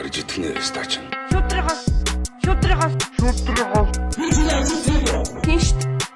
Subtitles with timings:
[0.00, 0.90] барьж итгэнэ стач.
[1.30, 1.80] Шудрагаас
[2.44, 3.88] шудрагаас шудрагаас
[5.44, 5.66] Тинш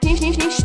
[0.01, 0.57] тинш тинш тинш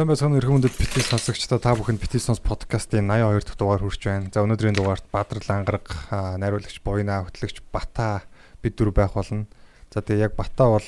[0.00, 4.00] Сайн байцгаана өрхөн мөндөд битгий сонсогчдоо та бүхэнд битгий сонс подкастын 82 дахь дугаар хүрч
[4.08, 4.32] байна.
[4.32, 5.92] За өнөөдрийн дугаарт Бадрал ангараг
[6.40, 8.24] найруулагч Буйна хөтлөгч Бата
[8.64, 9.44] бид дөрөв байх болно.
[9.92, 10.80] За тэгээ яг Бата бол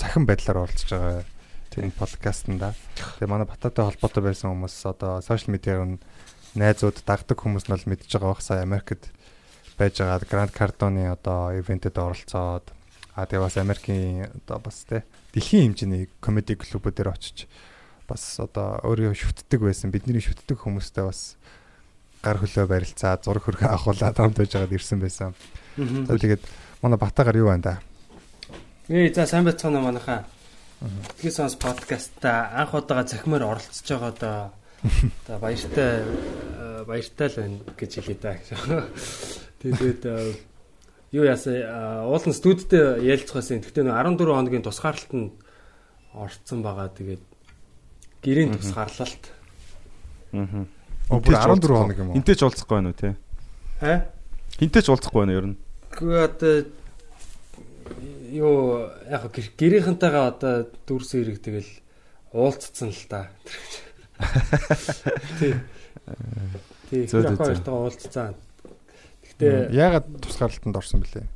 [0.00, 1.20] цахим байдлаар оролцож байгаа
[1.68, 2.72] тийм подкастнда.
[3.20, 6.00] Тэгээ манай Бататай холбоотой байсан хүмүүс одоо сошиал медиаар нь
[6.56, 9.12] найзууд дагдаг хүмүүс нь бол мэдж байгаа бах сая Америкт
[9.76, 12.72] байж байгаа Гранд Кардоны одоо ивентэд оролцоод
[13.12, 15.04] а тэгээ бас Америкийн одоо бас те
[15.36, 17.44] дэлхийн хэмжээний комеди клубүүдээр очиж
[18.08, 21.36] бас одоо өөрөө шүтдэг байсан бидний шүтдэг хүмүүстэй бас
[22.22, 25.34] гар хөлөө барилцаа зураг хөргө авахуулаад хамт байж байгаад ирсэн байсан.
[25.78, 26.42] За тэгээд
[26.82, 27.74] манай Батагаар юу байна да?
[28.88, 30.26] Ээ за сайн байцгаана манайхаа.
[31.18, 34.36] Тэгээс сонс подкастта анх удаага захимаар оролцож байгаа одоо
[35.26, 38.34] одоо баяртай э, баяртай л байна гэж хэлээ да.
[39.62, 40.34] Тэгээд э,
[41.14, 41.62] юу яасан
[42.06, 43.62] уулын студидтэй ярилцах байсан.
[43.62, 45.32] Гэхдээ нөө 14 хоногийн тусгаарлалтанд
[46.14, 46.90] орцсон байгаа.
[46.90, 47.22] Тэгээд
[48.22, 49.24] гэрийн тусгаарлалт.
[50.32, 50.64] Аа.
[51.10, 52.16] Оо бүр 14 хоног юм уу?
[52.16, 53.10] Хинтээ ч уулзахгүй байна уу те?
[53.82, 54.06] Аа?
[54.56, 55.56] Хинтээ ч уулзахгүй байна ер нь.
[55.92, 56.54] Гэхдээ одоо
[58.32, 60.54] юу яг гэр- гэрийнхэнтэйгээ одоо
[60.88, 61.70] дүрс хэрэг тэгэл
[62.32, 63.28] уулзсан л да.
[65.38, 65.54] Тий.
[66.88, 67.04] Тий.
[67.10, 67.36] Зөө.
[67.36, 68.34] хоёртойгоо уулзсан.
[69.26, 71.26] Гэхдээ Яагаад тусгаарлалтанд орсон бэлээ?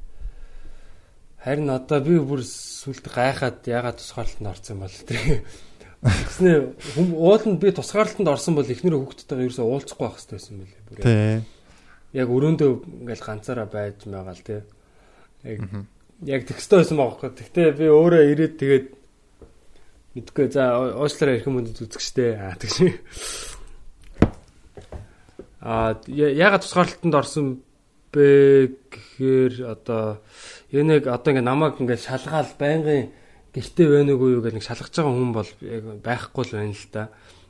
[1.46, 5.44] харин одоо би бүр сүлд гайхаад ягаад тусгаарлалтанд орсон юм бол тэр
[6.04, 6.52] Тэгснэ
[6.94, 10.80] хүм ууланд би тусгаарлалтанд орсон бол эхнэр хүүхдтэйгээ ерөөсөө уулзахгүй байх хэрэгтэй байсан мөлий.
[10.86, 11.36] Бүр яг- Тий.
[12.12, 12.70] Яг өрөөндөө
[13.02, 14.60] ингээл ганцаараа байж байгаа л тий.
[15.44, 15.60] Яг
[16.24, 17.30] яг текстөө байсан байгаа байхгүй.
[17.40, 18.86] Гэхдээ би өөрөө ирээд тэгээд
[20.16, 20.62] мэдгүй за
[21.00, 22.30] уучлаарай ирэх юм үндэд үзэгчтэй.
[22.40, 22.76] Аа тэгш.
[25.60, 27.46] Аа ягаад тусгаарлалтанд орсон
[28.12, 30.20] бэ гэхээр одоо
[30.70, 33.10] энэ яг одоо ингээ намайг ингээ шалгаал байнгын
[33.56, 36.88] гэртээ байна уугүй юу гэх нэг шалгаж байгаа хүн бол яг байхгүй л байна л
[36.92, 37.02] да.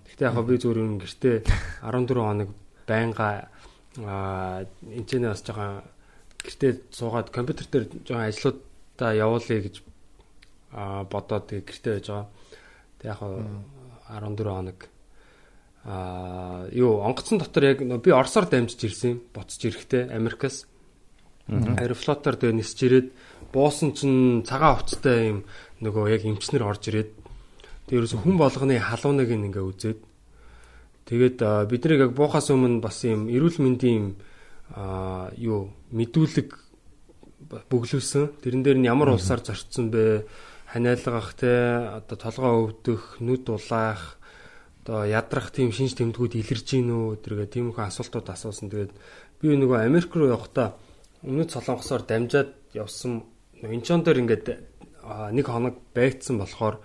[0.06, 1.36] Гэхдээ яг би зүгээр юм гэртээ
[1.82, 2.50] 14 хоног
[2.86, 3.50] байнга
[3.98, 5.82] энэ ч бас жоохон
[6.38, 9.76] гэртээ суугаад компьютер дээр жоохон ажлуудаа явуулъя гэж
[11.10, 12.28] бодоод тэгээ гэртээ байж байгаа.
[13.02, 13.20] Тэг яг
[14.06, 14.78] 14 хоног
[15.86, 19.20] аа юу онгоцон дотор яг би Оросоор дамжиж ирсэн юм.
[19.34, 20.66] Буцаж ирэхдээ Америкаас.
[21.46, 23.08] Аэрофлотоор тэгээ нисэж ирээд
[23.52, 25.38] буусан чинь цагаан хувцастай юм
[25.82, 27.10] нөгөө яг эмчнэр орж ирээд
[27.86, 30.00] тэгээ ерөөсө хүн болгоны халууныг ингээ үзээд
[31.06, 31.38] тэгээд
[31.70, 34.06] бид нарыг яг буухаас өмнө бас юм эрүүл мэндийн юм
[34.74, 36.50] юу мэдүүлэг
[37.70, 38.42] бөглүүлсэн.
[38.42, 40.26] Тэрэн дээр нь ямар улсаар зорчсон бэ?
[40.66, 44.18] Ханиалгах те одоо толгоо өвдөх, нүд улаах,
[44.82, 47.22] одоо ядрах тийм шинж тэмдгүүд илэрж гин үү?
[47.22, 48.66] тэргээ тийм их асуултууд асуусан.
[48.66, 48.92] Тэгээд
[49.38, 50.74] би нөгөө Америк руу явахдаа
[51.22, 53.22] өмнөд Солонгосоор дамжаад явсан.
[53.62, 54.46] Инчон дээр ингээд
[55.32, 56.82] нэг хоног байцсан болохоор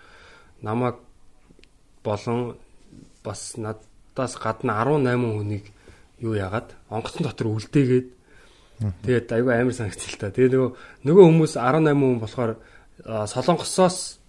[0.61, 1.01] намайг
[2.03, 2.55] болон
[3.23, 5.65] бас надаас гадна 18 хүнийг
[6.21, 8.07] юу яагаад онгоцон дотор үлдээгээд
[9.03, 10.33] тэгээд айгүй амар санагцал та.
[10.33, 10.69] Тэгээ нөгөө
[11.05, 12.51] нөгөө хүмүүс 18 хүн болохоор
[13.01, 14.21] Солонгосоос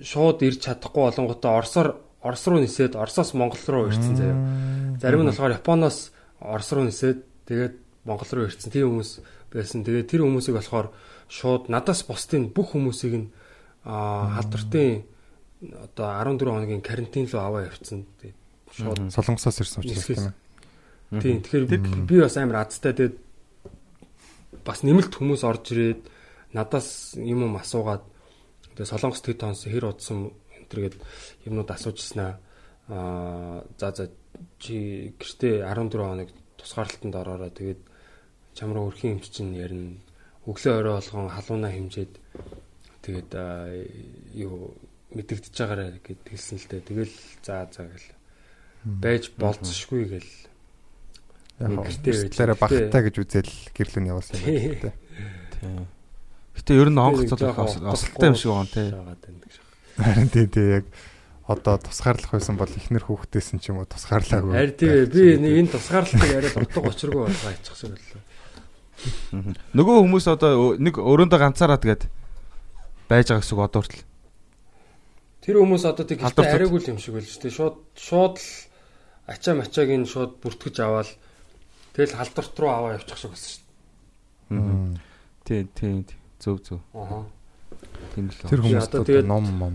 [0.00, 1.88] шууд ирж чадахгүй болонготой Оросоор
[2.20, 4.36] Орос руу нисээд Оросоос Монгол руу ирсэн заяа.
[5.00, 7.74] Зарим нь болохоор Японоос Орос руу нисээд тэгээд
[8.04, 8.72] Монгол руу ирсэн.
[8.72, 9.10] Тийм хүмүүс
[9.52, 9.84] байсан.
[9.84, 10.92] Тэгээд тэр хүмүүсийг болохоор
[11.30, 13.30] шууд надаас бусдын бүх хүмүүсийг нь
[13.86, 15.06] халдвартын
[15.62, 18.04] одоо 14 хоногийн карантин руу аваа явцсан.
[18.74, 21.22] Шууд Солонгосоос ирсэн учраас тийм ээ.
[21.22, 21.38] Тийм.
[21.42, 21.64] Тэгэхээр
[22.10, 22.92] би бас амар азтай.
[22.92, 23.16] Тэгээд
[24.66, 26.02] бас нэмэлт хүмүүс орж ирээд
[26.52, 28.02] надаас юм юм асуугаад
[28.74, 30.98] тэгээд солонгос төд тонс хэр удсан энтергээд
[31.46, 32.42] юмнууд асуужснаа
[32.90, 34.04] аа за за
[34.58, 36.28] чи гэртээ 14 хоног
[36.58, 37.80] тусгаарлалтанд ороорой тэгээд
[38.54, 39.94] чам руу өрхийн эмч чинь ярина
[40.50, 42.12] өглөө орой болгон халуунаа хэмжээд
[43.06, 43.30] тэгээд
[44.34, 44.74] юу
[45.14, 47.14] мэдэгдэж байгаарэ гэд хэлсэн л дээ тэгэл
[47.46, 48.08] за за гэл
[48.84, 50.30] байж болцсохгүй гэл
[51.60, 54.80] Яг Гэртээ байж- багтаа гэж үзэл гэрлүүн явуулсан юм байна.
[54.80, 54.92] тий.
[55.60, 55.84] Тийм.
[56.56, 58.84] Гэтэ ер нь Жоохон осолтой юм шиг байна те.
[60.00, 60.84] Харин тий тий яг
[61.44, 64.56] одоо тусгаарлах байсан бол ихнэр хүүхдээсэн ч юм уу тусгаарлаагүй.
[64.56, 67.52] Харин тий би нэг энэ тусгаарлалтыг яриад утга учиргүй болгоо
[67.92, 68.00] боллоо.
[68.00, 68.29] Мгм.
[69.76, 72.02] Нөгөө хүмүүс одоо нэг өрөөндөө ганцаараа тэгээд
[73.08, 74.04] байж байгаа гэсэн үг одоо хүртэл.
[75.40, 76.36] Тэр хүмүүс одоо тэг тат.
[76.44, 77.56] арайгүй юм шиг байл шүү дээ.
[77.56, 78.48] Шууд шууд л
[79.30, 81.08] ачаа мачааг нь шууд бүртгэж аваад
[81.94, 83.68] Тэгэл халдварт руу аваа явчих шиг болсон шүү
[84.50, 84.98] Мгм.
[85.44, 86.02] Тий, тий.
[86.02, 86.16] тий.
[86.38, 86.80] Зөв зөв.
[86.94, 87.02] дээ.
[87.02, 87.24] Аа.
[88.14, 88.34] Тийм л.
[88.46, 89.74] Тэр одоо хүмүүс тэгээд- ном ном.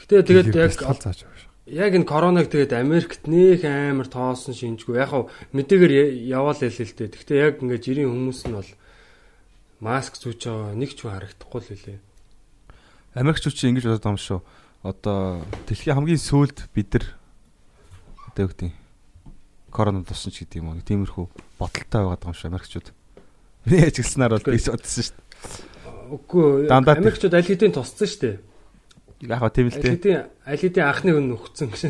[0.00, 1.24] Гэтэ тэгээд яг зааж.
[1.70, 4.96] Яг энэ коронавиг тэгээд Америкт нөх амар тоосон шинжгүй.
[4.98, 5.22] Яг хав
[5.52, 5.92] мэдээгээр
[6.28, 7.08] яваал л л дээ.
[7.12, 8.70] Гэтэ яг ингээд жирийн хүмүүс нь бол
[9.80, 11.98] маск зүүж байгаа нэг ч харагдахгүй л үлээ.
[13.18, 14.40] Америкчууд чи ингэж бодоод байгаа юм шүү.
[14.82, 15.18] Одоо
[15.68, 17.06] дэлхийн хамгийн сүүлд бид нар
[18.32, 18.72] одоо юу гэдэг
[19.70, 20.82] корона туссан ч гэдэг юм уу.
[20.82, 21.26] Тиймэрхүү
[21.60, 22.88] бодолтой байгаа юм шүү Америкчууд.
[23.68, 25.26] Би яж гэлснээр бол гэж бодсон шүү
[26.08, 28.36] Үгүй Дандаа тэр- Америкчууд аль хэдийн тусцсан шүү дээ.
[29.26, 31.82] Яг хаа тийм л хэдийн аль хэдийн анхны хүн нөхцөн гэж.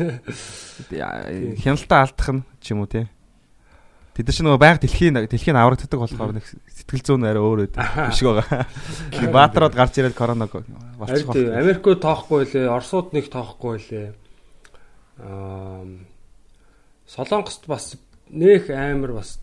[1.61, 3.05] Хяналтаа алдах нь ч юм уу те.
[4.17, 7.77] Тэд нар ч нөгөө байг дэлхийн дэлхийн аврагддаг болохоор нэг сэтгэл зүйн арай өөр өд
[7.77, 8.65] биш байгаа.
[9.29, 14.09] Баатраад гарч ирээд корона болчих тийм Америкууд тоохгүй лээ, Оросууд нэг тоохгүй лээ.
[15.21, 15.85] Аа
[17.07, 17.95] Солонгост бас
[18.27, 19.37] нөх амар бас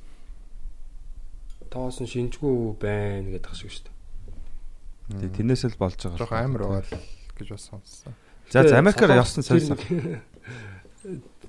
[1.71, 5.31] тоосон шинжгүй байна гэдэг шиг шүү дээ.
[5.41, 6.21] Тэрнээс л болж байгаа.
[6.21, 8.12] Жохоо амар байгаа л гэж бас сонссон.
[8.50, 10.21] За за Тэгээ Америкаар явсан нэг-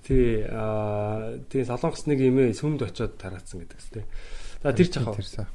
[0.07, 4.03] Тий, аа тий Солонгос нэг юмээ сүмд очиод тараацсан гэдэг үстэй.
[4.63, 5.49] За тэр ч сайх.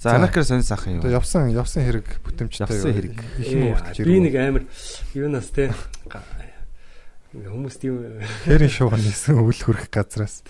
[0.00, 1.18] За Америкаар сайхан Тэгээ юм.
[1.18, 2.64] явсан явсан хэрэг бүтэмжтэй.
[2.64, 3.14] Явсан хэрэг.
[3.40, 4.64] Ээ, юм уртж Би нэг амар
[5.12, 5.72] юунаас те
[7.34, 10.40] хүмүүс тийм хэрийн шоу нисэн үл хөрөх газраас.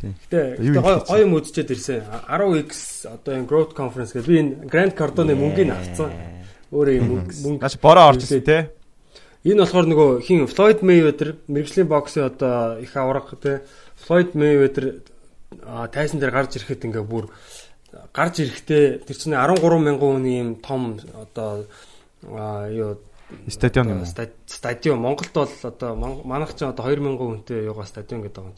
[0.00, 2.02] Юу гэтэ гоё юм үзчихэд ирсэн.
[2.30, 6.10] 10x одоо энэ growth conference гэдэг би энэ Grand Cardone мөнгөний авцсан.
[6.72, 8.58] Өөрөө юм мөнгө Наач бороо орж ирсэн те.
[9.44, 13.62] Энэ болохоор нөгөө хин Floyd Mayweather мэрэгжлийн боксын одоо их авраг те.
[13.96, 15.00] Floyd Mayweather
[15.92, 17.32] тайсан дээр гарч ирэхэд ингээ бүр
[18.12, 21.64] гарч ирэхдээ тэр чинь 13 мянган хүний юм том одоо
[22.68, 22.98] юу
[23.48, 25.00] Стадион юм стадион.
[25.00, 28.52] Монголд бол одоо ман- манайх ч одоо 2000 хүнтэй юугаа стадион гэдэг юм.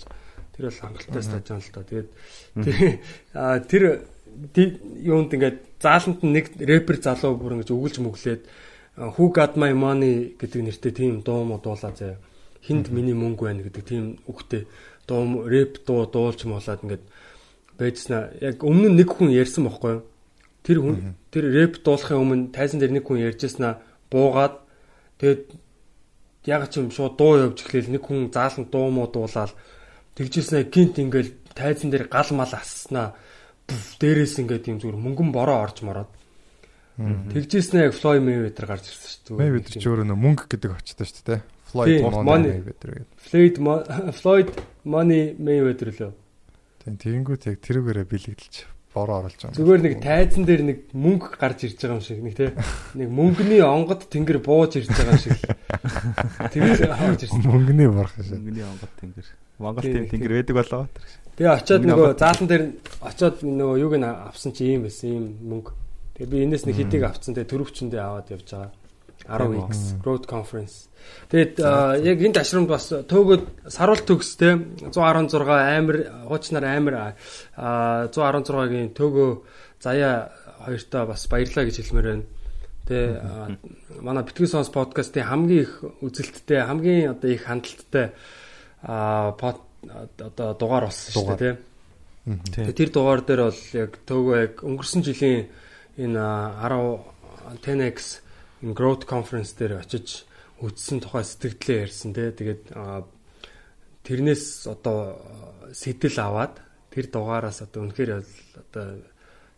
[0.55, 1.83] Тэр бол хангалттай стадион л та.
[1.83, 2.09] Тэгээд
[3.71, 3.83] тэр
[4.55, 8.43] юунд ингээд зааланд нэг рэпер залуу бүр ингэж өгүүлж мөглээд
[9.01, 12.21] Who got my money гэдэг нэртэй тийм дуу муу дуулаа заяа.
[12.61, 14.67] Хинд миний мөнгө байна гэдэг тийм үгтэй
[15.09, 17.05] дуу рэп дуу дуулж муулаад ингээд
[17.81, 18.29] байжснаа.
[18.45, 20.05] Яг өмнө нэг хүн ярьсан бохгүй юу?
[20.67, 23.81] Тэр хүн тэр рэп дуулахын өмнө тайзан дээр нэг хүн ярьжсанаа
[24.13, 24.55] буугаад
[25.17, 25.49] тэгээд
[26.45, 29.57] яг ч юм шууд дуу явж эхлээл нэг хүн заалан дуу муу дуулаад
[30.19, 33.17] тэгжсэнээ гинт ингээл тайзан дээр гал мал асснаа
[34.01, 36.11] дээрээс ингээд юм зүгээр мөнгөн бороо орж мороод
[37.81, 39.41] яг Floyd Mayweather гарч ирсэн шүү дээ.
[39.41, 41.41] Mayweather ч өөрөө мөнгө гэдэг очтой шүү дээ.
[41.41, 42.53] Тийм, Floyd money.
[42.61, 43.55] Mayweather гэдэг.
[43.63, 43.87] Mo-
[44.21, 44.49] Floyd
[44.85, 46.13] Money Mayweather лөө.
[46.85, 48.57] Тийм тэгэнгүүт яг тэрүүгээрээ бэлэгдэлж
[48.93, 49.57] бороо оруулж байгаа.
[49.57, 52.51] Зүгээр нэг тайзан дээр нэг мөнгө гарч ирж байгаа юм шиг нэг тий.
[52.99, 55.39] Нэг мөнгөний онгод тэнгэр бууж ирж байгаа юм шиг.
[56.53, 57.45] Тэгээд орж ирсэн.
[57.47, 58.35] Мөнгөний борох шээ.
[58.35, 59.27] Мөнгөний онгод тэнгэр.
[59.61, 60.83] Монгол Тийм, тийм тэнгэр байдаг болоо.
[61.41, 62.65] Тэгээ очиод нөгөө заалан дээр
[63.01, 65.73] очиод нөгөө юуг нь авсан чи ийм байсан ийм мөнгө.
[66.21, 67.33] Тэгээ би энэс нэг хэдийг авцсан.
[67.33, 68.77] Тэгээ төрөвчөндөө аваад явж байгаа.
[69.25, 70.93] 10x growth conference.
[71.33, 71.65] Тэгээд
[72.05, 74.61] яг энэ ташрамд бас төөгөд саруулт төгс те
[74.93, 75.97] 116 амир
[76.29, 76.95] хуучнаар амир
[77.57, 79.31] а 116-гийн төөгөө
[79.81, 80.29] заяа
[80.61, 82.29] хоёртоо бас баярлаа гэж хэлмээр байна.
[82.85, 83.17] Тэ
[84.05, 85.73] манай Битгий сонс подкастын хамгийн их
[86.05, 88.13] үзэлттэй хамгийн одоо их хандлттай
[88.85, 89.33] а
[89.89, 91.57] одоо дугаар болсон шүү дээ тий.
[92.53, 95.49] Тэгээ тэр дугаар дээр бол яг төөгөө яг өнгөрсөн жилийн
[95.97, 98.21] энэ а, 10 10x
[98.63, 100.29] энэ growth conference дээр очиж
[100.61, 102.29] үдсэн тухай сэтгэлдээ ярьсан тий.
[102.29, 102.63] Тэгээд
[104.05, 105.17] тэрнээс одоо
[105.73, 106.61] сэтэл аваад
[106.93, 108.87] тэр дугаараас одоо үнэхээр одоо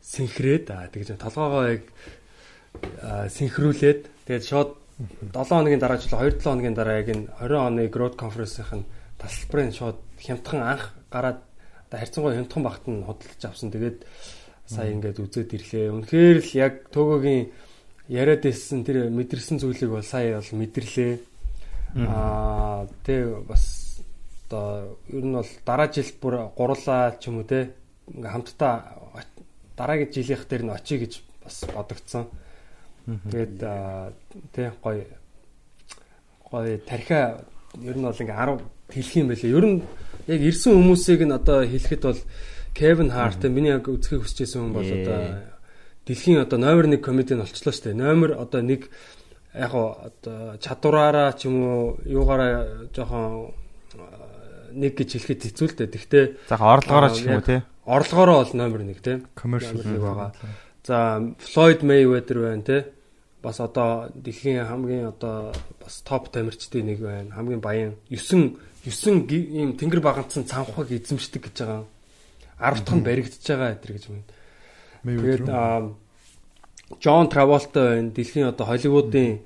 [0.03, 1.83] синхрээд аа тэгж толгоогоо яг
[3.27, 4.71] синхруулээд тэгээд шууд
[5.35, 8.87] 7 хоногийн дараа ч 2 7 хоногийн дараа яг энэ 20 оны growth conference-ийн
[9.19, 11.43] тасалбарын шууд хямдхан анх гараад
[11.91, 13.71] одоо харьцангуй хямдхан багт нь худалдаж авсан.
[13.71, 13.99] Тэгээд
[14.67, 15.93] сая ингээд үзээд ирлээ.
[15.93, 17.43] Үнэхээр л яг төгөөгийн
[18.09, 21.13] яриад ирсэн тэр мэдэрсэн зүйлийг бол сая бол мэдэрлээ.
[22.09, 24.01] Аа тэг бас
[24.49, 27.73] одоо ер нь бол дараа жил бүр гурлаа ч юм уу те
[28.09, 28.75] ингээ хамтдаа
[29.77, 31.13] дараагийн жилийнх дээр нь очие гэж
[31.45, 32.29] бас бодогдсон.
[33.07, 33.59] Тэгээд
[34.53, 35.05] тэ гоё
[36.47, 37.45] гоё тархиа
[37.81, 38.61] ер нь бол ингээ 10
[38.93, 39.57] хэлэх юм байлээ.
[39.57, 39.79] Ер нь
[40.27, 42.21] яг ирсэн хүмүүсийг нь одоо хэлэхэд бол
[42.75, 45.21] Kevin Hart миний яг үзхийг хүсэж байсан хүн бол одоо
[46.07, 48.01] дэлхийн одоо номер 1 комедиан болчлоо шүү дээ.
[48.01, 48.89] Номер одоо нэг
[49.55, 53.53] яг одоо чадвараараа ч юм уу юугаараа жоохон
[53.99, 55.95] а, нэг гэж хэлэхэд хэцүү л дээ.
[55.95, 57.63] Тэгтээ Заах орлогоороо ч юм уу те.
[57.85, 59.29] Орлогоороо бол номер 1 тийм.
[59.37, 60.33] Commercial нэг байгаа.
[60.83, 62.79] За Floyd Mayweather байна те.
[63.43, 65.53] бас одоо дэлхийн хамгийн одоо
[65.83, 67.35] бас топ тамирчдын нэг байна.
[67.35, 71.87] Хамгийн баян 9 9 ийм тэнгэр багцсан цанхаг эзэмшдэг гэж байгаа.
[72.59, 74.27] 10 дахь нь баригдаж байгаа гэтэр гэж байна.
[75.03, 75.47] Тэгээд
[76.99, 78.11] Джон Траволта байна.
[78.11, 79.41] Дэлхийн одоо Холливуудын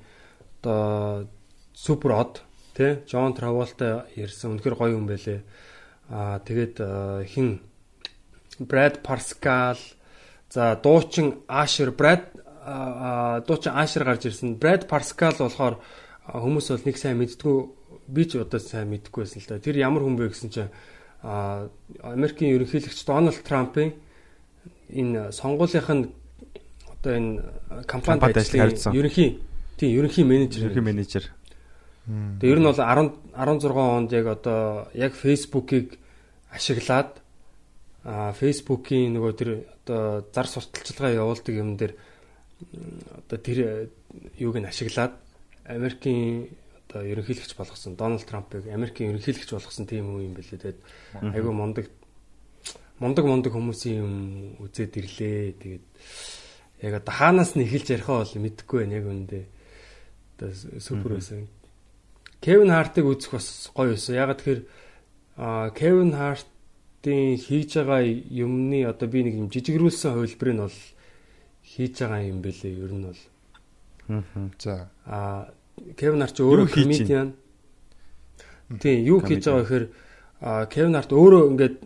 [0.60, 1.28] одоо
[1.76, 2.42] супер од
[2.76, 5.40] тий Джон Траволта ярьсан үнэхэр гоё хүн байлээ.
[6.08, 6.76] Аа тэгээд
[7.28, 7.60] хин
[8.58, 9.76] Брэд Парскал
[10.48, 12.24] за дуучин Ашер Брэд
[13.44, 14.56] дуучин Ашер гарч ирсэн.
[14.56, 15.76] Брэд Парскал болохоор
[16.24, 17.58] хүмүүс бол нэг сайн мэддгүү
[18.08, 19.58] би ч одоо сайн мэддэггүй байсан л да.
[19.58, 20.70] Тэр ямар хүн бэ гэсэн чинь
[21.22, 23.94] Америкийн ерөнхийлөгч Дональд Трампын
[24.90, 26.04] энэ сонгуулийнх нь
[26.92, 27.42] одоо энэ
[27.86, 29.40] компанид ажилласан ерөнхий
[29.76, 31.24] тийм ерөнхий менежер ерөнхий менежер.
[32.06, 35.98] Тэгээ ер нь бол 10 16 онд яг одоо яг Facebook-ыг
[36.54, 37.18] ашиглаад
[38.06, 39.50] а Facebook-ийн нөгөө тэр
[39.82, 41.98] одоо зар сурталчилгаа явуулдаг юм дээр
[43.26, 43.90] одоо тэр
[44.38, 45.18] юуг нь ашиглаад
[45.66, 46.46] Америкийн
[46.96, 50.56] одоо ерөнхийлөгч болгосон Дональд Трампыг Америкийн ерөнхийлөгч болгосон тийм хүн юм бэлээ.
[50.56, 50.80] Тэгээд
[51.36, 51.86] айгүй мундаг
[53.00, 54.14] мундаг мундаг хүмүүсийн юм
[54.64, 55.52] үзээд ирлээ.
[55.60, 55.84] Тэгээд
[56.88, 59.40] яг одоо хаанаас нь эхэлж ярихаа бол мэдэхгүй байна яг үндэ.
[60.40, 60.50] Одоо
[60.80, 61.48] супер байсан.
[62.40, 64.16] Кевин Хартыг үзэх бас гоё байсан.
[64.16, 64.62] Ягаад тэгэхээр
[65.76, 70.78] Кевин Хартын хийж байгаа юмны одоо би нэг юм жижигрүүлсэн хувилбар нь бол
[71.60, 72.80] хийж байгаа юм бэлээ.
[72.80, 73.20] Ер нь бол.
[74.56, 74.88] За.
[75.04, 75.52] А
[75.96, 77.34] Кевин Харт ч өөрөө комедиан.
[78.80, 79.86] Тийм, юу хийж байгаа гэхээр
[80.72, 81.76] Кевин Харт өөрөө ингээд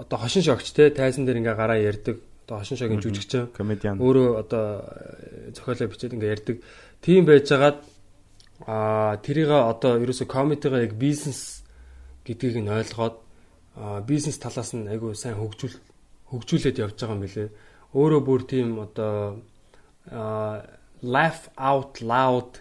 [0.00, 2.18] одоо хошин шогч те тайзан дээр ингээ гараа ярьдаг.
[2.46, 4.02] Одоо хошин шогийн жүжигч комедиан.
[4.02, 4.64] Өөрөө одоо
[5.54, 6.56] зохиолоо бичээд ингээ ярьдаг.
[7.00, 7.78] Тийм байжгаад
[8.66, 11.62] а тэрийг одоо ерөөсө комедигаа яг бизнес
[12.26, 13.16] гэдгийг нь ойлгоод
[14.04, 15.76] бизнес талаас нь айгүй сайн хөгжүүл
[16.28, 17.48] хөгжүүлээд явж байгаа юм билээ.
[17.96, 19.40] Өөрөө бүр тийм одоо
[21.00, 22.60] laugh out loud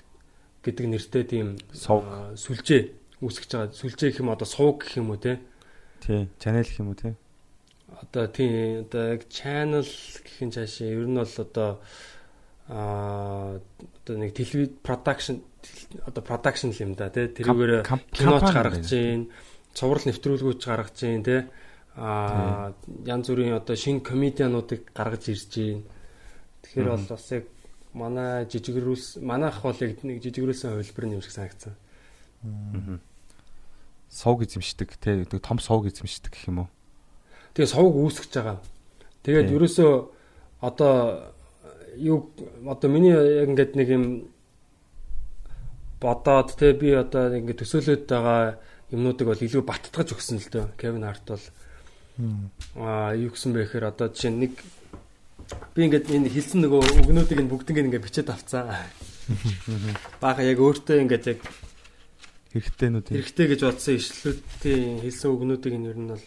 [0.63, 2.82] гэдэг нэртэй тийм сүлжээ
[3.24, 3.75] үүсгэж байгаа.
[3.75, 5.39] Сүлжээ гэх юм одоо сууг гэх юм уу те?
[6.04, 7.16] Тий, channel гэх юм уу те?
[7.89, 11.70] Одоо тийм одоо яг channel гэх юм цаашаа ер нь бол одоо
[12.70, 13.60] аа
[14.04, 15.44] одоо нэг телевиз production
[16.06, 19.28] одоо production юм да тий тэрүүгээр киноч гаргаж гин
[19.74, 21.42] цуврал нэвтрүүлгүүч гаргаж гин тий
[22.00, 22.72] а
[23.06, 25.84] янз бүрийн одоо шинэ комедиануудыг гаргаж ирж гин.
[26.63, 27.46] Тэгэхээр бол бас яг
[27.93, 31.74] манай жижигрүүлс манайх бол яг нэг жижигрүүлсэн хувилбар юм шиг санагдсан.
[34.10, 34.98] Сувг эзэмшдэг.
[35.01, 36.69] Тий нэг том сувг эзэмшдэг гэх юм уу?
[37.53, 38.58] Тэгээ сувг үүсгэж байгаа.
[39.25, 39.91] Тэгээд ерөөсөө
[40.62, 41.34] одоо
[41.98, 42.29] юу
[42.65, 44.05] одоо миний яг ингээд нэг юм
[46.00, 48.60] бодоод те би одоо ингээд төсөөлөд байгаа
[48.93, 50.65] юмнуудыг бол илүү баттгаж өгсөн л дөө.
[50.77, 51.46] Кевин Харт бол.
[52.79, 54.53] Аа юу гэсэн бэ гэхээр одоо жишээ нэг
[55.75, 58.70] би ингээд энэ хэлсэн нөгөө өгнүүдийг нь бүгднийг ингээд бичээд авцсан.
[60.24, 61.39] Бага яг өөртөө ингээд яг
[62.53, 66.25] хэрэгтэйнүүд хэрэгтэй гэж бодсон ишлүүдийн хэлсэн өгнүүдийг нь ер нь бол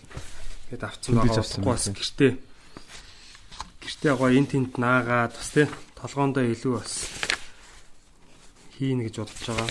[0.71, 1.67] ингээд авцсан байгаа.
[1.67, 2.33] Бас гэртээ
[3.83, 5.67] гэртээ гоё эн тент наагаад бас тий
[5.99, 6.95] толгоондоо илүү бас
[8.79, 9.71] хийнэ гэж бодож байгаа.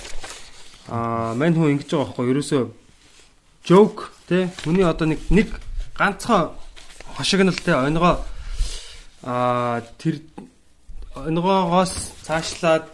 [0.92, 2.64] Аа мань хүн ингэж байгаа байхгүй ерөөсөө
[3.64, 5.56] joke тий хүний одоо нэг нэг
[5.96, 6.52] ганцхан
[7.16, 8.20] хошигнол тий онгоо
[9.24, 10.22] аа тэр
[11.16, 11.94] онгоогоос
[12.26, 12.90] цаашлаад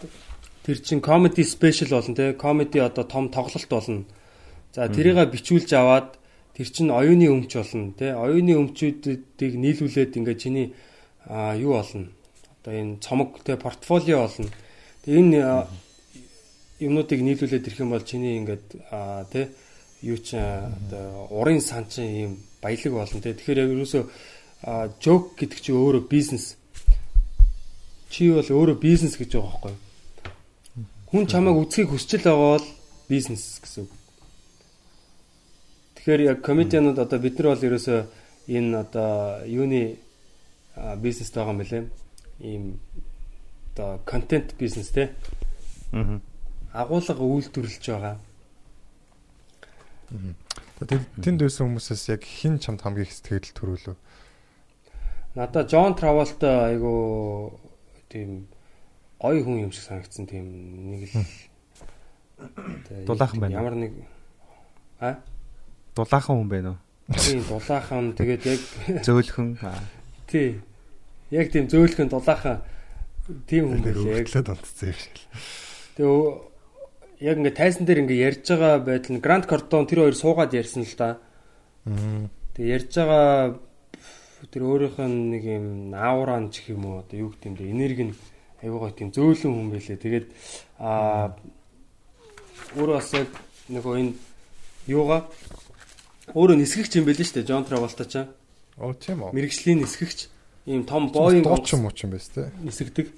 [0.64, 4.04] тэр чин comedy special болно тий comedy одоо том тоглолт болно.
[4.74, 6.18] За тэрийг бичүүлж аваад
[6.52, 10.74] тэр чин оюуны өмч болно тий оюуны өмчүүдийг нийлүүлээд ингээ чиний
[11.56, 12.12] юу олно.
[12.60, 14.52] Одоо энэ цомог те портфолио олно.
[15.04, 15.40] Тэгээ энэ
[16.84, 18.66] юмнуудыг нийлүүлээд ирэх юм бол чиний ингээд
[19.32, 19.48] те
[20.02, 23.32] юу ч одоо урын сан чин ийм баялаг болно те.
[23.32, 24.10] Тэгэхээр юусоо
[24.62, 26.56] жок гэдэг чи өөрөө бизнес.
[28.10, 30.86] Чи бол өөрөө бизнес гэж байгаа байхгүй юу?
[31.08, 32.66] Хүн чамайг үзхийг хүсчил байгаа бол
[33.08, 33.92] бизнес гэсэн үг.
[35.96, 38.00] Тэгэхээр яг комедианууд одоо бид нар бол ерөөсөө
[38.48, 39.98] энэ одоо юуны
[40.98, 41.84] бизнес байгаа юм лээ.
[42.40, 42.64] Ийм
[43.74, 45.14] одоо контент бизнес те.
[45.92, 46.20] Аа.
[46.72, 48.18] Агуулга үйлдвэрлэж байгаа.
[50.10, 50.34] Аа.
[51.22, 53.96] Тэнд байсан хүмүүсээс яг хин чамд хамгийн их сэтгэл төрүүлв.
[55.38, 57.54] Надаа Джон Траволта айгу
[58.10, 58.48] тийм
[59.22, 60.50] гоё хүн юм шиг санагдсан тийм
[60.90, 63.54] нэг л дулаахан байна.
[63.54, 63.92] Ямар нэг
[64.98, 65.22] а
[65.94, 66.78] дулаахан хүн байна уу?
[67.22, 68.60] Тийм дулаахан тэгээд яг
[69.06, 69.54] зөөлхөн.
[70.26, 70.58] Тий.
[71.30, 72.58] Яг тийм зөөлхөн дулаахан
[73.46, 74.18] тийм хүн байлээ.
[74.18, 75.26] Яг л донтцсон юм шиг л.
[76.02, 80.50] Тэгээ яг ингээ тайсан дээр ингээ ярьж байгаа байдал нь Гранд Кортон тэр хоёр суугаад
[80.50, 81.22] ярьсан л да.
[82.58, 83.67] Тэгээ ярьж байгаа
[84.46, 85.66] тэр өөрийнх нь нэг юм
[85.98, 88.14] ауран ч юм уу одоо юу гэдэг юм бэ энерги нь
[88.62, 89.98] гоё тийм зөөлөн хүн байлээ.
[89.98, 90.26] Тэгээд
[90.78, 91.34] аа
[92.78, 93.30] өөрөө бас яг
[93.70, 94.12] нөгөө энэ
[94.86, 95.26] юугаа
[96.34, 97.46] өөрөө нисгэгч юм байл шүү дээ.
[97.46, 98.14] Джон Траволта ч
[98.78, 99.34] Оо тийм үү.
[99.34, 100.30] мэрэгжлийн нисгэгч
[100.70, 102.50] ийм том боинг дууч юм уу ч юм байс те.
[102.62, 103.10] нисгдэг.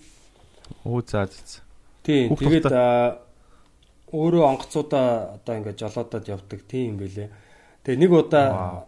[0.85, 1.65] Өө заа заа.
[2.05, 2.33] Тийм.
[2.37, 2.69] Тэгээд
[4.11, 7.29] өөрөө онгоцудаа одоо ингээд жолоодод явдаг тийм юм бэлээ.
[7.85, 8.87] Тэгээ нэг удаа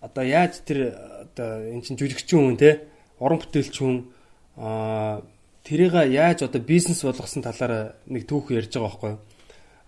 [0.00, 0.96] одоо яаж тэр
[1.28, 2.88] одоо эн чин жүжигчин хүн те
[3.20, 4.08] уран бүтээлч хүн
[4.56, 5.22] аа
[5.64, 9.14] тэрийг яаж одоо бизнес болгосон талаараа нэг түүх ярьж байгаа байхгүй?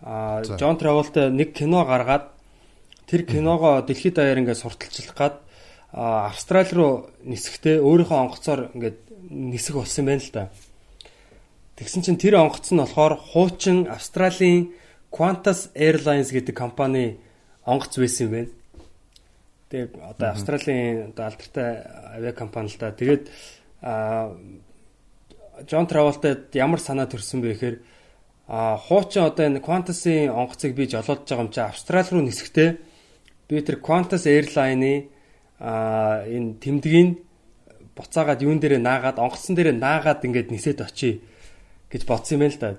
[0.02, 0.42] Аа.
[0.45, 2.28] Джон Траволта нэг кино гаргаад
[3.07, 5.35] тэр киногоо дэлхийд даяар ингээд сурталчлах гад
[5.92, 6.92] Австрали руу
[7.25, 10.49] нисэхдээ өөрийнхөө онгоцоор ингээд нисэх болсон байна л да.
[11.76, 14.73] Тэгсэн чинь тэр онгоц нь болохоор хуучин Австралийн
[15.12, 17.21] Qantas Airlines гэдэг компани
[17.69, 18.50] онгоц байсан юм байна.
[19.73, 21.81] Тэгээ одоо Австралийн одоо алдартай
[22.12, 22.93] авиа компани л да.
[22.93, 23.33] Тэгээд
[23.81, 24.37] аа
[25.64, 27.76] Джон Траволтад ямар санаа төрсөн бэ гэхээр
[28.52, 32.71] а хуучин одоо энэ Qantas-ийн онгоцыг би жолоодж байгаа юм чи Австрали руу нисэхдээ
[33.49, 35.09] би тэр Qantas Airline-ы
[35.57, 37.25] а энэ тэмдгийг
[37.97, 41.25] буцаагаад юун дээрээ наагаад онгоцсон дээрээ наагаад ингээд нисээд очие
[41.88, 42.76] гэж бодсон юм л да.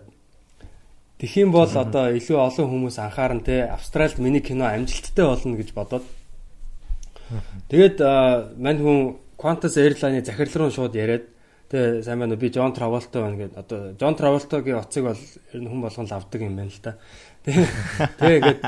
[1.23, 6.03] Юм бол одоо илүү олон хүмүүс анхааран те Австралид миний кино амжилттай болно гэж бодоод
[7.69, 7.97] тэгээд
[8.57, 8.99] мань хүн
[9.37, 11.27] Qantas Airline-ы захирал руу шууд яриад
[11.67, 15.21] тэгээ сайн байна уу би Джон Траволта байна гэдэг одоо Джон Траволтагийн оцыг бол
[15.53, 16.93] ер нь хүн болгон лавдаг юм байна л да.
[17.43, 17.67] Тэгээ
[18.21, 18.59] тэгээд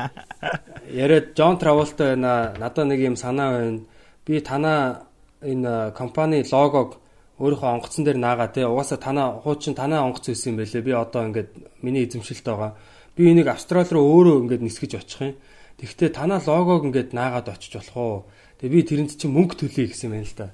[0.92, 3.80] яриад Джон Траволта байна надад нэг юм санаа байна.
[4.26, 5.06] Би танаа
[5.40, 6.98] энэ компани логог
[7.38, 10.82] өөрийнхөө онгоцон дээр наагаа те угаасаа танаа хуучин танаа онгоц байсан юм байлээ.
[10.82, 12.76] Би одоо ингээд миний эзэмшилт байгаа.
[13.16, 15.34] Би энийг Австрали руу өөрөө ингээд нисгэж очих юм.
[15.76, 18.24] Тэгвэл танаа логог ингээд наагаад очиж болох уу?
[18.60, 20.48] Тэгээ би тэрэнд чинь мөнгө төлье гэсэн юм байна л да.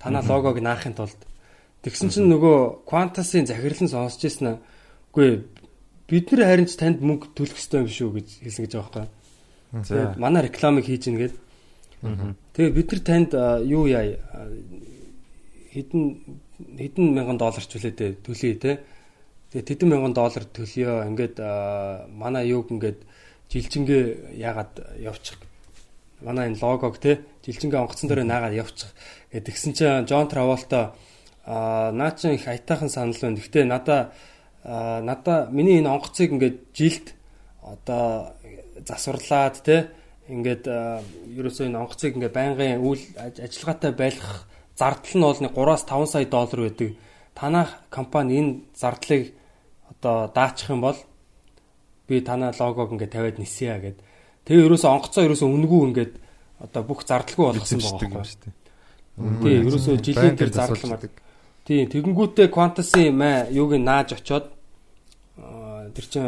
[0.00, 1.20] Танаа логог наахын тулд.
[1.84, 4.58] Тэгсэн чинь нөгөө Qantas-ын захирал нь сонсч ирсэн аа.
[5.12, 5.44] Үгүй
[6.08, 9.06] бид нар харин ч танд мөнгө төлөх ёстой юм шүү гэж хэлсэн гэж байгаа байхгүй.
[9.84, 11.34] Тэгээд манай рекламыг хийж ийн гээд.
[12.56, 13.30] Тэгээ бид нар танд
[13.68, 14.16] юу яа
[15.72, 16.02] хэдэн
[16.80, 18.80] хэдэн мянган долларч үлээдэ төлье те.
[19.52, 21.04] Тэгээ тэдэн мянган доллар төлөё.
[21.08, 21.36] Ингээд
[22.12, 23.00] манай юуг ингээд
[23.48, 25.40] жилжингээ яагаад явчих.
[26.24, 28.90] Манай энэ логог те жилжингээ онгоцон дээр наагаад явчих.
[29.30, 30.96] Гэт тэгсэн чинь Джон Траволта
[31.44, 33.36] а наа чин их аятайхан санал байна.
[33.36, 34.12] Гэхдээ надаа
[34.64, 37.12] надаа миний энэ онгоцыг ингээд жилд
[37.60, 38.32] одоо
[38.88, 39.92] засварлаад те
[40.28, 40.64] ингээд
[41.36, 46.24] ерөөсөө энэ онгоцыг ингээд байнгын үйл аж- ажиллагаатай байлгах зардал нь бол нэг 3-5 сая
[46.24, 46.90] доллар байдаг.
[47.36, 49.36] Танах компани энэ зардлыг
[49.92, 50.96] одоо даачих юм бол
[52.08, 53.98] би танаа логог ингээд тавиад нисье гэд.
[54.44, 56.12] Тэгээ ерөөсөө онгоцоо ерөөсөө үнгүү ингээд
[56.64, 58.28] одоо бүх зардалгүй болгосон байгаа юм байхгүй.
[58.28, 58.54] шүү дээ.
[59.14, 61.00] Тий, ерөөсөө жилийн тэр засвалж зардал мар.
[61.00, 61.12] идэг.
[61.64, 64.52] Тий, тэгэнгүүтээ Qantas-ийн маа юуг нь нааж очоод
[65.94, 66.24] тэр чин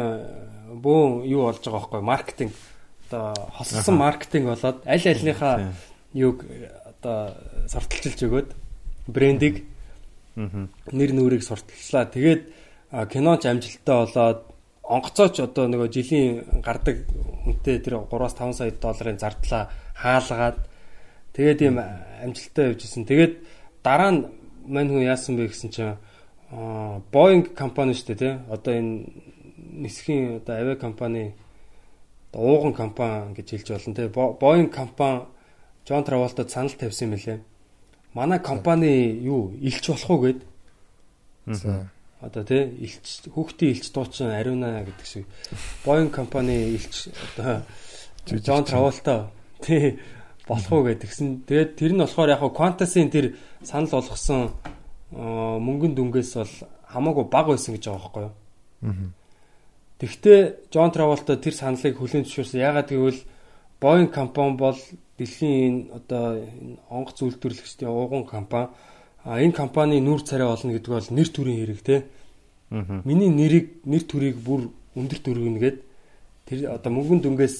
[0.81, 2.53] бөөн юу болж байгаа байхгүй маркетинг
[3.07, 5.73] одоо хослсон маркетинг болоод аль альныхаа
[6.13, 6.43] юуг
[6.89, 7.37] одоо
[7.71, 8.49] сурталчилж өгөөд
[9.07, 9.63] брендийг
[10.35, 12.09] нэр нүрийг сурталчлаа.
[12.11, 12.43] Тэгээд
[13.11, 14.39] киноч амжилттай болоод
[14.87, 17.03] онгоцооч одоо нөгөө жилийн гардаг
[17.45, 19.67] үнэтэй тэр 3-5 сая долларын зардлаа
[19.99, 20.57] хаалгаад
[21.35, 21.77] тэгээд ийм
[22.23, 23.03] амжилттай явж исэн.
[23.03, 23.33] Тэгээд
[23.83, 24.25] дараа нь
[24.65, 25.95] мань хүн яасан бэ гэсэн чинь
[27.11, 28.33] Boeing компани шүү дээ тий.
[28.47, 29.11] Одоо энэ
[29.83, 31.35] нисхийн одоо авиа компани
[32.31, 34.07] ууган компани гэж хэлж болно тий.
[34.07, 35.27] Bo- Boeing компани
[35.85, 37.39] Джон Траволтад санал тавьсан юм лээ.
[38.13, 40.39] Манай компани юу илч болох уу гэд
[41.47, 41.89] За.
[42.21, 45.25] Одоо тий илч хүүхдийн илч дуучин ариуна гэдэг шиг
[45.85, 47.61] Boeing компани илч одоо
[48.25, 49.99] Джон Траволта тий
[50.47, 51.43] болох уу гэдгсэн.
[51.45, 54.55] Тэгээд тэр нь болохоор яг Qantas-ийн тэр санал болгосон
[55.11, 56.53] аа, мөнгөн дүнгээс бол
[56.87, 58.35] хамаагүй бага байсан гэж байгаа байхгүй юу?
[58.81, 59.07] Мгм.
[59.99, 62.63] Тэгвэл Джон Траволта тэр саналыг хүлээн зөвшөөрсөн.
[62.63, 63.21] Ягаад гэвэл
[63.81, 64.79] Boeing компани бол
[65.17, 68.73] дэлхийн энэ одоо энэ онгоц үйлдвэрлэгчдийн ууган компани.
[69.23, 72.05] А энэ компани нүүр царай олно гэдэг бол нэр төрийн хэрэг те.
[72.69, 73.01] Аа.
[73.03, 75.77] Миний нэрийг нэр төрийг бүр өндөр төргөнгээд
[76.47, 77.57] тэр одоо мөнгөн дүнгээс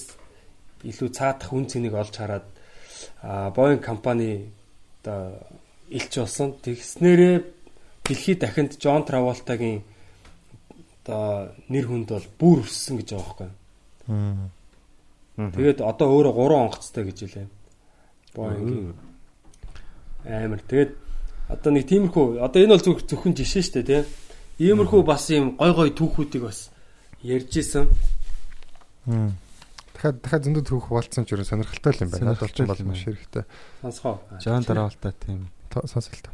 [0.83, 2.45] илүү цаадах үн цэнийг олж хараад
[3.21, 4.49] а Boeing компани
[5.01, 5.37] одоо
[5.89, 6.55] илч болсон.
[6.61, 7.35] Тэгснээрээ
[8.03, 9.83] дэлхийд дахинд Джон Траволтагийн
[11.03, 13.51] одоо нэр хүнд бол бүр өссөн гэж байгаа
[14.07, 15.51] байхгүй.
[15.55, 17.47] Тэгээд одоо өөрөө 3 онгоцтой гэж хэлээ.
[18.35, 18.93] Boeing
[20.25, 20.61] амар.
[20.67, 20.91] Тэгээд
[21.47, 24.01] одоо нэг тиймэрхүү одоо энэ бол зөв зөвхөн жишээ шүү дээ тий.
[24.67, 26.69] Иймэрхүү бас юм гой гой түүхүүдийг бас
[27.23, 27.87] ярьж исэн.
[29.07, 32.25] Дахиад дахиад зөндөө түүх болцсон ч ерөн сонирхолтой л юм байна.
[32.35, 33.43] Надад Сонирхолтой бол юм маш хэрэгтэй.
[33.81, 34.15] Сонсгоо.
[34.43, 35.47] Жан дараалтаа тийм.
[35.73, 36.33] Сонсолтой.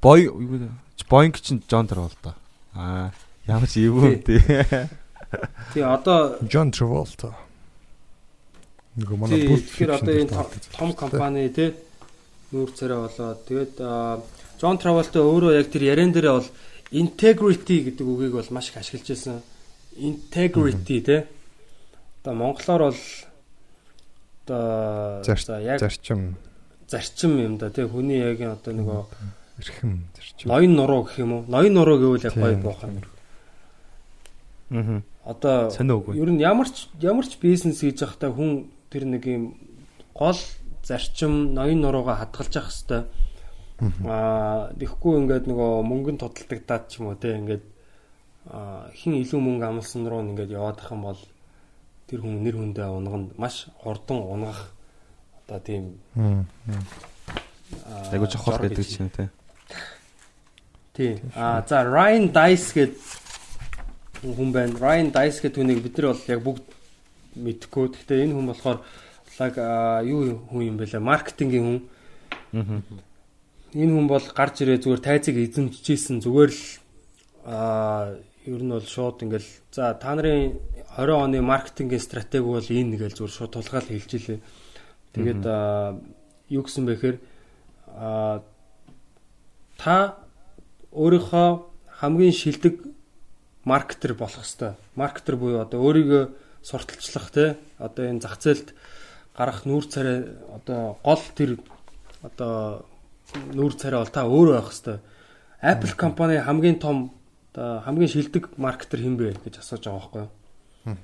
[0.00, 0.70] Бой юу
[1.08, 2.34] Boeing чинь John Travolta.
[2.74, 3.12] Аа
[3.46, 4.40] ямар ч эвгүй тий.
[5.74, 7.30] тий одоо John Travolta.
[8.98, 10.32] Нөгөө манай Pulp тэгэхээр одоо энэ
[10.74, 11.70] том- компани тий
[12.52, 13.74] нүүр царай болоод тэгээд
[14.60, 16.48] Джон Траволта өөрөө яг тэр ярен дээрээ бол
[16.92, 19.42] integrity гэдэг үгийг бол маш их ашиглаж байсан.
[19.96, 21.20] Integrity тий.
[22.22, 23.00] Одоо монголоор бол
[24.46, 26.36] одоо за яг зарчим
[26.88, 29.00] зарчим юм да тий хүний яг одоо нөгөө
[29.58, 30.46] эрхэм зарчим.
[30.48, 31.44] ноён нуруу гэх юм уу?
[31.48, 32.62] ноён нуруу гэвэл яг гоё Тийм.
[32.62, 33.02] буухан.
[34.70, 35.02] Аа.
[35.24, 35.70] Одоо
[36.14, 39.58] ер нь ямар ч ямар ч бизнес хийж байхдаа хүн тэр нэг юм
[40.14, 40.38] гол
[40.86, 43.04] зарчим ноён нурууга хадгалж явах хэвээр
[44.08, 47.64] аа тэгэхгүй ингээд нөгөө мөнгөнд тодтолдог даад ч юм уу те ингээд
[48.94, 51.20] хин илүү мөнгө амлсан руу ингээд яваад ах юм бол
[52.06, 54.72] тэр хүн нэр хүндээ унганд маш хурдан унгах
[55.44, 56.46] одоо тийм аа,
[58.12, 59.28] Айгуу чухал гэдэг чинь тий.
[60.94, 61.12] Тий.
[61.34, 62.94] Аа за Ryan Dice гэд
[64.22, 64.78] хүн байна.
[64.78, 66.66] Ryan Dice гэдэг хүнийг бид нар бол яг бүгд
[67.36, 67.86] мэдхгүй.
[67.90, 68.78] Гэхдээ энэ хүн болохоор
[69.38, 69.54] лаг
[70.04, 71.00] юу хүн юм бэ лээ?
[71.00, 71.80] Маркетингийн хүн.
[73.76, 76.62] Энэ хүн бол гарч ирээ зүгээр тайзыг эзэмшижсэн зүгээр л
[77.44, 80.56] аа ер нь бол шууд ингээл за та нарын
[80.96, 84.40] 20 оны маркетингийн стратеги бол энэ гэж зүгээр шууд тулгаал хэлж илээ.
[85.12, 85.42] Тэгээд
[86.48, 87.18] юу гэсэн бэ гэхээр
[87.98, 88.42] аа
[89.76, 90.22] та
[90.94, 91.48] өөрийнхөө
[92.00, 92.74] хамгийн шилдэг
[93.66, 94.78] маркетер болох хэвээр.
[94.94, 96.24] Маркетер буюу одоо өөрийгөө
[96.62, 98.72] сурталчлах те одоо энэ зах зээлд
[99.36, 100.18] гарах нүүр царай
[100.56, 101.60] одоо гол тэр
[102.24, 102.86] одоо
[103.52, 105.00] нүүр царай бол та өөрөө байх хэвээр.
[105.62, 107.12] Apple компани хамгийн том
[107.52, 110.96] одоо хамгийн шилдэг маркетер хэн бэ гэж асууж байгаа байхгүй юу?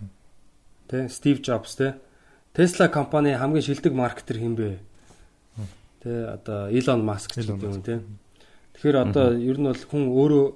[0.88, 2.00] Тэ Стив Джобс тэ
[2.56, 4.80] Tesla компани хамгийн шилдэг маркетер хэн бэ?
[6.00, 8.00] Тэ одоо Elon Musk гэдэг юм тэ.
[8.76, 10.46] Тэгэхээр одоо ер нь бол хүн өөрөө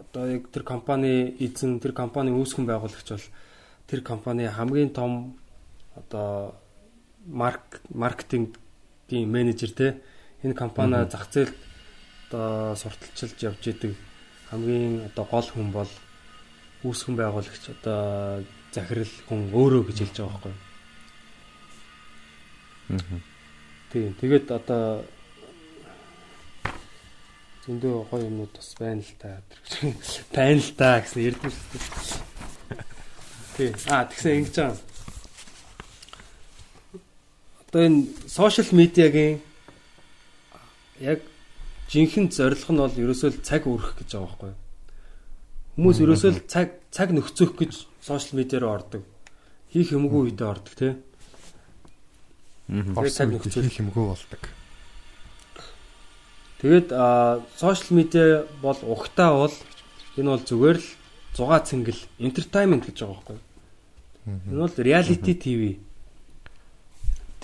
[0.00, 3.28] одоо яг тэр компани эзэн тэр компани үүсгэн байгуулагч бол
[3.88, 5.36] тэр компани хамгийн том
[5.96, 6.54] одоо
[7.26, 10.00] марк маркетингийн менежер те
[10.42, 11.54] энэ компани зах зээлд
[12.28, 13.96] одоо сурталчилж явж идэг
[14.50, 15.90] хамгийн одоо гол хүн бол
[16.84, 20.54] үүсгэн байгуулагч одоо захирал хүн өөрөө гэж хэлж байгаа байхгүй?
[22.94, 23.20] Аа.
[23.90, 24.14] Тийм.
[24.20, 25.02] Тэгээд одоо
[27.66, 29.42] зөндөө гоё юмнууд бас байна л та.
[30.36, 31.34] Байна л та гэсэн дээ.
[33.56, 33.72] Тийм.
[33.90, 34.95] Аа тэгсэн ингэж байгаа.
[37.68, 39.40] Одоо энэ сошиал медиагийн
[41.00, 41.20] яг
[41.90, 44.58] жинхэнэ зорилго нь бол ерөөсөө л цаг өрөх гэж байгаа байхгүй юу?
[45.76, 49.02] Хүмүүс ерөөсөө л цаг цаг нөхцөх гэж сошиал медиа руу ордог.
[49.70, 50.92] Хийх юмгүй үедээ ордог тий.
[52.70, 53.06] Аа.
[53.10, 53.66] цаг нөхцөл.
[53.66, 54.42] хийх юмгүй болдог.
[56.62, 56.88] Тэгээд
[57.60, 59.54] сошиал медиа бол ухтаа бол
[60.16, 60.88] энэ бол зүгээр л
[61.36, 63.44] зугаа цэнгэл entertainment гэж байгаа байхгүй юу?
[64.48, 65.60] Энэ бол reality TV.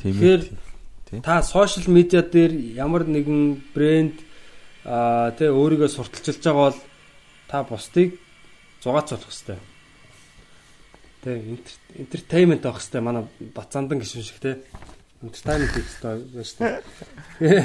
[0.03, 0.43] Тэгэхээр
[1.09, 1.21] Тий.
[1.21, 4.19] та сошиал медиа дээр ямар нэгэн брэнд
[4.85, 6.81] аа тэ өөрийгөө сурталчилж байгаа бол
[7.47, 8.19] та бусдыг
[8.83, 9.59] зугаацуулах хэрэгтэй.
[11.23, 11.31] Тэ
[12.03, 13.01] entertainment авах хэрэгтэй.
[13.01, 14.65] Манай Бацаандан гişүн шиг тэ.
[15.23, 16.59] Entertainment хийх хэрэгтэй байна шүү
[17.39, 17.65] дээ.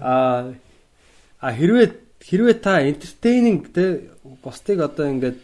[0.00, 0.54] Аа
[1.40, 1.86] а хэрвээ
[2.22, 4.10] хэрвээ та entertaining тэ
[4.42, 5.38] бусдыг одоо ингээд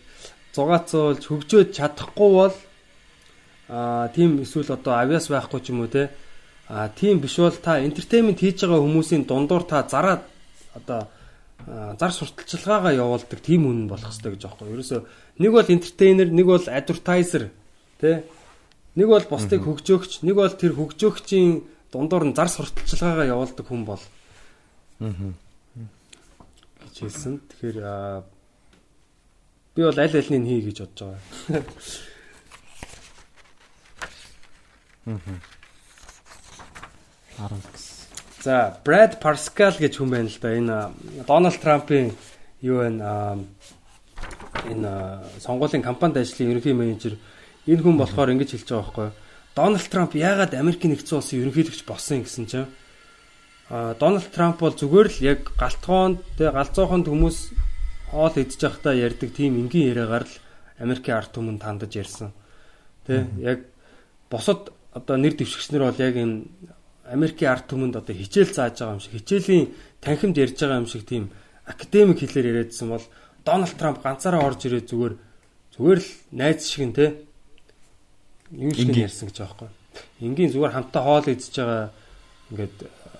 [0.54, 2.54] зугаацуулж хөгжөөд чадахгүй бол
[3.68, 6.10] аа тийм эсвэл одоо авьяас байхгүй ч юм уу те
[6.68, 10.22] а тийм биш бол та entertainment хийж байгаа хүмүүсийн дундуур та зараад
[10.74, 11.08] одоо
[11.98, 14.68] зар сурталчилгаагаа явуулдаг тийм хүн болох хэрэгтэй гэж аахгүй.
[14.74, 14.98] Ерөөсө
[15.40, 17.48] нэг бол entertainer, нэг бол advertiser
[18.00, 18.24] тэ
[18.96, 24.02] нэг бол бусдыг хөгжөөгч, нэг бол тэр хөгжөөгчийн дундуур нь зар сурталчилгаагаа явуулдаг хүн бол
[25.00, 25.10] Аа.
[26.84, 27.40] гэж хэлсэн.
[27.50, 27.78] Тэгэхээр
[29.74, 31.64] би бол аль альнийг хий гэж бодож байгаа.
[38.44, 40.52] За, Brad Pascal гэж хүн байна л да.
[40.52, 40.92] Энэ а,
[41.24, 42.12] Donald Trump-ын
[42.60, 42.88] юу вэ?
[44.68, 47.16] Энэ а, сонгуулийн кампанид ажлын ерөнхий менежер
[47.64, 49.16] энэ хүн болохоор ингэж хэлж байгаа байхгүй юу?
[49.56, 52.68] Donald Trump яагаад Америкийн нэгдсэн улсын ерөнхийлөгч болсон гэсэн чинь
[53.70, 57.38] а Donald Trump бол зүгээр л яг галтгоонд тэг галзууханд хүмүүс
[58.12, 60.34] хоол идж байхдаа ярьдаг тийм энгийн яриагаар л
[60.82, 62.36] Америкийн ард түмэнд хандаж ярьсан.
[63.06, 63.64] Тэ яг
[64.28, 66.46] босод одоо нэр дэвшигчнэр бол яг энэ
[67.04, 69.66] Америкийн ард түмэнд одоо хичээл зааж байгаа юм шиг хичээлийн
[70.00, 71.30] танхимд ярьж байгаа юм шиг тийм
[71.66, 73.04] академик хэлээр яриадсан бол
[73.44, 75.14] Дональд Трамп ганцаараа орж ирээд зүгээр
[75.76, 77.20] зүгээр л найз шиг нь те
[78.54, 79.68] юу шиг нь ярьсан гэж байхгүй.
[80.24, 81.90] Энгийн зүгээр хамтаа хоол идж байгаа
[82.50, 82.76] ингээд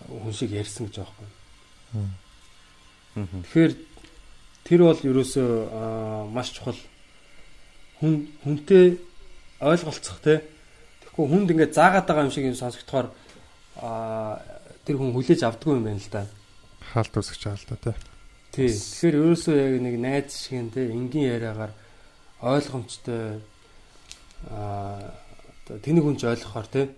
[0.09, 1.29] хүн шиг ярьсан гэж байхгүй.
[3.15, 3.73] Тэгэхээр
[4.65, 6.79] тэр бол ерөөсөө аа, маш чухал
[8.01, 8.99] хүн хүнтэй
[9.61, 10.43] ойлголцох те.
[11.15, 13.07] Тэгэхгүй хүнд ингээд заагаад байгаа юм шиг юм сонсогдохоор
[13.79, 14.43] аа
[14.83, 16.27] тэр хүн хүлээж авдаггүй юм байна л да.
[16.91, 17.95] Хаалт л да тий.
[18.51, 18.75] Тий.
[18.75, 21.71] Тэгэхээр ерөөсөө яг нэг найз шиг юм те энгийн яриагаар
[22.43, 23.39] ойлгомжтой
[24.51, 25.15] аа
[25.63, 26.91] одоо тэнэг хүнч ойлгохоор те.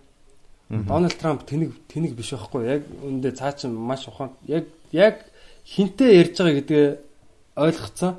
[0.72, 4.64] Дональд Трамп тэнэг тэнэг биш байхгүй яг үндэ цаа чин маш ухаан яг
[4.96, 5.28] яг
[5.68, 6.86] хинтээ ярьж байгаа гэдгээ
[7.52, 8.16] ойлгоцсон.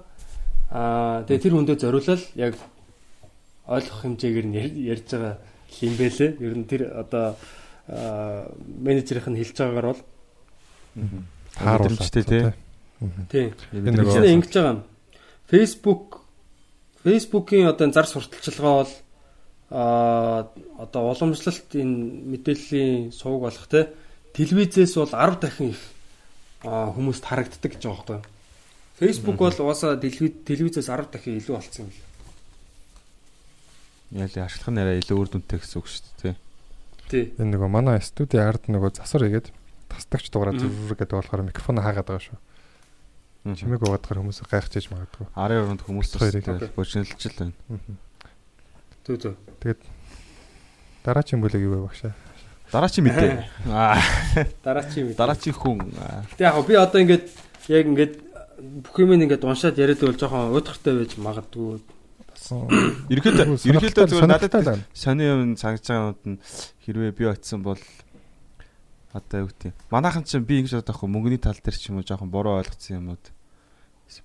[0.69, 2.53] Аа тэгээ тэр хүндээ зориулал яг
[3.65, 6.31] ойлгох хэмжээгээр нь яр- ярьж байгаа юм бэлээ.
[6.39, 7.35] Ер нь тэр одоо
[7.87, 10.01] менежерийнх нь хэлж байгаагаар бол
[11.57, 12.43] Тааруулаад Мэдрэмжтэй тий.
[13.31, 13.47] тий.
[13.71, 14.83] Чинь ингэж байгаа юм.
[15.47, 16.27] Facebook
[17.03, 18.93] Facebook-ийн одоо зар сурталчилгаа бол
[19.69, 20.47] аа
[20.79, 21.95] одоо уламжлалт энэ
[22.31, 23.89] мэдээллийн сувг болох те
[24.33, 25.81] телевизээс бол 10 дахин их
[26.63, 28.19] хүмүүст харагддаг гэж байгаа байхгүй.
[28.99, 32.06] Facebook бол угаасаа телевиз телевизээс 10 дахин илүү болцсон юм л.
[34.11, 36.35] Яли ашиглах нь арай илүү үр дүнтэй гэсэн үг шүү дээ тий.
[37.07, 37.23] Тий.
[37.39, 39.51] Энэ нөгөө манай студийн ард нөгөө засвар игээд
[39.91, 42.39] тастагч дугаараа зүрх гэдэг болохоор микрофон хаагаад байгаа шүү.
[43.55, 45.27] Чимээг угаадахаар хүмүүс гайхаж иж магадгүй.
[45.35, 46.11] Арын оронд хүмүүс
[46.75, 47.55] бочнолж л байна.
[49.07, 49.33] Түү түү.
[51.07, 52.11] Дараачийн бүлэг юу вэ багшаа?
[52.71, 53.31] Дараачийн мэдээ.
[53.71, 53.95] Аа
[54.63, 55.19] Дараачийн мэдээ.
[55.23, 55.87] дараачийн хүн
[56.35, 57.25] Тэг яг би одоо ингээд
[57.71, 58.13] яг ингээд
[58.83, 61.79] бүх юм ингээд уншаад яриад бол жоохон уйдгартай байж магадгүй.
[63.11, 66.37] ерөнхийдөө ерөнхийдөө зүгээр надад сони юм цангаж байгаанууд нь
[66.85, 67.81] хэрвээ би очисон бол
[69.11, 72.07] одоо юу гэдэг манайхан чинь би ингэж бодох хөө мөнгөний тал дээр ч юм уу
[72.07, 73.23] жоохон буруу ойлгоцсон юмуд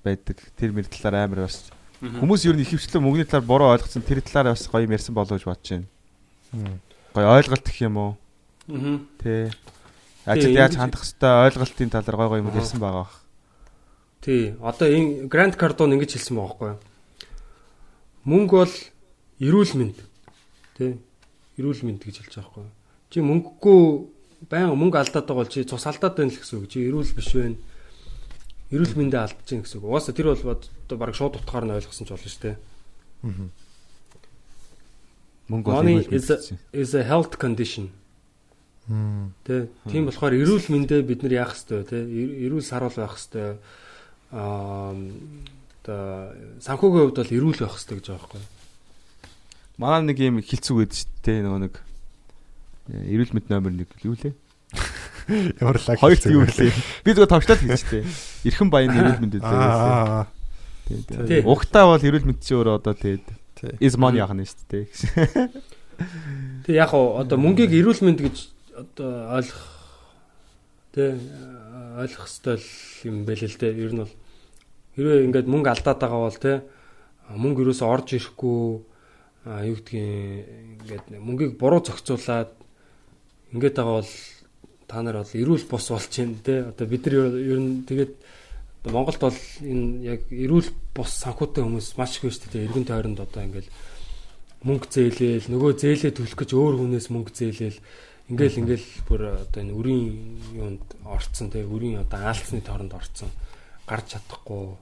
[0.05, 0.39] байдаг.
[0.55, 1.71] Тэр мэр талаар амар бас
[2.03, 5.35] хүмүүс ер нь ихэвчлэн мөнгөний талаар буруу ойлгоцсон тэр талаар бас гоё юм ярьсан болов
[5.35, 6.79] гэж бодож байна.
[7.15, 8.13] Гоё ойлголт гэх юм уу?
[8.69, 9.03] Аа.
[9.19, 9.51] тий
[10.23, 13.11] Тий, ажил яаж хандах хэвээр ойлголтын талаар гоё гоё юм ярьсан байгаа.
[14.23, 14.55] Тий.
[14.63, 16.92] Одоо энэ Grand Cardone ингэж хэлсэн байгаа байхгүй юу?
[18.25, 18.75] Мөнгө бол
[19.43, 19.99] эрүүл мэнд.
[20.79, 20.93] Тий.
[21.59, 22.67] Эрүүл мэнд гэж хэлж байгаа байхгүй?
[23.11, 23.81] Чи мөнгөгүй
[24.49, 26.71] баян мөнгө алдаад байгаа бол чи цус алдаад байна л гэсэн үг.
[26.71, 27.59] Чи эрүүл биш байна.
[28.73, 29.87] Эрүүл мэндэ алдаж байна гэсэн үг.
[29.91, 32.57] Угаасаа тэр бол одоо баг шууд утгаар нь ойлгосон ч болно шүү дээ.
[35.51, 36.37] мөнгө бол Money is a,
[36.73, 37.91] is a health condition.
[39.47, 39.69] Тэ.
[39.91, 41.99] Тийм болохоор эрүүл мэндэ бид нар яах хэвээр тэ.
[42.03, 43.57] Эр- Эрүүл саруул байх хэвээр
[44.33, 44.95] аа
[45.83, 46.31] одоо
[46.63, 48.43] санхүүгийн хувьд бол эрүүл байх хэвээр гэж байгаа байхгүй?
[49.83, 51.75] Манай нэг юм хилцүү гэдэг шүү дээ нөгөө нэг
[52.95, 54.35] э, эрүүл мэнд номер 1 юу лээ?
[55.59, 55.99] Ямар лаг.
[55.99, 56.71] Хоёр юу лээ?
[57.03, 58.07] Би зүгээр товчлол гэж дээ.
[58.47, 59.43] Эрхэн баян эрүүл мэнд.
[61.27, 61.43] Тий.
[61.43, 63.27] Угтаа бол эрүүл мэнд чи өөрөө одоо тэгээд
[63.83, 64.87] is money яах нь шүү дээ.
[66.67, 68.37] Тэг яг уу одоо мөнгийг эрүүл мэнд гэж
[68.75, 69.67] одоо ойлгох
[70.95, 71.19] тэ
[71.99, 72.63] ойлгох хэвээр
[73.07, 73.79] юм байл л дээ.
[73.83, 74.15] Ер нь бол
[74.97, 76.55] хэрвээ ингээд мөнгө алдаад байгаа бол тэ
[77.33, 78.61] мөнгө юусоо орж ирэхгүй
[79.49, 82.51] а юу гэдгийг ингээд мөнгийг буруу зохицуулаад
[83.53, 84.13] ингээд байгаа бол
[84.87, 88.15] та нар бол эрүүл бус болж байна тэ одоо бид нар ер нь тэгээд
[88.83, 92.67] Монголд бол энэ яг эрүүл бус санхүүтэй хүмүүс маш их байна шүү дээ.
[92.67, 93.69] Эргэн тойронд одоо ингээд
[94.67, 97.79] мөнгө зээлээл нөгөө зээлээ төлөх гэж өөр хүнээс мөнгө зээлээл
[98.35, 100.07] ингээл ингээл бүр одоо энэ үрийн
[100.59, 103.31] юунд орцсон те үрийн одоо аалцны торонд орцсон
[103.87, 104.77] гарч чадахгүй.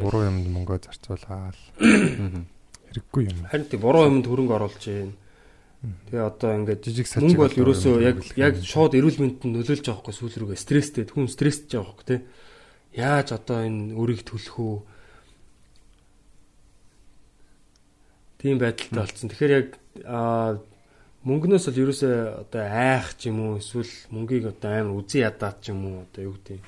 [0.00, 1.58] Буруу юмд мөнгөө зарцуулаад.
[1.78, 3.38] Хэрэггүй юм.
[3.50, 5.14] харин тий буруу юмд хөрөнгө оруулж байна
[5.80, 10.02] тэгээ одоо ингээд Жижиг сажиг мөнгө бол ерөөсөө яг яг шууд эрүүл мэндэд нөлөөлж байгаа
[10.04, 12.16] хгүй сүүл рүүгээ стресстэй хүн стресстэй байгаа хгүй те
[12.92, 14.76] яаж одоо энэ үрийг төлөх үү?
[18.44, 19.28] Тийм байдалтай болсон.
[19.32, 19.68] Тэгэхээр яг
[21.24, 25.72] мөнгнөөс л ерөөсөө одоо айх ч юм уу эсвэл мөнгийг одоо амар үзий ядаад ч
[25.72, 26.60] юм уу одоо юу гэдэг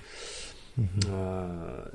[1.08, 1.92] аа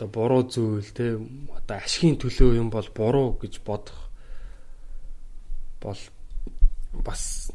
[0.00, 4.08] одоо буруу зүйл те одоо ашигын төлөө юм бол буруу гэж бодох
[5.80, 6.00] бол
[7.04, 7.52] бас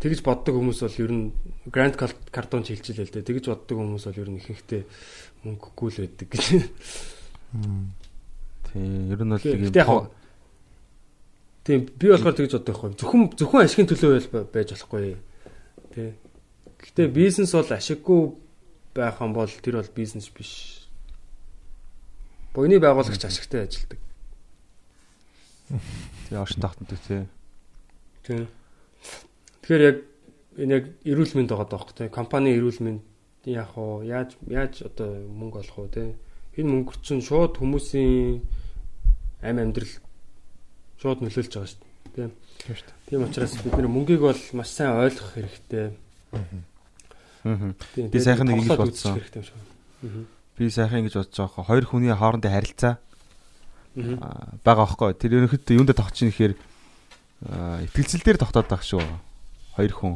[0.00, 1.32] тэгж боддог хүмүүс бол ер нь
[1.68, 1.96] Grand
[2.32, 3.28] Cardone ч хэлчихлээ л дээ.
[3.28, 4.82] Тэгж боддог хүмүүс бол ер нь ихэнхдээ
[5.44, 6.44] мөнгөгүй л байдаг гэж.
[8.68, 9.72] Тий, ер нь бол тийм
[11.68, 12.96] Тийм би болохоор тэгж боддог байхгүй.
[12.96, 14.10] Зөвхөн зөвхөн ашигын төлөө
[14.48, 15.16] байж болохгүй.
[15.92, 16.16] Тэ.
[16.80, 18.22] Гэтэ бизнес бол ашиггүй
[18.98, 20.82] байх юм бол тэр бол бизнес биш.
[22.54, 23.98] Богино байгуулагч ашигтай ажилдаг.
[26.28, 27.26] тий оршин тогтнод тий.
[28.26, 28.48] Тийм.
[29.62, 29.96] Тэгэхээр яг
[30.58, 32.08] энэ яг эрүүл мэнд байгаа даахгүй те.
[32.10, 33.02] Компани эрүүл мэнд
[33.46, 34.10] яах вэ?
[34.10, 36.04] Яаж яаж одоо мөнгө олох вэ те?
[36.58, 38.42] Энэ мөнгө чинь шууд хүмүүсийн
[39.46, 39.94] амь амьдрал
[40.98, 42.26] шууд нөлөөлж байгаа шүү дээ.
[42.26, 42.30] Тийм.
[43.06, 45.94] Тийм учраас бид нэр мөнгийг бол маш сайн ойлгох хэрэгтэй.
[46.34, 46.42] Аа.
[47.44, 49.18] Би сайхан нэг ингэж бодсон.
[50.02, 50.26] юм.
[50.58, 52.94] Би сайхан ингэж бодож байгаа хөө хоёр хүний хоорондын харилцаа
[54.18, 55.14] аа, байгаа байхгүй.
[55.18, 56.54] Тэр ерөнхийдөө юундэ тогтчих нэхээр
[57.88, 59.04] итгэлцэл дээр тогтоод байгаа шүү.
[59.78, 60.14] Хоёр хүн.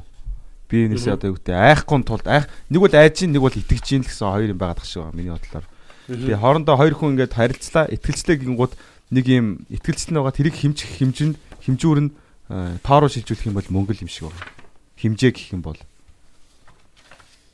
[0.67, 3.87] Би энэсээ одоо юу гэдэг айхгүй тулд айх нэг бол айж ийн нэг бол итгэж
[3.93, 5.13] ийн л гэсэн хоёр юм байгаа шүү.
[5.15, 5.67] Миний бодлоор.
[6.09, 8.73] Тэгээ хоорондоо хоёр хүн ингээд харилцлаа итгэлцлээ гингууд
[9.13, 12.11] нэг юм итгэлцэл нь байгаа тэрийг хэмжих хэмжинд хэмжүүр нь
[12.49, 14.49] аа, тоороо шилжүүлэх юм бол мөнгө л юм шиг байна.
[14.97, 15.92] Хэмжээ гэх юм бол За.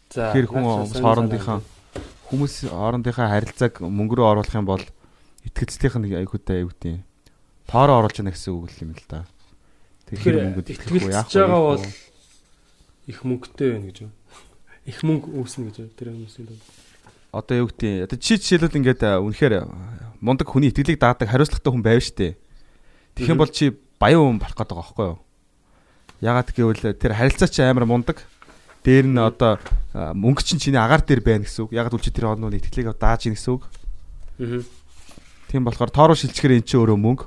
[0.09, 0.65] Тэгэхээр хүн
[1.03, 1.59] хоорондынхаа
[2.29, 4.85] хүмүүс хоорондынхаа харилцааг мөнгө рүү оруулах юм бол
[5.45, 7.05] итгэлцлийнх нь айгуутай аюутын
[7.69, 9.29] тоороо оруулж яана гэсэн үг юм л да.
[10.09, 11.69] Тэгэхээр мөнгөд итгэхгүй яах итгэлцэж байгаа вэ?
[11.69, 11.85] бол
[13.09, 14.13] их мөнгөтэй байна гэж юу?
[14.89, 15.77] Их мөнгө үүснэ гэж?
[15.97, 16.57] Тэр хүмүүсийн доо.
[17.33, 19.55] одоо юу гэдэг одоо чи жишээлбэл ингээд үнэхээр
[20.25, 22.41] мундаг хүний итгэлийг даадаг хариуцлагатай хүн байв штэ.
[23.17, 25.19] Тэгэх юм бол чи баян хүн болох гэдэг байгаа байхгүй юу?
[26.25, 28.25] Ягаад гэвэл тэр харилцаа чи амар мундаг.
[28.81, 29.61] Дээр нь одоо
[30.15, 31.73] мөнгө чинь чиний агаар дээр байна гэсэн үг.
[31.75, 33.63] Ягаад үл чи тэр одноо итгэлийг дааж ийн гэсэн үг.
[34.39, 34.63] Аа.
[35.51, 37.25] Тийм болохоор тоороо шилжчихэр эн чинь өөрөө мөнгө.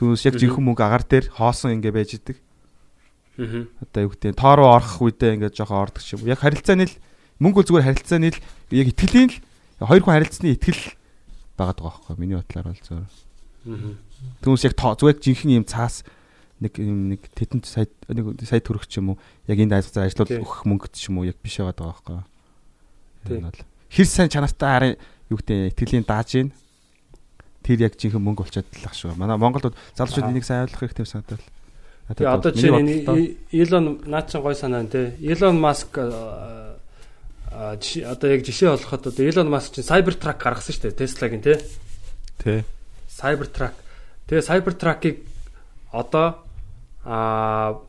[0.00, 2.36] Түүнээс яг жинхэнэ мөнгө агаар дээр хоосон ингээ байж идэг.
[3.38, 3.68] Аа.
[3.84, 6.24] Одоо юу гэдэг тоороо орох үедээ ингээ жоохон ордог юм.
[6.26, 6.94] Яг харилцааны л
[7.40, 8.40] мөнгө зүгээр харилцааны л
[8.74, 9.36] яг итгэлийн л
[9.84, 10.82] хоёр хүн харилцсны итгэл
[11.60, 13.04] байгаад байгаа байхгүй миний бодлоор бол зөв.
[14.44, 16.00] Түүнээс яг тоо- зүгээр жинхэнэ юм цаас
[16.60, 19.18] нэг нэг тэтэнд сая нэг сая төгрөг ч юм уу
[19.48, 20.40] яг дайсгацаар ажиллаад Тий.
[20.44, 22.20] өгөх мөнгөд ч юм уу яг биш байгаад байгаа байхгүй.
[23.24, 23.40] Тий.
[23.90, 24.96] Хэр сайн чанартай харин
[25.32, 26.52] юу гэдэг итгэлийн дааж ийн
[27.64, 29.16] тэр яг жинхэнэ мөнгө болчиход л ах шүү.
[29.16, 31.40] Манай Монголд залуучууд энийг сайн ойлгох хэрэгтэй санагдал.
[32.12, 32.68] Тэгээ одоо чи
[33.54, 35.16] Илон наачин гой санаа те.
[35.20, 36.76] Илон Маск одоо
[38.28, 41.06] яг жишээ олоход одоо Илон Маск чинь Cybertruck гаргасан шүү дээ.
[41.06, 41.60] Tesla-гийн те.
[42.42, 42.64] тий.
[43.06, 43.74] Cybertruck.
[44.26, 45.16] Тэгээ Cybertruck-ыг
[45.92, 46.49] одоо
[47.04, 47.80] а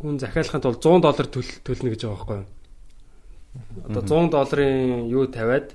[0.00, 2.46] хүн захиалахын тулд 100 доллар төл- төлнө гэж байгаа байхгүй юу?
[3.88, 5.74] Одоо 100 долларын юу тавиад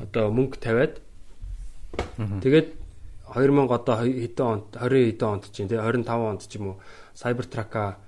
[0.00, 1.00] одоо мөнгө тавиад
[2.40, 2.68] тэгээд
[3.26, 6.76] 2000 одоо хэдэн онд 20 хэдэн онд чинь тий 25 онд ч юм уу
[7.16, 7.98] Cybertruck-а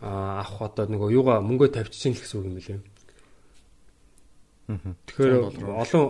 [0.00, 2.80] авах одоо нөгөө юугаа мөнгөө тавьчихын л гэсэн үг юм билээ.
[5.06, 5.80] Тэгэхээр 100 доллар.
[5.84, 6.04] олон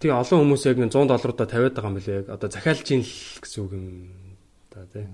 [0.00, 2.18] тийм олон хүмүүс яг нэг 100 долларуудаа тавиад байгаа юм билээ.
[2.24, 3.86] Яг одоо захиалж ийн л гэсэн үг юм
[4.72, 5.04] да тий.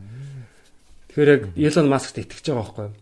[1.10, 2.94] Тэгэхээр яг Elon Musk-т итгэж байгаа байхгүй юу?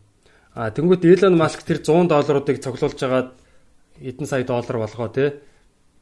[0.56, 3.30] А тэнгуут Elon Musk тэр 100 долларуудыг цуглуулж агаад
[4.00, 5.36] эдэн сая доллар болгоо тий.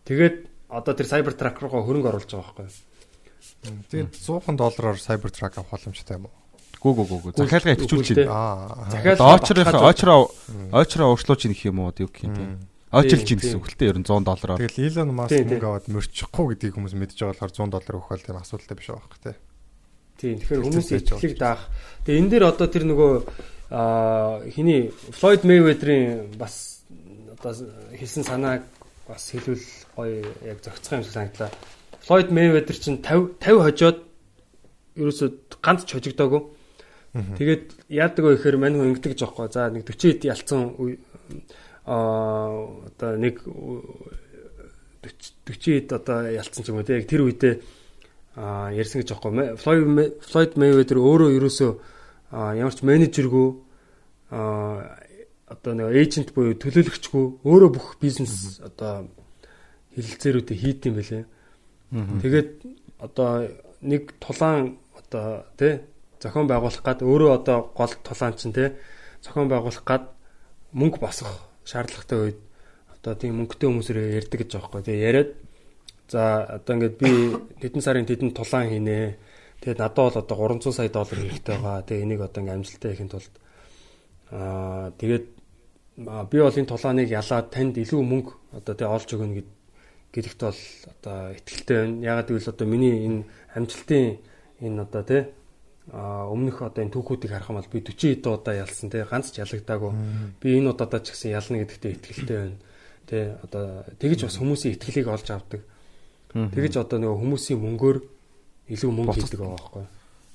[0.07, 3.83] Тэгээд одоо тэр Cybertruck руу хөрөнгө оруулж байгаа байхгүй юу?
[3.91, 6.35] Тэгээд 100 доллараар Cybertruck авах боломжтой юм уу?
[6.79, 7.33] Гүү гүү гүү гүү.
[7.43, 8.31] Захиалга Үгүй, байна.
[8.31, 8.91] Аа.
[8.95, 10.21] Захиалга Очроо баталгаажуулж- очроо
[10.71, 12.47] очроо уршлууч гэх юм уу юу гэх юм тий.
[12.93, 14.61] Очилж ийн Тийм, гэсэн үг л дээ ер нь 100 доллараар.
[14.63, 18.25] Тэгэл Elon Musk мөнгө аваад мөрчихгүй гэдгийг хүмүүс мэдж байгаа болохоор 100 доллар өгөх бол
[18.25, 19.37] тийм асуудалтай биш байгаа хэрэг тий.
[20.17, 21.69] Тийм тэгэхээр байж итгэлийг даах.
[22.05, 23.13] Тэгээ энэ дээр одоо тэр нөгөө
[23.71, 26.85] аа хиний Floyd Mayweather-ийн бас
[27.37, 27.53] одоо
[27.93, 28.63] хэлсэн санааг
[29.09, 29.61] бас хэлвэл
[29.97, 31.51] гоё яг зохицох юм шиг санагдлаа.
[32.01, 33.99] Floyd Mayweather чинь 50 50 хожоод
[34.97, 35.29] ерөөсөө
[35.61, 36.43] ганц ч хожигдоогүй.
[37.17, 39.49] Тэгээд яадаг вэ гэхээр мань хүн ингэдэг гэж байхгүй.
[39.53, 40.61] За нэг 40 хэд ялцсан
[41.85, 44.17] аа одоо нэг 40
[45.49, 47.55] хэд одоо ялцсан ч юм уу те яг тэр үедээ
[48.37, 49.57] ярьсан гэж аахгүй.
[49.57, 51.73] Флойд Флойд Мэйведер өөрөө ерөөсөө
[52.61, 53.49] ямар ч менежергүй
[54.31, 59.09] одоо нэг эйжент буюу төлөөлөгчгүй өөрөө бүх бизнес одоо
[59.97, 61.25] хилэлцээрүүдээ хийд юм байлээ.
[62.21, 62.51] Тэгээд
[63.01, 63.49] одоо
[63.81, 65.81] нэг тулаан одоо тий
[66.21, 68.75] зохион байгуулах гад өөрөө одоо гол тулаан чинь тий
[69.23, 70.13] зохион байгуулах гад
[70.77, 72.39] мөнгө босгох шаардлагатай үед
[72.91, 75.31] одоо тийм мөнгөтэй хүмүүсээр ярьдаг гэж байхгүй тий яриад
[76.09, 77.11] За одоо ингээд би
[77.61, 79.19] тэдэн сарын тэдэн тулаан хийнэ.
[79.61, 81.83] Тэгээд надад бол одоо 300 сая доллар хэрэгтэй байгаа.
[81.83, 83.35] Тэгээд энийг одоо ингээд амжилттай хийхэд тулд
[84.31, 85.27] аа тэгээд
[86.31, 89.51] би бол энэ тулааныг ялаад танд илүү мөнгө одоо тэг олж өгнө гэд
[90.15, 90.61] гэдэгт бол
[90.95, 92.05] одоо ихтэлтэй байна.
[92.05, 93.21] Ягаад гэвэл одоо миний энэ
[93.57, 94.23] амжилтын
[94.63, 95.23] энэ одоо тий
[95.91, 99.35] а өмнөх одоо энэ түүхүүдийг харах юм бол би 40 хэд удаа ялсан тий ганц
[99.35, 99.93] ч ялагдаагүй.
[100.39, 102.59] Би энэ удаадаа ч гэсэн ялна гэдэгтээ ихтэлтэй байна.
[103.11, 103.65] Тий одоо
[103.99, 105.63] тэгэж бас хүмүүсийн ихтгэлийг олж авдаг.
[106.37, 107.99] Тэгэж одоо нөгөө хүмүүсийн мөнгөөр
[108.77, 109.85] илүү мөнгө хийдэг байгаа байхгүй.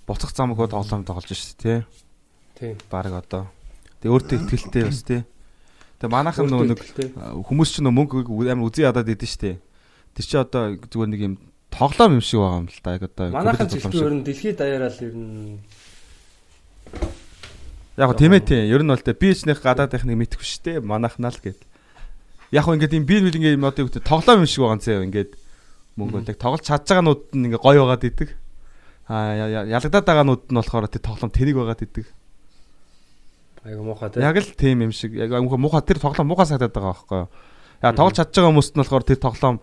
[0.09, 1.79] Буцах зам хөө тоглоом тоглож шүү дээ тий.
[2.57, 2.75] Тийм.
[2.89, 3.43] Бараг одоо.
[4.01, 5.21] Тэгээ өөртөө ихтгэлтэй бас тий.
[6.01, 6.81] Тэгээ манайхан нөгөө нэг
[7.45, 9.57] хүмүүс ч нөгөө мөнгө амар үзий ядаад идэв шүү дээ.
[10.17, 11.35] Тэр чи одоо зүгээр нэг юм
[11.69, 12.97] тоглоом юм шиг байгаа юм л да.
[12.97, 15.61] Яг одоо Манайхан ихтэй ер нь дэлхийд даяараа л ер нь
[17.99, 18.65] Яг тийм ээ тийм.
[18.71, 20.77] Ер нь бол тэ би ч нэг гадаад их нэг мэдхгүй шүү дээ.
[20.81, 21.61] Манайхнаа л гээд.
[22.51, 24.81] Яг го ингээд юм би нэг ингээд юм одоо юу тоглоом юм шиг байгаа юм
[24.81, 25.31] зэ ингээд
[25.99, 28.29] мөнгө тэг тоглож чадж байгаанууд нь ингээд гоё байгаад идэг.
[29.11, 29.35] А
[29.67, 32.05] ялагдаад байгаанууд нь болохоор тэр тоглоом тэрийг байгаад идэг.
[33.63, 34.23] айгу муухай тийм.
[34.23, 37.29] Яг л тийм юм шиг яг муухай муухай тэр тоглоом муухай санагдаад байгаа байхгүй юу.
[37.83, 39.57] Яа тоглож чадж байгаа хүмүүст нь болохоор тэр тоглоом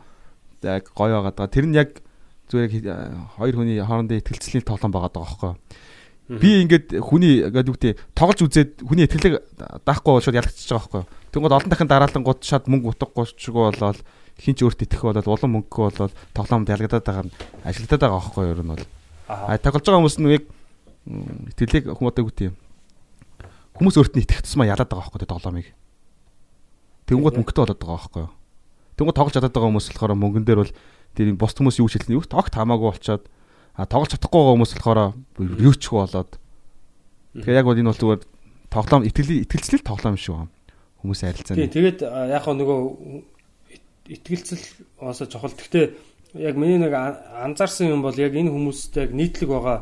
[0.62, 1.48] яг гоё байгаа даа.
[1.50, 1.90] Тэр нь яг
[2.52, 2.70] зүгээр
[3.40, 5.52] хоёр хүний хоорондын ихтгэлцлийн тоглоом байгаа даа байхгүй.
[6.28, 9.40] Би ингээд хүний гэдэг үгтэй тоглож үзээд хүний ихтгэлийг
[9.82, 11.04] даахгүй шууд ялгчихж байгаа байхгүй.
[11.32, 13.48] Тэнгод олон дахин дараалангууд шат мөнгө утгагүй ч
[14.38, 17.34] болоод хин ч өөрт итгэх болоод улам мөнгөгүй болоод тоглоомд ялгадаад байгаа нь
[17.66, 18.86] ажиглагдаад байгаа байхгүй юу ер нь бол.
[19.26, 20.44] Аа тоглож байгаа хүмүүс нь яг
[21.58, 22.50] итгэлийг хүмүүдэг үгтэй.
[23.74, 25.68] Хүмүүс өөрт нь итгэх тусмаа ялаад байгаа байхгүй тоглоомыг.
[27.10, 28.32] Тэнгууд мөнгөтэй болоод байгаа байхгүй юу.
[28.94, 30.72] Тэнгууд тоглож чадаад байгаа хүмүүс болохоор мөнгөн дээр бол
[31.18, 33.24] тэр бус хүмүүс юу шилэн юу тогт хамаагүй болчоод
[33.74, 35.00] а тоглож чадахгүй байгаа хүмүүс болохоор
[35.58, 36.38] юу ч болоод
[37.38, 38.20] Тэгэхээр яг бол энэ бол зүгээр
[38.72, 40.50] тоглоом итгэл итгэлцэл тоглоом шүү юм.
[41.04, 41.54] Хүмүүс арилцаа.
[41.54, 42.78] Тийм тэгээд яг нөгөө
[44.08, 44.64] итгэлцэл
[44.98, 45.52] оосо чухал.
[45.52, 45.94] Гэхдээ
[46.34, 49.78] яг миний нэг анзаарсан юм бол яг энэ хүмүүстэй яг нийтлэг байгаа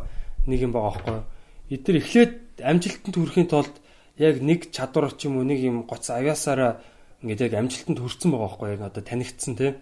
[0.46, 1.24] нэг юм байгаа байхгүй юу?
[1.70, 3.74] Эдгээр эхлээд амжилтанд хүрэхийн тулд
[4.18, 6.82] яг нэг чадвар ч юм уу нэг юм гоц авяасаараа
[7.22, 9.72] ингээд яг амжилтанд хүрсэн байгаа байхгүй яг одоо танигдсан тий.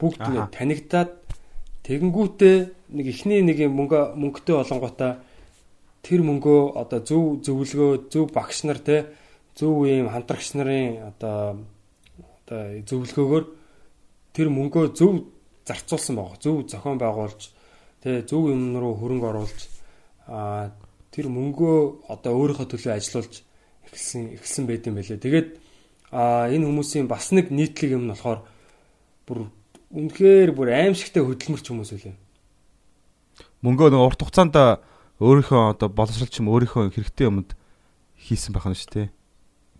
[0.00, 1.12] Бүгд ингээд танигдаад
[1.84, 2.56] тэгэнгүүтээ
[2.96, 5.12] нэг ихний нэг юм мөнгө мөнгөтэй болонготой
[6.04, 9.12] тэр мөнгөө одоо зөв зөвлөгөө зөв багш нар те
[9.56, 11.60] зөв ийм хамтрагч нарын одоо
[12.44, 13.44] одоо зөвлөгөөгөөр
[14.36, 15.32] тэр мөнгөө зөв
[15.64, 16.38] зарцуулсан байгаа.
[16.40, 17.50] Зөв зохион байгуулж
[18.04, 19.60] те зөв юм руу хөрөнгө оруулж
[20.28, 20.70] а
[21.08, 23.34] тэр мөнгөө одоо өөрийнхөө төлөө ажилуулж
[23.88, 25.24] эхэлсэн эхэлсэн байт юм байлээ.
[25.24, 25.48] Тэгээд
[26.12, 28.44] а энэ хүмүүсийн бас нэг нийтлэг юм нь болохоор
[29.24, 29.48] бүр
[29.94, 32.16] үнэхээр бүр аимшигтай хөдөлмөрч хүмүүс үлээ.
[33.64, 34.84] Мөнгөө нэг урт хугацаанд
[35.22, 37.56] өөрийнхөө одоо боловсролч юм өөрийнхөө хэрэгтэй юмд
[38.20, 39.08] хийсэн байх нь шүү дээ.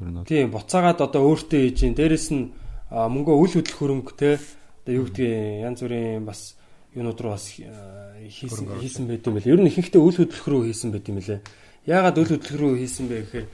[0.01, 0.25] Ер нь.
[0.25, 1.95] Тийм, буцаагаад одоо өөртөө хийж гин.
[1.95, 2.51] Дээрэс нь
[2.91, 4.39] мөнгөө үл хөдлөх хөрөнгө те
[4.83, 6.57] одоо юу гэдгийг янз бүрийн бас
[6.95, 9.53] юунууд руу бас хийсэн хийсэн байт юм бэл.
[9.55, 11.41] Ер нь ихэнхдээ үл хөдлөх рүү хийсэн байт юм лээ.
[11.87, 13.47] Яагаад үл хөдлөх рүү хийсэн бэ гэхээр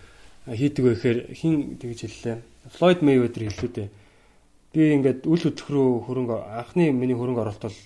[0.56, 2.36] хийдэг вэ гэхээр хин тэгж хэллээ.
[2.76, 3.88] Флойд Мэйведер хэллүү дээ
[4.70, 7.78] би ингээд үл хөдлөх рүү хөрөнгө анхны миний хөрөнгө оруулалт бол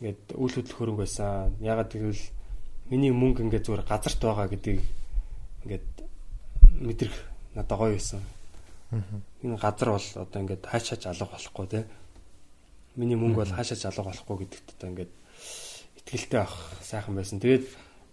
[0.00, 1.52] ингээд үл хөдлөх хөрөнгө байсан.
[1.60, 2.24] Ягаад гэвэл
[2.88, 4.80] миний мөнгө ингээд зүгээр газарт байгаа гэдгийг
[5.68, 5.88] ингээд
[6.80, 7.16] мэдрэх
[7.56, 8.20] надад гоё байсан.
[9.42, 11.86] Энэ газар бол одоо ингээд хаашаач алга болохгүй те.
[12.94, 15.12] Миний мөнгө бол хаашаач алга болохгүй гэдэгт одоо ингээд
[16.04, 17.40] итгэлтэй авах сайхан байсан.
[17.40, 17.64] Тэгээд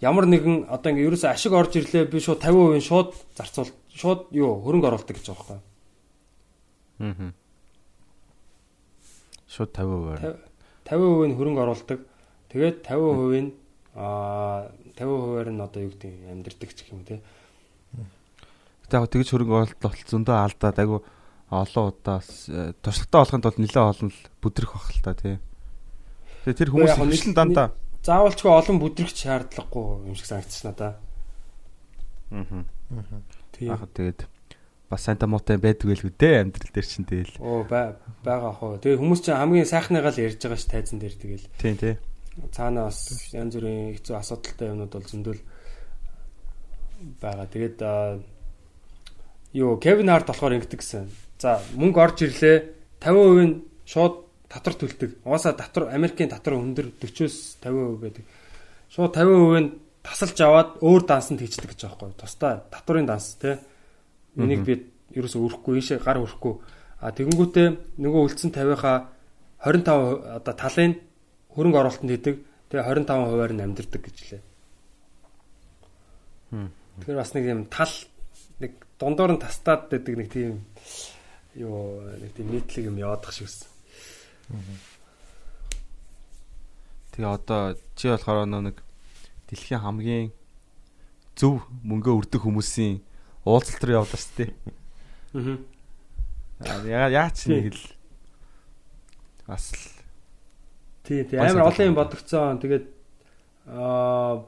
[0.02, 4.64] ямар нэгэн одоо ингээд ерөөсөө ашиг орж ирлээ би шууд 50% шууд зарцуул шууд юу
[4.64, 5.60] хөрөнгө оруулдаг гэж байгаа байхгүй.
[7.04, 7.34] Аа
[9.54, 10.42] Шууд 50%-аар.
[10.90, 12.00] 50% нь хөрөнгө оруулдаг.
[12.50, 13.52] Тэгээд 50% нь
[13.94, 14.66] аа
[14.98, 17.22] 50%-аар нь одоо юу гэдэг амьдрдаг ч гэх юм те.
[18.94, 20.98] Гэтэ яг тэгж хөрөнгө оруулалт бол зөндөө алдаад айгу
[21.50, 25.42] олон удаас э, туршлагатай болохын тулд нэлээд олон бүдрэх бах л та тий.
[26.46, 27.74] Тэгээ тэр хүмүүс хэмжлэн дандаа
[28.06, 30.90] заавалчгүй олон бүдрэх шаардлагагүй юм шиг санагдчихна да.
[32.38, 32.62] Аа.
[33.58, 33.74] Тийм.
[33.74, 34.30] Яг тэгээд
[34.94, 37.34] бас санта муутай байдаг байлгүй дээ амьдрал дээр чинь тэгэл.
[37.42, 38.78] Оо байгаа хоо.
[38.78, 41.50] Тэгээ хүмүүс чинь хамгийн сайхныгаа л ярьж байгаа ш тайзан дээр тэгэл.
[41.58, 41.98] Тийм тий.
[42.54, 45.42] Цаанаа бас янз бүрийн хэцүү асуудалтай юмнууд бол зөндөл
[47.18, 47.50] байгаа.
[47.50, 47.78] Тэгээд
[49.54, 51.10] юу Кевин Харт болохоор ингэдэг гэсэн.
[51.40, 52.58] За мөнгө орж ирлээ
[53.02, 54.14] 50% нь шууд
[54.50, 55.12] татвар төлдөг.
[55.26, 58.24] Угаасаа татвар Америкийн татвар өндөр 40-оос 50% байдаг.
[58.90, 59.70] Шууд 50% нь
[60.04, 62.20] тасалж аваад өөр дансанд хийчихдэг гэж байгаа байхгүй.
[62.20, 63.56] Тусдаа татварын данс тий
[64.34, 64.74] Энийг би
[65.14, 66.54] ерөөсөө өрөхгүй, ийшээ гар өрөхгүй.
[67.06, 68.98] А тэгэнгүүтээ нөгөө үлдсэн 50-ийнхаа
[69.62, 70.98] 25 одоо талын
[71.54, 72.36] хөрөнгө оруулалтанд хийдэг.
[72.74, 74.42] Тэгээ 25%-аар нь амьдэрдэг гэж лээ.
[76.98, 77.94] Тэгэхээр бас нэг юм тал
[78.58, 78.72] нэг
[79.04, 80.64] дундуур нь тастаад байдаг нэг тийм
[81.60, 83.68] юу нэг тийм нийтлэг юм яваадах шигсэн.
[87.12, 88.80] Тэгээ одоо чи болохоор нэг
[89.52, 90.32] дэлхийн хамгийн
[91.36, 93.04] зөв мөнгө өрдөх хүмүүсийн
[93.44, 94.52] уулзалт руу явлаа шүү дээ.
[96.64, 96.80] Аа.
[96.88, 97.84] Яа яач нэг л
[99.52, 99.84] бас л
[101.04, 102.64] Тий, тий амар олон юм бодогцсон.
[102.64, 102.88] Тэгээд
[103.68, 104.48] аа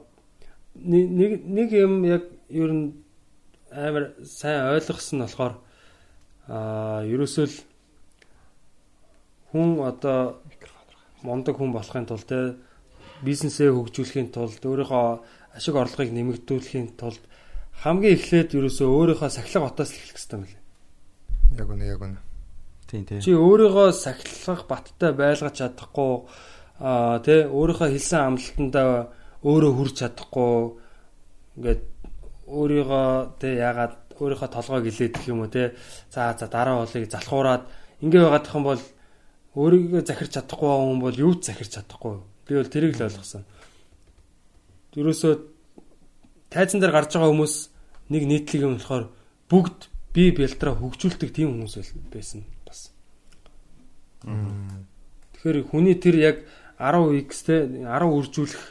[0.80, 3.05] нэг нэг юм яг ер нь
[3.72, 5.54] амар сайн ойлгосон нь болохоор
[6.48, 7.56] аа ерөөсөө л
[9.50, 10.38] хүн одоо
[11.26, 12.54] мондөг хүн болохын тулд те
[13.26, 15.06] бизнесээ хөгжүүлэхийн тулд өөрийнхөө
[15.56, 17.22] ашиг орлогыг нэмэгдүүлэхийн тулд
[17.82, 20.60] хамгийн эхлээд ерөөсөө өөрийнхөө сахилга л эхлэх хэрэгтэй мөлий.
[21.56, 22.20] Яг үнэ яг үнэ.
[22.86, 23.20] Тийм тийм.
[23.20, 26.12] Чи өөрийгөө сахилгах баттай байлгаж чадахгүй
[26.78, 29.10] аа тий өөрийнхөө хэлсэн амлалтандаа
[29.42, 30.54] өөрөө хүрч чадахгүй
[31.58, 31.82] ингээд
[32.46, 35.74] өөрийгөө тий ягаад өөрийнхөө толгойг илээдэх юм уу тий
[36.10, 37.62] за за дараа болыг залхуураад
[38.00, 38.82] ингээ байгаад юм бол
[39.56, 43.44] өөрийгөө захирч чадахгүй хүн бол юу ч захирч чадахгүй би бол тэрийг л ойлгосон.
[44.96, 45.32] Ерөөсөө
[46.52, 47.54] тайзан дээр гарч байгаа хүмүүс
[48.12, 49.10] нэг нийтлэг юм болохоор
[49.50, 49.78] бүгд
[50.14, 51.74] би бэлтраа хөгжүүлдэг тийм хүмүүс
[52.12, 52.92] байсан бас.
[54.22, 56.36] Тэгэхээр хүний тэр яг
[56.78, 58.64] 10x те 10 үржүүлэх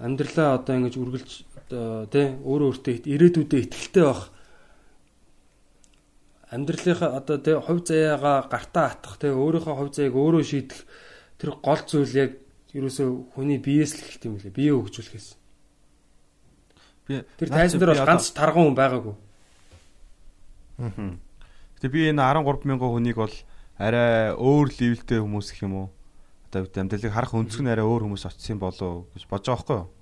[0.00, 1.30] амьдралаа одоо ингэж үргэлж
[1.74, 4.30] одоо те өөрөө өөртөө ирээдүйдээ ихтэй байх
[6.54, 10.86] амьдралынхаа одоо те хувь заяагаа гартаа атах те өөрийнхөө хувь заяаг өөрөө шийдэх
[11.42, 12.30] тэр гол зүйл яг
[12.70, 14.54] ерөөсөө хүний биеэс л эхэлт юм лээ.
[14.54, 15.28] Бие хөгжүүлэхээс.
[17.10, 19.14] Би Тэр тайзан дээр бол ганц тарган хүн байгаагүй.
[20.78, 23.34] Гэтэ би энэ 13 мянган хүнийг бол
[23.78, 25.88] арай өөр левелтэй хүмүүс гэх юм уу?
[26.50, 29.78] Одоо бид амьдралыг харах өнцг нь арай өөр хүмүүс очсон болоо гэж бодож байгаа байхгүй
[29.82, 29.93] юу?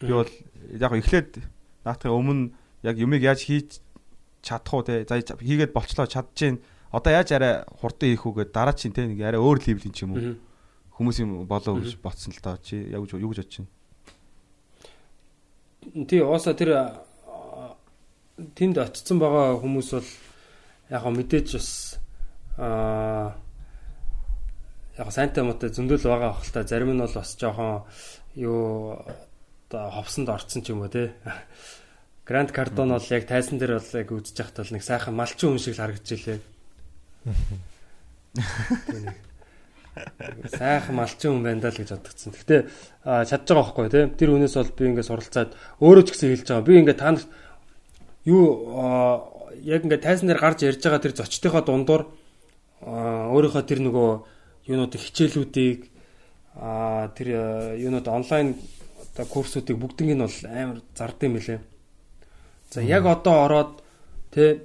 [0.00, 0.30] Би бол
[0.78, 1.42] яг эхлээд
[1.84, 2.50] наадахын өмнө
[2.82, 3.80] яг юмыг яаж хийж
[4.42, 6.62] чадах уу те за хийгээд болчлоо чадчихээн.
[6.92, 10.06] Одоо яаж арай хурдан хийх үү гэд дараа чинь те нэг арай өөр левелийн ч
[10.06, 10.38] юм уу.
[10.94, 12.78] Хүмүүс юм болоо гэж ботсон л доо чи.
[12.90, 13.70] Яг юу гэж бодож байна?
[16.06, 17.02] Тий, ууса тэр
[18.54, 20.08] тэнд очсон байгаа хүмүүс бол
[20.90, 21.70] яг го мэдээж бас
[22.56, 23.34] аа
[24.98, 27.82] яг сайнтай мотой зөндөл байгаа хэл та зарим нь бол бас жоохон
[28.34, 28.98] юу
[29.68, 31.12] одоо ховсонд орцсон ч юм уу те.
[32.24, 35.60] Гранд картон бол яг тайзан дээр бол яг үзэж яхад бол нэг сайхан малчин хүн
[35.60, 36.40] шиг л харагдаж илээ.
[40.56, 42.32] Сайхан малчин хүн байна даа л гэж бодгдсон.
[42.32, 42.56] Гэтэ
[43.04, 44.04] чадж байгаа байхгүй тий.
[44.16, 45.50] Тэр хүнээс бол би ингээд суралцаад
[45.84, 46.68] өөрөө ч гэсэн хэлж байгаа.
[46.68, 47.28] Би ингээд та нарт
[48.24, 48.44] юу
[49.60, 52.02] яг ингээд тайзан дээр гарч ярьж байгаа тэр зочдынхоо дундуур
[52.88, 54.08] өөрийнхөө тэр нөгөө
[54.72, 55.80] юунуудыг хичээлүүдийг
[57.16, 57.28] тэр
[57.76, 58.56] юунууд онлайн
[59.18, 61.58] одоо курсуудыг бүгднийг нь бол амар зард юм билээ.
[62.70, 63.82] За яг одоо ороод
[64.30, 64.62] тий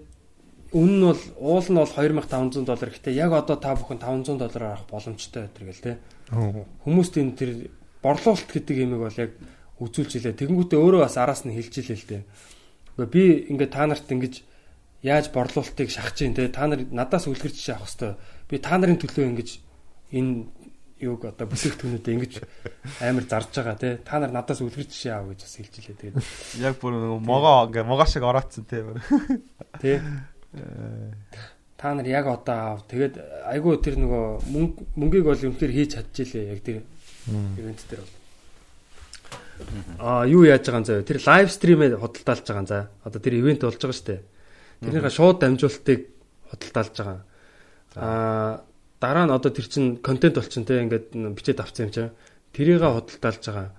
[0.74, 4.82] Үнэн нь бол уул нь бол 2500 доллар гэхдээ яг одоо та бүхэн 500 доллараар
[4.82, 5.94] авах боломжтой байдаг гэл те.
[6.34, 7.52] Хүмүүст энэ тэр
[8.02, 9.38] борлуулалт гэдэг юмыг бол яг
[9.78, 10.34] үзүүлж илээ.
[10.34, 12.18] Тэгэнгүүтээ өөрөө бас араас нь хэлж илээ л те.
[12.98, 13.24] Гэхдээ би
[13.54, 14.34] ингээд та нарт ингэж
[15.06, 16.50] яаж борлуулалтыг шахаж чинь те.
[16.50, 18.18] Та нар надаас үлгэр жишээ авах хэвээр.
[18.50, 19.50] Би та нарын төлөө ингэж
[20.10, 20.50] энэ
[21.04, 22.34] юуг одоо бүсэгтүүнүүдэд ингэж
[23.04, 24.00] амар зарж байгаа те.
[24.00, 26.00] Та нар надаас үлгэр жишээ аав гэж бас хэлж илээ.
[26.00, 26.16] Тэгээд
[26.64, 28.82] яг бүр могоо ингээ могоо шиг ороодсон те
[29.82, 30.02] Тэ.
[31.78, 32.80] Та нар яг одоо аав.
[32.88, 33.20] Тэгээд
[33.52, 36.78] айгүй тэр нөгөө мөнгө мөнгийг бол үнэхээр хийж чадчихлээ яг тэр
[37.60, 38.14] ивент дээр бол.
[40.00, 41.04] Аа юу яаж байгаа юм заа.
[41.04, 42.84] Тэр лайв стримээ худалдаалж байгаа юм заа.
[43.04, 44.22] Одоо тэр ивент болж байгаа шүү дээ.
[44.84, 46.02] Тэрнийхээ шууд дамжуулалтыг
[46.52, 47.20] худалдаалж байгаа.
[47.98, 48.64] Аа
[49.04, 52.16] дараа нь одоо тэр чин контент болчин те ингээд бичээд авсан юм чинь.
[52.56, 53.70] Тэрийг худалдаалж байгаа.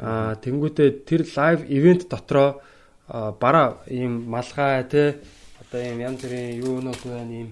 [0.00, 2.64] Аа тэнгуүтээ тэр лайв ивент дотроо
[3.08, 5.20] бараа ийм малгай те
[5.60, 7.50] одоо ийм янз бүрийн юунууд байна ийм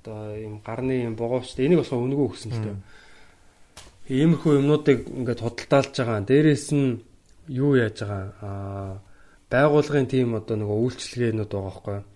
[0.00, 2.76] одоо ийм гарны ийм бугуучтай энийг бас өнгөө өгсөн л дээ.
[4.16, 6.24] Иймэрхүү юмнуудыг ингээд худалдаалж байгаа.
[6.24, 7.04] Дээрээс нь
[7.52, 8.92] юу яаж байгаа аа
[9.52, 12.13] байгуулгын тим одоо нөгөө үйлчлэгээнүүд байгаа байхгүй юу?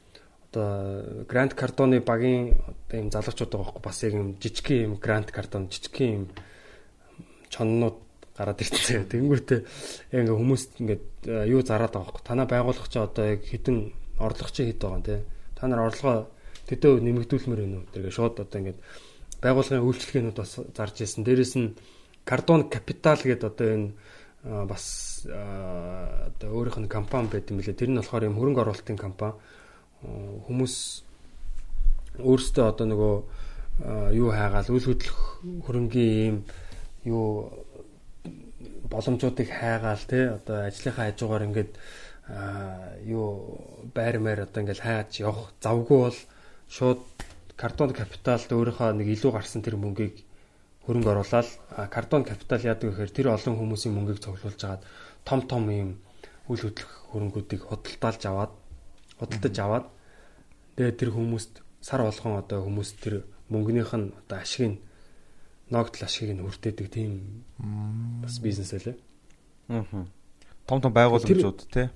[0.58, 5.30] Одоо Гранд Картоны багийн одоо ийм залуучууд байгаа байхгүй бас яг ийм жижигхэн ийм Гранд
[5.30, 6.24] Картон жижигхэн ийм
[7.46, 7.96] чоннууд
[8.34, 9.06] гараад ирчихсэн.
[9.14, 9.60] Тэнгүүтээ
[10.10, 11.04] яг ингээ хүмүүст ингээд
[11.46, 12.26] юу зараад байгаа байхгүй.
[12.26, 15.22] Танаа байгуулах чи одоо яг хідэн орлого чи хэд байгаа юм те.
[15.54, 16.26] Та нар орлогоо
[16.66, 17.90] төдөө нэмэгдүүлмээр байна уу?
[17.94, 18.78] Тэгээ шууд одоо ингээд
[19.38, 21.22] байгууллагын үйлчлэгээнүүд бас зарж ирсэн.
[21.22, 21.78] Дээрээс нь
[22.26, 23.90] Cardon Capital гэдэг одоо энэ
[24.66, 27.78] бас одоо өөрийнх нь компани байт юм лээ.
[27.78, 29.38] Тэр нь болохоор юм хөрөнгө оруулалтын компани.
[30.02, 30.74] Хүмүүс
[32.22, 33.14] өөрсдөө одоо нөгөө
[34.14, 35.18] юу хайгаал үйл хөдлөх
[35.66, 36.36] хөрөнгийн ийм
[37.06, 37.50] юу
[38.90, 41.72] боломжуудыг хайгаал те одоо ажлынхаа хажуугаар ингээд
[43.06, 43.58] юу
[43.94, 46.18] байр маяр одоо ингээд хайж явах завгүй бол
[46.68, 47.02] шууд
[47.56, 50.22] картон капиталд өөрийнхөө нэг илүү гарсан тэр мөнгийг
[50.86, 51.48] хөрөнгө оруулаад
[51.90, 54.82] картон капитал яадаг гэхээр тэр олон хүмүүсийн мөнгийг цуглуулж агаад
[55.24, 55.90] том том ийм
[56.48, 58.52] үйл хөдлөх хөрөнгүүдийг худалдаалж аваад
[59.18, 59.86] худалдаж аваад
[60.76, 63.14] тэгээ тэр хүмүүст сар болгон одоо хүмүүс тэр
[63.50, 64.78] мөнгөнийх нь одоо ашиг нь
[65.70, 67.44] ногдол ашигыг нь хүртээдэг тийм
[68.22, 68.96] бас бизнес байлаа.
[69.68, 70.06] Аа.
[70.66, 71.90] Том том байгууламжууд те.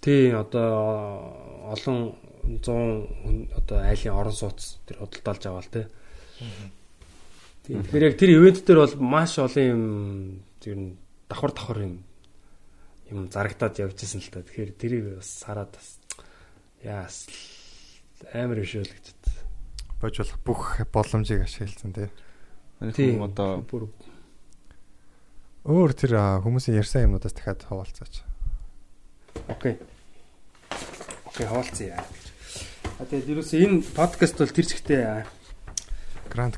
[0.00, 2.66] Тий одоо олон 100
[3.22, 5.70] хүн одоо айлын орон сууц тэр худалдаалж аваал.
[5.70, 5.86] Тий.
[7.64, 9.84] Тэгэхээр яг тэр ивент дээр бол маш олон юм
[10.58, 10.88] тэр нь
[11.30, 11.94] давхар давхар юм
[13.08, 14.42] юм зарагдаад явжсэн л та.
[14.42, 16.01] Тэгэхээр тэрийг бас хараад бас
[16.82, 17.26] яас
[18.34, 19.24] амар биш үү л гэж бод.
[20.02, 22.08] Бож болох бүх боломжийг ашигласан тий.
[22.94, 23.14] Тий.
[23.14, 23.62] Хүн одоо
[25.62, 28.26] Өөр тэр хүмүүсийн ярьсан юмнуудаас дахиад хаваалцаач.
[29.46, 29.78] Окей.
[31.30, 32.02] Окей, хаалцъя.
[32.98, 35.02] А тэгээд ерөөсөө энэ подкаст бол тэр зэгтээ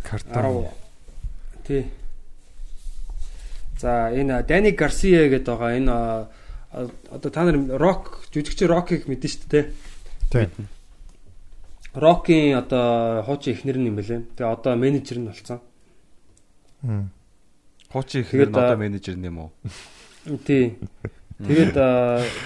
[0.00, 0.72] Картон 10
[1.68, 1.92] тий.
[3.76, 5.94] За энэ Дани Гарсия гэдэг байгаа энэ
[7.12, 9.64] одоо та нар рок жүжигч рокийг мэдэн шүү дээ.
[10.34, 10.48] Тий.
[11.94, 14.34] Рокийн одоо хуучин эхнэр нь юм бэлээ.
[14.34, 15.60] Тэгээ одоо менежер нь болсон.
[17.94, 19.50] Хуучин их Тэгээд, нэр одоо менежер юм уу?
[20.42, 20.74] Тий.
[21.38, 21.74] Тэгээд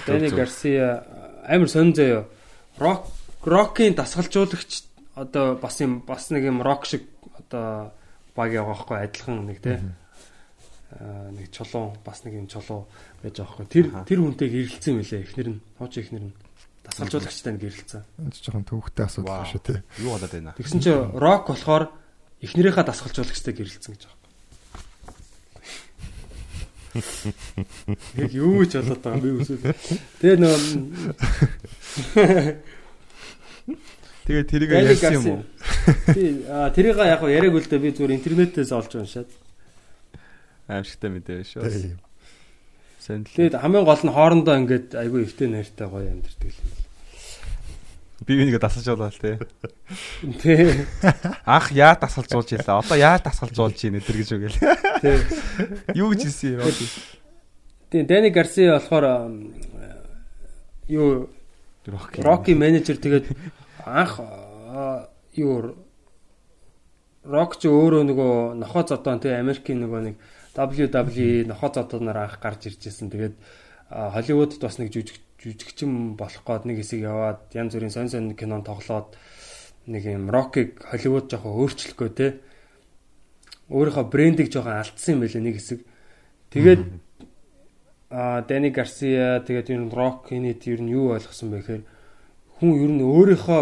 [0.05, 0.29] Дани.
[0.29, 1.01] Гарсиа
[1.49, 2.29] амар сонь заяа.
[2.77, 3.09] Рок
[3.41, 4.85] рокийн дасгалжуулагч
[5.15, 7.91] одоо бас юм бас нэг юм рок шиг одоо
[8.35, 9.65] баг яваа байхгүй адилхан нэг.
[9.65, 12.85] Аа нэг чулуун бас нэг юм чулуу
[13.25, 13.73] байж байгаа байхгүй.
[13.73, 15.61] Тэр тэр хүнтэй гэрэлцсэн мөлий эхнэр нь.
[15.81, 16.33] Хуучин эхнэр нь
[16.89, 18.03] дасгалжуулагчтай нь гэрэлцсэн.
[18.17, 19.83] энэ ч жоохон төвхтэй асуудал байна шүү те.
[20.01, 20.57] Юу болоод байна?
[20.57, 21.93] Тэгсэн чинь рок болохоор
[22.41, 24.17] эхнэрийнхээ дасгалжуулагчтай гэрэлцсэн гэж байгаа.
[28.17, 29.61] Яг юу ч болоод байгаа би үсэл.
[30.19, 30.57] Тэгээ нөө
[34.29, 35.41] Тэгээ тэрийг ярьсан юм уу?
[36.13, 39.29] Тий, а тэрийг яг яриаг үлдээ би зүгээр интернетээс олж уншаад.
[40.69, 41.65] Аимшигтай мэдээ шүү.
[41.65, 41.97] Тийм.
[43.09, 43.33] Сайн л.
[43.33, 46.69] Тэгээд хамгийн гол нь хоорондоо ингээд айгүй эвтэй найртай гоё амьдэрдэг юм.
[48.21, 49.41] Би бинийг дасалж болоо л те.
[50.37, 50.85] Тий.
[51.41, 52.85] Анх яа дасгалжуулж илаа.
[52.85, 54.61] Одоо яа дасгалжуулж ийн өдр гэж үгээл.
[55.01, 55.17] Тий.
[55.97, 56.85] Юу гэж хэлсэн юм бэ?
[57.89, 59.05] Тийм Дани Гарси болохоор
[60.85, 61.33] юу
[61.89, 62.21] Рокки.
[62.21, 63.33] Роки менежер тэгээд
[63.89, 64.21] анх
[65.33, 65.81] юу
[67.25, 70.15] Рок ч өөрөө нөгөө нохоо зодон тий Америкийн нөгөө нэг
[70.55, 73.09] WWE нохоо зодоноор анх гарч ирж байсан.
[73.09, 73.35] Тэгээд
[73.89, 78.61] Холливуудд бас нэг жүжиг жүжигчин болох гээд нэг хэсэг яваад янз бүрийн сонь сонь кинон
[78.61, 79.15] тоглоод
[79.87, 82.31] нэг юм Рокийг Холливуд жоохон өөрчлөхөө тий
[83.71, 85.79] өөрийнхөө брендийг жоохон алдсан юм байлээ нэг хэсэг.
[86.51, 86.81] Тэгээд
[88.09, 91.83] а Дани Гарсиа тэгээд ер нь рок инэт ер нь юу ойлгосон бэ гэхээр
[92.57, 93.61] хүн ер нь өөрийнхөө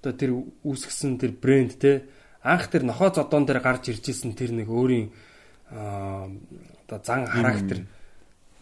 [0.00, 0.30] одоо тэр
[0.62, 2.06] үүсгэсэн тэр брэнд те
[2.40, 5.10] анх тэр нохоо зодон дээр гарч ирж исэн тэр нэг өөрийн
[5.70, 7.86] одоо зан характер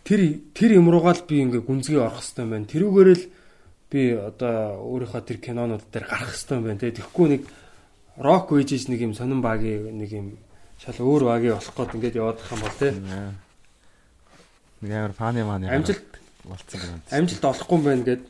[0.05, 2.69] тэр тэр юм руугаа л би ингээ гүнзгий орох хэвээр байна.
[2.73, 3.25] Тэрүүгээр л
[3.93, 6.81] би одоо өөрийнхөө тэр кинонууд дээр гарах хэвээр байна.
[6.81, 7.43] Тэгэхгүй нэг
[8.17, 10.27] рок үежж нэг юм сонин багийн нэг юм
[10.81, 12.89] шал өөр багийн болох гээд ингээд яваад байгаа юм бол те.
[14.81, 16.09] Нэг амар фаны маань Амжилт
[16.49, 17.01] болцсон юм.
[17.13, 18.23] амжилт олохгүй юм байна гэд.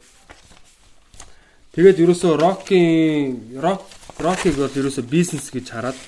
[1.79, 3.87] Тэгээд ерөөсөө рокийн рок
[4.19, 5.99] рокийг бол ерөөсөө бизнес гэж хараад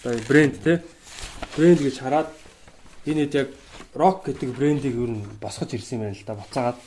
[0.00, 0.80] одоо брэнд те
[1.56, 2.28] брэнд гэж хараад
[3.06, 3.48] энэ хэд яг
[3.94, 6.78] рок гэдэг брендийг ер нь босгож ирсэн юм байна л да буцаагаад.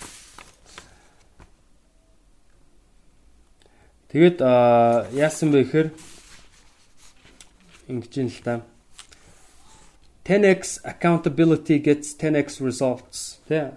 [4.14, 5.90] Тэгээд аа, яасан бэ гэхээр
[7.90, 8.62] ингэж юм л да.
[10.24, 13.42] 10x accountability gets 10x results.
[13.50, 13.76] Тэ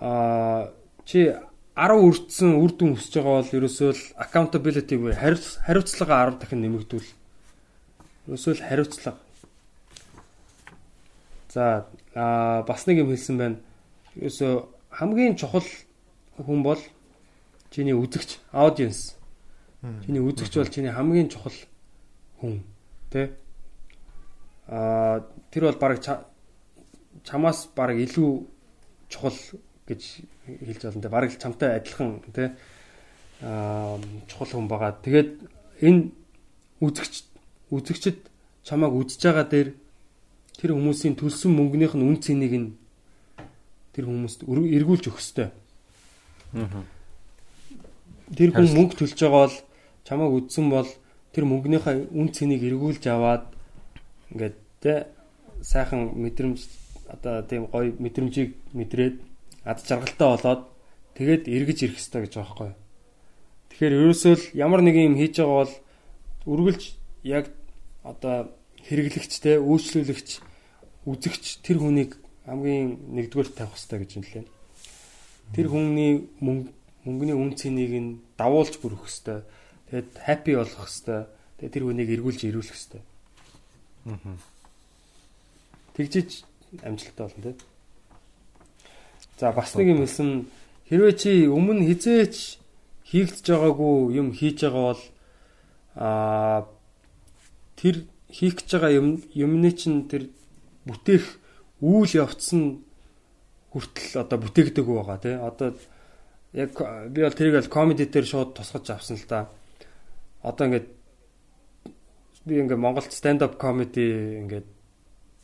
[0.00, 0.72] а
[1.04, 1.30] чи
[1.78, 6.62] 10 үрдсэн үр дүн өсөж байгаа бол ерөөсөө л accountability буюу хариуц- хариуцлага 10 дахин
[6.66, 7.08] нэмэгдүүл.
[8.26, 9.18] Ерөөсөө л хариуцлага.
[11.48, 13.58] За бас нэг юм хэлсэн байна.
[14.16, 14.52] Ерөөсөө
[14.92, 15.64] хамгийн чухал
[16.36, 16.80] хүн бол
[17.70, 19.16] чиний үзэгч audience.
[20.04, 21.56] Чиний үзэгч бол чиний хамгийн чухал
[22.40, 22.62] хүн.
[23.10, 23.32] Тэ?
[24.68, 26.04] А тэр бол баг
[27.24, 28.44] чамаас баг илүү
[29.08, 29.38] чухал
[29.88, 30.02] гэж
[30.44, 32.52] хэлж байна те бараг л чамтай адилхан те
[33.40, 33.96] аа
[34.28, 35.00] чухал хүн байгаа.
[35.00, 35.30] Тэгээд
[35.80, 36.12] энэ
[36.84, 37.14] үзэгч
[37.72, 38.28] үзэгчд
[38.64, 39.68] чамааг үзэж байгаа дээр
[40.58, 42.68] тэр хүмүүсийн төлсөн мөнгөнийх нь үн цэнийг нь
[43.94, 45.48] тэр хүмүүст эргүүлж өгөх ёстой.
[48.34, 49.56] Тэр хүн мөнгө төлж байгаа бол
[50.02, 50.90] чамааг үзсэн бол
[51.30, 53.46] тэр мөнгөнийхөө үн цэнийг эргүүлж аваад
[54.34, 55.06] ингээд те
[55.62, 56.58] сайхан мэдрэмж
[57.06, 59.16] одоо тийм гоё мэдрэмжийг мэдрээд
[59.64, 60.62] ад жаргалтай болоод
[61.14, 62.72] тэгээд эргэж ирэх хэрэгтэй гэж байгаа байхгүй.
[63.70, 65.74] Тэгэхээр ерөөсөө л ямар нэг юм хийж байгаа бол
[66.50, 66.82] үргэлж
[67.22, 67.46] яг
[68.02, 68.52] одоо
[68.86, 70.47] хэрэглэгч те үйлчлүүлэгч
[71.08, 74.46] үзэгч тэр хүнийг хамгийн нэгдүгээр тавих хэрэгтэй гэж хэлээ.
[75.56, 76.76] Тэр хүний мөнгө
[77.08, 79.40] мөнгөний үн цэнийг нь давуулж бүрэх хэрэгтэй.
[79.88, 81.20] Тэгээд хаппи болох хэрэгтэй.
[81.56, 83.02] Тэгээд тэр хүнийг эргүүлж ирүүлэх хэрэгтэй.
[85.96, 86.44] Тэгжиж
[86.84, 87.56] амжилттай болно тийм.
[89.40, 90.30] За бас нэг юм хэлсэн
[90.92, 92.60] хэрвээ чи өмнө хизээч
[93.08, 95.02] хийгдэж байгаагүй юм хийж байгаа бол
[95.96, 96.58] аа
[97.80, 100.28] тэр хийх гэж байгаа юм юмны чинь тэр
[100.88, 101.24] бүтээх
[101.84, 102.80] үйл явц нь
[103.70, 105.36] хүртэл одоо бүтээгдэг байгаа тий.
[105.36, 105.76] Одоо
[106.56, 106.72] яг
[107.12, 109.52] би бол тэрийг л комеди дээр шууд тусгаж авсан л да.
[110.42, 110.88] Одоо ингээд
[112.48, 114.68] би ингээд Монголд stand up comedy ингээд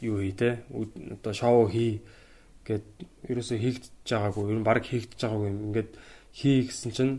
[0.01, 0.65] юу хий те?
[0.73, 2.01] Одоо шоу хий
[2.65, 2.89] гэд
[3.29, 4.45] ерөөсөө хийгдэж байгаагүй.
[4.49, 5.91] Ер нь баг хийгдэж байгаагүй ингээд
[6.33, 7.15] хий гэсэн чинь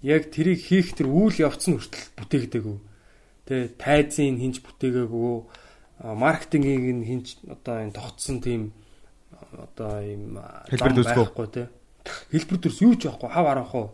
[0.00, 2.78] яг тэрийг хийх тэр үйл явц нь хүртэл бүтээгдээгүй
[3.46, 5.34] те тайзын хинж бүтээгээгүй
[6.02, 8.72] маркетингийг нь хинж одоо энэ тогтсон тийм
[9.52, 10.38] одоо ийм
[10.68, 11.64] Хэлбэр байхгүй те
[12.30, 13.86] хэлбэр дүрс юу ч байхгүй хав арахгүй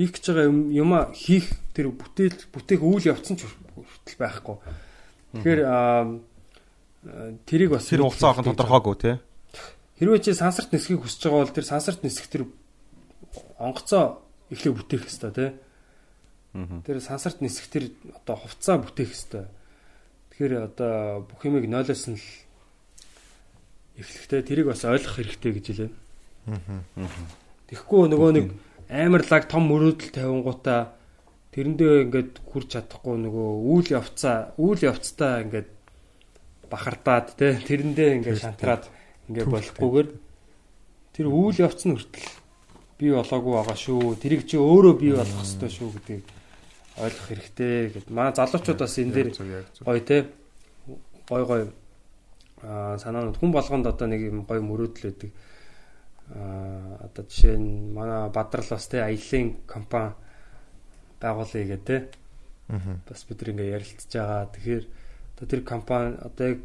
[0.00, 4.56] хийх гэж байгаа юм юма хийх тэр бүтээл бүтээх үйл явц нь ч хүртэл байхгүй.
[5.36, 5.60] Тэгэхээр
[7.44, 9.14] тэрийг бас Тэр хугацаа ахын тодорхойгүй тий.
[10.00, 12.48] Хэрвээ чи сансарт нисхийг хүсэж байгаа бол тэр сансарт нисэх тэр
[13.60, 15.50] онгоцоо эхлээ бүтээх хэрэгтэй тий.
[16.88, 19.44] Тэр сансарт нисэх тэр одоо хувцаа бүтээх хэрэгтэй.
[20.40, 22.24] Тэгэхээр одоо бүх юмыг нойлоос нь л
[24.00, 25.92] эхлэхдээ тэрийг бас ойлгох хэрэгтэй гэж хэлээ.
[27.68, 28.46] Тэгэхгүй нөгөө нэг
[28.88, 30.96] амар лаг том мөрөөдөл тавингуудаа
[31.52, 35.68] тэрэндээ ингээд хүрч чадахгүй нөгөө үйл явцаа үйл явцтай ингээд
[36.72, 38.88] бахардаад те тэрэндээ ингээд шантраад
[39.28, 40.08] ингээд болохгүйгээр
[41.20, 42.32] тэр үйл явц нь хүртэл
[42.96, 44.16] бий болоогүй байгаа шүү.
[44.16, 46.39] Тэрийг чи өөрөө бий болгох хэрэгтэй шүү гэдгийг
[46.98, 48.10] ойлгох хэрэгтэй гэд.
[48.10, 49.28] Манай залуучууд бас энэ дээр
[49.84, 50.26] гоё те
[51.28, 51.62] гой гой
[52.62, 55.30] аа санаанууд хүн болгонд одоо нэг юм гой мөрөөдөл өгдөг.
[56.34, 60.14] Аа одоо жишээ нь манай Бадрал бас те аялын компани
[61.20, 61.96] байгуулъя гэдэг те.
[63.08, 64.50] Бас бид ингээ ярилцж байгаа.
[64.50, 64.84] Тэгэхээр
[65.36, 66.60] одоо тэр компани одоо яг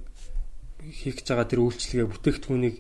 [0.82, 2.76] хийх гэж байгаа тэр үйлчлэгээ бүтээгдэхүүнийг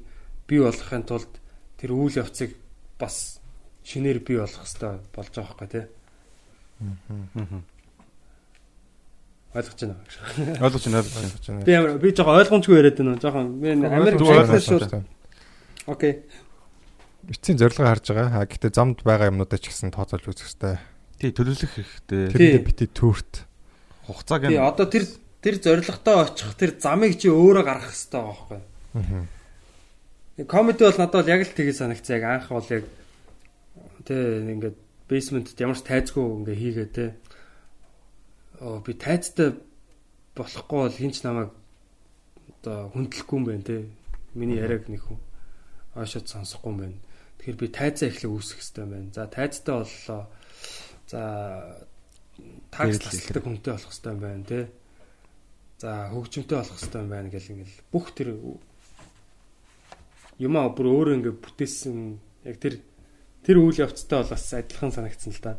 [0.47, 1.33] бий болгохын тулд
[1.79, 2.53] тэр үйл явцыг
[2.99, 3.39] бас
[3.83, 5.81] шинээр бий болгох хэрэгтэй болж байгаа байхгүй те.
[9.55, 10.13] Ойлгож байна гэж.
[10.59, 11.63] Ойлгож байна ойлгож байна.
[11.63, 13.15] Би амар би жоохон ойлгомжгүй яриад байна.
[13.23, 15.07] Жоохон би Америк шахнаас шууд.
[15.88, 16.13] Окей.
[17.32, 18.43] Эцсийн зорилгоо харж байгаа.
[18.43, 20.76] А гэхдээ замд байгаа юмнуудаа ч гэсэн тооцоолж үзэх хэрэгтэй.
[21.23, 22.21] Тий төлөвлөх хэрэгтэй.
[22.36, 23.47] Тэрэндээ бити түүрт.
[24.11, 25.07] Хугацааг Тий нь одоо тэр
[25.39, 28.59] тэр зорилготой очих тэр замыг чи өөрөө гаргах хэрэгтэй байгаа байхгүй.
[28.99, 30.45] Аа.
[30.51, 32.19] Комеди бол надад бол яг л тгий санагцсан.
[32.19, 32.84] Яг анх бол яг
[34.03, 34.19] тий
[34.51, 37.10] ингээд basement ямар ч тайцгүй ингээ хийгээ тий.
[38.62, 39.53] Оо би тайцтай
[40.34, 41.51] болохгүй бол хинч намайг
[42.62, 43.82] одоо хүндлэхгүй юм байна тий.
[44.34, 45.20] Миний яриаг нэг хүн
[45.93, 46.97] ойшоод сонсохгүй юм байна.
[47.38, 49.10] Тэгэхээр би тайцаа эхлэх үүсэх хэрэгтэй байна.
[49.14, 50.22] За тайцтай боллоо.
[51.06, 51.22] За
[52.74, 54.64] такс тасалдаг хүнтэй болох хэрэгтэй юм байна тий.
[55.78, 58.30] За хөгжимтэй болох хэрэгтэй юм байна гэл ингээл бүх тэр
[60.41, 61.97] юмаа бүр өөрөө ингээ бүтээсэн
[62.49, 62.82] яг тэр
[63.45, 65.57] тэр үйл явцтай бол бас адилхан санагдсан л та.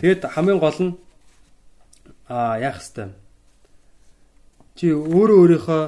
[0.00, 0.92] Тэгэд хамгийн гол нь
[2.30, 3.12] аа яах хэвээр
[4.78, 5.82] чи өөрөө өөрийнхөө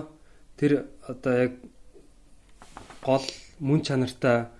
[0.58, 0.72] тэр
[1.06, 1.52] одоо яг
[3.06, 3.26] гол
[3.62, 4.50] мөн чанартай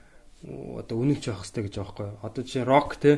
[0.45, 2.09] одоо үнэнч явах хэрэгтэй гэж байгаа байхгүй.
[2.23, 3.13] Одоо жишээ рок те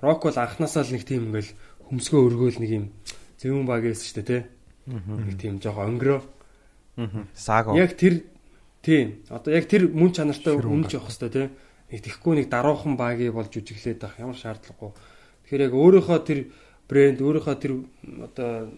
[0.00, 1.52] рок бол анханасаа л нэг тийм ингээл
[1.86, 2.84] хөмсгөө өргөөл нэг юм
[3.38, 4.38] зэвүүн баг гэсэн дээ те.
[4.90, 6.20] Нэг тийм жоохон өнгөрөө.
[7.36, 7.76] сааго.
[7.76, 8.24] Яг тэр
[8.82, 11.42] тийм одоо яг тэр мөн чанартай үнэнч явах хэрэгтэй те.
[11.90, 14.94] Нэг тэхгүй нэг даруухан багийг болж үжиглээд байх ямар шаардлагагүй.
[15.46, 16.38] Тэгэхээр яг өөрийнхөө тэр
[16.86, 17.72] брэнд өөрийнхөө тэр
[18.30, 18.70] одоо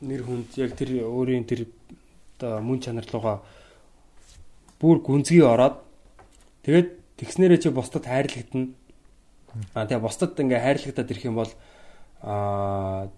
[0.00, 1.68] нэр хүнд яг тэр өөрийн тэр
[2.40, 3.44] одоо мөн чанар руугаа
[4.80, 5.82] бүр гүнзгий ороод
[6.64, 8.72] тэгээд тэгснээрээ чи бусдад хайрлагдана.
[9.74, 11.52] Аа тэгээ бусдад ингээ хайрлагдаад ирэх юм бол
[12.22, 13.10] аа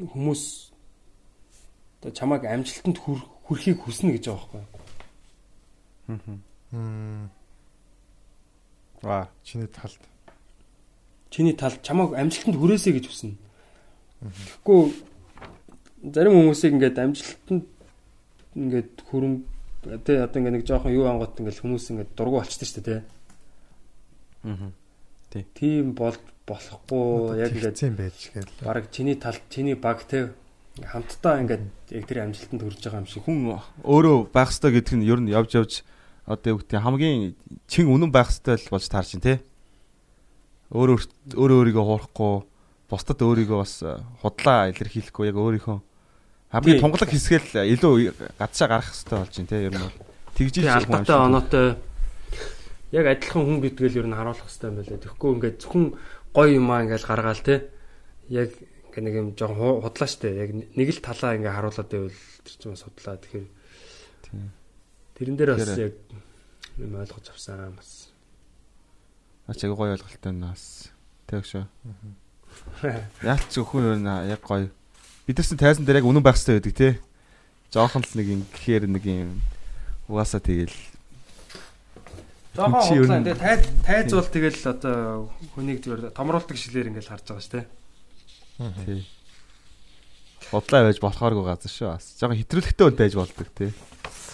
[0.00, 0.42] хүмүүс
[2.00, 2.98] одоо чамайг амжилтанд
[3.44, 4.64] хүрэхийг хүснэ гэж байгаа
[6.08, 7.35] байхгүй.
[9.02, 9.28] Ва.
[9.44, 10.00] Чиний талд.
[11.30, 13.36] Чиний талд чамайг амжилтанд хүрээсэй гэж хүснэ.
[14.22, 14.80] Тэгэхгүй
[16.12, 17.64] зарим хүмүүсийг ингээд амжилтанд
[18.56, 19.34] ингээд хүрэн
[20.06, 23.04] тэ одоо ингээд нэг жоохон юу ангууд ингээд хүмүүс ингээд дургу болчтой шүү дээ тэ.
[24.48, 24.72] Аа.
[25.30, 25.44] Тий.
[25.52, 26.16] Тийм бол
[26.46, 28.64] болохгүй яг ингээд зэн байж гээл.
[28.64, 30.32] баг чиний талд чиний баг тэ
[30.80, 33.24] хамтдаа ингээд яг тэр амжилтанд хүрэж байгаа юм шиг.
[33.26, 35.72] Хүн өөрөө байх ёстой гэдг нь ер нь явж явж
[36.26, 37.34] одоо юу гэдэг хамгийн
[37.70, 39.34] чин үнэн байх ёстой л болж таарч байна те.
[40.74, 40.98] Өөрөө
[41.38, 42.34] өөрөө өөрийгөө хуурахгүй
[42.90, 43.74] бусдад өөрийгөө бас
[44.20, 45.78] худлаа илэрхийлэхгүй яг өөрийнхөө
[46.50, 47.94] хамгийн тунгалаг хэсгээл илүү
[48.38, 49.96] гадшаа гарах хэрэгтэй болж байна те ер нь бол
[50.34, 51.66] тэгж Тийм албатай оноотой
[52.94, 55.02] яг адилхан хүн гэдгээл ер нь харуулах хэрэгтэй юм байлаа.
[55.02, 55.84] Тэгэхгүй ингээд зөвхөн
[56.34, 57.56] гоё юмаа ингээд гаргаал те.
[58.30, 58.50] Яг
[58.94, 60.28] ингээ нэг юм жоохон худлаа штэ.
[60.32, 62.14] Яг нэг л талаа ингээ харуулад байвал
[62.46, 63.16] тэр чинь бас худлаа.
[63.18, 63.46] Тэгэхээр
[65.18, 65.94] тэрэн дээр бас яг
[66.78, 68.08] юм ойлгож авсан бас.
[69.48, 70.90] Ач яг гоё ойлголттой нас.
[71.26, 71.64] Тэг шүү.
[73.24, 74.68] Яалч өхөн яг гоё.
[75.26, 76.88] Бидэрс тайзан дээр яг үнэн байх хэрэгтэй байдаг те.
[77.72, 79.40] Жохон л нэг юм гэхээр нэг юм
[80.08, 80.70] угаасаа тэгэл
[82.56, 83.20] Жохон худлаа.
[83.20, 84.96] нь- Тэгээ тайз бол тэгэл одоо
[85.52, 87.60] хүнийг зүгээр томруулдаг шилээр ингээл харж байгаа штэ.
[88.86, 89.02] тий.
[90.52, 91.88] Бодлоо байж болохооргүй газар шүү.
[91.90, 93.70] Бас жоохон хэтрүүлэгтэй бол байж болдог тий.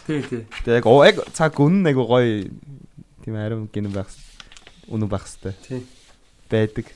[0.07, 0.43] Тий, тий.
[0.65, 2.51] Тэгээ яг яг цаг үнэн айгу гоё
[3.23, 4.11] тийм ариун гинэн байх
[4.91, 5.81] үнэн байх хэвээр Тий.
[6.51, 6.87] байдаг.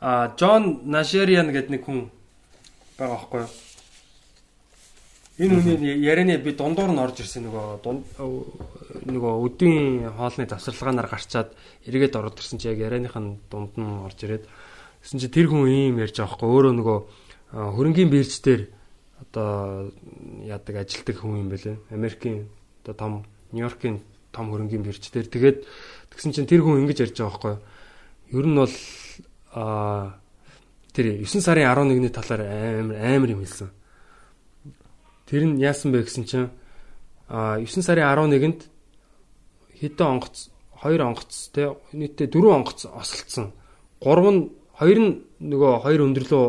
[0.00, 2.08] А Джон Нашериан гэдэг нэг хүн
[2.96, 3.52] байгаа байхгүй юу?
[5.40, 8.04] Энэ хүний ярианы би дундуур нь орж ирсэн нөгөө дунд
[9.08, 11.52] нөгөө өдийн хоолны завсарлагаанаар гарчаад
[11.88, 14.44] эргээд ороод ирсэн чи яг ярианых нь дунд нь орж ирээд
[15.00, 16.98] гэсэн чи тэр хүн ийм ярьж байгаа хгүй өөрөө нөгөө
[17.76, 18.68] хөрөнгийн бирж дээр
[19.20, 19.92] одоо
[20.44, 21.76] яадаг ажилтдаг хүн юм байлээ.
[21.90, 22.48] Америкийн
[22.84, 23.12] одоо том
[23.52, 24.00] Нью-Йоркийн
[24.32, 25.58] том хөрөнгийн бирж дээр тэгээд
[26.10, 27.56] тэгсэн чинь тэр хүн ингэж ярьж байгаа хгүй.
[28.32, 28.76] Ер нь бол
[29.52, 30.16] а
[30.96, 33.70] тэр 9 сарын 11-ний талаар амар амар юм хэлсэн
[35.30, 36.50] Тэр нь яасан бэ гэсэн чинь
[37.30, 38.02] а 9 сарын
[38.34, 38.66] 11-нд
[39.78, 40.50] хэдэн онгоц
[40.82, 43.54] 2 онгоц те нийтдээ 4 онгоц осолцсон.
[44.02, 46.46] 3 нь 2 нь нөгөө 2 өндөрлөө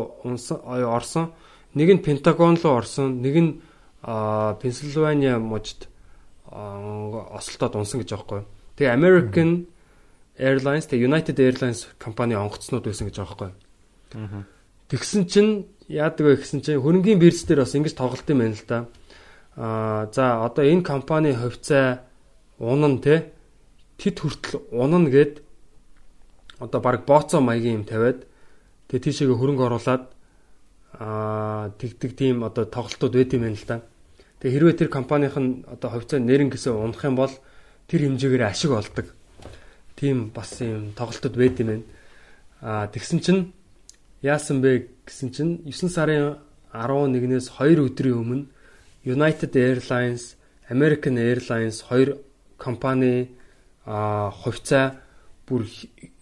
[0.90, 1.30] орсон.
[1.74, 3.50] Нэг нь Пентагон руу орсон, нэг нь
[4.02, 5.88] Пенсильвания мужид
[6.48, 8.40] осолтоод унсан гэж байхгүй.
[8.76, 9.66] Тэгээ American
[10.36, 13.50] Airlines, тэгээ United Airlines компани онгоцнууд байсан гэж байхгүй.
[14.92, 18.66] Тэгсэн чинь яадаг вэ гэсэн чинь хөрөнгөний бирж дээр бас ингэж тоглолт юм байна л
[18.68, 18.78] да.
[19.56, 22.04] Аа за одоо энэ компани хувьцаа
[22.60, 23.32] унан те
[23.96, 25.40] тэд хүртэл унана гэд
[26.60, 28.24] одоо баг бооцоо маягийн юм тавиад
[28.88, 30.12] тэгээ тийшээгээ хөрөнгө оруулаад
[30.98, 33.80] аа тэгдэг тийм одоо тоглолтууд байд юм байна л да.
[34.40, 37.32] Тэгээ хэрвээ тэр компанийн нь одоо хувьцаа нэрнгэсээ унах юм бол
[37.88, 39.06] тэр хэмжээгээр ашиг олдог.
[39.96, 41.84] Тийм бас юм тоглолтууд байд юм байна.
[42.60, 43.52] Аа тэгсэн чинь
[44.20, 46.38] яасан бэ гэсэн чинь 9 сарын
[46.72, 48.46] 11-ээс 2 өдрийн өмнө
[49.04, 50.36] United Airlines,
[50.70, 52.22] American Airlines хоёр
[52.56, 53.34] компани
[53.84, 55.02] а хувьцаа
[55.46, 55.66] бүр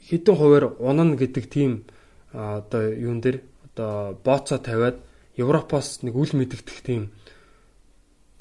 [0.09, 1.85] хэдэн хувиар унана гэдэг тийм
[2.33, 3.45] одоо юун дээр
[3.81, 5.01] одоо бооцоо тавиад
[5.37, 7.09] Европоос нэг үл мэдэгдэх тийм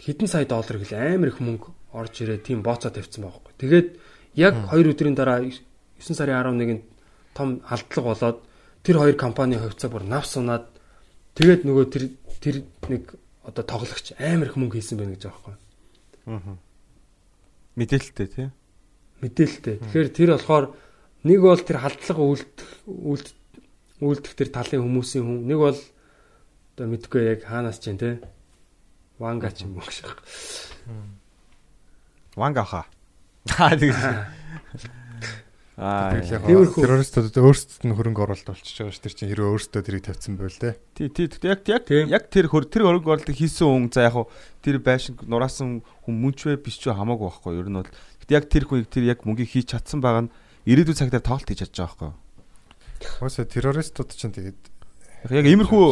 [0.04, 3.54] хэдэн сая доллар гэл амар их мөнгө орж ирээ тийм бооцоо тавьсан байхгүй.
[3.56, 3.88] Тэгээд
[4.36, 5.64] яг 2 өдрийн дараа 9
[6.12, 6.84] сарын 11-нд
[7.32, 8.38] том халдлага болоод
[8.84, 10.68] тэр хоёр компани хувьцаа бүр навс унаад
[11.40, 12.04] тэгээд нөгөө тэр
[12.44, 12.56] тэр
[12.92, 13.16] нэг
[13.48, 15.56] одоо тоглогч амар их мөнгө хийсэн байна гэж байгаа байхгүй.
[16.36, 16.56] Аа.
[17.80, 18.48] Мэдээлэлтэй тий.
[19.24, 19.76] Мэдээлэлтэй.
[19.88, 20.66] Тэгэхээр тэр болохоор
[21.24, 23.39] нэг бол тэр халдлага үлдэх
[24.00, 25.80] үлд үлдэх тэр талын хүмүүсийн хүн нэг бол
[26.76, 28.16] одоо мэдгүй яг хаанаас ч юм тий.
[29.20, 30.08] Ванга ч юм уу гэж.
[32.40, 32.88] Ванга хаа.
[33.60, 34.16] Аа тэгсэн.
[35.80, 40.36] Аа террористууд өөрсдөд нь хөрөнгө оруулалт болчихж байгаа ш тэр чинь хэрвээ өөрсдөө тэрийг тавьсан
[40.36, 40.76] байвал те.
[40.92, 41.32] Тий, тий.
[41.48, 44.28] Яг яг яг тэр тэр хөрөнгө оруулалтыг хийсэн хүн за яг
[44.60, 47.64] тэр байшин нураасан хүн мөнч вэ биш ч хамаагүй байхгүй.
[47.64, 47.92] Ер нь бол
[48.28, 50.34] яг тэр хүн тэр яг мөнгийг хийж чадсан байгаа нь
[50.68, 52.16] ирээдүйн цагтаар тоглолт хийж чадж байгаа байхгүй юу.
[53.00, 54.60] Хөөсө террористууд чинь тэгээд
[55.32, 55.86] яг иймэрхүү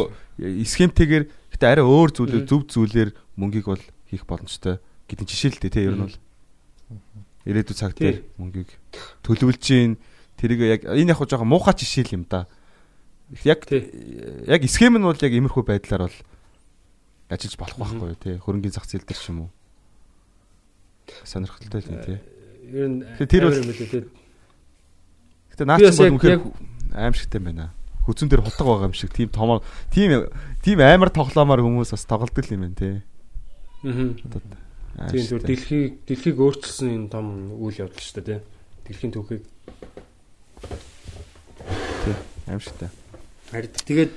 [0.64, 1.24] схемтэйгээр
[1.56, 6.04] гэтээ арай өөр зүйлээр зөв зүйлээр мөнгийг бол хийх боломжтой гэдэг жишээлтэй те ер нь
[6.04, 6.16] бол.
[7.48, 8.68] Ирээдүйн цаг дээр мөнгийг
[9.24, 9.96] төлөвлөж гин
[10.36, 12.44] тэрийг яг энэ яг жоохон муухай жишээл юм да.
[13.44, 16.18] Яг яг схем нь бол яг иймэрхүү байдлаар бол
[17.32, 19.50] ажиллаж болох байхгүй тий хөрөнгөний зах зээл дээр ч юм уу.
[21.24, 22.18] Сонирхолтой л юм тий.
[22.68, 23.56] Ер нь тэр бол
[25.52, 26.40] Гэтэ наач бол үнэхээр
[26.94, 27.72] аимшигтай байна.
[28.06, 29.60] Хүзүүн дээр хутга байгаа юм шиг тийм томор
[29.92, 30.28] тийм
[30.64, 32.94] тийм амар тоглоомоор хүмүүс бас тоглолдог юм байна тий.
[34.98, 35.10] Аа.
[35.12, 38.40] Тийм зөв дэлхийг дэлхийг өөрчилсөн энэ том үйл явдал шүү дээ.
[38.88, 39.44] Дэлхийн түүхийг
[42.02, 42.16] тийм
[42.50, 42.90] аимшигтай.
[43.52, 44.12] Харин тэгээд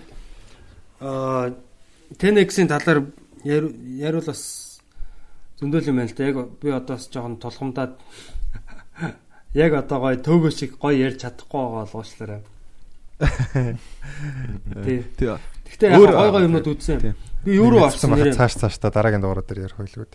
[1.05, 1.53] аа
[2.17, 3.07] Tenex-ийн талаар
[3.45, 4.81] яриул бас
[5.61, 6.25] зөндөл юм байна л да.
[6.25, 7.93] Яг би одоос жоохон толгомдаад
[9.53, 12.41] яг одоо гоё төөгөө шиг гоё ярьж чадахгүй байгаа болгоочлаарай.
[14.83, 15.05] Тий.
[15.17, 17.13] Гэхдээ яг гоё гоё юмнууд үзсэн.
[17.45, 20.09] Би руу орсон нэрээ цааш цааш та дараагийн дугаар дээр ярих байлгүй.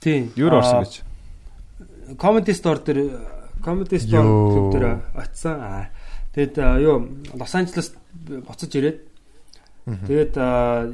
[0.00, 0.30] Тийм.
[0.38, 1.02] Юу орсон гэж?
[2.16, 3.00] Comedy Store дээр
[3.62, 5.90] Comedy Store клуб дээр очисан.
[6.34, 8.98] Тэгэд юу Лос Анжелес буцаж ирээд
[10.06, 10.34] тэгээд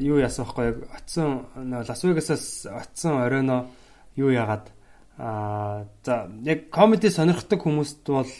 [0.00, 3.68] юу яасан бэхгүй яг очисан Лас Вегасаас очисан оройно
[4.16, 4.72] юу яагаад
[5.18, 8.30] аа за яг comedy сонирхдаг хүмүүст бол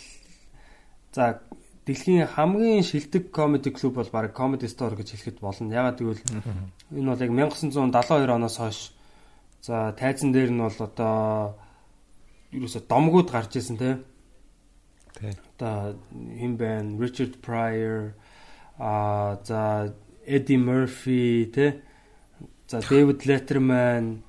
[1.13, 1.41] за
[1.87, 5.73] дэлхийн хамгийн шилдэг comedy клуб бол баг Comedy Store гэж хэлэхэд болно.
[5.73, 6.23] Ягаад гэвэл
[6.93, 8.95] энэ бол яг 1972 оноос хойш
[9.65, 11.57] За тайзан дээр нь бол одоо
[12.53, 13.97] ерөөсө домгууд гарч исэн те.
[15.17, 15.33] Тий.
[15.57, 17.01] Одоо хин байна?
[17.01, 18.13] Richard Pryor
[18.77, 19.97] а за
[20.29, 21.81] Eddie Murphy те.
[22.69, 24.21] За David Letterman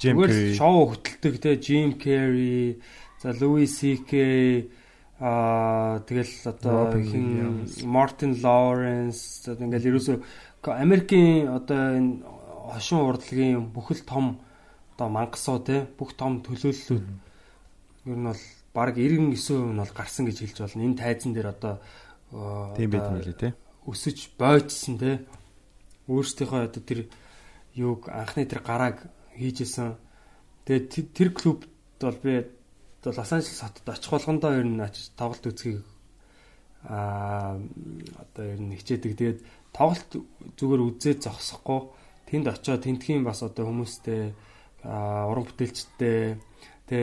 [0.00, 2.80] Jim Carrey шоу хөтэлдэг те Jim Carrey
[3.20, 4.72] за Louis CK
[5.20, 10.22] а тэгэл одоо хин Martin Lawrence ингээл ерөөсө
[10.62, 12.22] Америкийн одоо энэ
[12.70, 14.38] хошин урдлагын бүхэл том
[14.94, 17.06] одоо мангасуу те бүх том төлөөллүүд
[18.06, 18.42] ер нь бол
[18.74, 20.82] баг 99% нь бол гарсан гэж хэлж болно.
[20.86, 21.74] Энэ тайзан дээр одоо
[22.78, 23.48] тийм байт юм лээ те.
[23.88, 25.26] Өсөж бойцсон те.
[26.06, 27.00] Өөрсдийнхөө одоо тэр
[27.74, 29.02] юуг анхны тэр гарааг
[29.34, 29.96] хийжсэн.
[30.64, 31.66] Тэгээд тэ- тэр клубт
[32.00, 32.44] бол би
[33.08, 35.80] одоо Лос Анжелес хотод очих болгондоо ер нь очиж тоглолт үзхийг
[36.84, 37.56] аа
[38.20, 39.16] одоо ер нь хичээдэг.
[39.16, 39.40] Тэгээд
[39.72, 40.10] тоглолт
[40.60, 41.80] зүгээр үзээд зогсохгүй
[42.28, 44.36] тэнд очиод тентхийн бас одоо хүмүүстэй
[44.84, 46.36] уран бүтээлчтэй
[46.84, 46.98] тэ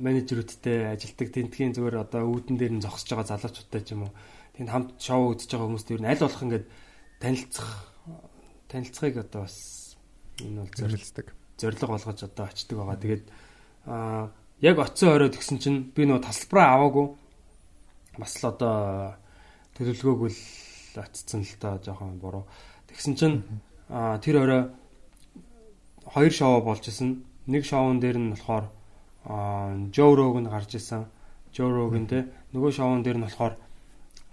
[0.00, 4.12] менежерүүдтэй ажилтдаг тентхийн зүгээр одоо үүдэн дээр нь зогсож байгаа залуучуудтай ч юм уу
[4.56, 6.66] тэнд хамт шоу үзэж байгаа хүмүүстэй ер нь аль болох ингээд
[7.20, 7.70] танилцах
[8.72, 9.56] танилцахыг одоо бас
[10.40, 11.26] энэ бол зорил Зэрэлцдэг.
[11.56, 12.96] зориг болгож одоо очдөг байгаа.
[13.00, 13.24] Тэгээд
[13.86, 17.06] аа яг оцсон оройд гисэн чинь би нөө тасалбараа аваагүй
[18.18, 18.76] бас л одоо
[19.76, 22.48] төлөвлөгөөгүй л очсон л та жоохон буруу.
[22.88, 23.44] Тэгсэн чинь
[23.88, 24.62] тэр орой
[26.08, 27.24] хоёр шоу болж исэн.
[27.46, 28.72] Нэг шоун дээр нь болохоор
[29.92, 31.04] Joe Rogan гарч исэн.
[31.52, 32.24] Joe Rogan те
[32.56, 33.60] нөгөө шоун дээр нь болохоор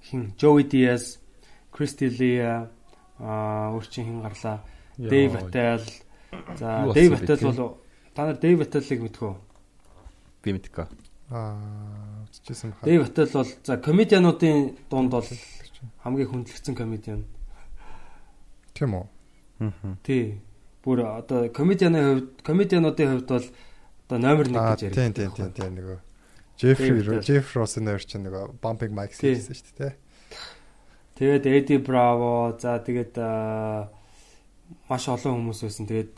[0.07, 1.19] хин Joey Diaz,
[1.75, 2.39] Christy Lee
[3.19, 4.63] аа өөрчин хин гарлаа.
[4.97, 5.83] Dave Attell.
[6.55, 7.77] За Dave Attell бол
[8.15, 9.33] та нар Dave Attell-ыг мэдхүү?
[10.43, 10.85] Би мэдгүй.
[11.31, 12.85] Аа үзчихсэн баха.
[12.85, 15.27] Dave Attell бол за комедиануудын дунд бол
[16.03, 17.23] хамгийн хүндлэгдсэн комедиан.
[18.75, 19.05] Тийм үү?
[19.63, 19.95] Аа.
[20.03, 20.41] Тий.
[20.83, 23.47] Бүр одоо комедианы хувьд комедиануудын хувьд бол
[24.09, 24.95] одоо номер 1 Аа гэж ярих.
[24.99, 25.99] тийм тийм тийм тийм нөгөө
[27.23, 29.35] Jeff Rosen нэр чинь нөгөө bumping Тийм.
[29.39, 29.93] хийсэн шүү дээ.
[31.17, 33.17] Тэгээд Eddie Bravo за тэгээд
[34.89, 35.87] маш олон хүмүүс байсан.
[35.89, 36.11] Тэгээд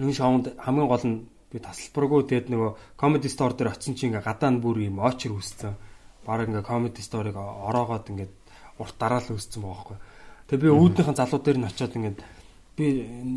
[0.00, 1.18] энэ шоунд хамгийн гол нь
[1.54, 5.30] би тасалбаргүй тэгээд нөгөө comedy store дээр очисон чинь ингээ гадаа нь бүр юм очер
[5.38, 5.78] үсцэн.
[6.26, 8.28] Бараг ингээ comedy store-ыг ороогоод ингээ
[8.82, 9.98] урт дараал үсцэн байгаа байхгүй.
[10.50, 12.14] Тэгээд би үүднийхэн залуу дээр нь очиод ингээ
[12.74, 12.84] би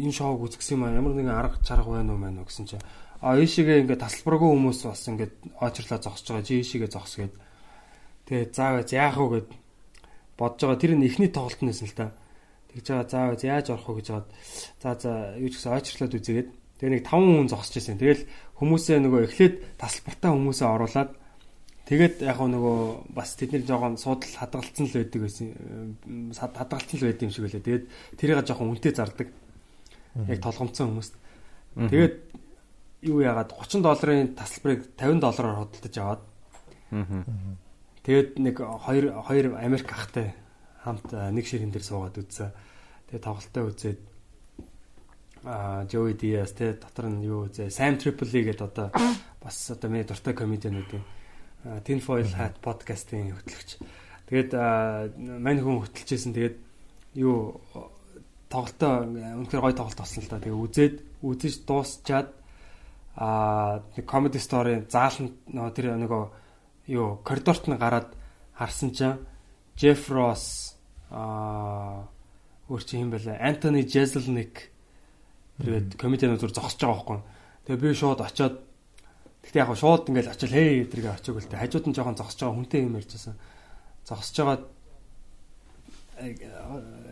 [0.01, 2.81] энэ шоуг үзгэсэн юм аа ямар нэгэн арга чарга байна уу мэн гэсэн чинь.
[3.21, 5.29] А ийшээгээ ингээ тасалбаргүй хүмүүс бас ингээ
[5.61, 6.47] очрлаа зогсож байгаа.
[6.49, 7.33] Чи ийшээгээ зогс гээд
[8.25, 9.49] тэгээд заавал яах вэ гэд
[10.41, 10.81] бодож байгаа.
[10.81, 12.17] Тэр нь эхний тоглолт нэсэн л та.
[12.73, 14.27] Тэгж байгаа заавал яаж орох вэ гэж хаад
[14.81, 18.23] за за юу ч гэсэн очрлаад үзээгээд тэгээ нэг 5 хүн зогсож байсан тэгэл
[18.57, 21.11] хүмүүсээ нөгөө эхлээд тасалбартаа хүмүүсээ оруулаад
[21.87, 22.77] тэгээд яг нөгөө
[23.13, 25.47] бас тэдний жоохон суудал хадгалцсан л байдаг байсан.
[26.35, 27.85] Хадгалцсан л байд юм шиг байлаа тэгээд
[28.19, 29.27] тэрийг жоохон үнэтэй зардаг
[30.27, 31.15] яг толгомцсон хүмүүст.
[31.77, 32.15] Тэгээд
[33.07, 36.21] юу яагаад 30 долларын тасалбарыг 50 доллараар худалдаж аваад
[36.91, 37.03] Аа.
[38.03, 40.31] Тэгээд нэг хоёр хоёр Америк ахтай
[40.83, 42.55] хамт нэг ширхэн дээр суугаад үзсэн.
[43.11, 43.99] Тэгээд тоглолтоо үзээд
[45.87, 48.87] Joey Diaz тэ дотор нь юу үзээ Sam Tripoli гэдэг одоо
[49.39, 51.03] бас одоо миний дуртай комедиануудын
[51.63, 53.79] а, Tinfoil Hat подкастын хөтлөгч.
[54.27, 54.51] Тэгээд
[55.39, 56.35] мань хүн хөтлөжсэн.
[56.35, 56.57] Тэгээд
[57.15, 57.63] юу
[58.51, 60.43] тоглолтоо үнэхээр гоё тоглолт болсон л да.
[60.43, 62.29] Тэгээд үзээд үзэж дуусчаад
[63.17, 66.23] а нэг comedy story зааланд нөгөө тэр нөгөө
[66.93, 68.13] юу коридорт нь гараад
[68.53, 69.23] харсан чинь
[69.73, 70.77] Jeff Ross
[71.09, 72.05] а
[72.69, 74.69] өөр чи юм бэлээ Anthony Jeselnik
[75.61, 77.19] тэгээд комедиан зүр зогсож байгаа байхгүй.
[77.67, 78.55] Тэгээ би шууд очиод
[79.47, 81.63] Гэтэ яг шууд ингээл очил хей эдрийг очиг үлдээ.
[81.63, 83.39] Хажууд нь жоохон зогсож байгаа хүнтэй юм ярьжсэн.
[84.03, 84.59] Зогсож байгаа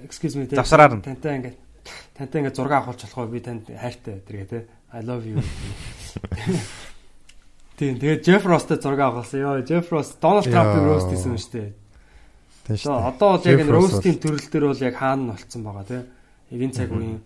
[0.04, 1.02] excuse me Завсраар нь.
[1.02, 1.58] тантай ингээд
[2.12, 5.40] тантай ингээд зураг авахулж болох би танд хайртай эдрийг те I love you.
[7.80, 9.40] Тийм тэгээд Jeff Ross-тай зураг авахсан.
[9.40, 11.72] Йоо Jeff Ross Donald Trump-ыг роуст хийсэн шүү дээ.
[12.68, 15.86] Тийм шүү одоо бол яг энэ роустын төрөл дээр бол яг хаана нь болцсон байгаа
[15.88, 15.98] те.
[16.52, 17.22] Яг энэ цаг үеийн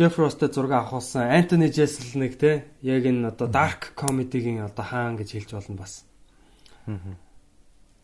[0.00, 1.28] Jeff Ross-тай зураг авахсан.
[1.28, 2.64] Anthony Jeselnik те.
[2.80, 6.06] Яг энэ одоо dark comedy-гийн одоо хаан гэж хэлж болно бас.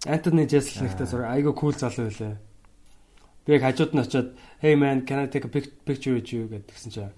[0.04, 2.36] Anthony Jeselnik-тай зураг айгүй cool залуу байлаа.
[3.46, 6.44] Би яг хажууд нь очиод hey man can I take a pic- picture with you
[6.52, 7.16] гэдгсэн чинь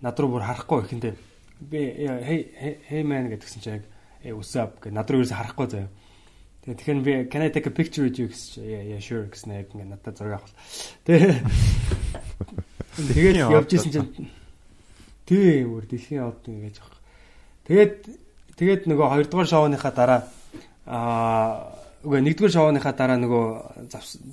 [0.00, 1.14] над руу бүр харахгүй ихэндээ
[1.60, 1.78] би
[2.24, 3.84] hey hey- man гэдгсэн чинь
[4.24, 5.88] яг up гэж над руу ерөөсө харахгүй заяа.
[6.64, 9.28] Тэгээ тэгэхээр би can I take a picture with you гэсэн чинь yeah yeah sure
[9.28, 10.54] гэсэн яг ингээд надад зураг авах.
[11.04, 11.44] Тэгээ
[12.94, 14.30] Тэгээд явж исэн чинь
[15.26, 17.00] тийм өөр дэлхийн авд ингэж авах.
[17.66, 17.94] Тэгээд
[18.54, 20.20] тэгээд нөгөө хоёрдугаар шоуныхаа дараа
[20.86, 21.74] аа
[22.04, 23.44] үгүй нэгдүгээр шоуныхаа дараа нөгөө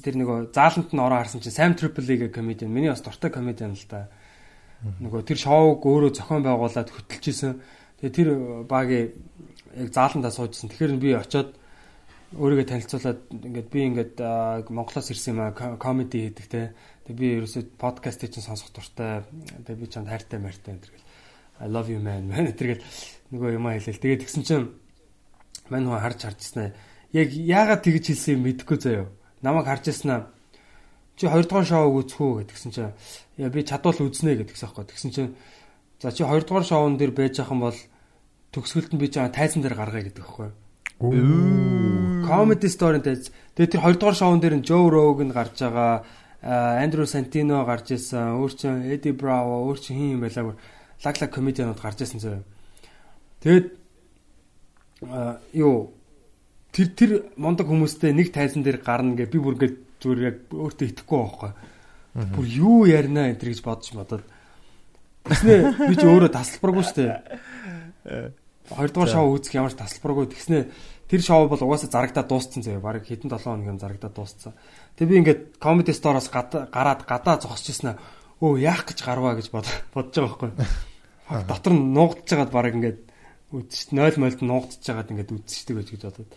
[0.04, 3.74] тэр нөгөө зааланд нь ороо харсан чинь Sam Tripoli гэх комедиан миний бас дуртай комедиан
[3.74, 4.12] л да.
[5.00, 7.62] Нөгөө тэр шоуг өөрөө зохион байгуулад хөтлөж исэн.
[8.04, 8.30] Тэгээ тэр
[8.68, 9.16] багийн
[9.80, 10.68] яг зааландаа суужсэн.
[10.68, 11.56] Тэгэхээр би очиод
[12.36, 14.14] өөрийгөө танилцуулаад ингээд би ингээд
[14.68, 16.76] Монголоос ирсэн юм аа ко- комеди хийдэг те.
[17.08, 19.26] Тэгээ би ерөөсөө подкастыг чинь сонсох дуртай.
[19.66, 21.06] Тэгээ би чанд хайртай мартай энэ гэл.
[21.62, 22.28] I love you man.
[22.32, 22.84] Man тэргээл
[23.34, 24.02] нөгөө юм хэлээл.
[24.02, 24.68] Тэгээд тэгсэн чинь
[25.70, 26.74] мань хүн харж харжснаа.
[27.14, 29.08] Яг яагаад тэгж хэлсэн юм мэдэхгүй заяо.
[29.42, 30.30] Намайг харж яснаа.
[31.16, 32.94] Чи хоёр дахь шоуг үзэх үү гэдгсэн чинь
[33.38, 34.86] яа би чадвал үзнэ гэдгсэн аахгүй.
[34.90, 35.32] Тэгсэн чинь
[36.02, 37.78] за чи хоёр дахь шоун дээр байж ахын бол
[38.52, 40.50] төгсгөлд нь би чаа тайзан дээр гаргая гэдэг аахгүй.
[42.26, 43.22] Comedy story дээр
[43.54, 46.06] тэгээ тэр хоёр дахь шоун дээр нь Joe Rogan гарч байгаа,
[46.42, 50.58] Андрю Сантино гарч ирсэн, өөр чин Эди Браво, өөр чин хин юм байлаагүй
[51.04, 52.42] лаглаг комедианууд гарч ирсэн зөө.
[53.42, 53.68] Тэгээд
[55.10, 55.94] а юу
[56.72, 60.88] тэр тэр мондог хүмүүстэй нэг тайзан дээр гарна гэ би бүр ингээд зүгээр яг өөртөө
[60.94, 61.52] итгэхгүй байхгүй.
[62.38, 64.26] Бүр юу ярина энэ гэж бодож бодоод
[65.26, 68.34] Тэгснэ би ч өөрөө тасалбаргүй шүү дээ.
[68.70, 70.34] Хоёрдугаар шоу үзэх ямар ч тасалбаргүй.
[70.34, 70.70] Тэгснэ
[71.12, 72.80] тэр шоу бол угаасаа зарагдаад дууссан заяа.
[72.80, 74.56] Бараг хэдэн 7 хоногийн зарагдаад дууссан.
[74.96, 78.00] Тэгээ би ингээд comedy store-оос гараад гадаа зогсчихсан аа.
[78.40, 80.52] Өө яах гэж гарваа гэж бодож байгаа байхгүй.
[81.52, 83.00] Дотор нь нуугдж байгаад бараг ингээд
[83.52, 86.32] үдчих 0 молд нуугдж байгаад ингээд үдчихдэг байж гэж бодоод.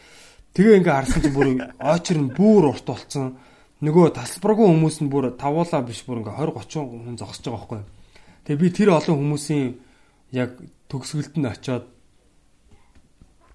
[0.58, 1.46] Тэгээ ингээ харсан чинь бүр
[1.78, 3.38] очер нь бүр урт болцсон.
[3.78, 7.82] Нөгөө тасалбаргүй хүмүүс нь бүр тавуулаа биш бүр ингээ 20 30 хүн зогсож байгаа байхгүй.
[8.42, 9.66] Тэгээ би тэр олон хүмүүсийн
[10.34, 10.58] яг
[10.90, 11.86] төгсгөлд нь очиод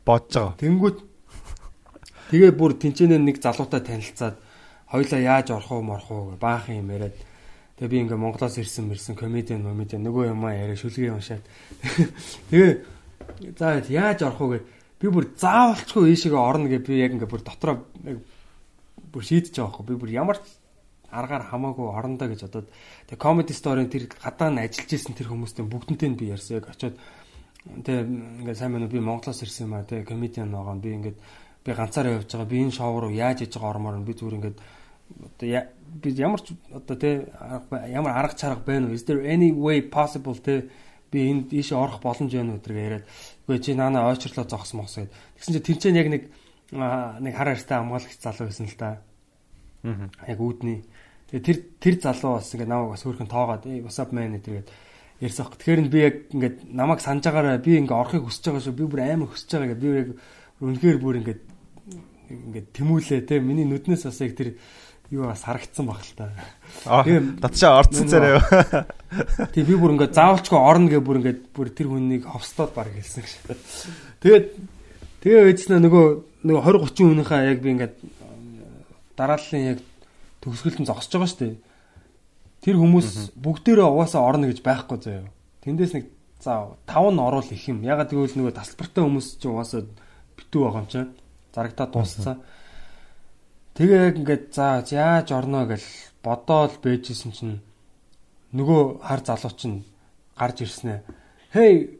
[0.07, 0.59] бодож байгаа.
[0.59, 1.08] Тэнгүүт
[2.29, 4.37] тэгээ бүр тэнцэнэ нэг залуутай танилцаад
[4.89, 7.17] хоёлаа яаж орох уу морох уу баахан юм яриад.
[7.77, 11.45] Тэгээ би ингээ Монголоос ирсэн мэрсэн комедиан комедиан нөгөө юм аа яриа шүлгээ уншаад.
[12.49, 14.59] Тэгээ за яаж орох уу гэ
[14.99, 17.85] би бүр заавалчгүй ийшээгээ орно гэ би яг ингээ бүр дотроо
[19.13, 20.37] бүр шийдэж байгаа байхгүй би бүр ямар
[21.09, 22.67] аргаар хамаагүй орондоо гэж бодоод.
[23.07, 26.61] Тэгээ comedy story-ын тэр гадаа нь ажиллаж исэн тэр хүмүүстэй бүгднтэй нь би ярьсан.
[26.61, 26.97] Яг очиод
[27.65, 28.05] тэгээ
[28.43, 31.17] ингээд сайн байна би Монголоос ирсэн юм а тэгээ comedian байгаа би ингээд
[31.69, 32.49] би ганцаараа явж байгаа.
[32.49, 34.57] Би энэ шоу руу яаж иж байгаа ормоор би зүгээр ингээд
[35.13, 35.61] одоо
[36.01, 37.29] би ямар ч одоо тэ
[37.93, 38.97] ямар арга чарга байна уу?
[38.97, 40.69] Is there any way possible тэ
[41.11, 43.05] би энд ийшээ орох боломж байна уу гэдэргээ яриад
[43.45, 46.23] үгүй чи наана ойчрлоо зогс мохс гэд тэгсэн чинь тэр чинь яг нэг
[46.69, 49.01] нэг хар хартай амгаалагч залуу байсан л да
[49.83, 50.85] аа яг үүдний.
[51.33, 54.37] Тэгээ тэр тэр залуу бас ингээд намайг бас хөөрхөн тоогоод ээ what's up man?
[54.37, 54.69] гэдэг
[55.19, 55.49] ярьсан.
[55.49, 58.77] Тэгэхээр би яг ингээд намайг санаж байгаараа би ингээд орохыг хүсэж байгаа шүү.
[58.77, 59.81] Би бүр амар хүсэж байгаа гэдэг.
[59.81, 60.09] Би яг
[60.61, 61.41] үнэхээр бүр ингээд
[62.29, 64.55] ингээд тэмүүлээ те миний нүднээс бас яг тэр
[65.09, 66.29] юу бас харагдсан баг л та.
[67.03, 68.37] Тийм татшаа орцсон царай.
[69.53, 73.25] Тийм би бүр ингээд заавалчгүй орно гэж бүр ингээд бүр тэр хүнийг ховстоод баг хэлсэн
[73.25, 73.57] гэж.
[74.21, 74.45] Тэгээд
[75.25, 76.05] тэгээ ээжснэ нөгөө
[76.45, 77.95] нөгөө 20 30 хүнийхээ яг би ингээд
[79.17, 79.79] дарааллын яг
[80.45, 81.57] төгсгөлд нь зогсож байгаа шүү дээ.
[82.63, 85.27] Тэр хүмүүс бүгдээрээ угаасаа орно гэж байхгүй заяа.
[85.65, 86.05] Тэндээс нэг
[86.39, 87.83] за 5 нь орвол их юм.
[87.83, 89.81] Ягаад гэвэл нөгөө тасалбартай хүмүүс чинь угаасаа
[90.37, 91.11] битүү байгаа юм чинь.
[91.53, 92.41] Зарагтаа дууссан.
[93.75, 95.83] Тэгээ яг ингээд за яаж орно гэж
[96.23, 97.59] бодоол бэжсэн чинь
[98.53, 99.85] нөгөө хар залуу чинь
[100.37, 101.01] гарч ирснэ.
[101.53, 101.99] Hey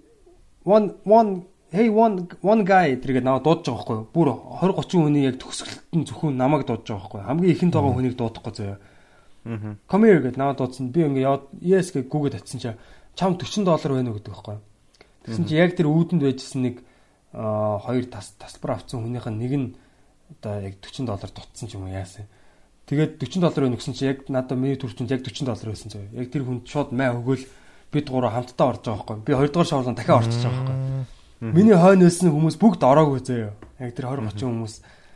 [0.65, 4.27] one one hey one one guy тэргээ наваа дуудаж байгаа байхгүй бүр
[4.59, 8.53] 20 30 хүний яг төгсгөлтөнд зөвхөн намайг дуудаж байгаа байхгүй хамгийн ихэнд байгаа хүнийг дуудахгүй
[8.53, 10.91] заяа аа come here гэд наваа дуудсан.
[10.91, 12.75] Би ингээ яваад yes гэж гүгэд атсан чаа
[13.15, 14.57] чам 40 доллар байна уу гэдэг байхгүй
[15.25, 16.75] тэгсэн чи яг тэр үүдэнд байжсэн нэг
[17.34, 19.67] хоёр тас тасбар авсан хүнийх нь нэг нь
[20.34, 22.25] одоо яг 40 доллар дутсан ч юм уу яасан.
[22.89, 26.09] Тэгээд 40 доллар байна гэсэн чи яг надад миний төрчөнд яг 40 доллар байсан заяа
[26.09, 27.45] яг тэр хүн шууд май өгөөл
[27.93, 29.25] бид гурав хамтдаа орж байгаа байхгүй.
[29.25, 31.53] Би хоёрдугаар шоурлон дахиад орчихж байгаа байхгүй.
[31.53, 33.53] Миний хойно байсан хүмүүс бүгд ороогүй заяа.
[33.77, 34.73] Яг тэр 20 30 хүмүүс.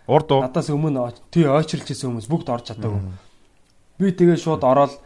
[0.07, 0.41] Урд уу.
[0.45, 3.01] Надаас өмнө тий ойчрлж исэн хүмүүс бүгд орж чадаагүй.
[3.97, 4.97] Би тэгээ шууд ороод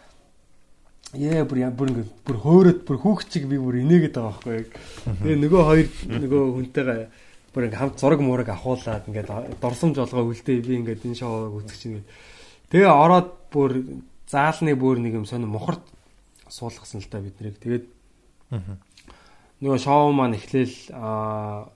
[1.15, 4.69] Яа бүр бүр ингэ бүр хөөрөөд бүр хүүхчиг би бүр инээгээд байгаа байхгүй яг.
[5.23, 7.01] Тэгээ нөгөө хоёр нөгөө хүнтэйгээ
[7.55, 11.79] бүр ингэ хамт зураг муураг авахуулаад ингээд дорсомж олгоо үлдээ би ингээд энэ шоуг үзэх
[11.79, 12.11] чинь гээд.
[12.75, 15.87] Тэгээ ороод бүр заалны бүр нэг юм сонир мухарт
[16.51, 17.63] суулгасан л та бид нэрийг.
[17.63, 17.85] Тэгээд
[19.63, 21.71] нөгөө шоу маань эхлээл аа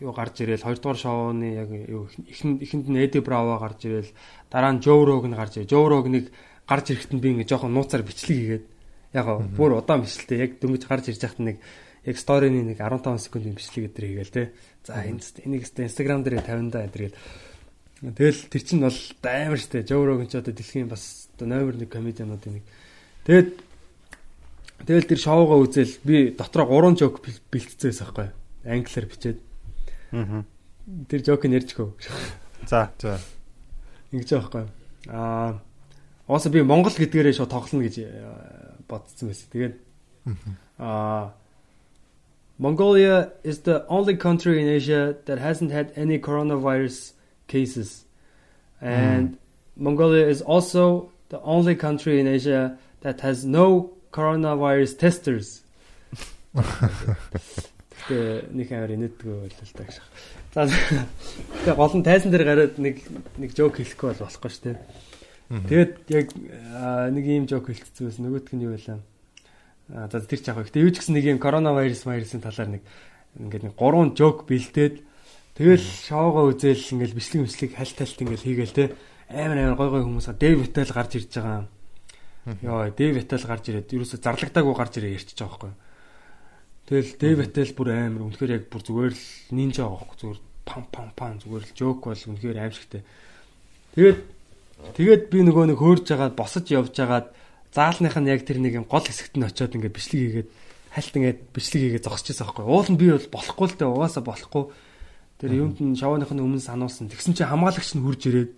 [0.00, 4.12] юу гарч ирээл хоёрдугаар шоуны яг юу ихэнд ихэнд нь Эди Браво гарч ирээл
[4.52, 5.72] дараа нь Рог нь гарч ирээ.
[5.72, 6.30] Жо Рогныг
[6.68, 8.66] гарч ирэхэд нь би ингээ жоохон нууцаар бичлэг хийгээд
[9.16, 9.26] яг
[9.56, 11.56] бүр удаан бичлэлтэй яг дөнгөж гарч ирж байхад нэг
[12.04, 14.52] яг сторины нэг 15 секундын бичлэг өдр хийгээл те.
[14.84, 17.16] За энэ энийг Instagram дээр 50 да гэдэргээл
[17.98, 19.82] Тэгэл тэр чинь бол амар штэ.
[19.82, 22.64] Жо Рогн ч одоо дэлхийн бас номер 1 комедиануудын нэг.
[23.26, 23.50] Тэгэд
[24.86, 28.30] Тэгэл тэр шоугаа үзэл би дотроо 3 жок бэлтцээс байхгүй.
[28.62, 29.38] Англиар бичээд.
[30.14, 30.46] Аа.
[31.10, 31.90] Тэр жокийг ярьжгүй.
[32.70, 33.18] За, за.
[34.14, 34.64] Ингэж байхгүй.
[35.10, 35.58] Аа.
[36.28, 38.04] Ооса би Монгол гэдгээрээ шууд тоглоно гэж
[38.86, 39.48] бодсон байсан.
[39.48, 39.74] Тэгээд
[40.78, 41.32] аа
[42.58, 47.12] Mongolia is the only country in Asia that hasn't had any coronavirus
[47.46, 48.04] cases.
[48.80, 49.36] And mm.
[49.76, 55.62] Mongolia is also the only country in Asia that has no coronavirus testers.
[58.08, 60.00] Тэгээ нэг амар инээдгүй байлаа л тааш.
[60.54, 60.64] За
[61.62, 63.04] тэгээ гол нь тайзан дээр гараад нэг
[63.36, 64.76] нэг жок хэлэхгүй бол болохгүй шүү дээ.
[65.48, 68.24] Тэгээд яг нэг ийм жок хэлчихсэн байсан.
[68.28, 69.00] Нөгөөх нь юу байлаа?
[69.88, 70.60] За тэр ч яг.
[70.60, 72.82] Гэтэ юу ч гэсэн нэг ийм коронавирус вирусын талаар нэг
[73.40, 75.00] ингээд нэг гурван жок бэлдээд
[75.56, 78.84] тэгэл шоугаа үзээл ингээд бичлэг мислэг хальт хальт ингээд хийгээл те
[79.32, 81.68] амар амар гой гой хүмүүс Дэв Витал гарч ирж байгаа
[82.62, 85.72] Йоо, Дэв Аттал гарч ирээд ерөөсө зарлагдаагүй гарч ирээ ярьчих жоохгүй.
[86.88, 91.08] Тэгэл Дэв Аттал бүр амар үнэхээр яг бүр зүгээр л нинжа аахгүй зүгээр пам пам
[91.12, 93.04] пам зүгээр л жоок бол үнэхээр аимшигтэй.
[93.92, 94.18] Тэгээд
[94.94, 97.34] тэгээд би нөгөө нэг хөөрж жагаад босож явж жагаад
[97.74, 100.48] заалных нь яг тэр нэг юм гол хэсэгт нь очиод ингээд бичлэг хийгээд
[100.94, 102.64] хальт ингээд бичлэг хийгээд зогсчихсан байхгүй.
[102.64, 104.64] Уул нь би бол болохгүй л дээ угаасаа болохгүй.
[105.38, 107.10] Тэр юунд нь шавааных нь өмнө сануулсан.
[107.10, 108.52] Тэгсэн чинь хамгаалагч нь хурж ирээд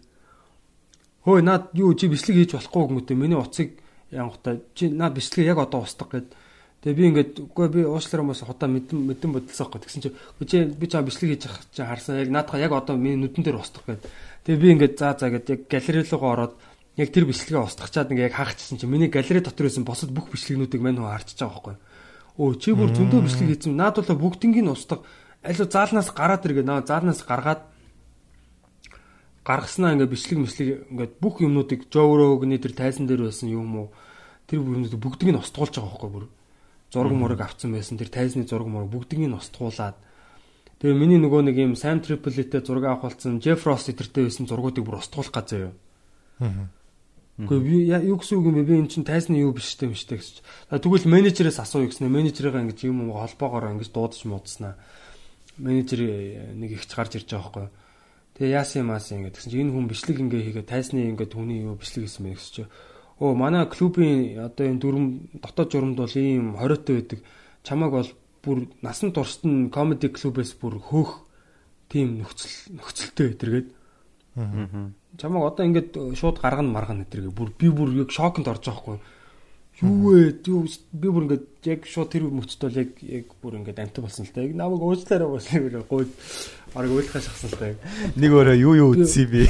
[1.25, 3.77] Хөөе наад юу чи бичлэг хийж болохгүй гэмтэй миний уцыг
[4.09, 6.33] янгуудаа чи наад бичлэгээ яг одоо устгах гэд.
[6.81, 9.85] Тэгээ би ингээд үгүй би уушлаар хүмүүс худаа мэдэн мэдэн байхгүй.
[9.85, 10.09] Тэгсэн чи
[10.49, 13.61] чи би чам бичлэг хийж явах чи харсан яг наадха яг одоо миний нүдэн дээр
[13.61, 14.09] устгах гэд.
[14.49, 16.55] Тэгээ би ингээд заа заа гэд яг галерей руугаа ороод
[16.97, 20.81] яг тэр бичлэгээ устгачаад ингээд яг хаагчсан чи миний галерей дотор байсан босод бүх бичлэгнүүдийг
[20.81, 21.77] мань хуу харчиж байгаа байхгүй.
[22.41, 23.77] Өө чи бүр зөндөө бичлэг хийсэн.
[23.77, 25.05] Наад бол бүгднийг нь устгах.
[25.45, 27.61] Аль заалнаас гараад иргээ наа заалнаас гаргаад
[29.45, 33.89] гаргаснаа ингээд бичлэг мэслэг ингээд бүх юмнуудыг жоврөөг тэр тайзан дээр байсан юм уу
[34.49, 36.25] тэр бүгдийг нь устгуулж байгаа байхгүй бүр
[36.93, 39.97] зураг мураг авцсан байсан тэр тайзны зураг мураг бүгдийг нь устгуулад
[40.83, 44.85] тэгээ миний нөгөө нэг юм Sam Tripoli-тэй зураг авах болсон Jeff Ross эдэртэй байсан зургуудыг
[44.85, 45.73] бүр устгуулах гэж заяа.
[46.41, 46.69] Аа.
[47.41, 48.69] Гэхдээ би юу гэсэн үг юм бэ?
[48.69, 50.45] Би эн чинь тайзны юу биш юм штэ гэж.
[50.69, 52.05] Тэгвэл менежерээс асуу гэсэн.
[52.13, 54.77] Менежерыгаа ингэж юм холбоогоор ингэж дуудаж муудснаа.
[55.57, 56.05] Менежер
[56.53, 57.69] нэг ихч гарч ирж байгаа байхгүй?
[58.37, 61.65] Тэгээ яасан юм аасан ингэ тэгсэн чинь энэ хүн бичлэг ингээ хийгээ тайсны ингээ түүний
[61.65, 62.69] юу бичлэг хийсэн байх гэж.
[63.21, 65.05] Оо манай клубын одоо энэ дүрм
[65.45, 67.21] дотоод журамд бол ийм 20-той байдаг.
[67.63, 68.11] Чамаг бол
[68.41, 71.29] бүр насан туршид нь комеди клубээс бүр хөөх
[71.93, 73.69] тийм нөхцөл нөхцөлтэй өдөргээд.
[74.41, 74.89] Аа.
[75.21, 77.37] Чамаг одоо ингээд шууд гаргана маргана өдөргээ.
[77.37, 78.99] Бүр би бүр яг шоконд орж байгаа хгүй.
[79.85, 80.41] Юу вэ?
[80.93, 84.33] Би бүр ингээд яг шууд тэр мөчт бол яг яг бүр ингээд амт болсон л
[84.33, 84.41] та.
[84.41, 86.11] Яг намайг уучлаарай уучлаарай гойд
[86.73, 87.77] арга уйлахаа шахсан л та.
[88.17, 89.45] Нэг өөрөө юу юу үтсий би.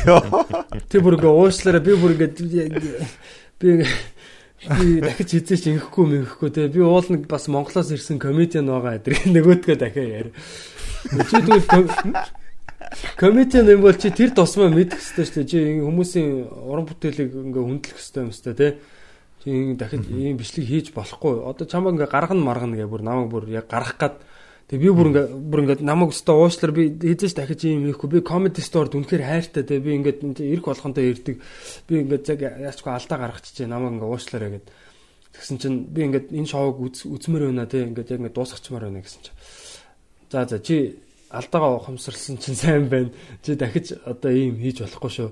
[0.90, 2.42] Тэр бүр ингээд уучлаарай би бүр ингээд
[3.60, 3.84] би
[4.60, 6.68] би дахиж хизээч ингэхгүй мэнхэхгүй те.
[6.68, 10.32] Би уул нэг бас Монголоос ирсэн комедиан байгаа эдрэг нөгөөдгөө дахиад.
[11.28, 11.68] Чи тэгвэл
[13.16, 15.50] комедиан юм бол чи тэр тусмаа мэдэх хэрэгтэй шүү дээ.
[15.52, 16.28] Чи хүмүүсийн
[16.64, 18.68] уран бүтээлийг ингээ хүндлэх хэрэгтэй юм шүү дээ те
[19.42, 21.40] Чи дахид ийм бичлэг хийж болохгүй.
[21.48, 24.20] Одоо чамаа ингээ гаргана маргана гэ бүр намайг бүр яг гарах гад
[24.70, 28.18] Тэгээ би бүр ингээ бүр ингээ намайг өстө уушлаар би ч дахиж юм ихгүй би
[28.22, 31.42] comedy store дүнхээр хайртай тэгээ би ингээд энэ ирэх болгонтой ирдэг.
[31.90, 34.66] Би ингээ цаг яачгүй алдаа гаргачихжээ намайг ингээ уушлаарэ гэд.
[35.34, 37.82] Тэгсэн чинь би ингээд энэ шоуг үзмээр байна те.
[37.82, 39.38] Ингээд яг ингээ дуусгачмаар байна гэсэн чинь.
[40.30, 41.02] За за чи
[41.34, 43.10] алдаагаа ухамсарлсан чинь сайн байна.
[43.42, 45.30] Чи дахиж одоо ийм хийж болохгүй шүү.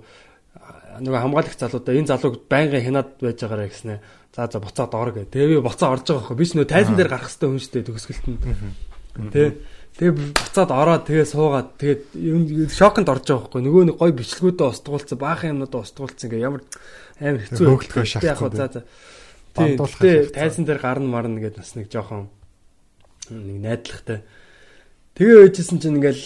[0.98, 1.94] Нөгөө хамгаалагч залуудаа.
[1.94, 4.02] Энэ залууг байнгын хянаад байж байгаарэ гэснэ.
[4.35, 5.31] За за буцаад ор гэ.
[5.31, 6.39] Тэгээ би буцаа орж байгаа хөө.
[6.43, 8.43] Би ч нөгөө тайзан дээр гарах хэрэгтэй хүн дээ төгсгөлтөнд.
[9.32, 9.58] Тэ.
[9.98, 13.62] Тэгээ буцаад ороод тэгээ суугаад тэгээ шоконд орж байгаа хөө.
[13.66, 16.62] Нөгөө нэг гой бичлгүүдээ устгуулсан, баахан юмнуудаа устгуулсан ингээ ямар
[17.18, 18.30] амар хэцүү хөөгдгөө шахах.
[18.30, 18.82] Яг за за.
[19.58, 22.30] Тэгээ тайзан дээр гарна марна гэдээ бас нэг жоохон
[23.26, 24.22] нэг найдлагатай.
[25.18, 26.24] Тэгээ байжсэн чинь ингээл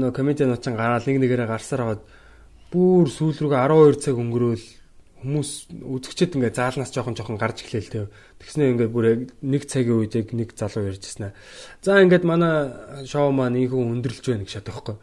[0.00, 2.02] нөгөө комедианууд чинь гараад нэг нэгээрээ гарсаар хагаад
[2.72, 4.64] бүр сүүл рүүгээ 12 цаг өнгөрөөл
[5.20, 5.50] хүмүүс
[5.84, 8.08] үзэгчэд ингээ заалнаас жоохон жоохон гарч эхлэв те.
[8.40, 11.36] Тэгснэ ингээ бүр нэг цагийн үед яг нэг залуу ярьжсэн аа.
[11.84, 12.72] За ингээд манай
[13.04, 14.96] шоу маань ийхүү өндөрлж байна гэж шатах байхгүй.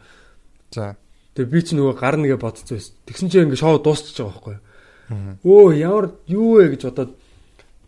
[0.74, 0.98] За.
[1.38, 2.94] Тэгээ би ч нөгөө гарна гэж бодсон байсан.
[3.06, 4.58] Тэгсэн чинь ингээ шоу дуусчих жобайгаа байхгүй.
[5.46, 7.14] Өө ямар юу вэ гэж бодоод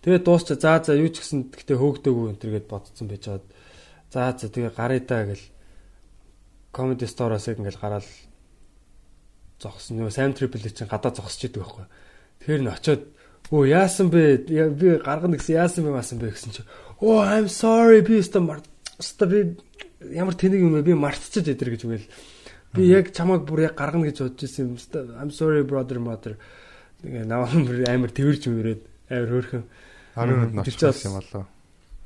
[0.06, 3.44] тэгээ дуусчаа за за юу ч гэсэн гэтээ хөөгдөөгүй энэ төргээд бодсон байж чад.
[4.14, 5.46] За за тэгээ гарыг даа гэл
[6.72, 8.08] comedy store-аас яг ингээл гараад
[9.60, 10.00] зогсон.
[10.00, 11.86] Нөгөө Sam Triple чинь гадаа зогсож идэг байхгүй.
[12.40, 13.04] Тэгэхээр н очиод
[13.52, 14.48] өө яасан бэ?
[14.48, 16.64] Би гаргана гэсэн яасан бэ маасан бэ гэсэн чи.
[17.04, 18.64] Оо I'm sorry би өстө мар
[18.96, 19.40] өстө би
[20.16, 20.88] ямар тэнэг юм бэ?
[20.88, 22.08] Би мартчихад идэр гэж үгээл.
[22.78, 24.80] Би яг чамайг бүр яг гаргана гэж бодож ирсэн юм.
[25.20, 26.40] I'm sorry brother mother.
[27.04, 27.52] Тэгээ наваа
[27.92, 29.64] амар тэрж мөрөөд амар хөөрхөн.
[30.16, 31.44] Арууд ночлох юм болоо.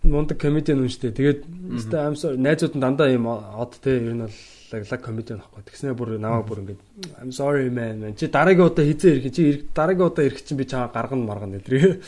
[0.03, 1.17] Мундаг комедиан шүү дээ.
[1.19, 1.41] Тэгээд
[1.77, 4.33] өстө I'm sorry найзууд нь дандаа юм од те ер нь бол
[4.73, 5.61] лаглаг комеди нөхгүй.
[5.69, 6.79] Тэгснээр бүр наваа бүр ингэж
[7.21, 8.17] I'm sorry man.
[8.17, 12.01] Чи дараагийн удаа хизээ ирэх чи дараагийн удаа ирэх чинь би чамаа гаргана маргана гэдэг.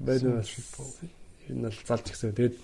[0.00, 0.40] Байна
[1.48, 2.32] энэ бол залж гисэн.
[2.32, 2.56] Тэгээд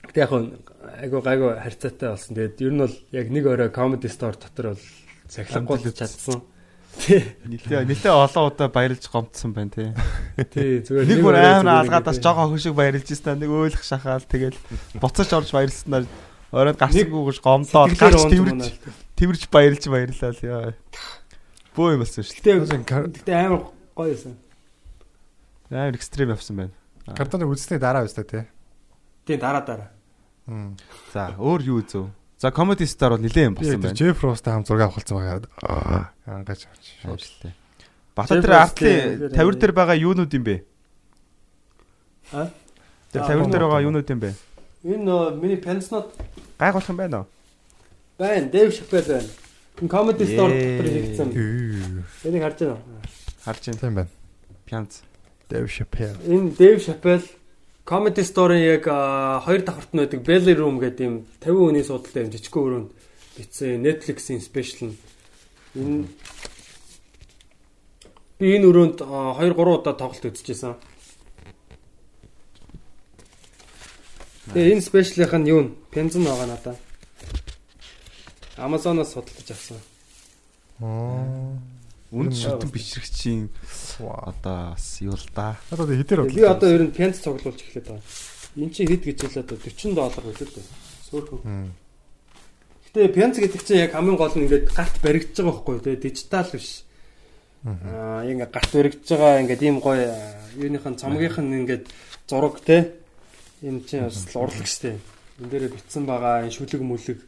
[0.00, 2.32] Гэтэ яг айгу гайгу харьцаатай болсон.
[2.36, 4.84] Тэгээд ер нь бол яг нэг орой comedy store дотор бол
[5.28, 6.40] цахилгагүй л чадсан.
[7.46, 9.88] Нилээ нилээ олон удаа баярлж гомдсон байна тий.
[10.50, 14.58] Тий зүгээр нэг бүр амар алгаадаас жоохон хөшиг баярлж ийсэн нэг өөлөх шахаал тэгэл
[14.98, 16.08] буцаж орж баярлснаар
[16.50, 18.64] Оройд гарсангүй гэж гомдоод гарч тэрвэрж
[19.14, 20.74] тэрвэрж баярлж баярлаа л яа.
[21.78, 22.82] Бөө юм болсон шүү дээ.
[23.22, 24.34] Гэтэ амар гоё байсан.
[25.70, 26.74] Амар экстрим явсан байна.
[27.14, 28.44] Картаны үзсний дараа үстэй тий.
[29.26, 29.90] Тий дараа дараа.
[31.14, 32.10] За өөр юу үзв?
[32.40, 33.94] За comedy star бол нилээн юм болсон байна.
[33.94, 36.10] Jeff Ross-тай хам зураг авахулсан байгаа.
[36.26, 36.98] Ангаж авч.
[37.02, 37.54] Шуучлаа.
[38.16, 40.56] Бата дээр Zephyrus артлын тавир дээр байгаа юунууд юм бэ?
[42.32, 42.50] А?
[43.14, 44.34] Тэр тавир дээр байгаа юунууд юм бэ?
[44.84, 46.12] Энэ нөө миний пенснод
[46.58, 47.26] Гайхуулах юм байна уу?
[48.18, 48.48] байна.
[48.48, 49.28] Дэв Шапел байна.
[49.80, 51.28] Comedy store дотор хийгдсэн.
[52.24, 52.82] Энийг харж байна уу?
[53.44, 53.80] Харж байна.
[53.80, 54.08] Тийм байна.
[54.66, 55.00] Пянц.
[55.50, 56.16] Dave Chappelle.
[56.28, 57.22] Энэ Дэв Шапел
[57.84, 62.22] comedy store-ын яг а, хоёр давхарт нь байдаг Belly Room гэдэг юм 50 хүний суудалтай
[62.22, 62.90] юм жижиг өрөөнд
[63.36, 64.96] бичсэн Netflix-ийн special нь.
[65.74, 66.06] Энэ
[68.38, 70.78] би энэ өрөөнд 2 3 удаа тоглолт үзчихсэн.
[74.54, 75.62] Тэгээ энэ спешиалийнх нь юу?
[75.94, 76.76] Пензен байгаа надаа.
[78.58, 79.78] Amazon-оос судалж авсан.
[80.80, 81.54] Аа.
[82.10, 83.46] Үнд шүтэн бичрэгчийн
[84.02, 85.54] одоо бас юу л да.
[85.70, 88.02] Одоо хэдэр Би одоо ер нь пенз цуглуулж эхлэв байгаа.
[88.58, 90.74] Энд чи хэд гэж хэлээд одоо 40 доллар үлээд байна.
[91.06, 91.40] Сөөхөн.
[91.46, 91.70] Мм.
[92.90, 95.84] Гэтэ пенз гэдэг чинь яг хамгийн гол нь ингээд гарт баригдаж байгаа байхгүй юу?
[95.86, 96.82] Тэгээ дижитал биш.
[97.62, 101.84] Аа ингээд гарт баригдаж байгаа ингээд ийм гоё аа, юуныхын цамгийнх нь ингээд
[102.26, 102.98] зураг те.
[103.62, 104.96] Энэ чинь бас л урлаг штэ.
[105.40, 107.18] Энд дээрээ битсэн байгаа энэ шүлэг мүлэг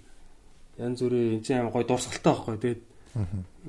[0.81, 2.57] янз бүрийн энэ чинь амар гоё дурсгалтай байхгүй?
[2.57, 2.83] Тэгээд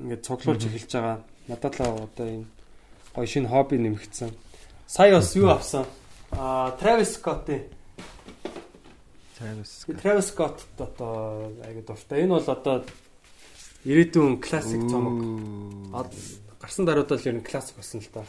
[0.00, 1.18] ингээд цуглуулж эхэлж байгаа.
[1.48, 2.48] Надад л одоо энэ
[3.12, 4.32] гоё шинэ хобби нэмэгдсэн.
[4.88, 5.84] Сая бас юу авсан?
[6.32, 7.68] Аа Travis Scott-ийн
[9.36, 9.84] Travis.
[9.86, 12.22] Би Travis Scott одоо аяг дуртай.
[12.22, 12.84] Энэ бол одоо
[13.84, 15.20] ирээдүйн классик цомог.
[16.60, 18.24] Гарсан даруйд л ер нь классик болсон л та.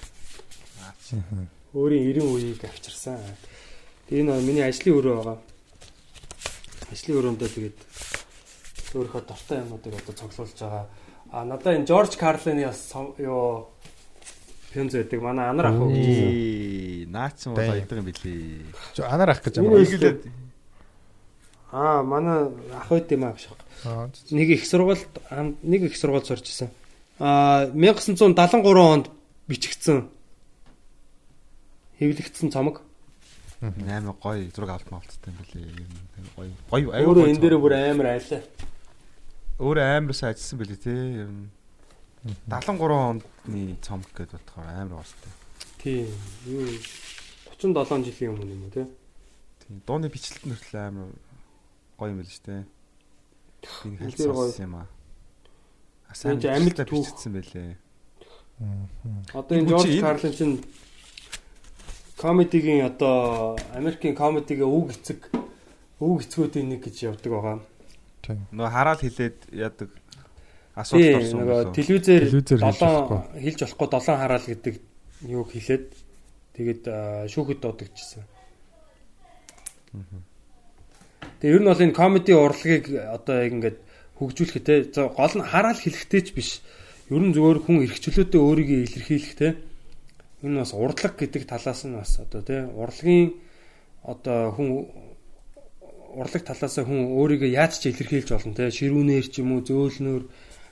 [1.72, 3.20] Өөрийн 90 үеийг авчирсан.
[4.06, 5.38] Тэгээ энэ миний ажлын өрөө байгаа.
[6.94, 7.78] Ажлын өрөөндөө тэгээд
[8.94, 10.86] өөрийнхөө дуртай юмнуудыг одоо цуглуулж байгаа.
[11.34, 13.74] А надаа энэ George Carlin-ы бас юу
[14.70, 15.20] пенз байдаг.
[15.22, 15.82] Манай анар ах.
[15.90, 18.66] Ээ, наач юм болоо идэг юм билий.
[19.02, 19.74] Анаар ах гэж юм.
[21.74, 23.50] Аа, манай ах байт юм аа биш.
[23.84, 24.10] Аа.
[24.32, 25.10] нэг их сургуульд
[25.66, 26.70] нэг их сургуульд сурч ирсэн.
[27.20, 29.10] Аа 1973 онд
[29.50, 30.08] бичигдсэн
[32.00, 32.85] хэвлэгдсэн цомог.
[33.74, 35.88] Амар гоё зураг авалт маалттай юм билий.
[36.36, 36.52] Гоё.
[36.70, 38.42] Гоё Өөрөө энэ дээр бүр амар айлаа.
[39.60, 40.92] Өөрөө амар сайн ажилласан билий те.
[40.92, 41.50] Ер нь
[42.50, 45.32] 73 ондны цомог гэдээ бодохоор амар гоостой.
[45.82, 46.10] Тийм.
[46.46, 46.66] Юу
[47.58, 48.84] 37 жилийн өмнө юм уу те?
[49.62, 49.82] Тийм.
[49.86, 51.10] Дууны бичлэлт нь хүртэл амар
[51.98, 52.66] гоё юм билий штэ.
[53.86, 54.52] Энэ хэлж дээр гоё.
[54.62, 54.88] юм аа.
[56.14, 56.42] Чи амьд
[56.74, 57.06] бичлэлтэй түүх.
[57.06, 57.76] бичсэн байлээ.
[59.36, 60.56] Одоо энэ энэ- Carlin чинь
[62.18, 65.30] комедигийн одоо Америкийн комедигийн үг эцэг
[66.00, 67.60] үг эцгүүдийн нэг гэж явдаг байгаа.
[68.24, 68.40] Тийм.
[68.56, 69.90] Нөгөө хараал хилээд яадаг
[70.76, 71.74] асуулт орсон нөгөө юм.
[71.76, 73.20] телевизээр Телевизээр хэлж 7 болохгүй.
[73.44, 74.76] хэлж болохгүй 7 хараал гэдэг
[75.28, 75.88] юуг хэлээд
[76.56, 76.84] тэгээд
[77.32, 78.24] шүүхэд дуудагчсан.
[81.40, 83.80] Тэгээ ер нь бол энэ комеди урлагийг одоо яг ингээд
[84.96, 86.64] за гол нь хараал хэлэхтэй ч биш.
[87.12, 89.48] Ер нь зүгээр хүн эрхчлөөдөө өөрийгөө илэрхийлэх те
[90.46, 93.34] энэ бас урдлаг гэдэг талаас нь бас одоо те урлагийн
[94.06, 94.70] одоо хүн
[96.16, 100.24] урлаг талаас нь хүн өөрийгөө яаж ч илэрхийлж болно те ширүүнээр ч юм уу зөөлнөр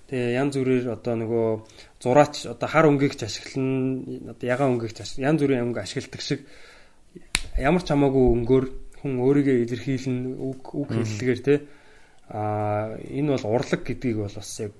[0.07, 1.47] тэгээ янз бүрээр одоо нөгөө
[2.03, 6.41] зураач одоо хар өнгөгч ашиглана одоо ягаан өнгөгч ашиг янз бүрийн өнгө ашигладаг шиг
[7.57, 8.65] ямар ч хамаагүй өнгөөр
[9.01, 11.55] хүн өөрийгөө илэрхийлнэ үг үг хэллэгээр те
[12.29, 14.71] а энэ бол урлаг гэдгийг бол бас яг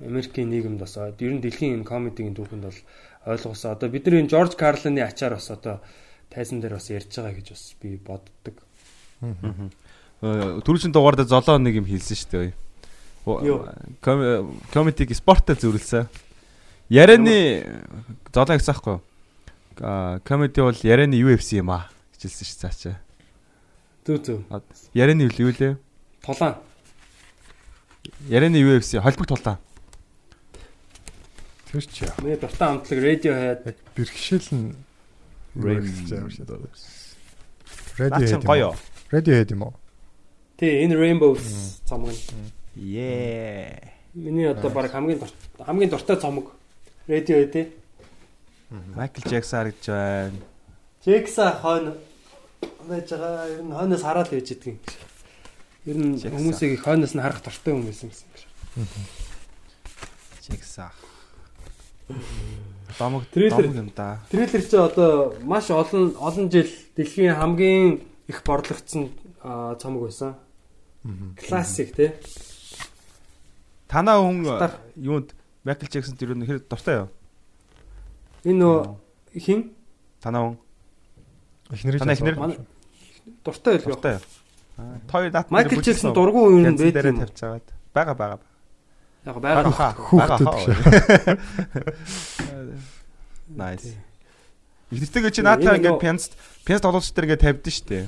[0.00, 2.80] Америкийн нийгэмд бас ер нь дэлхийн энэ комедигийн түүхэнд бол
[3.26, 3.72] ойлгуулсан.
[3.72, 5.80] Одоо бид нар энэ Жорж Карлины ачаар бас одоо
[6.30, 8.56] тайзан дээр бас ярьж байгаа гэж бас би боддог.
[10.20, 12.52] Түрүүчийн дугаард золоо нэг юм хэлсэн шүү дээ.
[13.24, 13.68] Юу?
[14.72, 16.08] Комедиг спорттой зөвлөсөн.
[16.88, 17.64] Ярианы
[18.32, 19.00] золоо гэсэн аахгүй.
[19.80, 22.96] Аа комеди бол ярианы UFC юм аа гэж хэлсэн шүү цаачаа.
[24.04, 24.40] Зүг зүг.
[24.92, 25.76] Ярианы юу лээ?
[26.20, 26.60] Тулаан.
[28.28, 29.58] Ярианы UFC холбогд тулаан.
[31.74, 32.14] Тэр чи яа.
[32.22, 33.74] Миний дуртай хамтлаг Radiohead.
[33.98, 34.78] Бэрхшээл нь
[35.58, 35.82] Rain.
[37.98, 38.78] Ready Наач гоё.
[39.10, 39.74] Ready хэд юм уу?
[40.54, 42.54] Тий, энэ Rainbows цомог нь.
[42.78, 43.90] Yeah.
[44.14, 46.54] Миний одоо баг хамгийн дуртай хамгийн дуртай цомог
[47.10, 47.66] Radiohead тий.
[48.94, 50.38] Майкл Джексон харагдж байна.
[51.02, 51.98] Jacksa хойно
[52.86, 53.50] байж байгаа.
[53.50, 54.78] Ер нь хойноос хараад байж идэг юм.
[55.90, 58.30] Ер нь хүмүүсийг их хойноос нь харах дуртай хүн байсан гэсэн.
[60.38, 60.94] Джексон.
[62.98, 63.64] Домог Трейлер.
[63.74, 64.20] юм да.
[64.30, 69.10] Трейлер чи одоо маш олон олон жил дэлхийн хамгийн их борлогдсон
[69.80, 70.34] цомог байсан.
[71.48, 72.12] Классик тий.
[73.88, 74.44] Танаа хүн
[74.96, 77.08] юунд Майкл Джексон тэр нь хэр дуртай юу?
[78.44, 78.78] Энэ нөө
[79.40, 79.72] хин
[80.20, 80.56] Танаа хүн
[81.72, 82.36] эхнэр?
[82.38, 82.58] манай
[83.44, 84.22] дуртай л дуртай юу?
[84.76, 87.18] Аа, Хоёр нат Майкл Джексон дургу юу юм дээр юм.
[87.24, 87.66] тавьж байгаад.
[87.94, 88.38] Бага бага.
[89.24, 90.64] Яг байгаа Хүүхдүүд гэж.
[93.54, 93.94] Nice.
[94.92, 96.30] Ихнэртэйгээ чи наатаа ингээд пянс
[96.64, 98.06] пянс тоглолч дээр ингээд шүү дээ.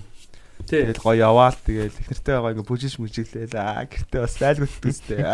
[0.67, 0.83] Тий.
[0.85, 5.21] Тэгэл гоё яваал тэгэл ихнэртэй байгаа ингээд бүжиж мүжиглээл аа гэртээ бас айлгуулт үстэй.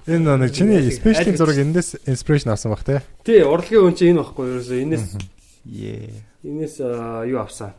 [0.08, 3.02] Энэ нэг чиний спешиалийн зураг эндээс инспирэшн авсан бах те.
[3.20, 5.04] Тий, урлагийн хүн чинь энэ баггүй ерөөсөө энэс
[5.68, 6.24] Ее.
[6.40, 7.76] энэс аа, юу авсан.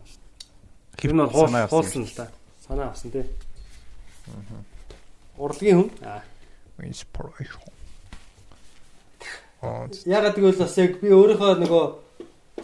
[0.95, 2.29] Тэр нь хуулсан л да.
[2.61, 3.25] Санаа авсан тий.
[5.41, 5.89] Урлагийн хүн.
[6.05, 6.21] Аа.
[6.85, 7.65] Inspiration.
[9.61, 11.85] Аа Ягаад гэвэл бас яг би өөрийнхөө нөгөө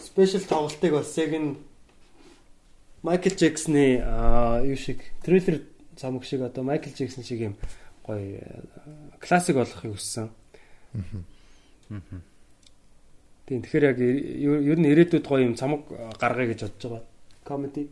[0.02, 1.58] спешиал тоглолтыг бас яг энэ
[3.02, 5.62] Майкл Джексны аа юу шиг трейлер
[5.98, 7.54] замг шиг одоо Майкл Джексон шиг юм
[8.06, 8.42] гоё
[9.22, 10.30] классик болохыг хүссэн.
[13.46, 15.86] Тийм тэгэхээр яг ер нь ирээдүйд гоё юм цамаг
[16.18, 17.04] гаргая гэж бодож байгаа.
[17.46, 17.88] Комеди.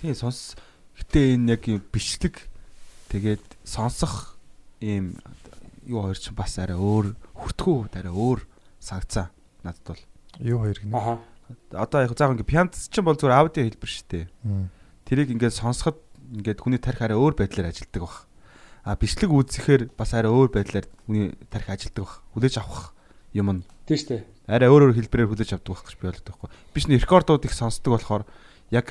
[0.00, 0.54] Тийм сонс.
[0.94, 2.53] Гэтэ энэ яг бичлэг
[3.14, 4.34] тэгээд сонсох
[4.82, 5.14] ийм
[5.86, 8.42] юу хоёр чинь бас арай өөр хүртгүү арай өөр
[8.82, 9.30] санагцсан.
[9.62, 10.02] Надад бол.
[10.42, 10.98] юу хоёр гинэ.
[10.98, 11.22] Аха.
[11.70, 14.26] Одоо яг заах ингээ пиант чинь бол зүгээр аудио хэлбэр шүү дээ.
[15.06, 16.02] Тэрийг ингээд сонсоход
[16.34, 18.26] ингээд хүний тарих арай өөр байдлаар ажилтдаг баг.
[18.82, 22.18] А бичлэг үзэхээр бас арай өөр байдлаар хүний тарих ажилтдаг баг.
[22.34, 22.98] Хүлээж авах
[23.30, 24.22] юм нь Тийм шүү дээ.
[24.50, 26.50] арай өөр өөр хэлбэрээр хүлээж авдаг байх гэж би ойлгодог байхгүй.
[26.74, 28.24] Биш нь рекордууд их сонсдог болохоор
[28.72, 28.88] яг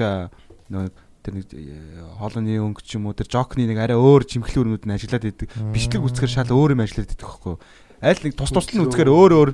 [0.70, 0.94] нөгөө
[1.24, 4.84] тэр нэг э, хоолны өнгө ч юм уу тэр жокны нэг арай өөр жимхлэн өрнүүд
[4.84, 5.48] нь ажиллаад идэг.
[5.72, 7.56] Бичлэг үзэхээр шал өөр юм ажиллаад идэг байхгүй.
[8.04, 9.50] Аль нэг тус тус нь үзэхээр өөр өөр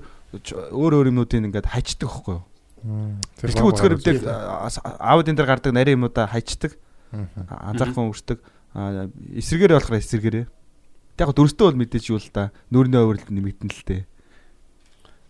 [0.74, 2.38] өөр өөр юмнуудыг ингээд хайчдаг байхгүй.
[3.46, 6.74] Бичлэг үзэхээр бид аудион дээр гардаг нарийн юмудаа хайчдаг.
[7.14, 8.41] Анзаархан үрдэг.
[8.74, 10.46] А, Эсэргээрээ болохоор эсэргээрээ.
[11.20, 12.54] Яг дөрөстөө бол мэдээж юу л да.
[12.70, 14.02] Нүрийн өөрөлд нэмэгдэн л дээ.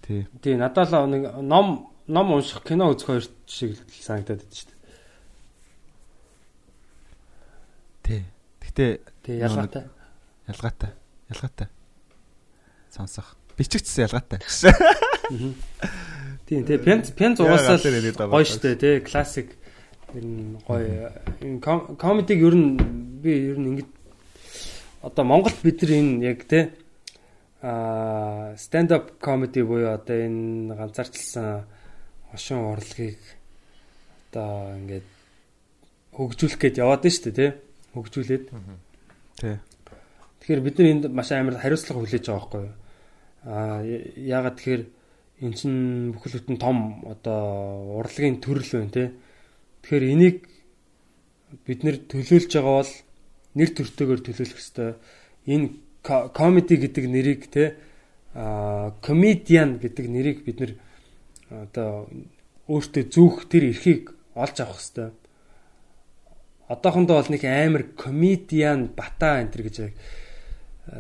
[0.04, 0.22] Тий.
[0.44, 4.68] Тийм надад л нэг ном ном унших кино үзэх хоёр шиг л санагдаад байна шүү
[4.70, 4.79] дээ.
[8.10, 8.26] Тий.
[8.58, 8.92] Гэхдээ
[9.22, 9.86] Тий ялгаатай.
[10.50, 10.92] ялгаатай.
[11.30, 11.68] Ялгаатай.
[12.90, 13.38] Сонсох.
[13.54, 14.42] Бичигдсэн ялгаатай.
[16.50, 19.54] Тийм тий пянц пянц Яагаад угаасаа тэр яриад байгаа гоё штэ тий классик
[20.18, 21.14] ер нь гоё
[22.02, 22.82] комедиг ер нь
[23.22, 23.90] би ер нь ингэж
[25.06, 26.74] одоо Монголд бид нар энэ яг тий
[27.62, 31.70] а stand up comedy буюу одоо энэ ганцаарчилсан
[32.34, 33.22] ошин урлагийг
[34.34, 35.06] одоо ингээд
[36.18, 37.50] хөгжүүлэх гээд яваад нь штэ тий
[37.94, 38.46] хөгжүүлээд
[39.40, 39.56] Тий.
[40.40, 42.76] Тэгэхээр бид нар энд маш амар хариуцлага хүлээж байгаа байхгүй юу?
[43.48, 44.84] Аа яагаад тэгэхээр
[45.44, 49.06] эн чинь бүхэл бүтэн том одоо урлагийн төрөл байна те.
[49.84, 50.38] Тэгэхээр энийг
[51.66, 52.94] бид нэр төлөөлж байгаа бол
[53.56, 54.90] нэр төртөөгөр төлөөлөх ёстой.
[55.48, 55.68] Энэ
[56.04, 57.76] ко- комеди гэдэг нэрийг те
[58.36, 60.72] аа комедиан гэдэг нэрийг бид нэр
[61.50, 62.12] одоо
[62.68, 65.10] өөртөө зүүх тэр эрхийг олж авах ёстой.
[66.70, 69.94] Одоохондоо бол нэг амар комедиан бата энэ төр гэж яг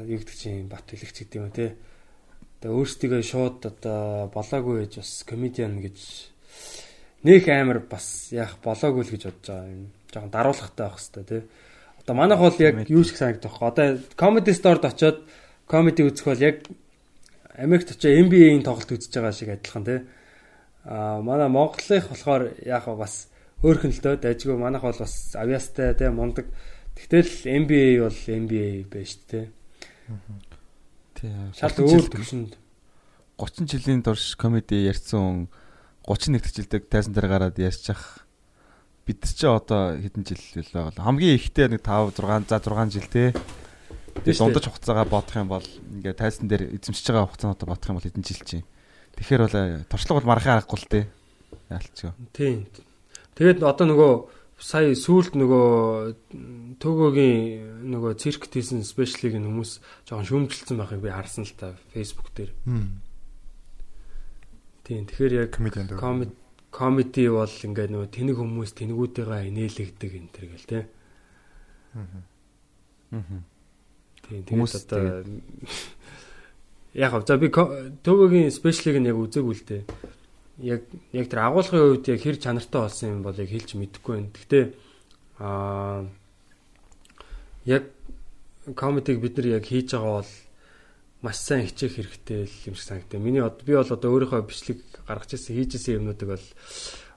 [0.01, 1.77] юу гэдэг чинь бат хэлэгч гэдэг юм те.
[2.57, 5.97] Одоо өөрсдөө шууд одоо болоогүй гэж бас комедиан гэж
[7.21, 9.93] нөх амар бас яах болоогүй л гэж бодож байгаа юм.
[10.09, 11.39] Жохон даруулгатай байх хэвээр те.
[12.01, 13.69] Одоо манайх бол яг юу шиг санагдах вэ?
[13.69, 13.85] Одоо
[14.17, 15.21] comedy store-д очиод
[15.69, 16.65] comedy үзэх бол яг
[17.53, 19.95] Америкт очиод NBA-ийн тоглолт үзэж байгаа шиг адилхан те.
[20.81, 23.28] Аа манай Монголынх болохоор вэ бас
[23.63, 26.47] өөрхөн л дөө дайггүй манайх бол бас авьяастай те мундаг.
[26.95, 29.45] Тэгтэл NBA бол NBA байж шүү дээ.
[31.19, 31.31] Тий.
[31.55, 32.53] Шал 30 өөр төвшөнд
[33.39, 35.47] 30 жилийн турш комеди ярьсан
[36.07, 38.27] хүн 31 дэх жилдээ тайзан дээр гараад ярьчих.
[39.07, 41.03] Бид ч одоо хэдэн жил л байгаа л.
[41.07, 43.31] Хамгийн ихтэй нэг 5 6 за 6 жил те.
[44.27, 48.07] Тэгээд дундаж хугацаагаа бодох юм бол ингээ тайзан дээр эзэмшиж байгаа хугацаануудаа бодох юм бол
[48.07, 48.67] хэдэн жил чинь.
[49.15, 51.01] Тэгэхээр бол э, туршлага бол мархаа аргагүй л те.
[51.71, 52.11] Яалтчгүй.
[52.35, 52.67] Тийм.
[53.39, 54.13] Тэгээд одоо нөгөө
[54.59, 59.71] сая сүулт нөгөө төгөөгийн нөгөө цирк хийсэн спешиалыг нь хүмүүс
[60.03, 62.51] жоохон шүүмжилсэн байхыг би харсан л та Facebook дээр.
[64.83, 65.07] Тийм.
[65.07, 66.35] Тэгэхээр яг комеди
[66.75, 70.79] комеди бол ингээ нөгөө тэнэг хүмүүс тэнэгүүдтэйгээ инээлэгдэг энэ төр гэл те.
[74.27, 74.43] Тийм.
[74.43, 75.23] Хүмүүс одоо
[77.07, 79.83] яг за би төгөөгийн спешиалыг нь яг үзээгүй л дээ.
[80.59, 80.83] Яг
[81.15, 84.33] яг тэр агуулгын үед яг хэр чанартай болсон юм бол яг хэлж мэдэхгүй байна.
[84.35, 84.65] Гэхдээ
[85.39, 86.05] аа
[87.65, 87.83] яг
[88.75, 90.31] комедиг бид нар яг хийж байгаа бол
[91.21, 93.19] маш сайн хичээх хэрэгтэй л юм шиг санагдав.
[93.23, 96.47] Миний би бол одоо өөрийнхөө бичлэг гаргаж ирсэн хийж ирсэн юмнуудыг бол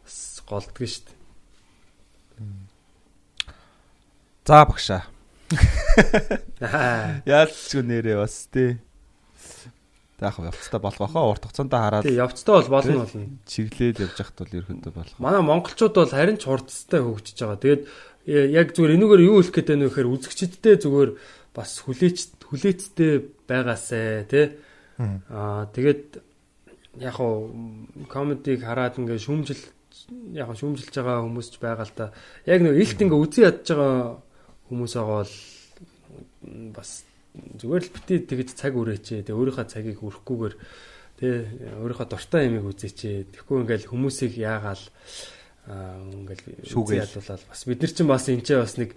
[0.07, 1.19] бас голддог шүү дээ.
[4.47, 5.03] За багшаа.
[6.63, 7.23] Аа.
[7.27, 8.49] Яалтчгүй нэрээ бас
[10.23, 10.31] те.
[10.31, 13.27] Заах явцтай болох байхаа урт хугацаанд хараад Тэг явцтай бол болно болно.
[13.51, 15.19] чиглээд явж захт бол ерөөхдөө болох.
[15.19, 17.59] Манай монголчууд бол харин ч хурдтай хөгжиж байгаа.
[17.59, 17.83] Тэгээд
[18.23, 21.11] Э, яг зүгээр энэгээр юу хэлэх гээд байна вэ гэхээр үзэгчдтэй зүгээр
[21.59, 23.13] бас хүлээч хүлээцтэй
[23.51, 24.47] байгаасай тий.
[25.27, 26.23] Аа тэгээд
[27.03, 27.51] яг хоо
[28.07, 29.59] комедиг хараад ингээ шүүмжил
[30.39, 32.15] яг хоо шүүмжилж байгаа хүмүүс ч байгаа л да.
[32.47, 34.23] Яг нэг илт ингээ үзий ядж байгаа
[34.71, 35.35] хүмүүс байгаа бол
[36.79, 36.91] бас
[37.33, 39.25] зүгээр л бити тэгж цаг үрээчээ.
[39.25, 40.55] Тэгээ өөрийнхөө цагийг өрөхгүйгээр
[41.17, 41.33] тий
[41.81, 43.33] өөрийнхөө дуртай ямиг үзээчээ.
[43.33, 44.85] Тэгэхгүй ингээл хүмүүсийг яагаал
[45.71, 48.91] аа ингээл шүүгээ ядуулаад бас бид нар чинь бас энэ ч бас нэг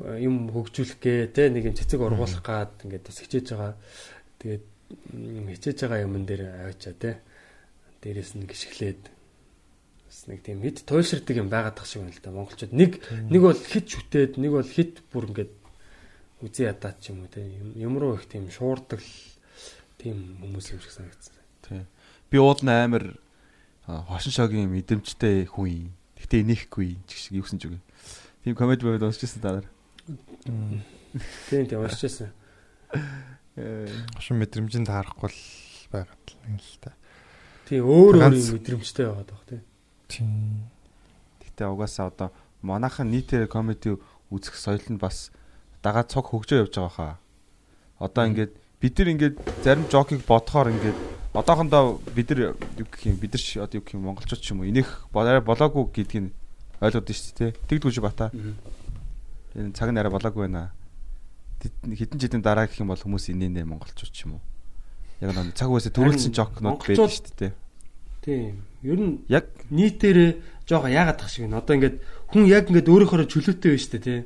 [0.00, 3.74] юм хөгжүүлэх гээ тий нэг юм цэцэг ургуулах гад ингээд бас хичээж байгаа.
[4.40, 4.64] Тэгээд
[5.52, 7.14] хичээж байгаа юмн дээр аваачаа тий
[8.00, 9.02] дээрэс нь гიშглээд
[10.08, 13.42] бас нэг тийм хит туйлширдаг юм байгаад тах шиг байна л да монголчууд нэг нэг
[13.42, 15.52] бол хит шүтээд нэг бол хит бүр ингээд
[16.44, 19.00] үзий ядаад ч юм уу те юм руу их тийм шуурдаг
[19.96, 21.34] тийм хүмүүс юм шиг санагдсан.
[21.64, 21.82] Тий.
[22.28, 23.16] Би уул амар
[23.88, 25.92] хошин шогийн мэдрэмжтэй хүн юм.
[26.20, 27.80] Гэхдээ энийхгүй ч шиг юу гэсэн ч үгүй.
[28.44, 29.64] Тийм комеди байвал уншижсэн дараа.
[31.48, 32.28] Тийм тийм уншижсэн.
[34.20, 35.40] Хошин мэдрэмжинд харахгүй л
[35.88, 36.92] байгаад л л та.
[37.64, 39.62] Тийм өөр өөр мэдрэмжтэй байгаад баг тийм.
[40.12, 40.28] Тийм.
[41.40, 42.28] Гэтэ угаасаа одоо
[42.60, 43.96] манайхан нийтээр комеди
[44.28, 45.32] үзэх соёл нь бас
[45.84, 47.14] дагаад цог хөгжөө явж байгаа хаа.
[48.00, 50.98] Одоо ингээд бид нар ингээд зарим жокийг бодохоор ингээд
[51.36, 54.64] одоохондоо бид нар юу гэх юм бид нар одоо юу гэх юм монголчууд ч юм
[54.64, 56.32] уу энийх болоогүй гэдгийг
[56.80, 57.52] ойлгоод байна шүү дээ.
[57.68, 58.32] Тэгдгүүж бата.
[59.54, 60.72] Энэ цаг нь арай болоогүй байна.
[61.60, 64.42] Хитэн жилийн дараа гэх юм бол хүмүүс инээнэ монголчууд ч юм уу.
[65.20, 67.52] Яг нэг цаг үеэсээ төрүүлсэн жокнууд байдаг шүү дээ.
[68.24, 68.64] Тийм.
[68.82, 71.60] Ер нь яг нийтээрээ жоохон яагаад тах шиг байна.
[71.60, 71.96] Одоо ингээд
[72.32, 74.20] хүн яг ингээд өөрөөхөө чөлөөтэй шүү дээ, тий.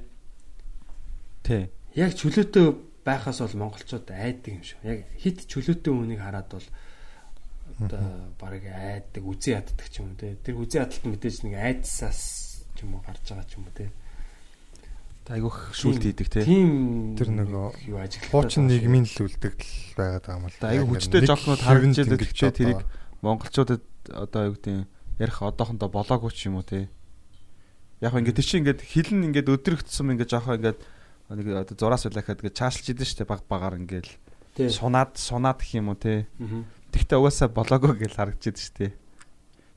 [1.48, 1.64] Тий.
[1.96, 2.66] Яг чөлөөтэй
[3.08, 4.84] байхаас бол монголчууд айдаг юм шүү.
[4.84, 6.68] Яг хит чөлөөтэй хүнийг хараад бол
[7.80, 8.04] одоо
[8.36, 10.36] барыг айдаг, үзий яддаг ч юм уу тий.
[10.44, 12.20] Тэр үзий ядалт мэдээж нэг айдсаас
[12.76, 13.88] ч юм уу гарч байгаа ч юм уу тий.
[15.28, 16.44] Айгүйх шүүлт хийдэг тий.
[16.44, 18.32] Тийм Тэр нөгөө юу ажиглах.
[18.32, 20.72] хуучин нийгмийн л үлдэгдэл байгаад байгаа юм л да.
[20.72, 22.80] Айгүй хүчтэй жокнууд харагдж байгаа гэвчээ тэрийг
[23.20, 24.76] монголчуудад одоо юу гэдэг
[25.20, 26.88] ярих одоохондоо болоогүй ч юм уу тий.
[28.00, 30.80] Яг ингээд тийч ингээд хилэн ингээд өдрөх тусам ингээд жоохоо ингээд
[31.28, 34.08] нэг одоо зураас байлахад ингээд чаашлж идэв штэ баг багаар ингээд
[34.72, 36.24] сунаад сунаад гэх юм уу тий.
[36.92, 38.96] Тэгтээ угаасаа болоогүй гэж харагдж идэв штэ.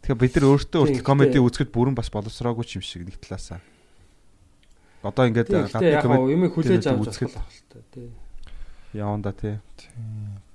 [0.02, 3.60] Тэгэхээр бид нар өөртөө өөртөө комеди үзэхэд бүрэн бас боловсроогүй юм шиг нэг талаасаа.
[5.04, 8.10] Одоо ингээд гадны комеди юм хүлээж авч үзэхэд та тий.
[8.96, 9.60] Яванда тий.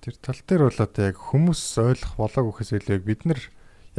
[0.00, 3.40] Тэр тал дээр бол одоо яг хүмүүс ойлгох болоог гэхээс илүү бид нар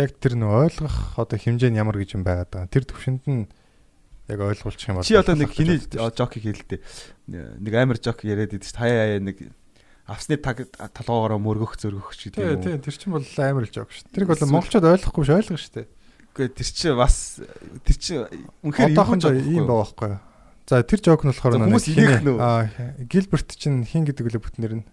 [0.01, 2.73] яг тэр нөө ойлгох одоо хэмжээ нь ямар гэж юм байгаад байгаа.
[2.73, 3.47] Тэр төвшөнд нь
[4.27, 6.83] яг ойлгуулчих юм бол чи одоо нэг хиний жокийг хэлдэ.
[7.31, 9.51] Нэг амар жок яриад хаяа хаяа нэг
[10.07, 12.63] авсны таг толгоогоороо мөргөх зөргөх ч гэдэг юм уу.
[12.63, 14.11] Тийм тэр чинь бол амар л жок шүү.
[14.15, 15.87] Тэрийг бол монголчууд ойлгохгүй ш ойлгох шүү дээ.
[16.31, 17.15] Үгүй тэр чинь бас
[17.83, 18.23] тэр чинь
[18.63, 20.19] үнэхээр одоохондоо ийм байгаа байхгүй юу?
[20.67, 22.37] За тэр жок нь болохоор хүмүүс инех нөө.
[22.39, 22.67] Аа
[23.03, 24.85] Гилберт чинь хин гэдэг үлээ бүтнэр нь.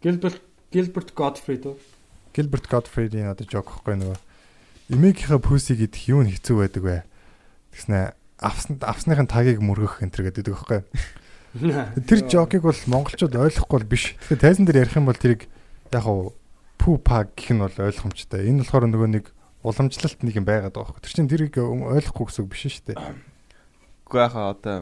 [0.00, 0.40] Гилберт
[0.72, 1.76] Гилберт Годфрид үү?
[2.36, 4.18] Гилберт Годфридийн одоо жок гэхгүй нөгөө.
[4.92, 6.96] Эмигийнхаа пүси гэдэх юу нь хэцүү байдаг вэ?
[7.74, 10.80] Тэгснэ авсан авсныхын тагийг мөргөх энэ төр гэдэг байхгүй.
[12.08, 14.14] Тэр жокийг бол монголчууд ойлгохгүй биш.
[14.30, 15.50] Тэгэхээр тайзан дээр ярих юм бол тэрийг
[15.90, 16.32] яг хуу
[16.80, 18.48] пүү паг гэх нь бол ойлгомжтой.
[18.48, 19.24] Энэ болохоор нөгөө нэг
[19.66, 21.04] уламжлалт нэг юм байгаад байгаа байхгүй.
[21.04, 22.98] Тэр чинь тэрийг ойлгохгүй гэсэн үг биш шүү дээ.
[24.08, 24.76] Үгүй яхаа одоо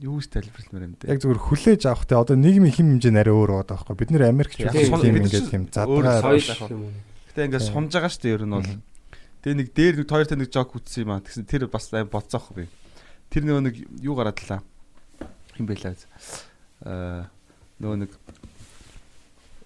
[0.00, 1.12] юу ч тайлбарламаар юм дээ.
[1.12, 3.96] Яг зүгээр хүлээж авах те одоо нийгмийн хим хэмжээ нарай өөр байгаа байхгүй.
[3.96, 6.24] Бид нэр Америкч тийм ингээд тийм задгаа.
[6.24, 8.72] Гэтэ ингээд сунж байгаа шүү дээ ер нь бол.
[9.46, 11.22] Тэгээ нэг дээр нэг хоёртой нэг жок үтсэн юм аа.
[11.22, 12.66] Тэгсэн тэр бас аим боцоох би.
[13.30, 14.58] Тэр нөгөө нэг юу гарадлаа.
[15.54, 15.94] Хин байлаа.
[16.82, 17.30] Аа
[17.78, 18.10] нөгөө нэг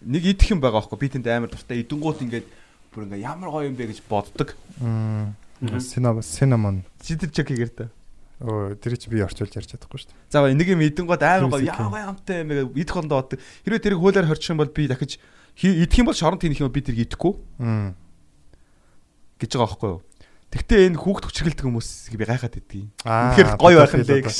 [0.04, 1.00] нэг идэх юм байгаа байхгүй.
[1.00, 2.44] Би тэнд амар дуртай идэнгуут ингээд
[2.92, 4.52] бүр ингээд ямар гоё юм бэ гэж боддог.
[5.80, 6.84] Синамон синамон.
[7.00, 7.88] Сидэр чек хийгэр та.
[8.44, 10.28] Оо тэр чи би орчуулж ярьж чадахгүй шүү дээ.
[10.28, 13.40] За нэг юм идэн гот амар гоё яага амтай юм бэ идэх хондоо бод.
[13.64, 15.16] Хэрвээ тэрийг хуулиар хорчих юм бол би дахиж
[15.56, 17.32] идэх юм бол шоронд тийнх юм би тэрийг идэхгүй.
[19.40, 20.00] Гэж байгаа байхгүй юу?
[20.50, 22.90] Тэгтээ энэ хүүхд хүчрэлдэг хүмүүсийг би гайхаад байдгийг.
[23.06, 24.38] Тэгэхээр гоё байх юм лээ гэж.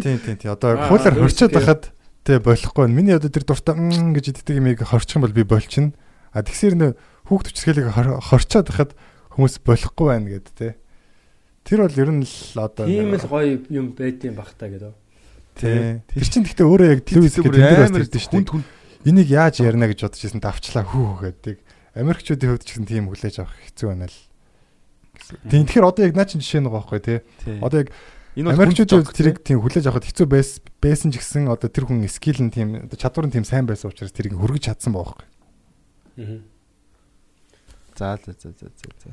[0.00, 0.50] Тийм тийм тийм.
[0.56, 1.82] Одоо хуулиар хорчоод байхад
[2.24, 2.88] тэ болохгүй.
[2.88, 5.92] Миний одоо тэр дуртай гэж иддэг юмыг хорчих юм бол би болчихно.
[6.32, 6.86] А тэгсэр нэ
[7.28, 8.96] хүүхд хүчрэлийг хорчоод байхад
[9.36, 10.80] хүмүүс болохгүй байна гэдэг тэ.
[11.68, 14.96] Тэр бол ер нь л одоо тийм л гоё юм байдсан бах та гэдэг.
[15.60, 16.00] Тий.
[16.08, 18.64] Тэр чинь гэхдээ өөрөө яг Льюис гэдэг ирдэ шүү дээ.
[19.12, 21.58] Энийг яаж ярина гэж бодож ирсэн давчлаа хүү гэдэг.
[21.94, 24.18] Америкчуудын хувьд ч гэсэн тийм хүлээж авах хэцүү байна л.
[25.48, 27.18] Тийм тэгэхээр одоо яг наа чин жишээ нэг байхгүй тий.
[27.60, 27.92] Одоо яг
[28.32, 30.26] Америкчуудын хувьд тэрийг тийм хүлээж авахд хэцүү
[30.80, 34.12] байсан ч гэсэн одоо тэр хүн скил нь тийм чадвар нь тийм сайн байсан учраас
[34.16, 35.26] тэрийг хөргөж чадсан байхгүй.
[36.16, 36.40] Аа.
[37.92, 39.12] За за за за за.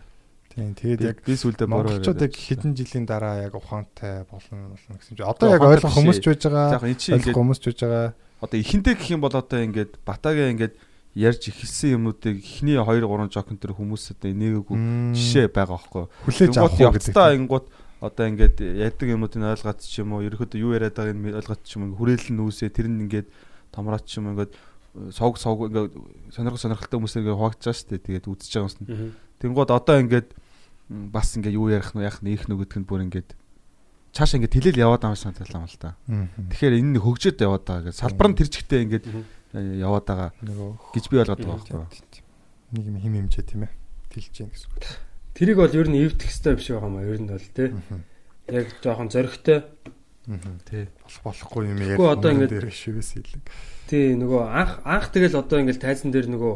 [0.55, 1.99] Тийм тэгээд яг би сүлдээ бороо.
[1.99, 6.19] монголчууд яг хэдэн жилийн дараа яг ухаантай болно болно гэсэн чинь одоо яг ойлгох хүмүүс
[6.23, 6.79] ч байж байгаа.
[6.79, 8.11] Яг энэ чинь Ойлгох хүмүүс ч байж байгаа.
[8.41, 10.73] одоо эхэндээ гэх юм бол одоо ингээд батагаа ингээд
[11.17, 16.05] ярьж эхэлсэн юмнуудыг эхний 2 3 жокн төр хүмүүс одоо энийгээгүй Мм, жишээ байгаа байхгүй.
[16.29, 16.85] хүлээж авах гэдэг.
[16.85, 17.65] явцдаа ингууд
[17.99, 21.69] одоо ингээд яадаг юмнуудыг ойлгоод ч юм уу ерөөхдөө юу яриад байгааг нь ойлгоод ч
[21.75, 23.27] юм уу хүрээлэн нүүсээ тэр нь ингээд
[23.73, 24.53] томроод ч юм уу ингээд
[25.11, 25.91] сог сог ингээд
[26.31, 27.41] сонирхол сонирхолтой хүмүүсээр ингээд
[27.73, 28.05] шүү дээ.
[28.05, 28.87] Тэгээд үзэж байгаа юмс нь.
[29.41, 30.27] Тэнгууд одоо ингээд
[30.89, 33.29] бас ингээд юу ярих нь яах нь ийх нь гэдэг нь бүр ингээд
[34.15, 35.93] цаашаа ингээд тэлэл яваад байгаа юм шиг санагдал юм л та.
[36.49, 39.05] Тэгэхээр энэ хөгжөөд яваад байгаа гэж салбар нь тэр чигтээ ингээд
[39.53, 40.29] яваад байгаа
[40.93, 42.21] гэж би ойлгоод байгаа байхгүй.
[42.73, 43.73] нэг юм хим химжээ тийм ээ.
[44.13, 44.85] Тэлж гин гэсэн үг.
[45.33, 47.69] Тэрийг бол ер нь эвдэх хэрэгтэй биш байгаа маа ер нь бол тий.
[48.49, 49.59] Яг жоохон зөрөгтэй.
[50.29, 50.53] Мгм.
[50.69, 50.85] Тий.
[51.01, 53.45] болох болохгүй юм Тэгэхгүй одоо ингээд- дээр шивээс хэлэг.
[53.89, 56.55] Тий нөгөө анх анх тэгэл одоо ингээл тайзан дээр нөгөө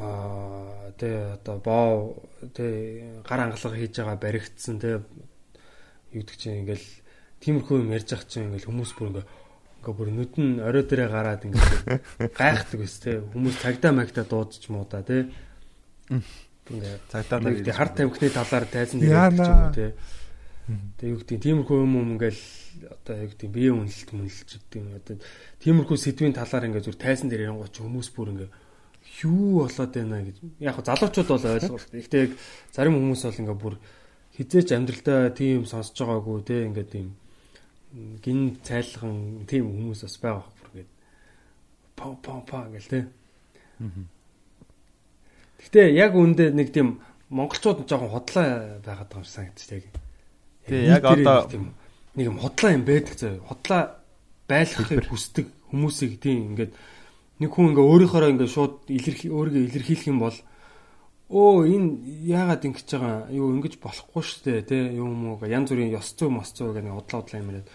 [0.00, 2.16] аа тий одоо боо
[2.56, 6.86] тий гар ангалга хийж байгаа баригдсан тий юу гэдэг чинь ингээл
[7.44, 9.26] тиймэрхүү юм ярьж ах чинь ингээл хүмүүс бүр ингээ
[9.86, 14.64] ингээ бүр нүд нь орой дээрээ гараад ингээ гайхдаг ус тий хүмүүс цагдаа магтаа дуудаж
[14.66, 15.30] муудаа тий
[16.74, 19.90] ингээ Цагдаа нэг харт тамхины талаар тайзан дээр ч юм уу тий
[20.66, 22.42] Тэгээ юу гэдэг тиймэрхүү юм юм ингээл
[22.90, 24.88] одоо юу гэдэг бие үнэлэлт мүнэлж гэдэг юм.
[24.98, 25.14] Одоо
[25.62, 28.50] тиймэрхүү сэдвийн талаар ингээд зүр тайзан дээр ярингууд ч хүмүүс бүр ингээ
[29.22, 30.36] юу болоод байна гэж.
[30.58, 31.86] Яг залуучууд бол ойлгох.
[31.94, 32.32] Гэхдээ яг
[32.74, 33.74] зарим хүмүүс бол ингээ бүр
[34.34, 36.66] хизээч амьдралдаа тийм сонсож байгаагүй те.
[36.66, 37.14] Ингээ тийм
[37.92, 40.90] гин цайлган тийм хүмүүс бас байгаа ингээд
[41.96, 43.00] па па па гэл те.
[45.60, 47.00] Гэхдээ яг үндэ нэг тийм
[47.30, 48.44] монголчууд жоохон хотлоо
[48.84, 49.84] байгаад байгаа юм шиг санагдчих яг.
[50.66, 51.48] Тий, яг одоо-
[52.16, 53.40] нэг юм хотлоо юм байдаг заяа.
[53.40, 53.82] Хотлоо
[54.48, 56.72] байлгахыг хүсдэг хүмүүсийг тийм ингээд
[57.40, 60.36] нэг хүн ингээ өөрийнхоороо ингээ шууд илэрхий өөрийгөө илэрхийлэх юм бол
[61.30, 63.30] оо энэ яагаад ингэж байгаа?
[63.34, 65.42] Юу ингэж болохгүй шүү дээ тий юм уу?
[65.42, 67.68] Янз бүрийн ёс зүй мос зүй гэх нэг удлаа удлаа юм яриад.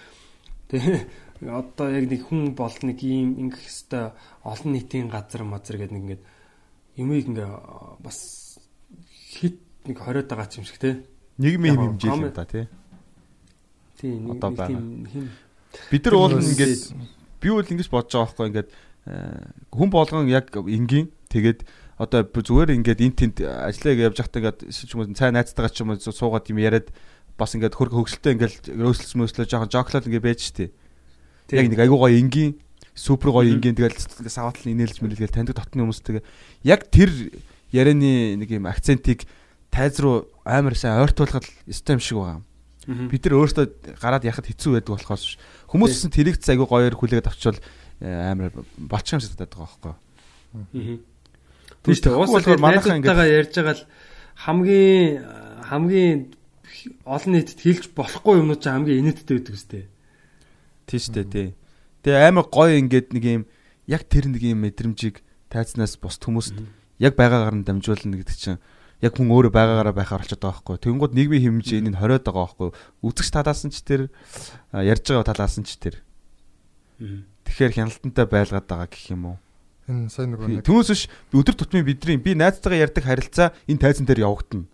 [0.72, 1.08] Тий
[1.50, 4.14] одоо яг нэг хүн бол нэг ийм ингэх хэвээр
[4.46, 6.24] олон нийтийн газар мазар гэдэг нэг ингээд
[7.02, 7.50] юмыг ингээ
[7.98, 8.60] бас
[9.34, 9.58] хит
[9.90, 11.02] нэг хориод байгаа ч юм шиг тий
[11.42, 12.66] Нийгмийн хэм хэмжээ юм да тий.
[13.98, 15.10] тий нэг тийм
[15.90, 16.76] Бид нар Хүмүүс- ингээд
[17.42, 18.70] би бол ингэж бодож байгаа байхгүй ингээд
[19.74, 21.66] хүн болгон яг энгийн тэгээд
[22.02, 24.60] одоо зүгээр ингээд эн тент ажиллаа явж байхдаа ингээд
[24.90, 26.90] юм цай найзтайгаа ч юм уу суугаад юм яриад
[27.38, 30.74] бас ингээд хөрг хөвгөлтэй ингээд рөөслөс мөслөө жоохон жоклол ингээд байж штэ.
[31.54, 32.58] Яг нэг айгуу гоё энгийн
[32.98, 36.26] супер гоё энгийн тэгэл саваатал инээлж мэлгээл таньдаг дотны хүмүүстэйгээ
[36.66, 37.10] яг тэр
[37.70, 39.30] ярианы нэг юм акцентыг
[39.70, 42.42] тайз руу амар сайн ойртуулахад ёстой юм шиг байгаа.
[43.14, 43.66] бид нар өөртөө
[44.02, 45.38] гараад яхад хэцүү байдаг болохоос
[45.70, 47.62] хүмүүс ч тэрийг айгүй гоёор хүлээгээд авчвал
[48.02, 51.00] э, амар болчих юм шиг татаад байгаа байхгүй.
[51.82, 52.18] Тийм шүү дээ.
[52.18, 53.86] Уус болохоор болохоор манайхан манайхантайгаа ярьж байгаа л
[54.46, 55.26] хамгийн
[55.70, 56.20] хамгийн
[57.06, 59.84] олон нийтэд хэлж болохгүй юмнууд ч хамгийн инээдтэй байдаг үстэй.
[60.86, 61.48] Тийм шүү дээ тий.
[62.06, 63.44] Тэгээ амар гоё ингээд нэг юм
[63.90, 66.58] яг тэр нэг юм мэдрэмжийг тайзнаас бусд хүмүүст
[67.02, 68.62] яг байгаагаар нь дамжуулна гэдэг чинь
[69.02, 70.78] яг хүн өөрөө байгаагаараа байхаар болчиход байгаа байхгүй.
[70.86, 72.70] Тэнгууд нийгмийн хэмжээ энэ хориод байгаа байхгүй.
[73.02, 74.14] Үзэгч талаас нь ч тэр
[74.70, 75.96] ярьж байгаа талаас нь ч тэр.
[77.50, 79.38] Тэгэхээр хяналтантай байлгаад байгаа гэх юм уу?
[79.90, 81.04] Энэ сайн нэг Түүнээс биш
[81.34, 84.66] өдөр тутмын бидний би найзтайгаа ярьдаг харилцаа энэ тайзан дээр явагдана.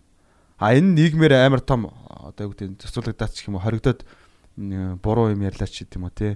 [0.60, 4.04] А энэ нийгмээр амар том одоо юу гэдэг зохицуулагдаад ч юм уу хоригдоод
[5.00, 6.28] буруу юм ярьлаа ч гэдэм үү те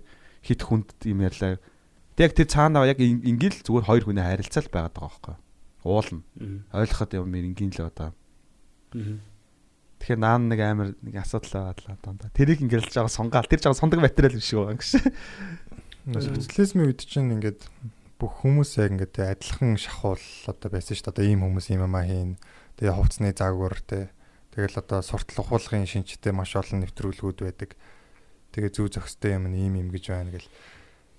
[0.46, 1.58] хит хүнд юм ярьлаа.
[2.16, 5.36] Тэг яг тэр цаанаа яг ин- ингээл зүгээр хоёр хүний харилцаа л байгаад байгаа байхгүй.
[5.82, 6.22] Уулна.
[6.72, 8.10] Ойлгоход юм ингийн л одоо.
[8.92, 12.30] Тэгэхээр наан нэг амар нэг асуудал байгаад л дандаа.
[12.34, 13.46] Тэрийг ингээл жоо сунгаал.
[13.46, 15.02] Тэр жоо сундаг материал биш байгаа юм шиг.
[16.10, 17.62] социализмын үед чинь ингээд
[18.22, 21.14] бүх хүмүүс яг ингээд адилхан шахуул одоо байсан шүү дээ.
[21.18, 22.38] Одоо ийм хүмүүс ийм амаа хийн.
[22.78, 24.14] Тэгээ хувцсны заагвар те.
[24.54, 27.74] Тэгэл одоо суртал ухуулгын шинжтэй маш олон нэвтрүүлгүүд байдаг.
[28.54, 30.46] Тэгээ зүү зохистой юм ийм юм гэж байна гэл.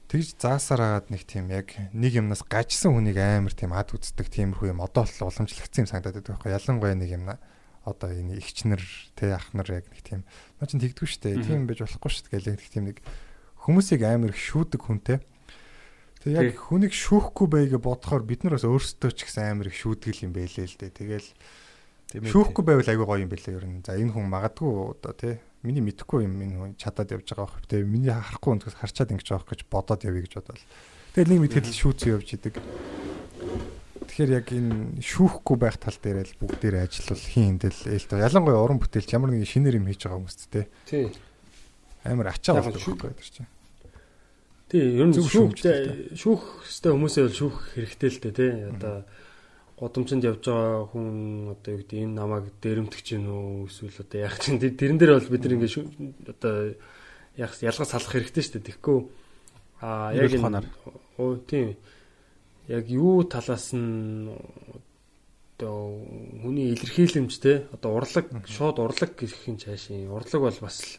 [0.08, 4.72] Тэгж заасаар агаад нэг тийм яг нэг юмнаас гажсан хүнийг амар тийм ад үздэг тиймэрхүү
[4.72, 7.26] юм одоо л уламжлагдсан юм санагдаад байдаг байхгүй ялангуяа нэг юм
[7.84, 8.84] одоо энэ ихчнэр
[9.18, 10.22] те ахнар яг нэг тийм
[10.62, 12.98] наа чин тэгдэггүй шүү дээ тийм байж болохгүй шүү дээ гэл нэг тийм нэг
[13.66, 15.18] хүмүүсийг амар их шүүдэг хүнтэй
[16.24, 20.24] тэг яг хүнийг шүүхгүй байгээ бодохоор бид нар бас өөрсдөө ч гэсэн амар их шүүдэг
[20.24, 21.30] юм байлээ л дээ тэгэл
[22.32, 25.84] шүүхгүй байвал айгүй гоё юм байлээ ер нь за энэ хүн магадгүй одоо те миний
[25.84, 29.52] мэдхгүй юм энэ хүн чадаад явж байгаа байх те миний харахгүй өнтгөөс харчаад ингэж байгаа
[29.52, 30.64] гэж бодоод явъя гэж бодвол
[31.12, 32.56] тэгэл нэг мэдхэд л шүүцэн явж идэг
[34.14, 38.22] Тэгэхээр яг энэ шүүхгүй байх тал дээр л бүгдээр ажиллавал хин хинтэл ээлтэй.
[38.22, 40.54] Ялангуяа уран бүтээлч ямар нэгэн шинээр юм хийж байгаа хүмүүст.
[40.86, 41.10] Тий.
[42.06, 43.50] Амар ачаа болдог байхгүй гэдэг чинь.
[44.74, 46.18] Тий, ер нь Зөв шүүх шүүмжтэй.
[46.18, 48.52] шүүх өстэй хүмүүсээ бол шүүх хэрэгтэй л дээ тий.
[48.74, 48.96] Одоо
[49.78, 54.38] годомчонд явж байгаа хүн одоо юу гэдэг энэ намайг дээрэмтгэж гин үү эсвэл одоо яах
[54.42, 55.94] чинь тэр- тэрэн дээр бол бид шүү-
[56.26, 56.56] одоо
[57.38, 58.66] яах ялгаж салах хэрэгтэй шүү дээ.
[58.74, 58.98] Тэгэхгүй
[59.86, 60.66] аа яг ухаанаар.
[61.22, 61.78] оо тийм
[62.66, 64.34] яг юу талаас нь
[65.54, 66.02] одоо
[66.42, 70.98] хүний илэрхийлэмж те одоо урлаг шууд урлаг гэх юм цаашийн урлаг бол бас л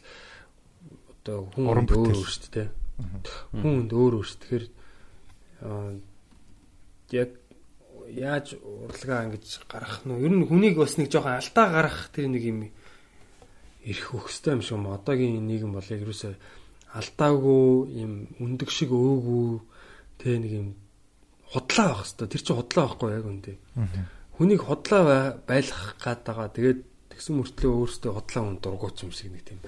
[1.27, 2.69] одоо хүн өөр шүү дээ.
[3.51, 4.63] Хүн өөр өөр
[5.65, 5.95] аа,
[7.11, 7.29] яг
[8.11, 10.23] яаж урлагаа ингэж гаргах нь вэ?
[10.25, 12.59] Ер нь хүнийг бас нэг жоохон алдаа гаргах тэр нэг юм
[13.85, 14.91] ирэх өгстэй юм шиг юм.
[14.93, 16.35] Одоогийн нийгэм бол яг юусоо
[16.95, 19.59] алдаагүй юм өндөг шиг өөгүй
[20.21, 20.69] тэ нэг юм
[21.51, 22.31] худлаа байх хэвээр.
[22.31, 23.53] Тэр чинь худлаа байхгүй яг үндэ.
[24.39, 26.47] Хүнийг худлаа бай- байлгах гад байгаа.
[26.55, 26.79] Тэгээд
[27.11, 29.59] тэгсэн мөртлөө өөртөө худлаа хүн дургуйч юм шиг нэг тийм.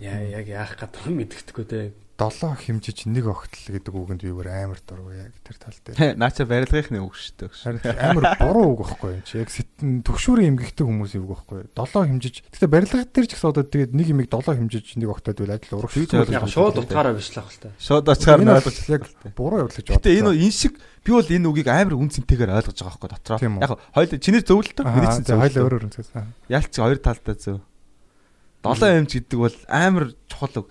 [0.00, 1.92] Яа яг яах гэдэг нь мэддэхгүй те.
[2.20, 6.20] Долоо хэмжиж нэг огтл гэдэг үгэнд би бүр амар дургүй яг тэр тал дээр.
[6.20, 7.96] Наача барилгын үг шүү дээ.
[7.96, 9.40] Амар буруу үг байхгүй юм чи.
[9.40, 11.72] Яг сэтэн төгшүүрийн эмгэгтэй хүмүүсийн үг байхгүй.
[11.72, 12.44] Долоо хэмжиж.
[12.52, 15.80] Гэтэ барилга дээр ч гэсэн одоо тэгээд нэг юмыг долоо хэмжиж нэг огтод байл ажил
[15.80, 15.96] урагш.
[15.96, 17.72] Яг шууд утгаараа бишлэх л та.
[17.80, 19.02] Шууд очихаар Энэ ойлгож яг
[19.32, 23.00] буруу явдлаж Гэтэ энэ энэ шиг би бол энэ үгийг амар үн цэнтэйгээр ойлгож байгаа
[23.00, 23.38] байхгүй дотроо.
[23.40, 24.84] Яг хоёул чиний зөв л дөө.
[24.92, 25.40] Миний чинь за зөв.
[25.40, 26.10] хоёул өөр өөр үнсээс.
[26.52, 27.64] Ялч хоёр талдаа зөв.
[28.60, 30.68] Долоо эмч гэдэг бол амар чухал үг.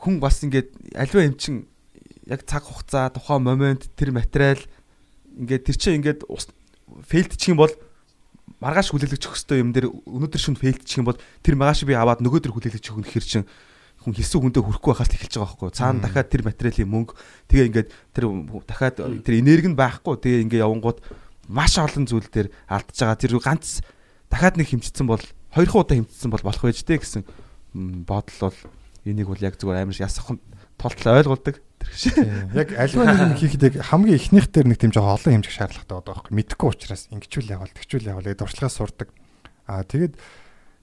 [0.00, 1.68] Хүн бас ингээд альва эмчин
[2.24, 4.60] яг цаг хугацаа, тухайн момент, тэр материал
[5.36, 6.24] ингээд тэр чинь ингээд
[7.04, 7.72] фейлдчих юм бол
[8.60, 12.24] маргааш хүлээлгэж өгөх хэвээр юм дээр өнөөдөр шүн фейлдчих юм бол тэр маргааш би аваад
[12.24, 13.44] нөгөөдөр хүлээлгэж өгөх нь хэр чин
[14.00, 15.70] хүн хэлсэн хүндээ хүрэхгүй байхаас эхэлж байгаа байхгүй.
[15.76, 17.12] Цаана дахиад тэр материалын мөнгө
[17.52, 18.24] тэгээ ингээд тэр
[18.64, 20.16] дахиад тэр энерги нь байхгүй.
[20.16, 20.98] Тэгээ ингээд явангууд
[21.52, 23.20] маш олон зүйл дээр алдж байгаа.
[23.20, 23.84] Тэр ганц
[24.32, 25.20] дахиад нэг хэмжигдсэн бол
[25.52, 27.22] хоёрхан удаа хэмжигдсэн бол болох байж тээ гэсэн
[28.08, 28.56] бодол бол
[29.10, 30.38] энийг бол яг зүгээр амар ясах
[30.80, 32.16] толтлоо ойлгуулдаг тэр шиг
[32.56, 35.94] Яг альва нэг юм хийхэд яг хамгийн ихнийх дээр нэг тийм жоохон олон хэмжих шаардлагатай
[35.96, 36.32] байдаг байхгүй.
[36.40, 39.08] Мэдхгүй учраас ингэчүүл явал тэгчүүл явал гэдэг дуршлагаас сурдаг.
[39.68, 40.14] Аа тэгээд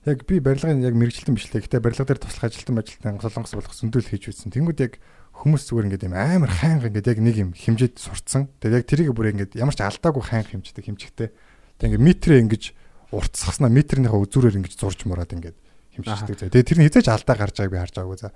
[0.05, 1.65] яг би барилгын яг мэрэгчлэн бишлээ.
[1.65, 4.53] Гэтэ барилга дээр туслах ажилтан ажилтан солонгос болох зөндөл хийж үзсэн.
[4.53, 4.93] Тэнгүүд яг
[5.37, 8.49] хүмүүс зүгээр ингээд юм амар хайнга ингээд яг нэг юм хэмжээд сурцсан.
[8.61, 11.29] Тэгээд яг тэрийг бүр ингээд ямар ч алдаагүй хайнга хэмждэг хэмжихтэй.
[11.77, 12.63] Тэгээд ингээд метрээ ингэж
[13.11, 15.57] уртсахснаа метрийнхээ үзүүрээр ингэж зурж мураад ингээд
[15.97, 16.37] хэмжиждэг.
[16.37, 16.49] За.
[16.53, 18.31] Тэгээд тэр нь хизээч алдаа гарч байгааг би харж байгаагүй за.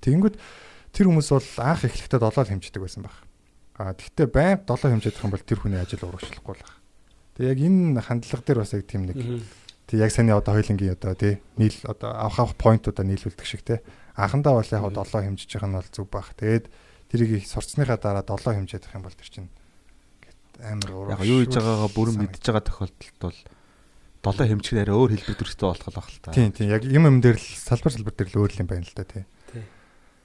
[0.00, 0.36] Тэнгүүд
[0.96, 3.16] тэр хүмүүс бол анх эхлэхдээ долоо хэмждэг байсан баг.
[3.76, 6.74] А тэгтээ байнга долоо хэмжих юм бол тэр хүний ажил урагшлахгүй л баг.
[7.36, 9.16] Тэгээ яг энэ хандлага дээр бас яг тийм нэг
[9.92, 13.84] Тэг яг саний одоо хоёлынгийн одоо тий нийл одоо авах авах поинтуудаа нийлүүлдэг шиг тий.
[14.16, 16.32] Анхандаа бол яг долоо хэмжиж байгаа нь бол зүг баг.
[16.38, 16.64] Тэгээд
[17.12, 19.50] тэрийг сурцсныхаа дараа долоо хэмжиж явах юм бол тэр чинь
[20.62, 21.20] амар ураг.
[21.20, 23.38] яг юу хийж байгаагаа бүрэн мэдж байгаа тохиолдолд бол
[24.22, 26.30] долоо хэмжих арай өөр хэлбэр төрөлтөө болох байх л та.
[26.30, 28.94] Тийм тийм яг юм юм дээр л салбар салбар дээр л өөр юм байна л
[28.94, 29.26] да тий.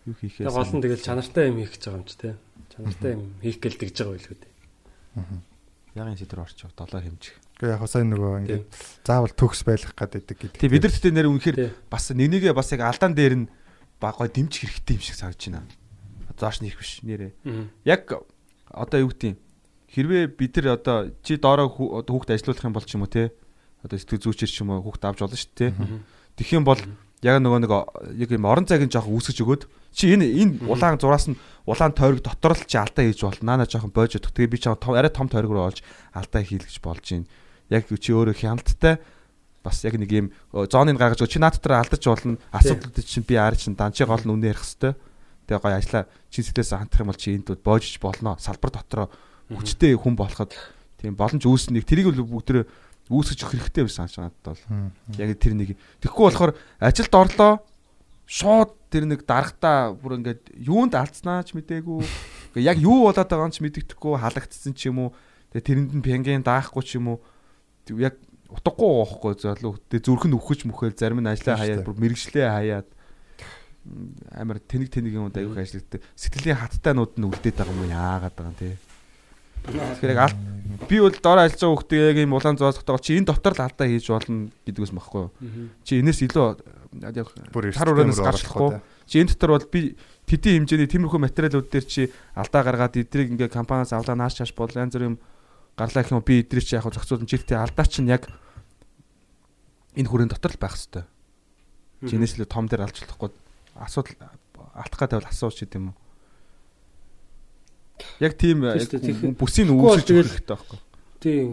[0.06, 0.46] Юу хийхээ.
[0.46, 2.30] Яг гол нь тэгэл чанартай юм хийх гэж байгаа юм чи те.
[2.72, 4.54] Чанартай юм хийх гээл тэгж байгаа байлгүй дээ.
[5.98, 7.36] Ягийн сэдвэр орчих долоо хэмжих.
[7.58, 8.66] Гэхдээ яг сайн нөгөө ингээд
[9.02, 10.62] заавал төгс байх гэдэг гэдэг.
[10.62, 11.34] Тий бид нар тэгтээ нэр Тий.
[11.34, 11.58] үнэхээр
[11.90, 13.50] бас нэг нэгэ бас яг алдаан дээр нь
[13.98, 15.74] багой дэмжих хэрэгтэй юм шиг санагдаж байна.
[16.38, 17.34] Зааш нэрх биш нэрээ.
[17.82, 18.14] Яг
[18.70, 19.38] одоо юу гэдэг юм
[19.90, 23.34] хэрвээ бид нар одоо чи доороо хүүхд ажилуулах юм бол ч юм уу те
[23.88, 25.72] одоо сэтгэл зүйчээр ч юм уу хүүхд авч болно шүү дээ
[26.38, 26.82] тэгэх юм бол
[27.24, 27.72] яг нөгөө нэг
[28.22, 29.64] яг юм орон зайг нь жоох үүсгэж өгөөд
[29.98, 33.58] чи энэ энэ улаан зураас нь улаан тойрог дотор л чи алдаа хийж болно.
[33.58, 35.82] Наана жоохон бойж өгөх тэгээ би ч том арай том тойрог руу олж
[36.14, 37.26] алдаа хийлгэж болж байна.
[37.74, 39.02] Яг чи өөрөө хяналттай.
[39.66, 42.38] Бас яг нэг юм ö, зооныг гаргаж өгөө чи наад дотор алдаж болно.
[42.54, 44.96] Асуудлууд чинь би аар чинь дан чи гол нь үнэ ярих хэвээр.
[45.50, 46.06] Тэгээ гоё ажиллаа.
[46.30, 48.38] Чи сэтгэлээс хандах юм бол чи энд боожж болно.
[48.38, 49.10] Салбар дотроо
[49.50, 50.54] хүчтэй хүн болоход.
[51.02, 52.64] Тийм боломж үүснэг тэрийг л бүгдээ
[53.08, 54.64] үүсгэж өгөх хэрэгтэй байсан санаж надад бол.
[55.16, 55.70] Яг тэр нэг
[56.04, 57.52] тэгэхгүй болохоор ажилд орлоо
[58.28, 62.04] шууд тэр нэг дарагтаа бүр ингээд юунд алдснаа ч мэдээгүй.
[62.56, 65.10] Гэхдээ яг юу болоод байгаа ч мэддэхгүй халагдсан ч юм уу.
[65.56, 67.24] Тэгээ тэрэнд нь пянгийн даахгүй ч юм уу.
[67.96, 68.20] Яг
[68.52, 69.80] утгагүй байхгүй залуу.
[69.88, 72.88] Тэгээ зүрх нь өвхөж мөхөөл зарим нь ажлаа хаяад бүр мэрэгчлээ хаяад.
[74.36, 78.60] Амар тэнэг тэнэг юм аяг ажилладаг сэтгэлийн хаттайнууд нь үлдээд байгаа юм яагаад байгаа юм
[78.60, 78.76] те
[79.68, 80.38] Тэгэхээр яг алт
[80.88, 83.66] би бол доор ажиллаж байгаа хүүхдээ яг ийм улаан зоос тогтоогоо чи энэ дотор л
[83.68, 85.32] алдаа хийж болно гэдгээс багхгүй юу.
[85.84, 86.48] Чи энэс илүү
[87.12, 87.28] яг
[87.76, 88.80] тар ураанаас гарчлахгүй.
[89.10, 89.82] Чи энэ дотор бол би
[90.28, 94.72] тэдийн хэмжээний тиймэрхүү материалууд дээр чи алдаа гаргаад эдрийг ингээ компаниас авлаа нааш чааш бол
[94.72, 95.20] янз бүрийн
[95.76, 98.28] гарлаа гэх юм би эдрийг чи яг зохицуулсан чи тэ алдаа чинь яг
[99.96, 101.08] энэ хүрээний дотор л байх хэвээр.
[102.08, 103.32] Чи энэс илүү том дээр алж болохгүй
[103.76, 104.16] асуудал
[104.78, 106.07] алдах гэдэг бол асууж гэдэг юм уу?
[108.20, 108.66] Яг тийм
[109.38, 110.80] бүсийн үүсэж өгөх хэрэгтэй байхгүй.
[111.22, 111.48] Тийм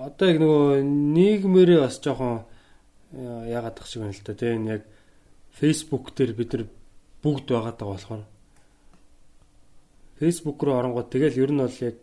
[0.00, 2.42] одоо яг нөгөө нийгмээрээ бас жоохон
[3.14, 4.34] э, яагаад тах шиг байна л да.
[4.34, 4.82] Тийм яг
[5.54, 6.64] Facebook дээр бид нар
[7.22, 8.24] бүгд байгаа болохоор
[10.20, 11.96] Facebook руу оронгууд тэгэл ер нь бол яг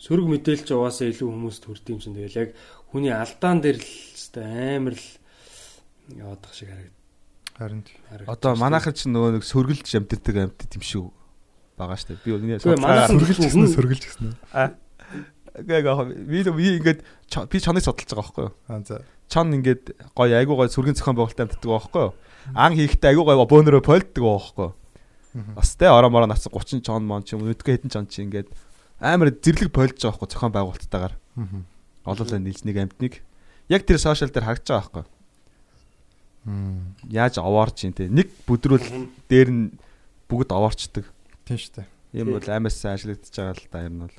[0.00, 2.50] сөрөг мэдээлж угаасаа илүү хүмүүст хүрдэм чинь тэгэл яг
[2.88, 4.44] хүний алдаан дээр л өстой
[4.76, 5.08] амар л
[6.16, 6.96] яваадах шиг харагд.
[8.08, 11.04] Харин Одоо манайхан ч нөгөө нэг сөргөлж амьддаг амьд юм шиг
[11.80, 12.20] байгаа штэ.
[12.20, 14.70] Би үнэ Үгүй, манайхан Сөргөлж гисэн сөргөлж гисэн үү?
[15.66, 15.94] Гээ гээ
[16.28, 17.00] би би ингээд
[17.50, 18.54] би чоныг судалж байгаа байхгүй юу?
[18.68, 19.02] Аа за.
[19.26, 22.14] Чон ингээд гоё айгуу гоё сүргэн зохион байгуулалтад амьддаг байхгүй юу?
[22.54, 24.74] Ан хийхдээ айгуу гоё бөөнөрөө болддог байхгүй юу?
[25.58, 28.22] Бас тэ ороо мороо нац 30 чон мон ч юм уу өдгөө хэдэн чон чи
[28.26, 28.50] ингээд
[28.98, 31.60] амар зэрлэг болж байгаа байхгүй зохион байгуулалттайгаар Мгм.
[32.04, 33.14] олоолаа нийлж нэг амьтныг
[33.70, 35.10] яг тэр сошиал дээр харагдаж байгаа байхгүй юу?
[36.50, 36.96] Мм.
[37.08, 38.82] Яаж овоорч юм те нэг бүдрүүл
[39.30, 39.78] дээр нь
[40.26, 41.06] бүгд овоорчдаг.
[41.50, 41.86] Тийм шүү дээ.
[42.14, 44.18] Ийм бол амаас ажиллагдаж байгаа л да юм нь бол.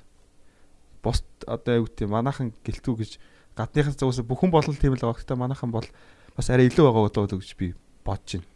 [1.00, 3.12] Бус одоо юу гэдэг манайхан гэлтгүү гэж
[3.56, 5.16] гадныхаас зүгээс бүхэн болол тийм л байгаа.
[5.16, 5.88] Гэхдээ манайхан бол
[6.36, 7.72] бас арай илүү байгаа удаа гэж би
[8.04, 8.48] бодож байна.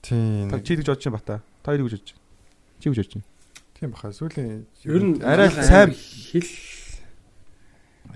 [0.00, 0.48] Тийм.
[0.48, 1.34] Та чи гэж бодож байна бата.
[1.60, 2.24] Та юу гэж бодож байна?
[2.80, 3.28] Чи гэж бодож байна?
[3.76, 4.08] Тийм баха.
[4.16, 4.48] Сүүлийн
[4.88, 6.48] ер нь арай сайн- хэл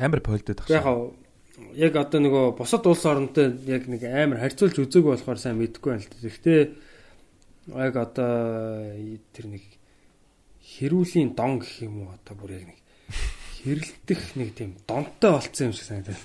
[0.00, 1.12] Амар полдод яг хаа
[1.76, 6.00] яг одоо нөгөө бусад улс оронтой яг нэг амар харьцуулж үзээгүй болохоор сайн мэдэхгүй байна
[6.00, 6.16] л да.
[6.24, 6.60] Гэхдээ
[7.76, 8.32] яг одоо
[9.36, 9.62] тэр нэг
[10.78, 12.78] хэрүүлийн дон гэх юм уу одоо бүр яг нэг
[13.62, 16.18] хэрэлдэх нэг тийм донтой болцсон юм шиг санагдав.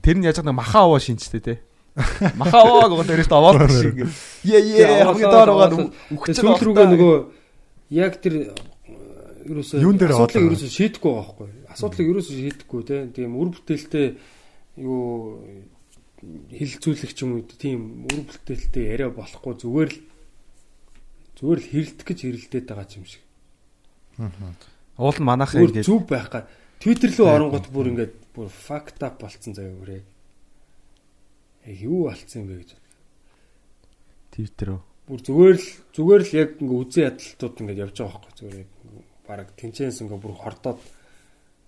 [0.00, 1.54] Тэр нь яаж нэг маха аваа шинжтэй те.
[2.38, 4.06] Маха аваа гэдэг дээрээс овоолт шиг.
[4.46, 7.14] Е е хамгийн доор байгаа үхэж сүүл рүүгээ нөгөө
[7.98, 8.54] яг тэр
[9.46, 11.48] ерөөсөө Юун дээр асуудлыг ерөөсөө шийдэхгүй байгаа байхгүй.
[11.70, 12.80] Асуудлыг ерөөсөө шийдэхгүй
[13.14, 14.06] тийм үр бүтээлтэй
[14.82, 15.42] юу
[16.50, 19.98] хилцүүлэх ч юм уу тийм үр бүтээлтэй яриа болохгүй зүгээр л
[21.36, 23.22] зүгээр л хэрэлдэх гэж хэрэлдээд байгаа юм шиг.
[24.96, 26.48] Уул нь манайхан ингээд зүв байх гад
[26.80, 30.02] Twitter рүү оронгот бүр ингээд бүр fucked up болцсон заяа бүрээ.
[31.68, 32.70] Яг юу болцсон бэ гэж.
[34.32, 34.82] Twitter руу.
[35.06, 38.70] бүр зүгээр л зүгээр л яг ингээ үзэн ядалтууд ингээд явж байгаа байхгүй зүгээр яг
[39.22, 40.80] баг тэнчэнс ингээ бүр хордоод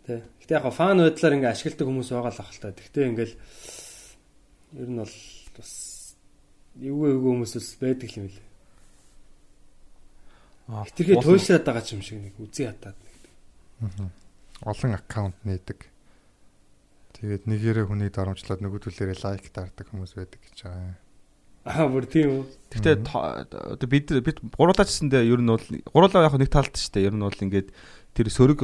[0.09, 0.20] тий.
[0.43, 2.74] Гэтэ яг фан байдлаар ингээ ашигладаг хүмүүс байгаа л ахaltaа.
[2.74, 3.36] Тэгтээ ингээл
[4.82, 5.16] ер нь бол
[5.55, 5.73] бас
[6.82, 8.48] эвгүй эвгүй хүмүүс бас байдаг юм лээ.
[10.69, 12.99] Хитрхээ туйлшаад байгаа юм шиг нэг үзэн ядаад.
[14.61, 15.89] олон аккаунт нээдэг.
[17.16, 20.95] Тэгээд нэгээрээ хүнийг дарамжлаад нөгөө төлөөрөө лайк таардаг хүмүүс байдаг гэж байгаа.
[21.65, 22.45] Аа бүр тийм үү.
[22.69, 27.09] Гэхдээ одоо бид бид гуруулаачсандээ ер нь бол гуруулаа яг нэг талд шүү дээ.
[27.09, 27.69] Ер нь бол ингээд
[28.12, 28.61] тэр сөрөг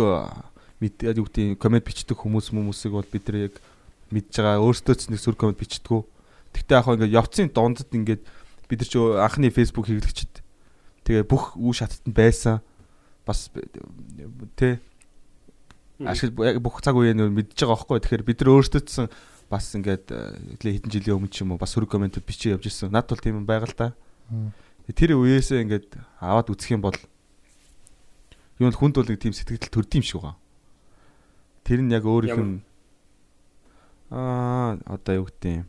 [0.85, 3.55] мэдээд юу гэдэг комент бичдэг хүмүүс хүмүүсийг бол бид нар яг
[4.13, 4.61] мэдж байгаа.
[4.61, 6.01] Өөрсдөө ч нэг сөрөг комент бичдэггүй.
[6.53, 8.23] Гэхдээ яг ингээд явцын дундад ингээд
[8.69, 10.34] бид нар ч анхны Facebook хэрэглэгчд
[11.05, 12.61] тэгээ бүх үе шатанд байсан.
[13.25, 13.49] Бас
[14.57, 14.81] тэ
[16.03, 18.01] ашиг яг бүх цаг үеийг нөр мэдж байгаа байхгүй.
[18.03, 18.93] Тэгэхээр бид нар өөрсдөө ч
[19.53, 22.91] бас ингээд нэлээ хэдэн жилийн өмнө ч юм уу бас сөрөг комментод бичиж явж ирсэн.
[22.91, 23.95] Наад бол тийм юм байга л да.
[24.91, 26.97] Тэр үеэсээ ингээд аваад үзэх юм бол
[28.59, 30.37] юу нь хүнд бол нэг тийм сэтгэл төрд юм шиг байгаа.
[31.63, 32.61] Тэр нь яг өөрийнх нь
[34.11, 35.67] аа одоо юу гэдэг юм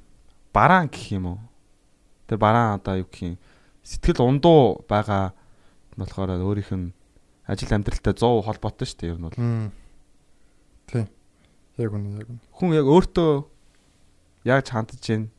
[0.56, 1.40] бараан гэх юм уу?
[2.28, 3.38] Тэр бараан одоо юу гэх юм
[3.86, 5.32] сэтгэл ундуу байгаа
[5.96, 6.94] болохоор өөрийнх нь
[7.46, 9.38] ажил амьдралтай 100% холбоотой шүү дээ ер нь бол.
[10.90, 11.08] Тийм.
[11.78, 12.42] Яг үнэ яг үнэ.
[12.58, 13.32] Хүн яг өөртөө
[14.50, 15.30] яаж хандж гин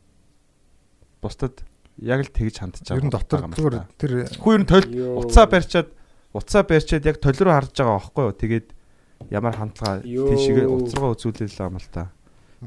[1.20, 1.66] бусдад
[1.98, 2.98] яг л тэгж хандж байгаа.
[3.02, 5.88] Ер нь дотор зүгээр тэр Хүн ер нь толь уцаа барьчаад
[6.30, 8.38] уцаа барьчаад яг толь руу харж байгаа байхгүй юу?
[8.38, 8.66] Тэгээд
[9.32, 12.12] ямар хандлага тийшээ уцргаа үзүүлэл юм л та.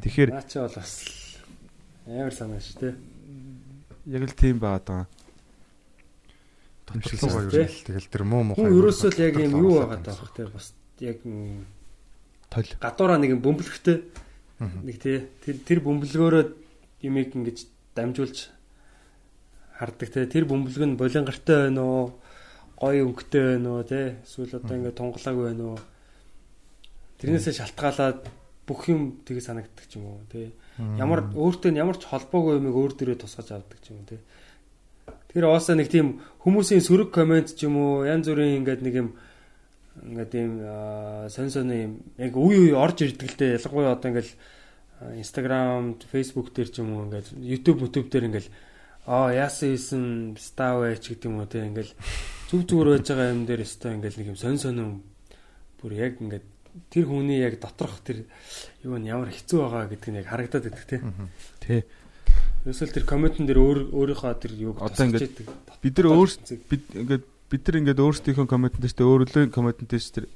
[0.01, 0.91] Тэгэхээр Наа чи бол бас
[2.09, 2.95] амар санаа шүү дээ.
[4.17, 5.07] яг л тийм байгаад байгаа.
[7.49, 7.65] Тий.
[7.65, 8.55] нь л тэгэл тэр муу муу.
[8.57, 11.17] Хүн ерөөсөө л яг юм юу байгаа даа те бас яг
[12.49, 12.71] Толь.
[12.81, 13.97] гадуураа нэг юм бөмбөлгтэй
[14.59, 15.17] нэг тий.
[15.45, 16.43] Тэр тэр бөмбөлгөөрөө
[17.05, 17.57] юмыг ингэж
[17.93, 18.49] дамжуулж
[19.77, 22.05] хардаг те тэр бөмбөлг нь болингартай байна уу?
[22.79, 25.79] Гоё өнгөтэй байна уу те эсвэл одоо ингэ тунгалаагүй байна уу?
[27.19, 28.27] Тэрнээсээ шалтгаалаад
[28.69, 32.93] бүх юм тийг санагддаг ч юм уу те ямар өөртөө ямар ч холбоогүй юмыг өөр
[32.93, 34.17] дөрөө тусгаж авдаг ч юм уу те
[35.29, 39.09] тэр оосаа нэг тийм хүмүүсийн сөрөг комент ч юм уу янз бүрийн ингээд нэг юм
[40.03, 40.51] ингээд ийм
[41.29, 44.29] сон сон юм яг үе үе орж ирдэг л дээ ялангуяа одоо ингээд
[44.99, 48.47] Instagram, Facebook дээр ч юм уу ингээд YouTube, YouTube дээр ингээд
[49.07, 50.03] аа яасан ийсэн
[50.35, 51.93] ставэ ч гэдэг юм уу те ингээд
[52.51, 54.91] зүг зүгээр байж байгаа юм дээр өстой ингээд нэг юм сон сон юм
[55.79, 56.45] бүр яг ингээд
[56.91, 58.27] тэр хүний яг доторх тэр
[58.83, 60.97] юу нь ямар хэцүү байгаа гэдг нь яг харагдаад байдаг те.
[61.63, 61.83] Тэ.
[62.67, 65.47] Ерөөсөл тэр комментэн дээр өөр өөрийнхөө тэр юуг Одоо ингээд.
[65.79, 70.13] Бид нар өөрсдөө бид ингээд бид нар ингээд өөрсдийнхөө комментэнтэй шүү дээ өөрөлөө комментэнтэй шүү
[70.21, 70.27] дээ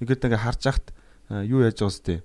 [0.00, 0.86] ингээд ингээд харж яхад
[1.28, 2.22] а, юу яаж байгаа сте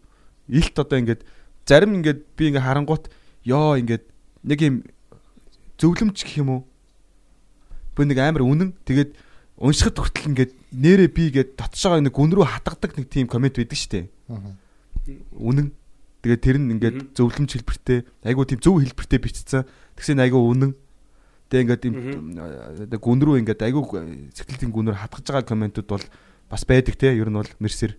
[0.48, 1.22] илт одоо ингээд
[1.66, 3.10] зарим ингээд би ингээд харангуут
[3.50, 4.06] ёо ингээд
[4.46, 4.76] нэг юм
[5.82, 6.62] зөвлөмж гэх юм уу
[7.98, 9.18] би нэг амар үнэн тэгээд
[9.58, 13.80] уншихад хүртэл ингээд нэрээ би гээд дотшоо нэг гүн рүү хатгадаг нэг тийм комент байдаг
[13.80, 14.12] штэ.
[15.32, 15.72] Үнэн.
[16.26, 19.70] Тэгээд тэр нь ингээд зөвлөмж хэлбэртэй айгуу тийм зөв хэлбэртэй бичсэн.
[19.94, 20.74] Тэгсэн айгуу үнэн.
[21.54, 21.94] Тэгээд ингээд тийм
[22.98, 23.86] гүн рүү ингээд айгуу
[24.34, 26.06] сэтгэлийн гүнээр хатгаж байгаа комментууд бол
[26.50, 27.14] бас байдаг те.
[27.14, 27.94] Ер нь бол мэрсэр.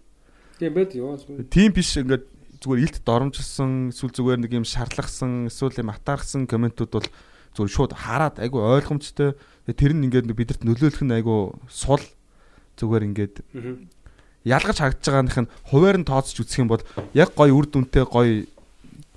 [0.59, 1.15] Тийм байд юу.
[1.47, 2.27] Тийм биш ингээд
[2.59, 7.09] зүгээр илт доромжилсан эсвэл зүгээр нэг юм шарлагсан эсвэл юм атаархсан комментууд бол
[7.55, 9.39] зүгээр шууд хараад айгу ойлгомжтой
[9.71, 12.03] тэр нь ингээд бидэрт нөлөөлөх нь айгу сул
[12.75, 13.35] зүгээр ингээд
[14.47, 16.87] ялгаж харагдж байгааных нь хуваар нь тооцож үзэх юм бол
[17.19, 18.47] яг гой үр дүнтэй гой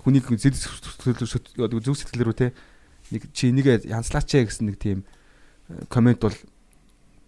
[0.01, 2.57] хүнийг зүг сэтгэлээрүү те
[3.13, 5.05] нэг чи энийг янзлаач гэсэн нэг тийм
[5.89, 6.33] комент бол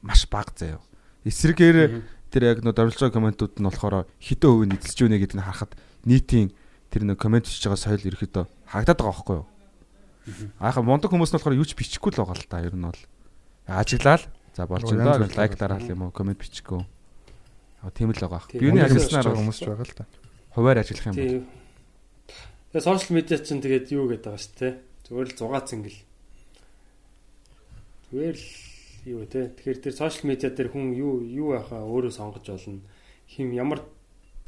[0.01, 0.81] маш бага заяа.
[1.25, 2.01] Эсрэгээр
[2.33, 5.77] тэр яг нөө дөрвөлж байгаа комментууд нь болохоор хитэн хувийн эзэлж байна гэдгийг харахад
[6.09, 6.49] нийтийн
[6.89, 9.47] тэр нэг коммент хийж байгаа соёл ерөөхдөө хагдаад байгаа байхгүй юу?
[10.57, 13.01] Ааха мундаг хүмүүс нь болохоор юу ч бичихгүй л байгаа л та ер нь бол.
[13.69, 14.25] Ажиглал
[14.57, 15.21] за болж даа.
[15.21, 16.15] Лайк дараал юм уу?
[16.15, 16.81] Коммент бичихгүй.
[17.81, 18.45] Аа тийм л байгаа.
[18.53, 20.05] Юуны ажилласнаар хүмүүс ч байгаа л та.
[20.53, 21.61] Хуваар ажиллах юм бол.
[22.71, 24.73] Тэгээ сошиал медиа чинь тэгээд юу гэдэг байгаа шүү дээ.
[25.09, 25.99] Зүгээр л зугаа цингэл.
[28.13, 28.47] Зүгээр л
[29.09, 29.49] юу те.
[29.49, 32.85] Тэгэхээр тэр сошиал медиа дээр хүн юу юу байхаа өөрөө сонгож болно.
[33.25, 33.81] Хим ямар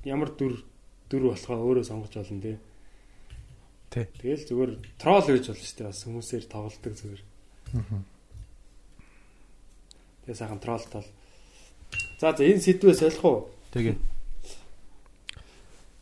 [0.06, 0.62] ямар дүр
[1.10, 2.54] дүр болохоо өөрөө сонгож болно те.
[3.90, 4.08] Тэ.
[4.22, 5.90] Тэгэл зүгээр трол гэж болно шүү дээ.
[5.90, 7.22] Бас хүмүүсээр тоглолдог зүгээр.
[7.82, 8.02] Аа.
[10.24, 11.10] Тэгээ сайхан трол тол.
[12.24, 13.52] За за энэ сэдвээс солих уу?
[13.76, 14.00] Тэгээ.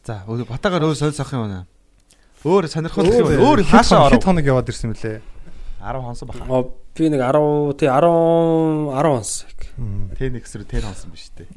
[0.05, 1.65] За батагаар өөр солих юм байна.
[2.45, 3.41] Өөр сонирхол гэх юм.
[3.41, 5.17] Өөр хаашаа хэд хоног яваад ирсэн мөлий?
[5.81, 6.45] 10 хонсон баха.
[6.93, 8.05] Би нэг 10 тий 10
[8.93, 9.49] 10 хонсон.
[10.13, 11.49] Т1 рүү тэр хонсон биш үү?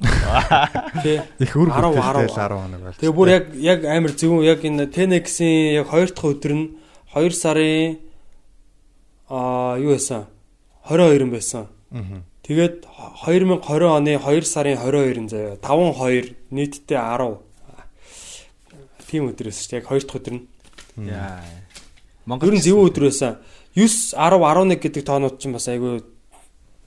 [1.05, 1.21] Тий.
[1.45, 2.97] Их үр 10 бүтээлтэй 10 хоног байл.
[3.05, 6.73] Тэгээ бүр яг яг амар зөв яг энэ Т1-ийн яг 2 дахь өдөр нь
[7.13, 8.01] 2 сарын
[9.29, 10.25] аа юу байсан?
[10.89, 11.69] 22 байсан.
[11.93, 12.25] Аа.
[12.45, 12.85] Тэгээд
[13.25, 17.41] 2020 оны 2 сарын 22-нд заяа 5 2 нийтдээ 10
[19.09, 19.81] тийм өдрөөс шүү дээ.
[19.81, 20.45] Яг 2 дахь өдөр нь.
[21.09, 21.41] Яа.
[22.29, 23.41] Монгол ер нь зөв байсан.
[23.73, 26.05] 9 10 11 гэдэг тоонууд чинь бас айгүй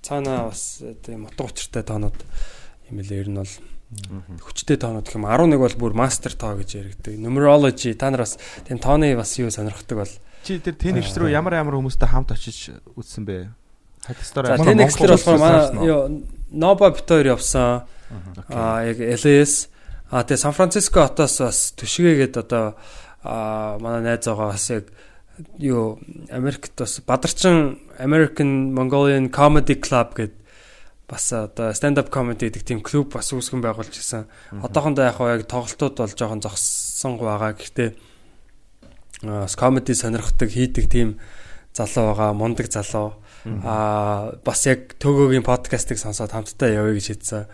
[0.06, 2.18] цаанаа бас тийм утга учиртай тоонууд
[2.94, 3.54] юм лээ ер нь бол
[4.46, 7.18] хүчтэй тоонууд гэх юм 11 бол бүр мастер тоо гэж яригддаг.
[7.18, 10.14] Numerology та нар бас тийм тооны бас юу сонирхдаг бол
[10.44, 13.52] чи тэр тэнэгч рүү ямар ямар хүмүүстэй хамт очиж үзсэн бэ?
[14.08, 17.84] За Tenex дээр болохоор манай Nova Victor явсан.
[18.48, 19.68] Аа яг LAS
[20.12, 22.80] аа тэгээ Сан Франциско хотоос бас түшгээгээд одоо
[23.24, 24.88] аа манай найз байгаа бас яг
[25.60, 26.00] юу
[26.32, 30.34] Америкт бас бадарчин American Mongolian Comedy Club гэд
[31.08, 34.28] бас одоо stand up comedy гэдэг тийм клуб бас үүсгэн байгуулж ирсэн.
[34.64, 37.56] Одоохондоо яг яг тоглолтууд бол жоохон зогссон байгаа.
[37.56, 37.90] Гэхдээ
[39.56, 41.20] comedy сонирхдаг хийдэг тийм
[41.72, 43.16] залуу байгаа, мундаг залуу.
[43.64, 47.46] Аа бас яг төгөөгийн подкастыг сонсоод хамтдаа явъя гэж хэлсэн.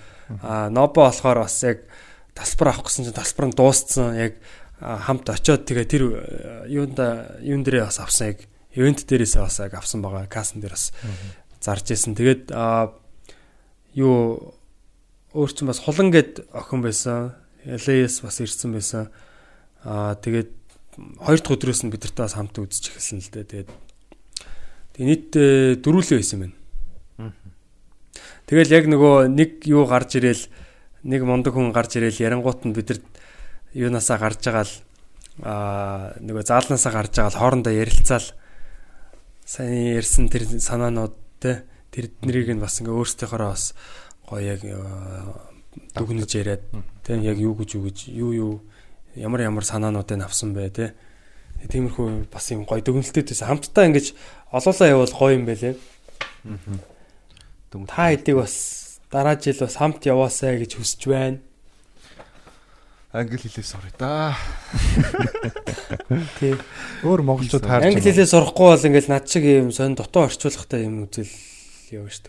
[0.42, 1.86] Аа Нобо болохоор бас яг
[2.34, 4.18] тасбар авах гэсэн чинь тасбар нь дууссан.
[4.18, 4.34] Яг
[4.80, 6.04] хамт очиод тэгээ тэр
[6.68, 8.40] юунда юун дээрээ бас авсан яг
[8.74, 10.26] ивент дээрээсээ бас яг авсан байгаа.
[10.28, 10.92] Касн дээр бас
[11.62, 12.18] зарж исэн.
[12.18, 12.98] Тэгээд аа
[13.94, 14.58] юу
[15.34, 17.38] өөр чинь бас хулан гэд охин байсан.
[17.64, 19.14] LAS бас ирсэн байсан.
[19.86, 20.52] Аа тэгээд
[21.22, 23.46] хоёр дахь өдрөөс нь бидэртээ бас хамт үзэж эхэлсэн л дээ.
[23.46, 23.70] Тэгээд
[24.94, 25.30] Тэгээ нийт
[25.82, 26.56] дөрвөлөө байсан байна.
[28.46, 30.44] Тэгэл яг нөгөө нэг юу гарч ирэл
[31.08, 33.02] нэг мундаг хүн гарч ирэл ярангуут нь бидэрт
[33.74, 34.76] юунаасаа гарч байгаа л
[35.42, 38.28] аа нөгөө заалнаасаа гарч байгаа л хоорондоо ярилцаал.
[39.48, 43.74] Сайн ярьсан тэр санаанууд те тэр нэрийг нь бас ингээ өөрсдийнхоороо бас
[44.30, 44.62] гоё яг
[45.98, 46.64] дүгнэж яриад
[47.02, 48.54] те яг юу гэж юу гэж юу юу
[49.16, 50.86] ямар ямар санаануудыг авсан бэ те
[51.70, 54.14] тиймэрхүү бас юм гоё дүгнэлттэй хамтдаа ингэж
[54.54, 55.76] олоолаа явал гоё юм байлээ.
[57.90, 58.56] Та хэдийг бас
[59.10, 61.42] дараа жил бас хамт яваасаа гэж хүсэж байна.
[63.14, 64.38] Англи хэлээ сурах та.
[66.38, 66.58] Тий.
[67.06, 67.86] Өөр монголчууд таарч.
[67.86, 71.30] Англи хэлээ сурахгүй бол ингээл над шиг юм сонь дотоо орчуулахтай юм үзэл
[71.94, 72.26] явна шүү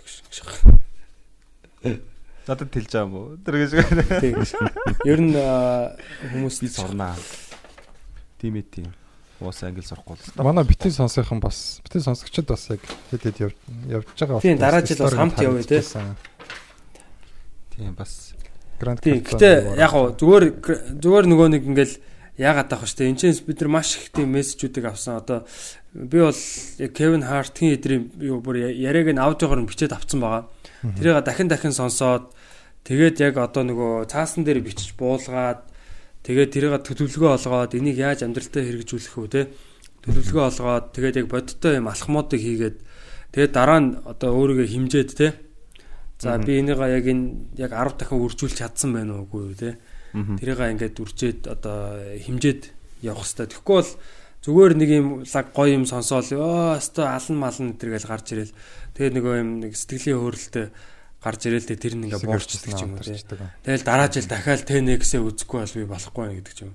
[1.85, 2.01] дээ.
[2.45, 3.41] Надад тэлж байгаа юм уу?
[3.41, 3.73] Тэр гэж.
[4.21, 4.37] Тий.
[5.09, 7.17] Ер нь хүмүүс би сурнаа.
[8.37, 8.93] Тийм ээ тийм.
[9.45, 10.41] Уус англи сурахгүй л.
[10.41, 12.81] Манай битэн сонсохон бас битэн сонсогчд бас яг
[13.13, 13.39] хэд хэд
[13.93, 14.41] явж байгаа.
[14.41, 15.85] Тийм дараа жил бас хамт явъя те.
[17.77, 18.35] Тийм бас
[18.81, 19.23] Гранд Тийм.
[19.23, 20.45] Гэтэ яг гоо зүгээр
[20.99, 21.95] зүгээр нөгөө нэг ингээл
[22.39, 23.07] яагаад таах вэ?
[23.07, 25.23] Энд чинь бид нар маш их тийм мессежүүдийг авсан.
[25.23, 25.47] Одоо
[25.95, 30.51] би бол яг Кевин Хартгийн эдрийн юу бүр яриаг нь аудиогоор нь бичээд авсан байгаа.
[30.99, 32.35] Тэрийг дахин дахин сонсоод
[32.83, 35.63] тэгээд яг одоо нөгөө цаасан дээр бичиж буулгаад
[36.25, 39.43] тэгээд тэрийг төлөвлөгөө олгоод энийг яаж амьдралтаа хэрэгжүүлэх вэ те
[40.03, 42.77] төлөвлөгөө олгоод тэгээд яг бодиттой юм алхмуудыг хийгээд
[43.37, 45.29] тэгээд дараа нь одоо өөрийгөө химжээд те
[46.25, 47.27] За би энийгээ яг энэ
[47.59, 49.77] яг 10 дахин үржүүлж чадсан байна уугүй юу те.
[50.15, 52.71] Тэрийгээ ингээд үржээд одоо химжээд
[53.03, 53.51] явах хэрэгтэй.
[53.51, 53.93] Тэгэхгүй бол
[54.47, 58.57] зүгээр нэг юм лаг гоё юм сонсоол өө өстой алан малн энэ гэж гарч ирэл.
[58.95, 60.67] Тэгээ нөгөө юм нэг сэтгэлийн хөөрөлтөй
[61.25, 63.17] гарч ирэл тэ тэр нь ингээ буурчдаг юм те.
[63.65, 66.73] Тэгэл дараа жил дахиад TNX-ээ үзэхгүй бол би болохгүй байна гэдэг ч юм.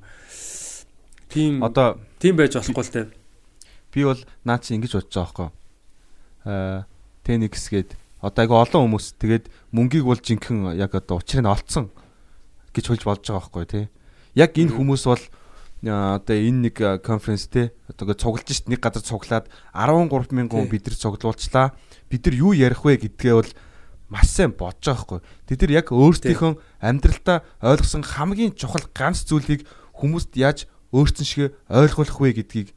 [1.30, 3.02] Тийм Одоо тийм байж болохгүй л те.
[3.94, 5.50] би бол наа чи ингэж бодож байгаа байхгүй.
[6.50, 6.80] Аа
[7.26, 7.90] TNX гээд
[8.26, 11.94] одоо айгу олон хүмүүс тэгээд мөнгийг бол жинхэнэ яг одоо учрыг нь олцсон
[12.74, 13.86] гэж хөлж болж байгаа байхгүй тий.
[14.34, 15.24] Яг энэ хүмүүс бол
[15.86, 20.70] аа, одоо энэ нэг конференс те одоо цуглаж шít нэг газар цуглаад 13 мянган хүн
[20.70, 21.74] бид нар цуглуулчлаа.
[22.10, 23.52] Бид нар юу ярих вэ гэдгээ бол
[24.10, 25.20] маш сайн бодож байгаа хгүй.
[25.46, 32.18] Тэд нар яг өөрсдийнхөө амьдралтаа ойлгосон хамгийн чухал ганц зүйлийг хүмүүст яаж өөрсдөн шиг ойлгуулах
[32.18, 32.74] вэ гэдгийг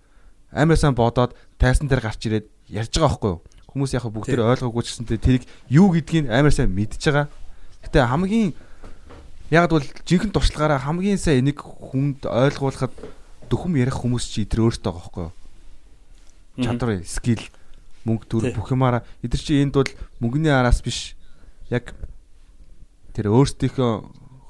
[0.52, 3.34] амар сайн бодоод тайсан дээр гарч ирээд ярьж байгаа хгүй.
[3.72, 7.32] Хүмүүс яг бүгд тэр ойлгоогүй ч гэсэнтэй тэрийг юу гэдгийг амар сайн мэдж байгаа.
[7.88, 8.52] Гэтэ хамгийн
[9.48, 12.92] яг бол жинхэнэ туршлагаараа хамгийн сайн энийг хүнд ойлгуулахад
[13.48, 15.28] дөхөм ярих хүмүүс чи тэр өөртөө байгаа хгүй.
[16.60, 17.44] Чадвар, скил,
[18.04, 19.88] мөнгө төр бүх юмараа эдгэр чи энд бол
[20.20, 21.16] мөнгөний араас биш
[21.72, 21.96] яг
[23.16, 23.92] тэр өөрсдийнхөө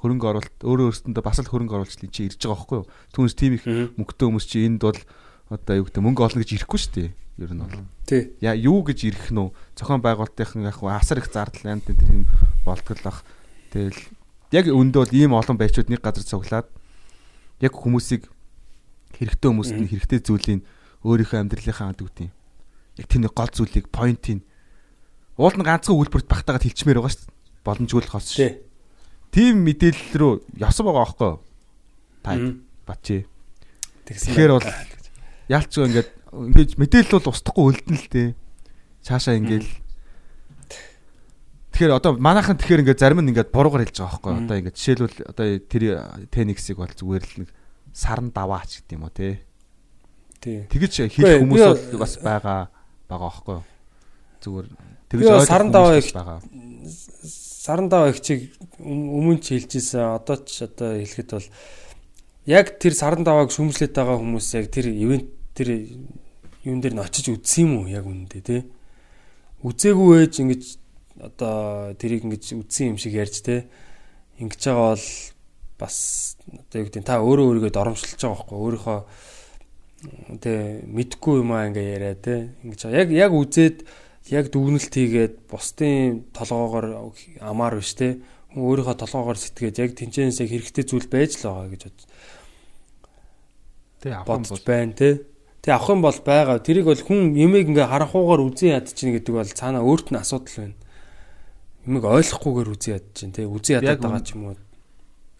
[0.03, 2.87] хөрөнгө оруулалт өөрөө өөрсөндөө бас л хөрөнгө оруулалт чи ирж байгаа байхгүй юу.
[3.15, 3.63] Түүнээс тийм их
[3.95, 4.99] мөнгөтэй хүмүүс чи энд бол
[5.47, 7.09] одоо юу гэдэг мөнгө олно гэж ирэхгүй шүү дээ.
[7.39, 7.87] Ер нь бол.
[8.03, 8.21] Тий.
[8.43, 9.55] Яа юу гэж ирэх нь үү?
[9.79, 12.23] Зохион байгуулалтын яг асар их зардал амт энэ юм
[12.67, 13.23] болтголох.
[13.71, 13.99] Тэгэл
[14.51, 16.67] яг өндөө бол ийм олон байчуд нэг газар цуглаад
[17.63, 18.27] яг хүмүүсийг
[19.17, 20.61] хэрэгтэй хүмүүст нь хэрэгтэй зүйлийг
[21.07, 22.31] өөрийнхөө амьдралынхаа ад үтийн
[22.99, 24.45] яг тэр нэг гол зүйлийг поинтыг
[25.37, 27.37] уул нь ганцхан үйлбэрт багтаагаад хэлчмээр байгаа шүү дээ.
[27.63, 28.37] Боломжгүй хос шүү.
[28.37, 28.51] Тий.
[29.33, 31.39] Тим мэдээлэл рүү явсан байгаа байхгүй юу?
[32.23, 32.53] Та Мгм.
[32.85, 33.17] бачи.
[34.05, 34.67] Тэгсэн Тэгэхээр бол
[35.49, 38.29] яалчгүй ингээд ингээд мэдээлэл бол устдахгүй үлдэн л дээ.
[39.01, 39.65] Цаашаа ингээд
[41.73, 44.41] Тэгэхээр одоо манайхан тэгэхээр ингээд зарим нь ингээд буруугаар хэлж байгаа байхгүй юу?
[44.45, 45.83] Одоо ингээд жишээлбэл одоо тэр
[46.29, 47.49] Tenix-ийг бол зүгээр л нэг
[47.89, 49.41] сарн даваач гэдэг юм уу те.
[50.37, 50.69] Тий.
[50.69, 52.69] Тэгэж хэлэх хүмүүс бол- бол бас байгаа
[53.09, 53.65] байгаа байхгүй юу?
[54.45, 54.67] Зүгээр
[55.13, 56.13] ойлгох саран даваа их-.
[57.63, 61.47] Саран даваа их чиг өм- өмнө ч хэлжсэн одоо ч одоо хэлэхэд бол
[62.45, 65.87] яг тэр саран давааг шүмжлээд байгаа хүмүүс яг тэр ивент тэр
[66.63, 68.57] юун дээр нь очиж үзсэн юм уу яг үнэндээ те
[69.63, 70.63] үзээгүй ээж ингэж
[71.23, 73.67] одоо тэрийг ингэж үзсэн юм шиг ярьж те
[74.39, 75.07] ингэж байгаа бол
[75.79, 75.95] бас
[76.47, 78.99] одоо юу гэдэг та өөрөө өөрийгөө доромжилж байгаа байхгүй өөрийнхөө
[80.43, 80.51] тэ
[80.83, 82.99] мэдхгүй юм аа ингээ яриа те ингэж байгаа.
[82.99, 83.77] яг яг үзээд
[84.31, 88.21] яг дүгнэлт хийгээд бусдын толгоогоор амаар биш те
[88.55, 92.07] өөрийнхөө толгоогоор сэтгээд яг тэнцэнээсээ хэрэгтэй зүйл байж л байгаа гэж бод-
[94.03, 95.09] Тэ авах юм бол бодож байна те
[95.63, 96.59] Тэг авах юм бол байгаа.
[96.59, 100.59] Тэрийг бол хүн ямиг ингээ харахуугаар үзэн яд чинь гэдэг бол цаана өөрт нь асуудал
[100.59, 100.75] байна.
[101.87, 104.59] Ямиг ойлгохгүйгээр үзэн яд чинь те үзэн ядаад Яг байгаа ч юм уу.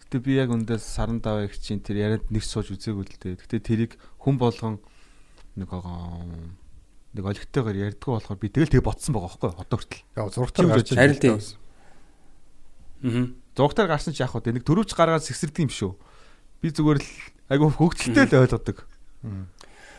[0.00, 3.36] Гэтэ би яг өндөө саран даваа их чинь тэр яриад нэг сууж үзээгүй л дээ.
[3.36, 4.80] Гэтэ тэрийг хүн болгон
[5.60, 5.68] нэг
[7.14, 9.50] нэг олигтойгоор ярьдгүй болохоор би тэгэл тэгээ ботсон байгаа байхгүй?
[9.54, 10.02] Одоо хүртэл.
[10.18, 10.88] Яа зургатаар гарч?
[10.94, 11.38] Харин тийм.
[13.04, 13.26] Аа.
[13.54, 14.50] Зургатаар гарсан ч яах вэ?
[14.50, 15.92] Нэг төрөвч гаргаад сэгсэрдэг юм шүү.
[16.58, 17.08] Би зүгээр л
[17.54, 18.82] айгу хөвгөлтэй л ойлгодог.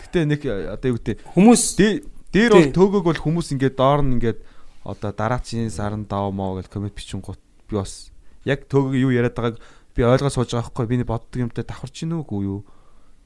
[0.04, 2.04] Гэтэ нэг э, одоо юу гэдэг Хүмүүс Дэ-
[2.36, 4.40] дээр бол төөгөөг бол хүмүүс ингээд доор нь ингээд
[4.84, 7.40] одоо дараачийн саран дав моо гэж комент бичингууд
[7.72, 8.12] би бас
[8.44, 9.58] яг төөгөө юу яриад байгааг
[9.96, 12.60] би ойлгоо сууж байгаа байхгүй би боддог юмтай давхарч гинэ үгүй юу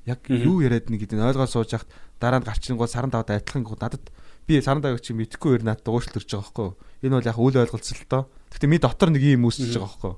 [0.06, 1.90] яг юу яриад нэг гэдэг нь ойлгоо сууж яхад
[2.20, 4.04] дараа нь гарчингууд саран давд адилхан гоо надад
[4.48, 7.56] би саран давыг чи мэдхгүй ер надад ууршил төрж байгаа юу энэ бол яг үл
[7.64, 10.18] ойлголцолтой гэхдээ ми дотор нэг юм үүсчихэж байгаа юу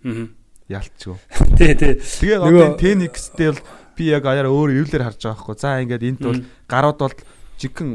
[0.00, 0.26] Аа.
[0.70, 1.16] ялчгүй
[1.58, 1.94] Тий, тий.
[2.00, 3.60] тэгээ одоо Tenix-тэй бол
[3.98, 7.16] би яг аяар өөр эвлэр харж байгаа байхгүй за ингээд энд бол гарууд бол
[7.60, 7.90] жигэн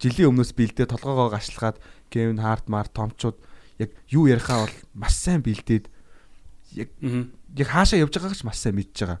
[0.00, 1.76] жилийн өмнөөс бэлдээ толгоогоо гашлахад
[2.08, 3.36] Кевин Харт мар томчууд
[3.82, 5.90] яг юу ярихаа бол маш сайн бэлдээд
[7.04, 7.28] Аа.
[7.58, 9.20] яг хаашаа явж байгааг ч маш сайн мэдж байгаа.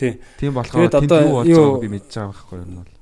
[0.00, 0.16] Тий.
[0.40, 2.96] Тийм болохоор тэнд юу болж байгааг би мэдж байгаа байхгүй юу энэ бол.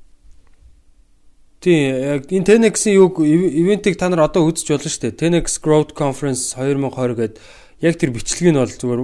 [1.63, 5.21] Тий, яг энэ Tenex-ийн юг ивентийг та нар одоо үзэж болно шүү дээ.
[5.23, 7.39] Tenex Growth Conference 2020 гэдэг
[7.87, 9.03] яг тэр бичлэг нь бол зүгээр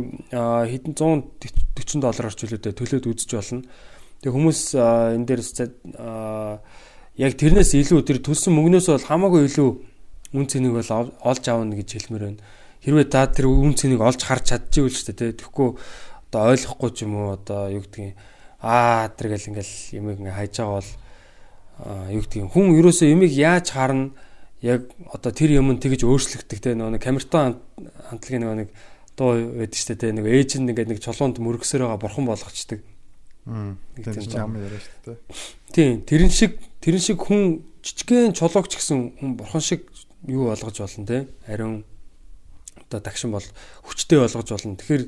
[0.67, 3.63] хэдэн 140 доллараар ч үлээдэ төлөөд үзэж болно.
[4.23, 5.43] Тэгээ хүмүүс энэ дээр
[7.15, 9.71] яг тэрнээс илүү тэр төлсөн мөнгнөөс бол хамаагүй илүү
[10.35, 12.43] үн цэнийг бол олж аавна гэж хэлмээр байна.
[12.83, 15.39] Хэрвээ та тэр үн цэнийг олж харж чадчихвэл шүү дээ.
[15.39, 15.71] Тэгэхгүй
[16.35, 18.19] одоо ойлгохгүй ч юм уу одоо юу гэдгийг
[18.59, 20.91] аа тэр гэл ингээл юмыг ингээ хайж байгаа бол
[22.11, 24.11] юу гэдгийг хүн ерөөсөө юмыг яаж харна
[24.59, 27.63] яг одоо тэр юм нь тэгж өөрчлөгддөг те нөгөө камертон
[28.11, 28.71] хамтлагийн нөгөө нэг
[29.15, 29.31] дуу
[29.63, 32.83] байдаг дээ те нөгөө ээж нь ингээд нэг чулуунд мөргсөөр байгаа бурхан болгочдөг.
[33.45, 35.19] Тийм ямар яриа дээ.
[35.71, 39.87] Тийм тэрэн шиг тэрэн шиг хүн жижигхэн чулууч гэсэн хүн бурхан шиг
[40.27, 41.85] юу болгож болно те ариун
[42.89, 43.45] одоо тагшин бол
[43.85, 44.81] хүчтэй болгож болно.
[44.81, 45.05] Тэгэхээр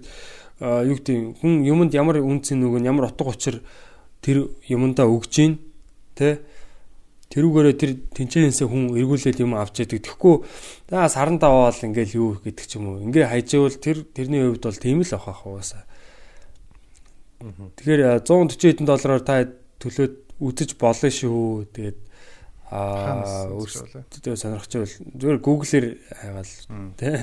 [0.61, 3.61] юу гэдэг хүн юмд ямар үнцэн нүг нь ямар утга учир
[4.25, 5.53] тэр юмдаа өгж гин
[6.17, 6.41] те
[7.29, 10.01] тэрүүгээрээ тэр тэнцэнээсээ хүн эргүүлээд юм авч яадаг.
[10.01, 10.35] Тэгэхгүй
[10.89, 13.03] за саран даваал ингээл юу гэдэг ч юм уу.
[13.05, 15.85] Ингээ хайжвал тэр тэрний хувьд бол тийм л авах угаасаа.
[17.77, 19.45] Тэгэхээр 140 хэдэн доллараар та
[19.83, 21.67] төлөөд үзэж болно шүү.
[21.75, 21.99] Тэгээд
[22.67, 25.87] аа өөртөө сонирхож байвал зүгээр Google-ээр
[26.19, 26.53] хайгаал
[26.99, 27.17] тий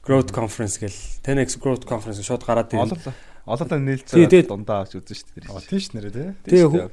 [0.00, 2.96] Growth Conference гэл 10x Growth Conference шууд гараад ирнэ.
[3.44, 5.68] Олоолаа нээлцээ дундаа авч үзэн шүү дээ.
[5.68, 6.10] Тийм ш нэрэ
[6.48, 6.88] тий.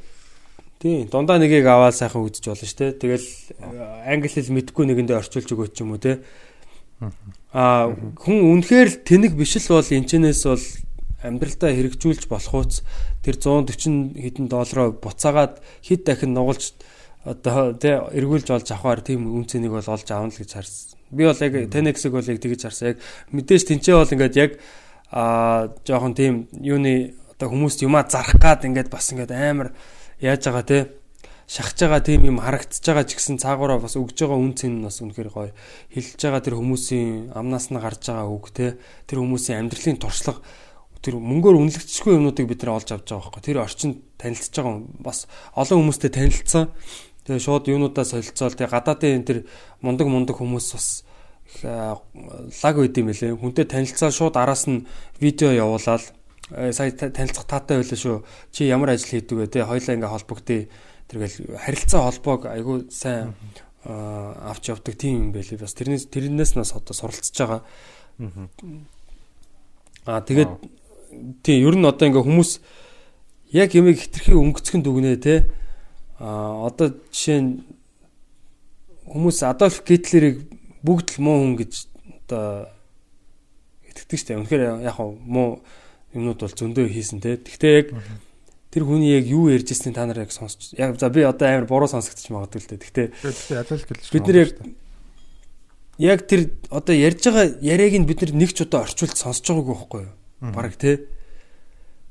[0.84, 3.00] Тийм дундаа нэгийг аваад сайхан үзэж болно шүү дээ.
[3.00, 3.28] Тэгэл
[4.04, 6.20] англи хэл мэдгүй нэгэндээ орчуулж өгөөч юм уу те.
[7.56, 10.66] Аа хүн үнэхээр л тэнэг биш л бол энэчнээс бол
[11.24, 12.84] амьдралдаа хэрэгжүүлж болох уус
[13.24, 16.76] тэр 140 хэдэн доллароо буцаагаад хэд дахин нугалж
[17.24, 21.00] одоо тий эргүүлж олж авахаар тийм үнцнийг бол олж аавна л гэж харсан.
[21.12, 22.88] Би бол яг 10x-ийг бол яг тэгэж харсан.
[22.94, 22.98] Яг
[23.32, 24.52] мэдээж тэнцээ бол ингээд яг
[25.08, 29.72] аа жоохон тийм юуны одоо хүмүүст юмаа зарах гад ингээд бас ингээд амар
[30.20, 30.80] яаж байгаа те
[31.48, 34.84] шахаж байгаа тийм юм харагдаж байгаа ч гэсэн цаагаараа бас өгж байгаа үн цэн нь
[34.84, 35.52] бас үнэхээр гоё.
[35.96, 38.76] Хэлж байгаа тэр хүмүүсийн амнаас нь гарч байгаа үг те
[39.08, 40.44] тэр хүмүүсийн амьдралын туршлага
[41.04, 43.44] тэр мөнгөөр үнэлэгдэхгүй юмнуудыг бид нэр олж авч байгаа байхгүй.
[43.44, 46.72] Тэр орчинд танилцж байгаа бас олон хүмүүстэй танилцсан
[47.26, 49.40] тэгээ шууд юунуудаа солилцоол тэгээ гадаадын энэ тэр
[49.82, 50.88] мундаг мундаг хүмүүс бас
[51.64, 54.86] лаг байд юм лээ хүнтэй танилцаад шууд араас нь
[55.22, 56.04] видео явуулаад
[56.52, 58.18] Э, сая танилцах таатай байлаа шүү.
[58.52, 59.48] Чи ямар ажил хийдэг вэ?
[59.48, 60.68] Тэ хоёлаа ингээ холбогдъё.
[61.08, 63.34] Тэргээл харилцаа холбоог айгүй сайн
[63.88, 65.58] авч явдаг тийм юм байлээ.
[65.58, 67.64] Бас тэрнээс тэрнээс нас одоо суралцж байгаа.
[70.04, 70.52] Аа тэгээд
[71.48, 72.52] тий ер нь одоо ингээ хүмүүс
[73.56, 75.48] яг ямиг хитрхи өнгөцгөн дүгнээ те.
[76.24, 77.52] Аа одоо жишээ нь
[79.12, 80.48] хүмүүс Адольф Гитлерийг
[80.80, 81.74] бүгд л муу хүн гэж
[82.24, 82.72] одоо
[83.92, 84.40] итгэдэг шүү дээ.
[84.40, 85.60] Үнэхээр яг муу
[86.16, 87.36] юмнууд бол зөндөө хийсэн те.
[87.44, 87.88] Гэхдээ яг
[88.72, 90.72] тэр хүний яг юу ярьж ирснийг та нар яг сонсч.
[90.80, 92.80] Яг за би одоо амар буруу сонсогдож магадгүй л те.
[92.80, 93.08] Гэхдээ
[94.16, 94.52] бид нар яг
[96.00, 99.76] яг тэр одоо ярьж байгаа яриаг нь бид нар нэг ч удаа орчуулж сонсож байгаагүй
[99.76, 100.14] байхгүй юу?
[100.56, 101.06] Бараг те.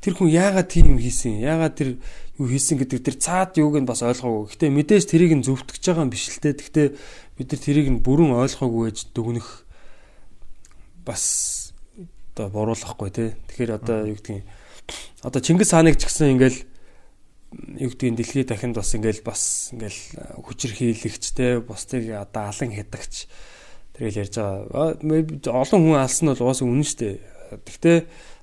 [0.02, 1.38] Тэр хүн яагаад тийм хийсэн?
[1.38, 1.90] Яагаад тэр
[2.34, 4.50] юу хийсэн гэдэг тэр цаад юуг нь бас ойлгоогүй.
[4.50, 6.58] Гэтэ мэдээж тэрийг нь зөвтгөж байгаа юм биш л те.
[6.58, 6.98] Гэтэ
[7.38, 9.48] бид нар тэрийг нь бүрэн ойлгоогүй гэж дүгнэх
[11.06, 11.70] бас
[12.34, 13.30] одоо буруулахгүй тий.
[13.46, 14.42] Тэгэхээр одоо юу гэдгийг
[15.22, 16.58] одоо Чингис хааныг ч гэсэн ингээл
[17.78, 20.00] юу гэдгийг дэлхийд дахинд бас ингээл бас ингээл
[20.42, 23.30] хүчирхийлэгчтэй бусдыг одоо алан хядагч
[23.94, 24.98] тэгэл ярьж байгаа.
[25.46, 27.20] Олон хүн алсан нь бол угаасаа үнэн штэ.
[27.52, 27.98] Гэхдээ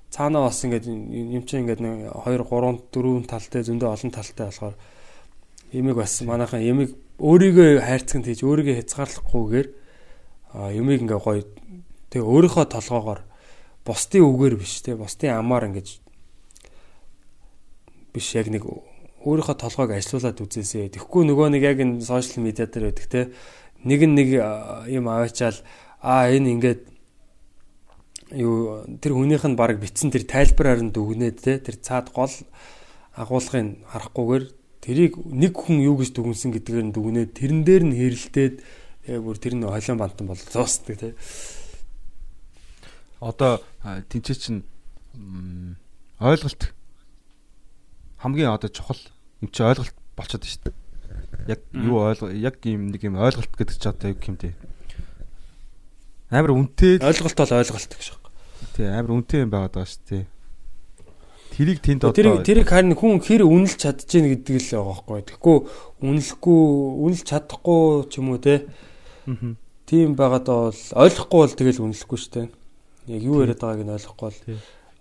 [0.10, 2.46] цаанаа бас ингээд юм чинь ингээд 2 3
[2.92, 4.76] 4 талтай зөндөө олон талтай болохоор
[5.72, 9.68] ямиг бас манайхан ямиг өөрийгөө хайрцагт хийж өөрийгөө хязгаарлахгүйгээр
[10.74, 11.46] ямиг ингээ гоё
[12.10, 13.22] тэгээ өөрийнхөө толгоогоор
[13.86, 16.02] бусдын үгээр биш те бусдын амаар ингэж
[18.14, 20.90] биш яг нэг өөрийнхөө толгойг ажилуулад үзээсэй.
[20.96, 23.22] Тэгэхгүй нөгөө нэг яг энэ сошиал медиа дээр байдаг те
[23.84, 24.30] нэг нэг
[24.88, 25.60] юм аваачаал
[26.02, 26.82] а энэ ингээд
[28.34, 32.34] юу тэр хүнийх нь баг битсэн тэр тайлбараар нь дүгнээд те тэр цаад гол
[33.16, 34.46] агуулгыг харахгүйгээр
[34.82, 38.56] тэрийг нэг хүн юу гэж дүгнсэн гэдгээр нь дүгнээд тэрэн дээр нь хэрэлдээд
[39.24, 41.18] бүр тэр нь холион бантан бол дуусдаг те
[43.20, 44.62] одоо тэнцээ чинь
[46.20, 46.72] ойлголт
[48.20, 49.00] хамгийн одоо чухал
[49.42, 50.76] юм чи ойлголт болчиход шүү дээ.
[51.48, 54.56] Яг юу ойлго яг юм нэг юм ойлголт гэдэг чи одоо юу юм те.
[56.32, 58.19] Амар үнэтэй ойлголт бол ойлголт гэж.
[58.76, 60.26] Тий амар үнэтэй юм байгаад байгаа шүү дээ.
[61.50, 65.20] Тэрийг тэнд одоо тэрийг тэрийг харин хүн хэр үнэлж чадчихээн гэдэг л байгаа байхгүй.
[65.28, 65.58] Тэгэхгүй
[66.06, 66.62] үнэлэхгүй
[67.04, 68.70] үнэлж чадахгүй ч юм уу те.
[69.90, 72.48] Тийм байгаад бол ойлгохгүй бол тэгэл үнэлэхгүй шүү дээ
[73.10, 74.40] яг юу яриад байгааг нь ойлгохгүй бол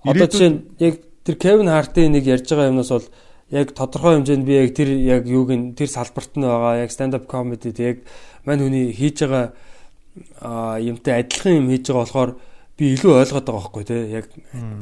[0.08, 0.94] одоо жишээ нь яг
[1.24, 3.08] тэр Кевин Хартын нэг ярьж байгаа юмнаас бол
[3.52, 7.12] яг тодорхой хэмжээнд би яг тэр яг юуг нь тэр салбарт нь байгаа яг stand
[7.12, 8.00] up comedy яг
[8.48, 12.30] мань хүний хийж байгаа юмтай адилхан юм хийж байгаа болохоор
[12.78, 14.30] би илүү ойлгоод байгаа байхгүй тий яг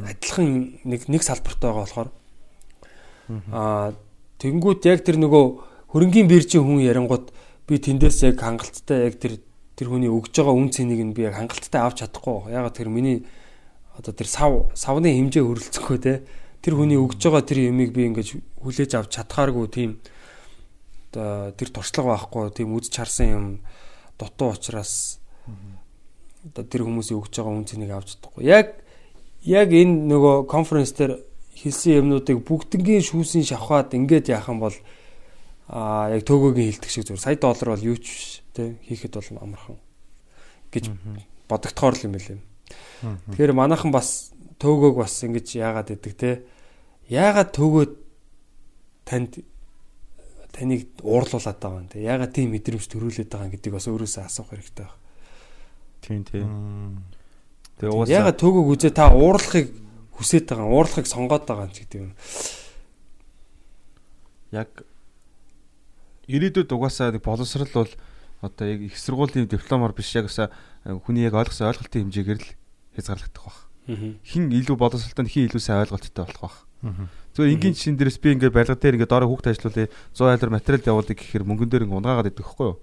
[0.05, 0.48] адилхан
[0.85, 2.10] нэг нэг салбарт байгаа болохоор.
[3.51, 3.97] Аа
[4.36, 5.44] тэгэнгүүт яг тэр нөгөө
[5.97, 7.32] хөрөнгөний биржийн хүн ярангууд
[7.64, 9.40] би тэндээс яг хангалттай яг тэр
[9.81, 12.52] тэр хүний өгж байгаа үн цэнийг нь би яг хангалттай авч чадахгүй.
[12.52, 13.24] Ягаад тэр миний
[13.97, 16.20] одоо тэр сав савны хэмжээ хөрөлцөхгүй те.
[16.60, 19.90] Тэр хүний өгж байгаа тэр юмыг би ингэж хүлээж авч чадхааргүй тийм
[21.16, 23.44] тэр туршлага байхгүй, тийм үдч харсан юм
[24.20, 25.16] дутуу учраас
[26.47, 28.47] одоо тэр хүмүүсийн өгж байгаа үн цэнийг авч чадахгүй.
[28.47, 28.78] Яг
[29.43, 31.23] яг энэ нөгөө конференс дээр
[31.56, 34.77] хэлсэн юмнуудыг бүгднгийн шүүсийн шавхаад ингээд яах юм бол
[35.66, 39.78] аа яг төгөөгийн хилдэг шиг зүгээр сая доллар бол юу ч тий хийхэд бол амархан.
[40.70, 40.85] гэж
[41.48, 42.40] бодогдохоор л юм юм.
[43.32, 46.31] Тэгэхээр манайхан бас төөгөөг бас ингэж яагаад идэг те.
[47.09, 47.85] Яагаад төөгөө
[49.06, 49.43] танд
[50.52, 52.02] таныг уурлуулад байгаа юм те.
[52.02, 55.06] Яагаад тийм мэдрэмж төрүүлээд байгаа гэдэг бас өөрөөсөө асуух хэрэгтэй байна.
[56.01, 57.05] Тийм тийм.
[57.77, 59.68] Тэгээ угаасаа яагаад төөгөөг үзээ та уурлахыг
[60.16, 62.12] хүсээд байгаа, уурлахыг сонгоод байгаа юм ч гэдэг юм.
[64.52, 64.70] яг
[66.27, 67.93] ирээдүйд угаасаа нэг боловсрал бол
[68.40, 70.51] одоо яг их сургуулийн дипломоор биш яг уусаа
[70.85, 72.51] хүний яг ойлгосон ойлголтын хэмжээгээр л
[72.97, 73.59] хязгаарлагдах баг.
[74.24, 76.55] Хин илүү боловсралтай хин илүү сайн ойлголттой болох баг.
[77.36, 80.89] Зүгээр энгийн жишээн дээрээс би ингээд барилга дээр ингээд доороо хүүхд ажиллуулъя 100 айлар материал
[80.97, 82.77] явуулдаг гэхээр мөнгөн дээр ингээд унгаагаад идэх хэвгүй юу.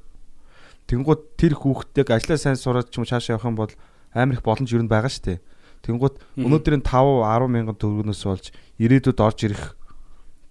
[0.88, 3.74] Тэнгууд тэр хүүхд яг ажиллаа сайн сураад ч юм уу цаашаа явах юм бол
[4.14, 5.40] амар их боломж юу байгаа шүү дээ.
[5.84, 8.46] Тэнгууд өнөөдрийн 5 10 мянган төгрөгнөөс болж
[8.80, 9.64] ирээдүйд орж ирэх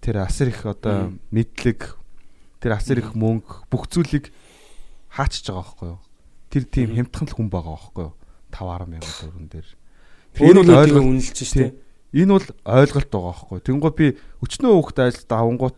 [0.01, 1.97] тэр асар их одоо мэдлэг
[2.61, 4.29] тэр асар их мөнгө бүх зүйлийг
[5.09, 6.01] хаачж байгаа байхгүй юу.
[6.53, 8.13] Тэр тийм хямдхан л хүн байгаа байхгүй юу.
[8.53, 9.69] 5 10 мянган төгрөгн дээр.
[10.33, 11.73] Өөрөө бол ойлголт үнэлж штэ.
[12.13, 13.59] Энэ бол ойлголт байгаа байхгүй.
[13.65, 14.07] Тэнгууд би
[14.41, 15.77] өчнөө хүүхд ажилд давангууд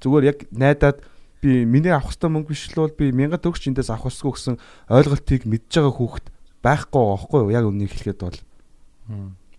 [0.00, 0.98] зүгээр яг найдаад
[1.40, 4.56] би миний авах хэвээр мөнгө биш л бол би 1000 төгрөг чиндээс авах усгүй гэсэн
[4.92, 6.26] ойлголтыг мэдж байгаа хүүхд
[6.60, 7.50] байхгүй байгаа байхгүй юу?
[7.50, 8.38] Яг үннийг хэлэхэд бол.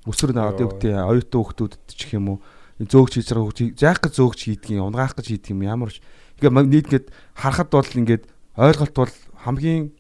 [0.06, 2.38] Өсвөр нь одоо юу гэдэг нь оюутан хүүхдүүдэд ч юм уу?
[2.82, 5.66] Зөөгч хийж байгаа хүүхд яах гэж зөөгч хийдгийг унгаах гэж хийдэг юм?
[5.66, 6.02] Ямар ч.
[6.38, 8.24] Ингээ нийт ингээд харахад бол ингээд
[8.58, 9.14] ойлголт бол
[9.46, 9.94] хамгийн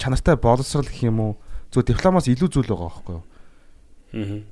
[0.00, 1.32] чанартай боловсрал гэх юм уу?
[1.68, 3.24] Зөв дипломоос илүү зүйл байгаа байхгүй юу?
[4.10, 4.42] Аа.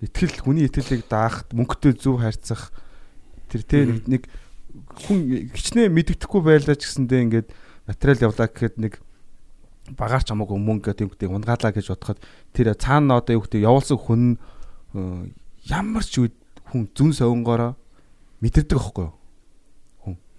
[0.00, 2.72] итгэл хүний итгэлийг даах мөнгөтэй зөв харьцах
[3.52, 4.22] тэр тэ нэг нэг
[4.96, 7.48] хүн хичнээн мэддэхгүй байлаа ч гэсэндээ ингээд
[7.86, 8.94] материал явлаа гэхэд нэг
[9.94, 12.18] багаарч хамаагүй мөнгө гэдэг юм гэдэг унгаалаа гэж бодоход
[12.54, 14.22] тэр цаана одоо юу гэдэг явуулсан хүн
[15.66, 16.36] ямар ч үед
[16.70, 17.74] хүн зүн совингороо
[18.42, 19.20] мэдэрдэг аахгүй юу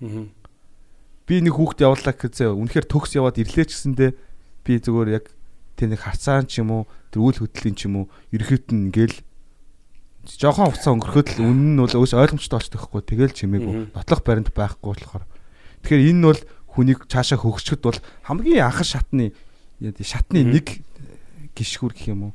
[0.02, 0.26] Аа.
[1.30, 4.11] би нэг хүүхд явууллаа гэхээсээ үнэхээр төгс яваад ирлээ ч гэсэндээ
[4.65, 5.26] би зүгээр яг
[5.78, 6.84] тэр нэг харцаан ч юм уу
[7.14, 9.18] тэр үйл хөдлөлийн ч юм уу ерөөд нь ингээл
[10.26, 13.02] жоохон хугацаа өнгөрөхөд л үнэн нь бол өөс ойлгомжтой болчихдог байхгүй.
[13.10, 15.26] Тэгэл чимээгүй нотлох баримт байхгүй болохоор.
[15.81, 16.41] Тэгэхээр энэ нь бол
[16.77, 17.99] хүнийг цаашаа хөгсчөд бол
[18.30, 19.34] хамгийн анх шатны
[19.81, 20.85] шатны нэг
[21.57, 22.34] гიშгүр гэх юм уу?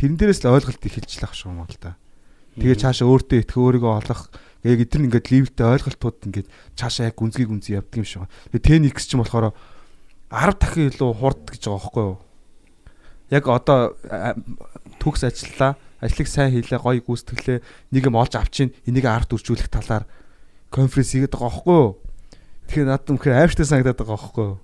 [0.00, 2.00] Тэрэн дээрээс л ойлголт эхэлж лах шиг юм бол та.
[2.56, 4.32] Тэгээ цаашаа өөртөө итгэх өөрийгөө олох.
[4.64, 8.24] Яг эдгээр ингээд ливтэй ойлголтууд ингээд цаашаа яг гүнзгий гүнзгий явдаг юм шиг.
[8.24, 9.52] Байна тэгээ тенникс ч юм болохоор
[10.32, 12.18] 10 дахин илүү хурд гэж байгаа байхгүй юу?
[13.28, 13.78] Яг одоо
[14.98, 17.58] төгс ажиллаа ажлыг сайн хийлээ гоё гүйцэтгэлээ
[17.92, 20.08] нэг юм олж авчин энийг арт үржүүлэх талаар
[20.72, 21.90] конференц хийгээд байгаа байхгүй юу?
[22.68, 24.58] Тэгэхээр надад үнэхээр аимштай санагдаад байгаа байхгүй юу?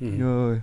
[0.00, 0.62] Ёо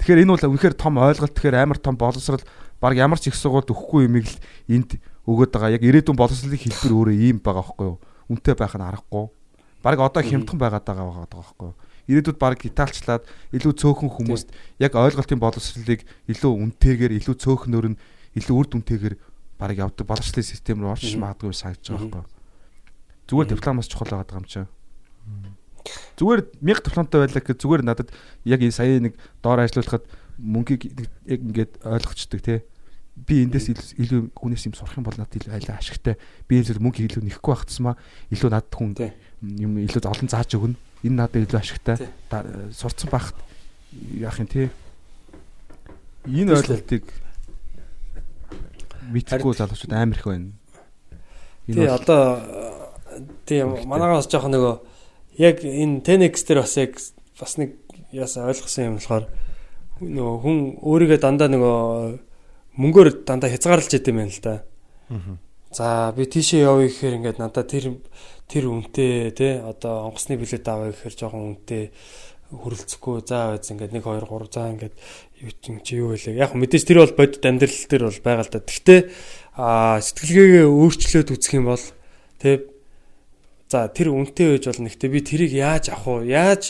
[0.00, 2.44] тэгэхээр энэ бол үнэхээр том ойлголт тэгэхээр амар том боловсрал
[2.80, 4.38] баг ямар ч их сургуульд өгөхгүй юмыг л
[4.70, 5.76] энд өгöd байгаа.
[5.76, 7.98] Яг ирээдүйн боловсролын хэлбэр өөрөө ийм байгаа байхгүй юу?
[8.30, 9.26] Үнтэй байх нь аргагүй.
[9.82, 11.76] Баг одоо хямдхан байгаад байгаа байгаа байхгүй юу
[12.06, 18.00] ирээдүйд баг гиталчлаад илүү цөөхөн хүмүүст яг ойлголтын боловсролыг илүү үнэтэйгээр илүү цөөхнөр нь
[18.38, 19.14] илүү үр дүнтэйгээр
[19.58, 22.36] баг явдаг боловсролын систем рүү орч магадгүй санагдаж байгаа байхгүй
[23.26, 24.70] зүгээр дипломоос чухал байгаа юм чинь
[26.18, 28.08] зүгээр 1000 дипломтой байлаа гэхэд зүгээр надад
[28.46, 30.06] яг энэ сая нэг доор ажиллуулахад
[30.38, 30.82] мөнгийг
[31.26, 32.62] яг ингээд ойлгочдөг те
[33.16, 36.20] би эндээс илүү хүнээс юм сурах юм бол надад илүү айлаа ашигтай.
[36.44, 37.96] Би энэ мөнгө илүү нэхгүй байх тусмаа
[38.28, 39.12] илүү надад хүн Тий.
[39.42, 40.76] Юм илүү олон зааж өгнө.
[41.04, 41.96] Энэ надад илүү ашигтай.
[42.30, 43.34] Да- сурцсан багт
[44.16, 44.70] яах юм те?
[46.26, 47.04] Энэ ойлголтыг
[49.12, 50.50] мэдхгүй залуучууд амар их байна.
[51.68, 52.22] Энэ Тий одоо
[53.46, 54.74] тий манайгаас жоох нөгөө
[55.38, 56.98] яг энэ Tenex дээр бас яг
[57.38, 57.76] бас нэг
[58.12, 59.24] яасаа ойлгосон юм болохоор
[60.00, 61.78] нөгөө хүн өөрийгөө дандаа нөгөө
[62.76, 64.54] мөнгөөр дандаа хязгаарлаж идэм юм байна л да.
[65.72, 68.00] За би тийшээ явъя гэхээр ингээд надад тэр
[68.46, 71.90] тэр үнэтэй тий одоо онгоцны билет авъя гэхээр жоохон үнэтэй
[72.54, 74.94] хөрөлцөхгүй за байз ингээд 1 2 3 за ингээд
[75.42, 78.62] юу чи юу вэ яг мэдээж тэр бол бодит амьдрал дээр бол байгаа л да.
[78.62, 79.00] Гэхдээ
[79.58, 81.84] сэтгэлгээгээ өөрчлөөд үзэх юм бол
[82.38, 82.54] тий
[83.66, 84.86] за тэр үнэтэй байж болно.
[84.94, 86.30] Гэхдээ би тэрийг яаж авах вэ?
[86.30, 86.62] Яаж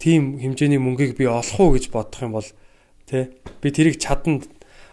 [0.00, 2.48] тийм хэмжээний мөнгийг би олох уу гэж бодох юм бол
[3.04, 3.28] тий
[3.60, 4.40] би тэрийг чадна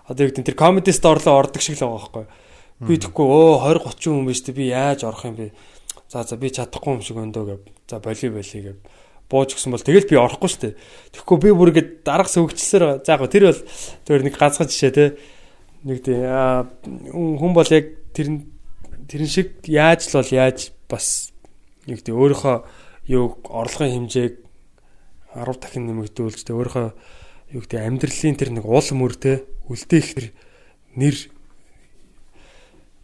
[0.04, 2.26] одоо яг тэр comedy store-лоо ордог шиг л байгаа байхгүй.
[2.84, 5.56] Би тэгэхгүй өө 20 30 хүн биш тий би яаж орох юм бэ?
[6.16, 7.60] За за би чадахгүй юм шиг өндөө гэв.
[7.92, 8.80] За боли боли гэв.
[9.28, 10.76] Бууж гисэн бол тэгэл би орохгүй шүү дээ.
[11.12, 13.60] Тэгэхгүй би бүр ингэ дарга сөвгчлсээр за яг тэр бол
[14.08, 15.10] тэр нэг ганцхан жишээ тий
[15.84, 18.48] нэг тий аа, хүн бол яг тэр
[19.12, 21.36] тэрэн шиг яаж л бол яаж бас
[21.84, 22.64] нэг тий өөрийнхөө
[23.12, 24.34] юу орлогын хэмжээг
[25.36, 26.88] 10 дахин нэмэгдүүлж тий өөрийнхөө
[27.60, 30.28] юу гэдэг амьдралын тэр нэг уул мөр тий үлдээх тэр
[30.96, 31.18] нэр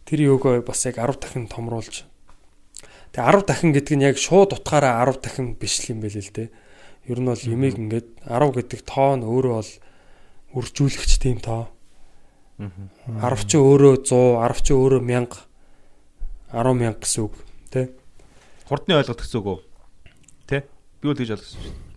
[0.08, 2.08] тэр юугаа бас яг 10 дахин томруулж
[3.12, 6.32] Тэгээ 10 дахин гэдэг нь яг шууд утгаараа 10 дахин биш л юм байл л
[6.32, 6.48] дээ.
[7.12, 9.72] Ер нь бол ямиг ингээд 10 гэдэг тоо нь өөрөө бол
[10.56, 11.68] үржүүлэгч тийм тоо.
[12.56, 15.52] 10 ч өөрөө 100, 10 ч өөрөө 1000
[16.52, 17.34] 10 мянга гэсэн үг
[17.72, 17.88] тий.
[18.68, 19.58] Хурдны ойлголт гэсэн үг үү?
[20.48, 20.68] Тэ?
[21.00, 21.92] Би бол тэгж ойлгосон шүү дээ.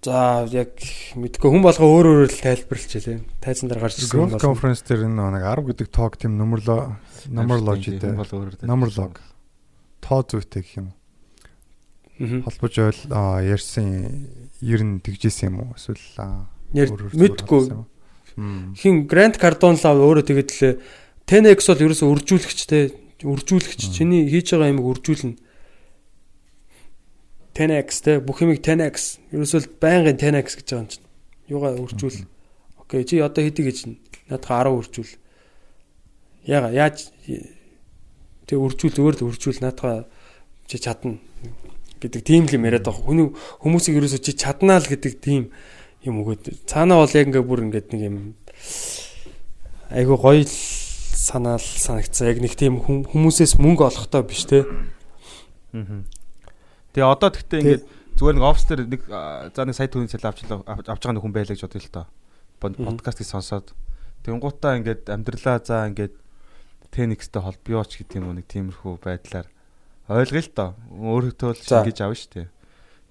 [0.00, 0.74] За яг
[1.14, 3.20] мэдгүй хүн болго өөр өөрөөр л тайлбарлаж байлаа.
[3.38, 6.98] Тайзан дээр гарч ирсэн Growth conference дээр нэг 10 гэдэг talk тийм номерлоо
[7.30, 9.22] бол өөрөөр номерлог
[10.00, 10.88] тоо зүйтэй гэх юм.
[12.20, 12.42] Мгм.
[12.44, 13.00] Холбож ойл
[13.40, 14.28] ярьсан
[14.60, 15.76] ер нь тэгжсэн юм уу?
[15.76, 16.48] Эсвэл
[17.16, 17.86] мэдгүй уу?
[18.76, 20.80] Хин Грант Кардон лав өөрөө тэгээд л
[21.24, 22.92] 10x бол ерөөсө үржүүлэгч те.
[23.24, 25.36] Үржүүлэгч чиний хийж байгаа юмыг үржүүлнэ.
[27.56, 28.12] 10x те.
[28.20, 31.06] Бүх юмыг 10x ерөөсөө байнгын 10x гэж байгаа юм чинь.
[31.50, 32.24] Юугаа үржүүл?
[32.78, 33.78] Окей чи одоо хэдий гэж
[34.30, 35.12] наадха 10 үржүүл.
[36.46, 37.10] Яага яаж
[38.50, 39.62] тэг үржүүл зүгээр л үржүүл.
[39.62, 40.04] Наадха
[40.66, 41.22] чи чадна
[42.02, 43.06] гэдэг тийм л юм яриад байгаа.
[43.06, 43.26] Хүний
[43.62, 45.54] хүмүүсийг ерөөсөө чи чаднаа л гэдэг тийм
[46.02, 46.66] юм өгөөд.
[46.66, 48.16] Цаанаа бол яг ингээ бүр ингээд нэг юм
[49.90, 50.50] айгу гоё л
[51.20, 54.64] санаал санагцсан яг нэг тийм хүм- хүмүүсээс мөнгө олохдоо биш те.
[55.74, 56.02] Аа.
[56.94, 57.84] Тэгээ одоо тэгтээ ингээд
[58.16, 60.40] зүгээр нэг офс дээр нэг за нэг сая төгрөгийн цалин авч
[60.88, 62.06] авч байгаа нэг хүн байлаа гэж бодъё л тоо.
[62.60, 63.72] Под- Подкастыг сонсоод.
[64.24, 66.14] Тэнгуутаа ингээд амьдралаа за ингээд
[66.90, 69.46] Tenix-тэй холбооч гэдэг юм уу нэг тиймэрхүү байдлаар
[70.10, 70.70] ойлгоё л тоо.
[70.90, 71.80] Өөрөөтөө л За.
[71.86, 72.48] шингээж авна шүү дээ.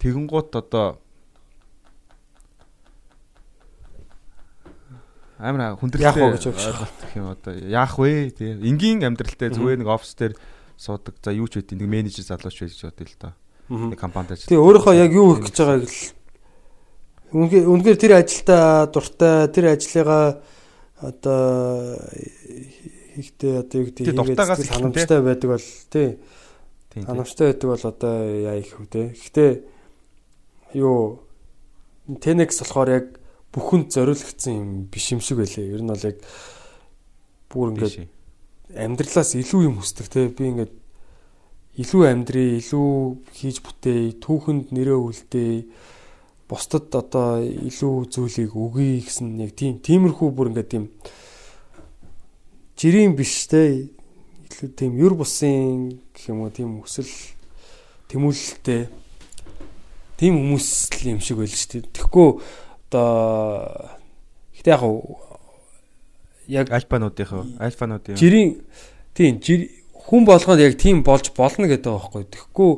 [0.03, 0.99] Тэгэнгуут одоо
[5.39, 8.59] амар хүндрэлтэй ойлголт гэх юм одоо яах вэ тий.
[8.59, 10.35] Энгийн амьдралтай зүгээр нэг офс дээр
[10.75, 13.35] суудаг за юу ч байдیں۔ Нэг менежер залууч байж бодъё л.
[13.71, 13.95] Мгм.
[13.95, 14.51] Нэг компанид ажилладаг.
[14.51, 16.19] Тэгээ өөрийнхөө яг юу хийх гэж байгааг л
[17.29, 20.41] үнгээр тэр ажилдаа дуртай тэр ажлыгаа
[20.97, 22.01] одоо
[23.19, 26.07] хийхдээ одоо юу гэдэг Тий, эхлэн, ханамжтай байдаг бол тий.
[26.95, 29.01] Ханамжтай байдаг бол одоо яа их үү те.
[29.13, 29.51] Гэхдээ
[30.79, 31.21] юу
[32.09, 33.05] Tenex болохоор яг
[33.53, 35.75] бүхэнд зориулагдсан юм биш юм шиг байлээ.
[35.75, 36.17] Ер нь бол яг
[37.53, 38.09] бүр ингээд
[38.73, 40.29] амьдралаас илүү юм хүсдэг те.
[40.33, 40.73] Би ингээд
[41.79, 42.89] илүү амьдрий илүү
[43.37, 45.69] хийж бүтээе түүхэнд нэрээ үлдээе
[46.49, 50.85] бусдад одоо илүү зүйлийг өгье гэсэн яг тийм тиймэрхүү бүр ингээд тийм
[52.79, 53.91] жирийн биш те
[54.47, 57.11] илүү тийм юр бусын гэх юм уу тийм өсөл
[58.09, 58.87] тэмүүлэлтэй
[60.17, 62.29] тийм хүмүүс л юм шиг байл шүү дээ тэгэхгүй
[62.89, 63.91] одоо
[64.57, 64.87] гэтээ яг
[66.47, 68.63] яг альфануудынхаа альфануудын жирийн
[69.13, 69.67] тийм жир
[70.09, 72.23] хүн болгоод яг тийм болж болно гэдэг байгаа байхгүй.
[72.33, 72.71] Тэгэхгүй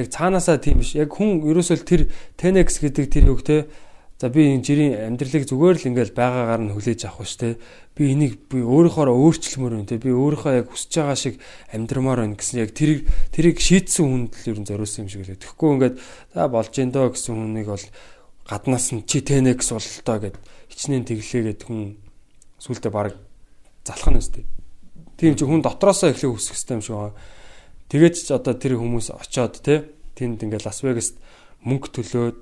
[0.00, 0.96] яг цаанаасаа тийм биш.
[0.96, 2.08] Яг хүн ерөөсөө тэр
[2.40, 3.68] 10x гэдэг тэр үг те.
[4.16, 7.60] За би энэ жирийн амьдралыг зүгээр л ингээл байгаагаар нь хүлээж авах биш те.
[7.92, 10.00] Би энийг би өөрийнхөө өөрчлөмөр байна те.
[10.00, 11.34] Би өөрийнхөө яг хүсэж байгаа шиг
[11.76, 13.04] амьдрмаар байна гэсэн яг тэрийг
[13.36, 15.36] тэрийг шийтсэн хүнд л ер нь зориулсан юм шиг лээ.
[15.36, 15.96] Тэгэхгүй ингээд
[16.32, 17.86] за болж ин доо гэсэн хүнийг бол
[18.48, 20.36] гаднаас нь чи 10x бололтоо гэд
[20.72, 22.00] хичнээн тэглээгээд хүн
[22.64, 23.12] сүултээ баг
[23.84, 24.44] залах нь өстэй.
[25.20, 27.18] Тийм чи хүн дотроосоо эхлээ үсэх юм шиг байна.
[27.92, 31.20] Тэгээд ч одоо тэр хүмүүс очоод те тэнд ингээд Лас Вегаст
[31.60, 32.38] мөнгө төлөөд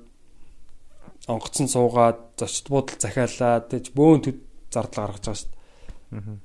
[1.27, 4.21] онгоцон суугаад зочд буудал захиалаад тэгж бөөн
[4.71, 6.39] зардал гаргаж байгаа шүү дээ.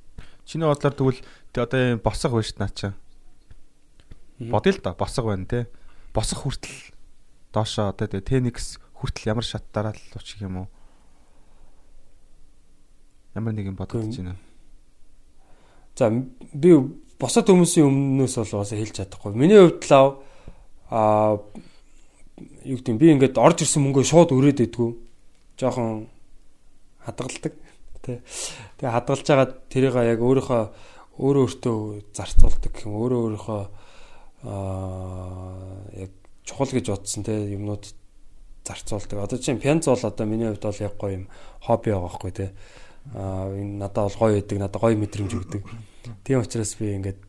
[0.46, 1.20] чиний бодлоор тэгвэл
[1.52, 2.88] тэ одоо юм босох байна шүү наа чи.
[4.38, 4.50] Мгм.
[4.50, 5.66] Бодъё л да босох байна те.
[6.14, 6.94] Босох хүртэл
[7.52, 10.68] доошоо одоо тэ Tenix хүртэл ямар шат дараал учих юм уу?
[13.34, 14.38] Ямар нэг юм бодож байна.
[15.98, 16.70] За би
[17.18, 19.34] босоод хүмүүсийн өмнөөс бол бас хэлж чадахгүй.
[19.34, 20.06] Миний хувьд л аа
[20.90, 21.42] аа
[22.62, 24.90] юу гэдэг юм би ингээд орж ирсэн мөнгөө шууд өрөөд идэггүй.
[25.58, 26.06] Жохон
[27.02, 27.65] хадгалдаг.
[28.06, 28.22] Тэ.
[28.78, 30.62] Тэгээ хадгалж байгаа тэрийг яг өөрийнхөө
[31.18, 31.78] өөрөө өөртөө
[32.14, 32.92] зарцуулдаг юм.
[32.94, 33.62] Өөрөө өөрийнхөө
[34.46, 36.12] аа яг
[36.46, 37.84] чухал гэж бодсон те юмнууд
[38.62, 39.18] зарцуулдаг.
[39.24, 41.26] Одоо чинь пянц бол одоо миний хувьд бол яг гоё юм
[41.60, 42.46] хобби байгаа байхгүй те.
[43.14, 45.62] Аа энэ надад бол гоё байдаг, надад гоё мэдрэмж өгдөг.
[46.22, 47.20] Тийм учраас би ингээд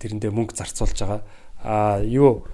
[0.00, 1.20] тэрэндээ мөнгө зарцуулж байгаа.
[1.64, 2.44] Аа юу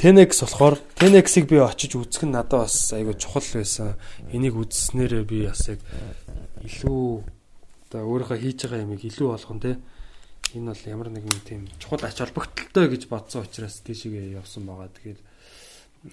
[0.00, 4.00] 10x болохоор 10x-ийг би очиж үзэх нь надад бас айгүй чухал байсан.
[4.32, 5.84] Энийг үзснээрээ би бас яг
[6.64, 7.24] илүү
[7.88, 9.78] одоо өөрийнхөө хийж байгаа юмыг илүү болгон те.
[10.54, 14.90] Энэ бол ямар нэгэн тийм чухал ач холбогдолтой гэж бодсон учраас тийшээ явсан байгаа.
[14.92, 15.20] Тэгэхээр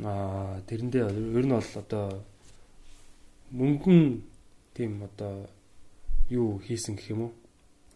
[0.05, 1.03] аа тэрэндээ
[1.37, 2.23] ер нь бол одоо
[3.51, 4.21] мөнгөн
[4.75, 5.49] тийм одоо
[6.29, 7.33] юу хийсэн гэх юм уу?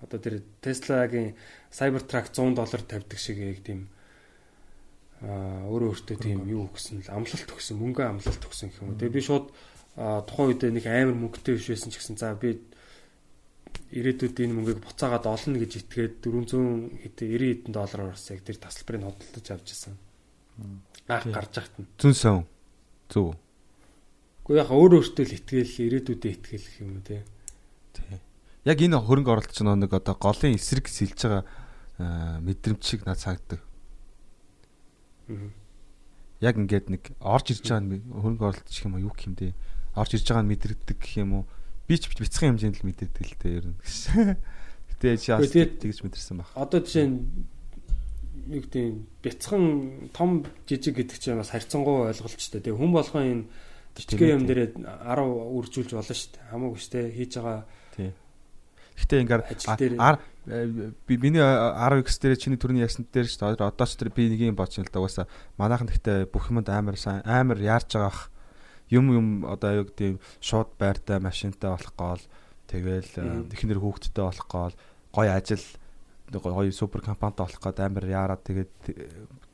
[0.02, 1.36] Одоо тэр Tesla-гийн
[1.69, 3.90] Cybertruck 100 доллар тавьдаг шиг яг тийм
[5.22, 8.98] аа өөрөө өөртөө тийм юу өгсөн л амлалт өгсөн, мөнгө амлалт өгсөн гэх юм уу.
[8.98, 9.53] Тэгээ би шууд
[10.02, 12.57] тухайн үед нэг амар мөнгөтэй биш байсан ч гэсэн за би
[13.91, 18.57] ирээдүйд энэ мөнгийг буцаагаад олно гэж итгээд 400 хэдэн 90 хэдэн доллараар бас яг тэр
[18.57, 19.95] тасалбарыг хөдөлж авч ирсэн.
[21.11, 21.88] Аах гарч яхад нь.
[21.99, 22.38] Зүн сон.
[23.11, 23.36] Зөв.
[24.48, 27.23] Гэхдээ яг өөр өөртөө л итгэл ирээдүйдээ итгэл гэх юм уу те.
[27.91, 28.19] Тий.
[28.64, 31.44] Яг энэ хөрөнгө оруулалт чинь нэг одоо голын эсрэг сэлж байгаа
[31.99, 33.60] аа, мэдрэмж шиг надад санагддаг.
[36.40, 39.52] Яг ингээд нэг орж ирж байгаа хөрөнгө оруулалт гэх юм уу юу гэх юм бэ?
[39.95, 41.45] Орж ирж байгаа нь мэдэрдэг гэх юм уу?
[41.88, 43.77] Би ч бяцхан хэмжээнд л мэдэрдэг л дээ ер нь.
[44.95, 46.49] Гэтэ чи бас тэгж мэдэрсэн баг.
[46.55, 47.19] Одоо жишээ нь
[48.47, 49.63] юу гэдэг нь бяцхан
[50.15, 52.63] том жижиг гэдэг чинь бас харьцангуй ойлголцтой.
[52.63, 53.43] Тэгээ хүн болгон энэ
[53.99, 56.49] жижигхэн юм дээрээ 10 үржүүлж болно шүү дээ.
[56.55, 57.07] Хамаагүй шүү дээ.
[57.11, 57.59] Хийж байгаа
[57.95, 58.11] Тий.
[58.95, 59.15] Гэтэ
[59.77, 59.99] дээр-
[60.47, 64.30] э, би миний 10x дээр чиний төрний ясанд дээр ч одоо одоо ч тэр би
[64.31, 65.27] нэг юм байна л да угаасаа
[65.57, 68.30] манайхан гэхдээ бүх юмд амар сайн амар яарж байгаа ах
[68.91, 72.23] юм юм одоо юу гэдэг шууд байртай машинтай болох гол
[72.68, 74.73] тэгэл технэр хүүхдтэй болох гол
[75.15, 75.63] гой ажил
[76.31, 78.72] гоё супер компанитай болох гээд амар яарад тэгээд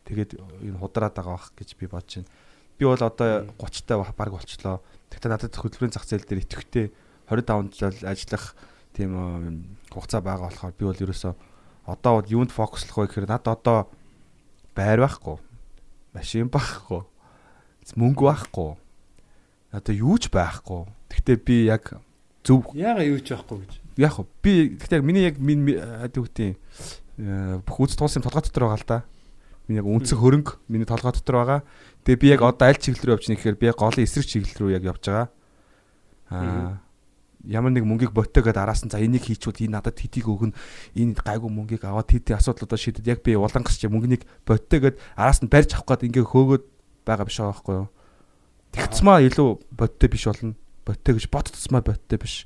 [0.05, 0.31] тэгээд
[0.61, 2.30] энэ худраад байгаа бах гэж би бодож байна.
[2.77, 4.81] Би бол одоо 30 та баг болчлоо.
[5.09, 6.85] Тэгтээ надад хөдөлмөрийн зах зээл дээр идэвхтэй
[7.30, 8.55] 25 жил ажиллах
[8.93, 11.34] тийм э, хугацаа байгаа болохоор би бол ерөөсөө
[11.89, 13.80] одоо бол юунд фокуслох вэ гэхээр надад одоо
[14.77, 15.41] байр байхгүй.
[16.14, 17.01] Машин байхгүй.
[17.97, 18.77] Мөнгө байхгүй.
[19.72, 20.88] Одоо юу ч байхгүй.
[21.11, 21.99] Тэгтээ би яг
[22.44, 23.73] зөв яага юу ч байхгүй гэж.
[23.99, 26.56] яг би гэхдээ миний яг миний хад үгтийн
[27.68, 28.99] бүх үз туусын толгой дотор байгаа л да.
[29.68, 31.60] Миний яг үнцэг хөрөнгө миний толгой дотор байгаа.
[32.07, 34.60] Тэгээ би яг одоо аль чиглэл рүү явж байна гэхээр би яг голын эсрэг чиглэл
[34.64, 35.27] рүү яг явж байгаа.
[36.31, 36.80] Аа
[37.48, 40.56] ямар нэг мөнгийг ботогоод араас нь за энийг хийчүүд энэ надад хэдийг өгнө
[40.99, 45.48] энэ гайгүй мөнгийг аваад хэдий асуудлуудаа шийдэд яг би улангас чи мөнгөнийг ботогоод араас нь
[45.48, 46.64] барьж авах гээд ингээ хөөгөөд
[47.07, 47.88] байгаа биш байгаа байхгүй юу
[48.77, 50.53] тэгцмаа илүү боттой биш болно.
[50.85, 52.45] Боттой гэж бодтцмаа боттой биш.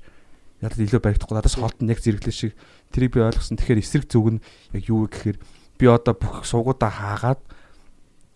[0.63, 1.35] Надад илүү баригдахгүй?
[1.35, 2.55] Надаас хоолт нь яг зэрэглэн шиг.
[2.95, 3.59] Тэрийг би ойлгосон.
[3.59, 5.37] Тэгэхээр эсрэг зүг нь яг юу вэ гэхээр
[5.75, 7.41] би одоо бүх суугуудаа хаагаад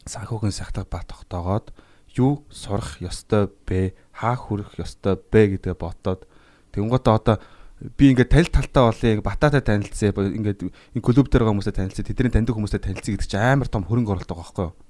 [0.04, 1.72] санхүүгийн сахтаг ба тогтоогоод
[2.20, 3.96] юу сурах ёстой бэ?
[4.12, 6.28] Хаа хүрэх ёстой бэ гэдэг ботоод
[6.76, 7.36] Тэнгуутаа одоо
[7.96, 12.32] би ингээд танил талтаа болъё бататай танилцъя ингээд энэ клуб дээр байгаа хүмүүстэй танилцъя тэдний
[12.32, 14.85] таньдаг хүмүүстэй танилцъя гэдэг чинь амар том хөрөнгө оруулалт байгаа байхгүй юу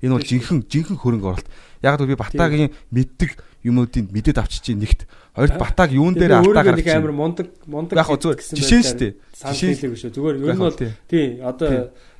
[0.00, 1.48] энэ бол жинхэнэ жинхэнэ хөрөнгө оруулалт
[1.84, 3.30] яг л би батагийн мэддэг
[3.64, 5.04] юмнуудыг мэдээд авчиж чинь нэгт.
[5.36, 9.12] Хоёрт батаг юун дээр нэг гаргаж амар мундаг мундаг зүгээр жишээ шүү дээ.
[9.36, 10.12] Жишээ- хийлэг шүү.
[10.16, 10.92] Зүгээр ер нь бол тий.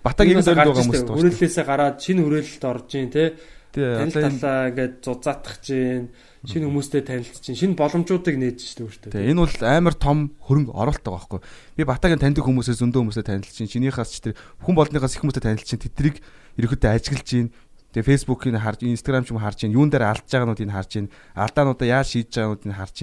[0.05, 3.29] одоо юунаас дээр гарч байгаа ирсэн, хүмүүс Хүрээллээсээ гараад шинэ хүрээлэлд орж ийн тий.
[3.71, 6.13] Танил талаа ингээд зузаатах чинь
[6.45, 8.59] шинэ хүмүүстэй танилцж чинь шинэ боломжуудыг нээж
[8.91, 9.15] шүү дээ.
[9.15, 11.41] тий энэ бол амар том хөрөнгө оруулалт байгаа байхгүй.
[11.77, 14.35] Би батагийн таньдаг хүмүүсээс зөндөө хүмүүстэй танилцж чинь чинийхээс ч тэр
[14.65, 16.17] хүн болныхаас их хүмүүстэй танилцж чинь тэдрийг
[16.59, 17.53] ерөөхдөө ажиглаж чинь
[17.91, 22.35] Тэгээ фэйсбүүкийг харж, инстаграм ч юм харж юун дээр алдж байгаануудыг харж алдаануудаа яаж шийдэж
[22.39, 22.99] байгаануудыг харж.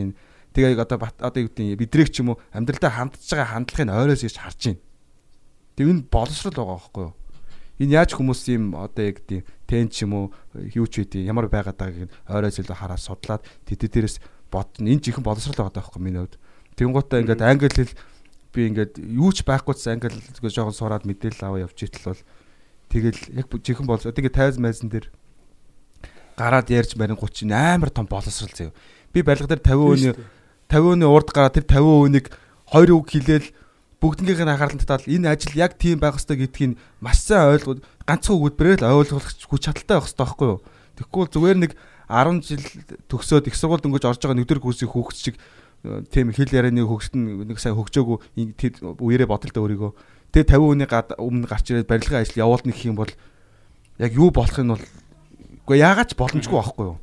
[0.56, 4.38] Тэгээ одоо одоо юу гэдэг бидрэг ч юм уу амьдралдаа хандж байгаа хандлагыг ойроос ирж
[4.40, 4.80] харж чинь.
[5.76, 7.16] Тэгээ энэ боловсрал байгаа байхгүй юу?
[7.78, 11.52] Энэ яаж хүмүүс юм одоо яг гэдэг тэн ч юм уу юу ч үгүй ямар
[11.52, 14.18] байгаад байгааг ойроос илүү хараад судлаад тэд дээрээс
[14.50, 14.88] бодно.
[14.88, 16.40] Энэ жихэн боловсрал байгаа байхгүй миний хувьд.
[16.74, 17.94] Тэнгуутаа ингээд англи хэл
[18.50, 22.22] би ингээд юу ч байхгүйс англи зүгээр жоохон сураад мэдээлэл аваа явж итэл бол
[22.98, 25.08] тэгэл яг жихэн бол одоо ингээд тайз майзан дээр
[26.38, 28.74] гараад ярьж барин 30 амар том боловсрал заяа.
[29.14, 30.14] Би барилга дээр 50 өний
[30.70, 32.26] 50 өний урд гараад тэр 50 өнийг
[32.70, 33.48] хоёр үг хэлээл
[33.98, 38.38] бүгднгийнх нь анхаарал татаад энэ ажил яг тийм байх ёстой гэдгийг маш сайн ойлгоод ганцхан
[38.38, 40.62] өгүүлбэрээр л ойлгох хүч чадалтай байх ёстой байхгүй юу.
[41.02, 41.72] Тэгэхгүй бол зүгээр нэг
[42.06, 42.64] 10 жил
[43.10, 45.36] төгсөөд их сургууль дөнгөж орж байгаа нэгдүгээр курсыг хүүхэд шиг
[45.84, 48.18] э, тийм хэл ярианы хөгжтөн нэг сайн хөгжөөгүй
[48.54, 48.72] тэр
[49.02, 49.92] үерээ бодолтой өөрийгөө
[50.34, 53.12] тэгээ 50 өний гад өмнө гарч ирээд барилгын ажил явуулна гэх юм бол
[54.00, 54.86] яг юу болох нь бол
[55.68, 56.98] үгүй яагаад ч боломжгүй байхгүй юу.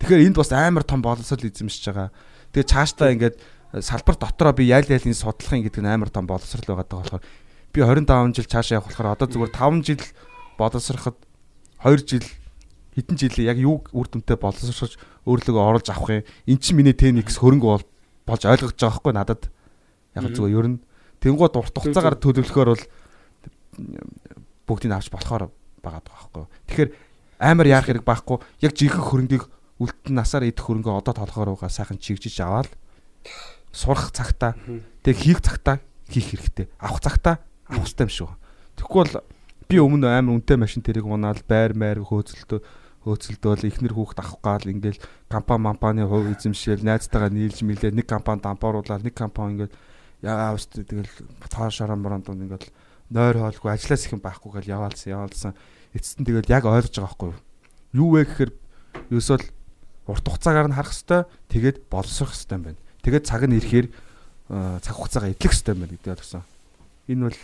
[0.00, 2.10] Тэгэхээр энд бас амар том боловсрол эзэмшиж байгаа.
[2.52, 3.36] Тэгээ цаашдаа ингээд
[3.80, 7.24] салбар дотроо би ял ялын судлахын гэдэг нь амар том боловсрал байгаа даа болохоор
[7.74, 10.02] би 25 жил цаашаа явах болохоор одоо зүгээр 5 жил
[10.58, 11.16] боловсроход
[11.82, 12.26] 2 жил
[12.94, 14.94] хэдэн жилийн яг юу үр дүнтэй боловсрож
[15.26, 16.26] өөрлөгөө оруулж авах юм.
[16.46, 17.86] Эн чинь миний TNX хөрөнгө бол
[18.26, 19.42] болж ойлгож байгаа байхгүй надад.
[20.14, 20.78] Яг зүгээр ер нь
[21.24, 22.84] тэнгууд урт хугацаагаар төлөвлөхөөр бол
[24.68, 25.48] бүгдийг авч болохоор
[25.80, 26.44] байгаа байхгүй.
[26.68, 26.90] Тэгэхээр
[27.40, 28.38] амар яах хэрэг байхгүй.
[28.60, 29.44] Яг жинхэнэ хөрөнгийг
[29.80, 32.70] үлдэн насаар идэх хөрөнгөө одоо толгоор угаа сайхан чигжиж аваад
[33.72, 34.54] сурах цагтаа
[35.02, 36.70] тэг хийх цагтаа хийх хэрэгтэй.
[36.78, 38.30] Авах цагтаа авах хэрэгтэй юм шүү.
[38.78, 39.14] Тэгэхгүй бол
[39.68, 42.60] би өмнө амар үнэтэй машин тэрэг унаал байр майр хөөцөлтөө
[43.04, 48.40] хөөцөлдөөл ихнэр хүүхд авах гал ингээл компани компани хувь эзэмшээл найзтайгаа нийлж мэлээ нэг компани
[48.40, 49.76] дампууруулаад нэг компани ингээл
[50.24, 51.12] яа авст тэгэл
[51.52, 52.72] тоо шаран бороонд ингээл
[53.12, 55.52] нойр хоолгүй ажлаас их юм байхгүй гэл яваалсан яваалсан.
[55.92, 57.28] Эцэст нь тэгэл яг ойлгож байгаа байхгүй
[57.92, 58.10] юу?
[58.16, 58.52] Вэ гэхээр
[59.12, 59.44] ерөөсөл
[60.08, 62.80] урт хугацаагаар нь харах хэвээр тэгээд боловсрох хэвээр байна.
[63.04, 63.86] Тэгээд цаг нь ирэхээр
[64.80, 66.44] цаг хугацаагаа эдлэх хэвээр байна гэдэг ойлгосон.
[67.12, 67.38] Энэ бол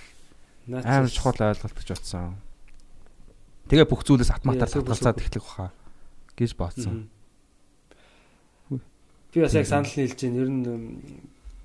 [0.80, 2.36] амар чухал ойлголт гэж бодсон.
[3.68, 4.96] Тэгээ бүх зүйлээс автоматар супер.
[4.96, 5.70] эхлэх баха
[6.34, 7.08] гэж бодсон.
[9.30, 10.40] Би бас яг санал нийлж байна.
[10.42, 10.64] Ер нь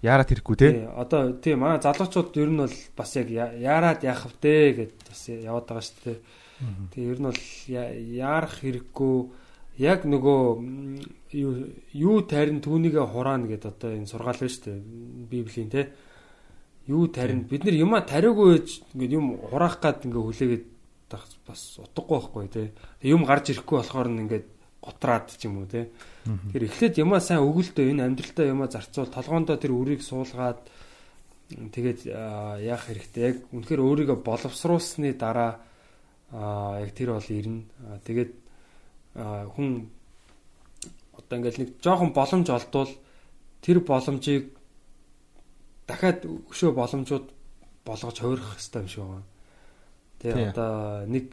[0.05, 0.69] Яарад хэрэггүй те.
[0.93, 5.65] одоо тий манай залуучууд ер нь бол бас яг яарад яах вдэ гэд бас яваад
[5.65, 6.17] байгаа шүү дээ.
[6.93, 7.41] Тэгээ ер нь бол
[8.21, 9.15] яарах хэрэггүй
[9.81, 10.41] яг нөгөө
[11.97, 14.79] юу тарин түүнийгээ хураана гэд одоо энэ сургаал байна шүү дээ.
[15.25, 15.89] Библийн те.
[16.85, 18.61] Юу тарин бид нар юма тариагүй
[18.93, 20.65] ингээд юм хураах гад ингээ хүлээгээд
[21.09, 22.71] бас утгагүй байхгүй те.
[23.01, 24.54] Юм гарч ирэхгүй болохоор ингээд
[24.85, 25.89] готраад ч юм уу те.
[26.53, 30.61] Тэр эхлээд юмаа сайн өгөлтөө энэ амьдралтаа юмаа зарцуул толгоондоо тэр үрийг суулгаад
[31.49, 35.61] тэгээд яах хэрэгтэй яг үнэхээр өөрийгөө боловсруулсны дараа
[36.31, 37.65] аа яг тэр бол ирнэ.
[38.05, 38.31] Тэгээд
[39.15, 39.69] хүн
[41.17, 42.91] одоо ингээл нэг жоохон боломж олдвол
[43.61, 44.53] тэр боломжийг
[45.87, 47.25] дахиад өшөө боломжууд
[47.85, 49.29] болгож хувирах хэрэгтэй юм шиг байна.
[50.19, 51.25] Тэгээ одоо нэг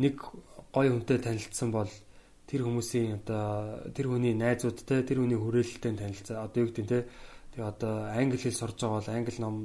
[0.00, 0.14] нэг
[0.72, 1.90] гоё хүнтэй танилцсан бол
[2.48, 6.98] тэр хүмүүсийн одоо тэр хүний найзуудтай тэр хүний хүрээлэлтэй танилцаа одоо юу гэдэг нь те
[7.52, 9.56] тэгээ одоо англи хэл сурж байгаа бол англи ном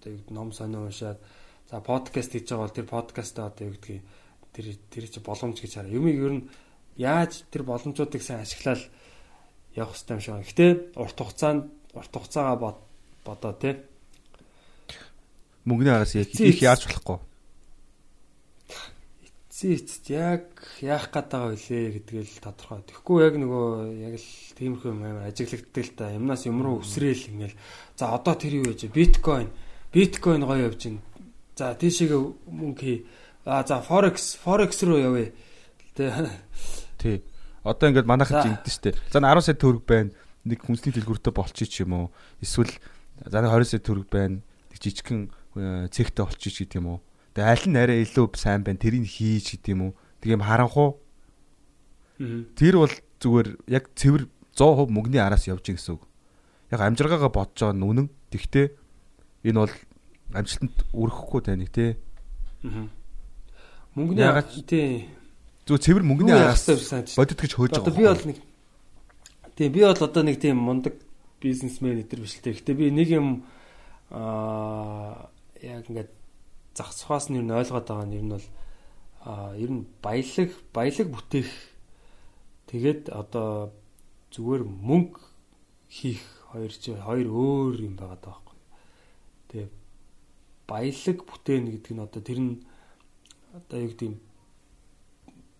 [0.00, 1.20] одоо ном сонио уншаад
[1.68, 4.00] за подкаст хийж байгаа бол тэр подкастаа одоо юу гэдэг
[4.56, 5.94] тэр тэр чи боломж гэж хараа.
[5.94, 6.48] Юмыг ер нь
[6.96, 8.82] яаж тэр боломжуудыг сайн ашиглаад
[9.76, 10.48] явах хэрэгтэй юм шиг байна.
[10.48, 10.66] Гэтэ
[10.98, 11.62] урт хугацаанд
[11.94, 12.78] урт хугацаагаа бод
[13.24, 13.84] бодоо те
[15.64, 17.29] Мөнгөний араас их яарч болохгүй.
[19.60, 22.80] Зээц яг яах гээд байгаа вүлээ гэдгээл тодорхой.
[22.80, 23.68] Тэгэхгүй яг нөгөө
[24.08, 26.08] яг л тиймэрхүү юм амар ажиглагддаг л та.
[26.16, 27.60] Юмнаас юм руу өсрээл ингээл.
[27.92, 28.88] За одоо тэр юу вэ?
[28.88, 29.52] Биткойн.
[29.92, 31.04] Биткойн гоё явж байна.
[31.60, 33.04] За тийшээгээ мөнгө хий.
[33.44, 35.36] А за Forex, Forex руу явъя.
[35.92, 36.08] Тэ.
[36.96, 37.20] Тий.
[37.60, 38.42] Одоо ингээд манайхан За.
[38.44, 38.90] ч ингэдэж штэ.
[39.12, 40.16] За 10 сая төгрөг байна.
[40.48, 42.06] Нэг хүнсний дэлгүүртээ болчих юм уу.
[42.40, 42.72] Эсвэл
[43.28, 44.40] за нэг 20 сая төгрөг байна.
[44.72, 47.00] Нэг жижигхэн э, цэгтээ болчих ч гэдэг юм уу.
[47.34, 48.78] Тэгээ аль нь арай илүү сайн байна.
[48.82, 49.92] Тэрийг хийж гэдэг юм уу.
[50.20, 50.98] Тэг юм харанхуу.
[52.56, 54.26] Тэр бол зүгээр яг цэвэр
[54.56, 56.04] 100% мөнгөний араас явж гин гэсэн үг.
[56.70, 58.08] Яг амжиргаагаа бодож байгаа нь үнэн.
[58.34, 58.66] Тэгтээ
[59.48, 59.74] энэ бол
[60.34, 61.96] амжилтанд үрэхгүй тань тий.
[62.62, 62.90] Мгм.
[63.96, 65.08] Мөнгөний Ягаад- тий.
[65.66, 66.66] Зүгээр цэвэр мөнгөний араас
[67.16, 67.96] бодит гэж хөөж Одоо байгаа.
[67.96, 68.38] би бол нэг
[69.56, 70.94] Тийм би бол одоо нэг тийм мундаг
[71.40, 72.58] бизнесмен өдр биш л дээ.
[72.60, 73.44] Гэтэ би нэг юм
[74.10, 75.28] аа
[75.62, 76.10] яг ингээд
[76.76, 78.46] зах цухаас нь юу н ойлгоод байгаа нь ер нь бол
[79.58, 81.50] ер нь баялаг баялаг бүтээх
[82.70, 83.74] тэгээд одоо
[84.34, 85.20] зүгээр мөнгө
[85.90, 88.58] хийх хоёр чи хоёр өөр юм байгаа даа байхгүй.
[89.50, 89.68] Тэгээ
[90.70, 92.54] баялаг бүтээн гэдэг нь одоо тэр нь
[93.58, 94.16] одоо юу гэдэг юм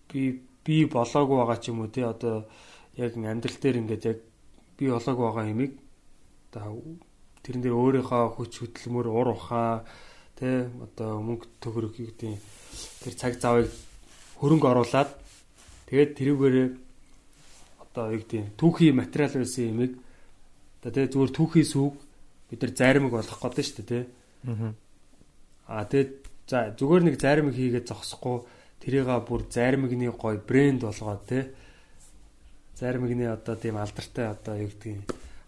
[0.07, 0.21] би
[0.63, 2.47] би болоогүй байгаа ч юм уу тий одоо
[2.95, 4.19] яг амьдрал дээр ингээд яг
[4.77, 5.73] би болоогүй байгаа юмыг
[6.51, 6.79] одоо
[7.43, 9.83] тэрэн дээр өөрийнхөө хүч хөдөлмөр ур ухаан
[10.39, 12.37] тий одоо мөнгө төгрөг юу гэдэг
[13.03, 13.69] тэр цаг завыг
[14.39, 15.09] хөрөнгө оруулад
[15.89, 16.69] тэгээд тэрүүгээрээ
[17.83, 19.91] одоо юу гэдэг түүхий материал байсан юмыг
[20.81, 21.95] одоо тий зүгээр түүхий сүг
[22.49, 24.03] бид нар заримыг болгох гэдэг шүү дээ тий
[25.71, 26.11] А тэгээд
[26.51, 28.43] за зүгээр нэг заримыг хийгээд зогсохгүй
[28.83, 31.39] тэрийга бүр заримгны гой брэнд болгоод те
[32.75, 35.05] заримгны одоо тийм алдартай одоо юу гэдгийг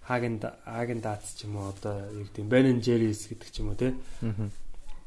[0.07, 3.75] хаген хаген дац ч юм уу одоо юу гэдэг бен джерис гэдэг ч юм уу
[3.75, 3.91] те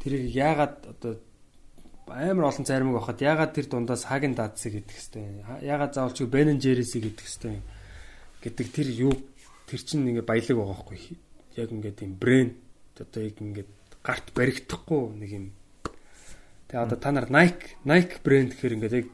[0.07, 1.13] тэрийг яагаад одоо
[2.07, 6.55] амар олон заримыг авахад яагаад тэр дундаас хаген дацыг гэдэг хэвээр яагаад заавал чи бен
[6.63, 7.63] джерисийг гэдэг хэвээр
[8.39, 9.15] гэдэг тэр юу
[9.67, 11.01] тэр чинь ингээ баялаг байгаа хгүй
[11.59, 12.55] яг ингээ тийм брэнд
[13.03, 13.67] одоо яг ингээ
[14.07, 15.47] гарт баригдахгүй нэг юм.
[16.71, 19.07] Тэгээ одоо та нар Nike Nike брэнд гэхэр ингээд яг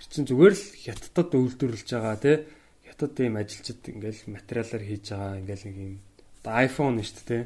[0.00, 2.36] тэр чин зүгээр л хятадд үйлдвэрлэж байгаа тий
[2.88, 5.94] хятад ийм ажилчид ингээд материалаар хийж байгаа ингээд нэг юм.
[6.40, 7.44] Одоо iPhone шүү дээ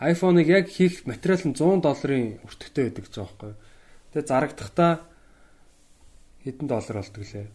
[0.00, 3.52] iPhone-ыг яг хийх материал нь 100 долларын өртөгтэй байдаг гэж байгаа байхгүй.
[4.10, 4.92] Тэгээ зарагдахдаа
[6.42, 7.48] хэдэн доллар болдог лээ.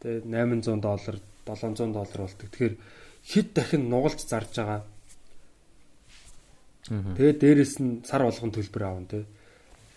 [0.00, 2.48] Тэгээ 800 доллар, 700 доллар болдог.
[2.48, 2.74] Тэгэхээр
[3.20, 4.80] хэд дахин нугалж зарж байгаа.
[6.88, 9.24] Тэгээ дээрэс нь сар болгон төлбөр аавн тий.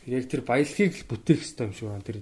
[0.06, 2.03] Яг тэр баялагийг л бүтээх хэрэгтэй юм шиг байна.
[2.03, 2.19] Тэр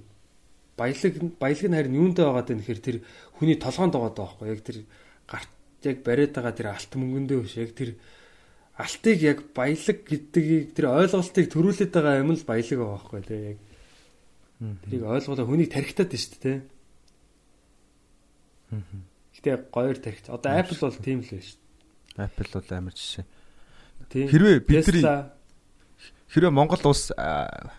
[0.78, 2.96] баялаг баялаг нь харин юунтай байгаа дээ нэхэр тэр
[3.36, 4.48] хүний толгоонд байгаа даа байхгүй.
[4.48, 4.78] Яг тэр
[5.26, 5.50] гарт
[5.82, 7.58] яг бариад байгаа тэр алт мөнгөндөө биш.
[7.58, 7.90] Яг тэр
[8.78, 13.42] алтыг яг баялаг гэдгийг тэр ойлголтыг төрүүлээд байгаа юм л баялаг байгаа байхгүй тий.
[13.52, 13.58] Яг
[14.86, 16.58] тэрийг ойлгуулаа хүнийг тархитаад шүү дээ тий.
[19.36, 20.26] Гэтэ гоёр тархич.
[20.32, 21.62] Одоо Apple бол тийм л байна шүү
[22.16, 23.24] Apple бол амар жишээ.
[24.12, 25.04] Хэрвээ бидний
[26.28, 27.12] хэрвээ Монгол улс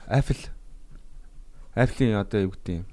[0.09, 0.41] Apple
[1.73, 2.85] Apple-ийн одоо юу гэдэг юм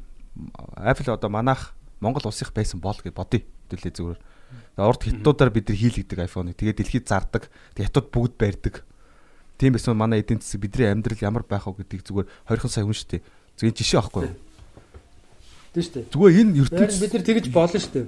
[0.76, 3.44] Apple одоо манайх Монгол улсынх байсан бол гэж бодъё.
[3.68, 4.20] Хэдүүлээ зүгээр.
[4.76, 6.56] Урд хятадуудаар бид нар хийлэгдэг iPhone-ыг.
[6.56, 7.50] Тэгээд дэлхийд зардаг.
[7.76, 8.84] Хятад бүгд барьдаг.
[9.60, 12.96] Тийм байсан манай эдийн засаг бидний амьдрал ямар байх вэ гэдгийг зүгээр 20 сая хүн
[12.96, 13.22] шүү дээ.
[13.60, 14.36] Зүгээр жишээ аахгүй юу?
[15.74, 16.04] тийм шүү дээ.
[16.10, 18.06] Зүгээр энэ Харин ертөнц бид нар тэгж болно шүү дээ.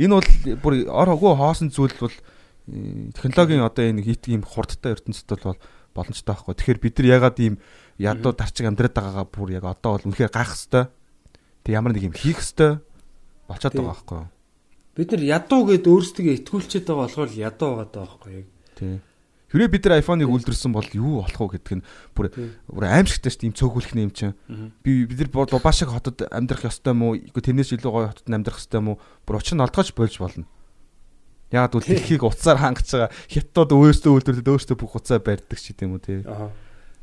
[0.00, 0.28] Энэ бол
[0.64, 5.60] бүр ор хогоо хоосон зүйл бол э, технологийн одоо энэ хит ийм хурдтай ертөнцид бол
[5.94, 6.54] боломжтой байхгүй.
[6.56, 7.54] Тэгэхээр бид нар ягаад ийм
[8.00, 10.88] ядуу дарчиг амьдраад байгаагаа бүр яг одоо бол үнэхээр гайх хэвээр.
[11.62, 12.80] Тэг ямар нэг юм хийх хэвээр
[13.46, 14.28] болчиход байгаа байхгүй юу?
[15.00, 18.48] Бид нар ядуу гэд өөрсдөө итгүүлчихэд байгаа болохоор ядуу байгаа даа байхгүй яг.
[18.76, 19.00] Тий.
[19.50, 22.26] Хэрвээ бид нар iPhone-ыг үлдэрсэн бол юу болох вэ гэдг нь бүр
[22.68, 23.48] бүр аимшигтай шүү дээ.
[23.50, 24.36] Ийм цөөхөлх юм чинь.
[24.84, 27.16] Би бид нар Бабашиг хотод амьдрах ёстой мó?
[27.16, 29.02] Үгүй тэрнээс илүү гоё хотод амьдрах ёстой мó?
[29.26, 30.46] Бүр учир нь олдгооч болж болно.
[31.50, 35.98] Яг бол дэлхийг уцаар хангаж байгаа хятад өөрсдөө үйлдвэрлэдэг өөрсдөө бүх уцаа барьдаг ч гэдэм
[35.98, 36.22] үү тий.
[36.30, 36.54] Аа.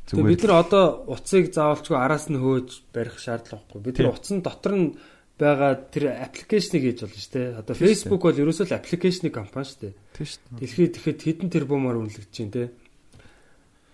[0.08, 3.84] Тэгээ бид нар одоо уцыг заавалчгүй араас нь хөөж барих шаардлагагүй.
[3.84, 4.96] Бид нар уцсан дотор нь
[5.38, 7.48] байгаа тэр аппликейшнийг хийж болно шүү дээ.
[7.62, 9.94] Одоо Facebook бол ерөөсөө л аппликейшны компани шүү дээ.
[10.18, 10.58] Тийм шүү дээ.
[10.58, 12.64] Дэлхийд тэгэхэд хэдэн тэрбумаар үнэлэгдэж байна те.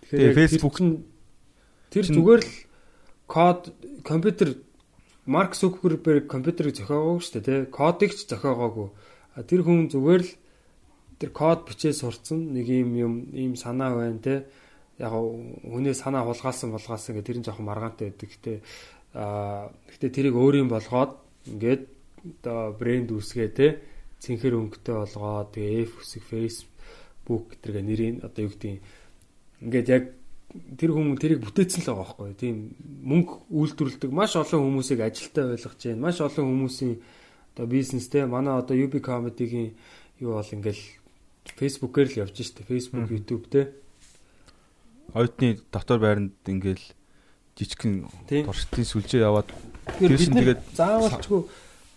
[0.08, 0.92] Тэгээ Facebook нь
[1.92, 2.52] тэр зүгээр л
[3.28, 3.60] код
[4.00, 4.48] компьютер
[5.24, 7.56] Марк Цукерберг компьютерыг зохиогоогүй шүү дээ те.
[7.68, 8.89] Кодыг ч зохиогоогүй.
[9.44, 10.32] Тэр хүн зүгээр л
[11.20, 14.48] тэр код бичээ сурцсан нэг юм юм ийм санаа байна те.
[15.00, 18.28] Яг хүнээ санаа хулгаалсан булгаасан гэх тэр нь жоохон маргаантай байдаг.
[18.32, 18.52] Гэтэ
[19.14, 21.82] а гэтээ тэрийг өөрийн болгоод ингээд
[22.44, 23.66] одоо брэнд үүсгээ те
[24.24, 28.81] цэнхэр өнгөтэй болгоо тэгээ F үсэг Facebook гэтэргээ нэрийн одоо юу гэдэг
[29.64, 30.05] ингээд яг
[30.55, 32.56] тэр хүмүүс тэрийг бүтээсэн л байгаа байхгүй тийм
[33.02, 34.10] мөнгө үйлдвэрлэдэг.
[34.14, 36.05] Маш олон хүмүүсийг ажилтаа байлгаж байна.
[36.06, 36.94] Маш олон хүмүүсийн
[37.52, 39.74] одоо бизнес те манай одоо UB comedy-гийн
[40.23, 40.82] юу бол ингээл
[41.58, 42.62] Facebook-ээр л явж штэ.
[42.64, 43.74] Facebook YouTube те.
[45.10, 46.84] Оюутны дотор байранд ингээл
[47.58, 48.06] жижигхэн
[48.47, 49.50] туршилтын сүлжээ яваад
[49.84, 51.40] Тэгэхээр бид тэгээд заавалчгүй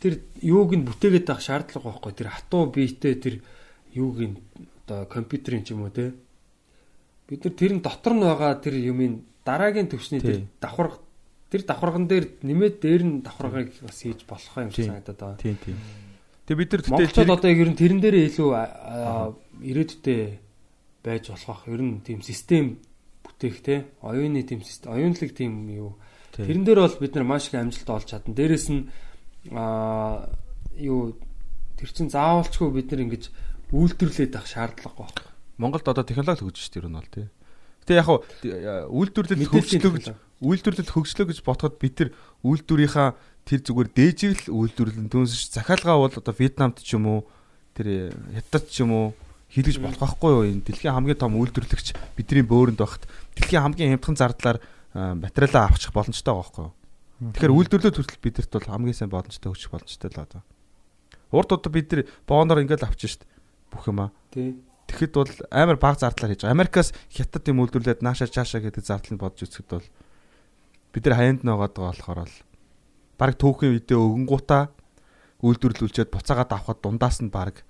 [0.02, 2.14] тэр юуг нь бүтээгээд байх шаардлага байхгүй.
[2.14, 3.36] Тэр хатуу биетэй тэр
[3.96, 4.36] юуг нь
[4.86, 6.14] одоо компьютерийн ч юм уу те.
[7.28, 11.00] Бид нар тэр нь дотор нь байгаа тэр юмын дараагийн төвшний тэр давхар
[11.50, 15.42] тэр давхарган дээр нэмээд дээр нь давхаргыг бас хийж болох юм шиг санагдаад байгаа.
[15.42, 15.78] Тийм тийм.
[16.46, 18.50] Тэгээ бид нар тэгтэл одоо ер нь тэрэн дээрээ илүү
[19.64, 20.24] ирээдүйдээ
[21.04, 21.62] байж болох.
[21.68, 22.80] Ер нь тийм систем
[23.24, 23.76] бүтээх те.
[24.04, 25.96] Оюуны тийм оюунлаг тийм юу
[26.38, 28.38] Тэрэн дээр бол бид нар маш их амжилт олж чадна.
[28.38, 28.88] Дээрэс нь
[29.52, 30.30] аа
[30.78, 31.18] юу
[31.78, 33.24] тэр чин заавалчгүй бид нар ингэж
[33.74, 35.34] үйлдвэрлээд авах шаардлагагүй байна.
[35.58, 37.28] Монголд одоо технологи хөгжиж шүү дээ ер нь бол тий.
[37.82, 38.20] Гэтэ яг хуу
[38.94, 40.06] үйлдвэрлэл хөгжлөө гэж
[40.38, 42.10] үйлдвэрлэл хөгжлөө гэж бодоход бид нар
[42.46, 43.10] үйлдвэрийнхаа
[43.48, 47.20] тэр зүгээр дээжиг л үйлдвэрлэн түнсш захиалгаа бол одоо Вьетнамд ч юм уу
[47.74, 49.08] тэр Хятад ч юм уу
[49.50, 53.08] хийлгэж болох байхгүй юу энэ дэлхийн хамгийн том үйлдвэрлэгч бидний бөөрөнд багт
[53.40, 54.58] дэлхийн хамгийн хямдхан зардлаар
[54.98, 56.74] материалаа авчих боломжтой байгаа байхгүй юу.
[57.38, 60.42] Тэгэхээр үйлдвэрлэлд хүртэл бидэрт бол хамгийн сайн боломжтой өгчих боломжтой л одоо.
[61.30, 63.30] Урд удаа бид нар бооноор ингээл авчих штт
[63.70, 64.10] бүх юмаа.
[64.34, 64.58] Тий.
[64.90, 66.58] Тэгэхэд бол амар бага зардлаар хийж байгаа.
[66.58, 69.88] Америкаас хятад юм үйлдвэрлээд наашаа чаашаа гэдэг зардлыг бодж үзэхэд бол
[70.94, 72.38] бид нар хаянд нөөгөөд байгаа болохоор л
[73.20, 74.64] баг түүхийн үедээ өнгөнгуудаа
[75.44, 77.68] үйлдвэрлүүлчихэд буцаагаад авахд дундаас нь баг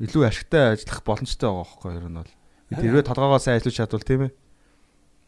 [0.00, 2.32] илүү ашигтай ажиллах боломжтой байгаа байхгүй юу ер нь бол.
[2.72, 4.32] Бид хэрвээ толгоогоо сайн ажиллаж чадвал тийм ээ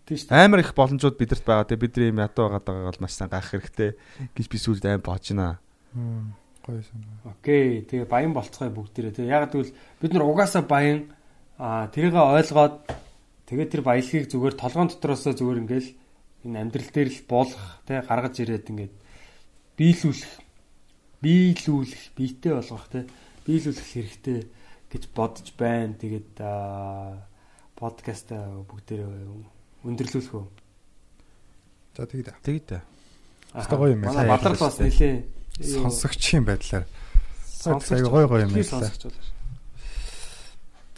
[0.06, 0.34] Тийм шүү.
[0.34, 1.68] Амар их боломжууд бидэрт байгаа.
[1.70, 3.90] Тэгээ бидний юм ядуу байгаа бол маш сайн гайх хэрэгтэй
[4.34, 5.62] гэж би сүүлд аим боож байна.
[6.66, 7.38] Гоё санаа.
[7.38, 7.86] Окей.
[7.86, 9.14] Тэгээ баян болцгоё бүгдээрээ.
[9.14, 11.14] Тэгээ яг гэвэл бид нар угаасаа баян
[11.58, 12.90] аа тэрийг ойлгоод
[13.46, 15.90] тэгээ тэр баялагийг зүгээр толгоон дотроос зүгээр ингээл
[16.50, 18.94] энэ амьдрал дээр л буулгах тий гаргаж ирээд ингээд
[19.78, 20.32] биелүүлэх
[21.22, 23.06] биелүүлэх биетэй болгох тий
[23.46, 24.38] биелүүлэх хэрэгтэй
[24.90, 25.94] гэж бодож байна.
[25.94, 26.34] Тэгээд
[27.78, 30.46] подкаст бүгдээрээ өндөрлүүлэх үү?
[31.96, 32.38] За тэгээд.
[32.42, 32.70] Тэгээд.
[33.52, 34.32] Хэвээ гоё юм байна.
[34.32, 35.14] Бадрал бас нэлээ
[35.60, 36.86] сонсогчийн байдлаар
[37.44, 38.88] сонсогч гоё гоё юм байна.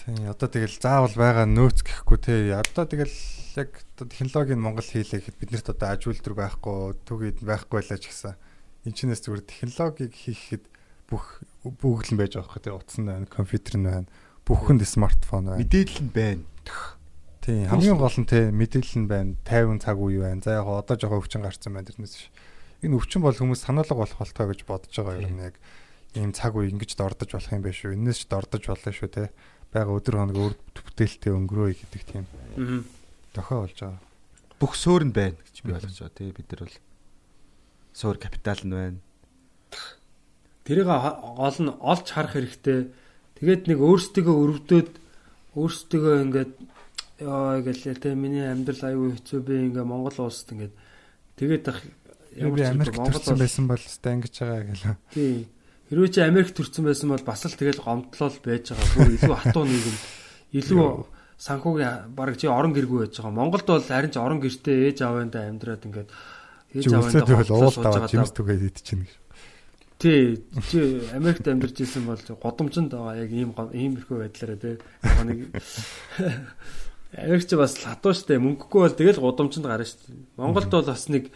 [0.04, 2.52] Тийм одоо тэгэл заавал байгаа нөөц гэхгүй те.
[2.52, 3.16] Одоо тэгэл
[3.56, 8.12] яг одоо технологийн Монгол хийлээ гэхэд биднэрт одоо аж үйлдвэр байхгүй, түгээд байхгүй байлаа ч
[8.12, 8.36] гэсэн
[8.84, 10.64] энэ чинээс зүгээр технологиг хийхэд
[11.08, 12.76] бүх бүгд л байж байгаа хэрэг те.
[12.76, 14.08] Утас нь байна, компьютер нь байна,
[14.44, 15.60] бүхэнд смартфон байна.
[15.64, 16.44] Мэдээлэл нь байна.
[17.44, 20.40] Тийм хамгийн гол нь те мэдээлэл нь байна 50 цаг үе байна.
[20.40, 22.32] За яг одоо жоохон өвчин гарцсан байна тэрнээс биш.
[22.80, 25.60] Энэ өвчин бол хүмүүс санаалга болох болтоо гэж бодож байгаа юм яг
[26.16, 28.00] ийм цаг үе ингэж дордож болох юм биш үү?
[28.00, 29.28] Энээс ч дордож болно шүү те.
[29.76, 32.24] Бага өдөр хоног өөр бүтээлтэй өнгөрөө гэдэг тийм.
[32.56, 32.80] Аа.
[33.36, 34.00] Дохоо болж байгаа.
[34.56, 36.76] Бүх суурь нь байна гэж би ойлгож байгаа те бид нар бол
[37.92, 38.98] суур капитал нь байна.
[40.64, 42.88] Тэрийг гол нь олж харах хэрэгтэй.
[43.36, 44.92] Тэгээд нэг өөрсдөө өрөвдөөд
[45.60, 46.52] өөрсдөө ингээд
[47.22, 50.74] ёо гэлээ те миний амьдрал аюу хэцүү би ингээ Монгол улсад ингээд
[51.38, 51.78] тэгээд ах
[52.34, 54.96] ямар ч Америк төрсэн байсан бол тест ингэж байгаа гэлээ.
[55.14, 55.46] Тий.
[55.90, 58.88] Хэрвээ чи Америк төрсэн байсан бол бас л тэгэл гомдлол байж байгаа.
[58.98, 59.96] Бүр илүү хатуу нийгэм
[60.58, 60.88] илүү
[61.38, 63.38] санхүүгийн баг чи орон гэргүй байж байгаа.
[63.38, 66.10] Монголд бол харин ч орон гэртээ ээж аавындаа амьдраад ингээд
[66.74, 69.14] ээж аавындаа бол уултаа жимс түгээд идчихнэ гэж.
[70.02, 70.78] Тий, чи
[71.14, 74.74] Америкт амьдарч ирсэн бол годомжинд байгаа яг ийм иймэрхүү байдлаараа тий.
[75.06, 75.38] Яг нэг
[77.14, 80.14] Америкч бас хатуу штэ мөнгөгүй бол тэгэл годомжинд гарна штэ.
[80.36, 81.30] Монголд бол бас нэг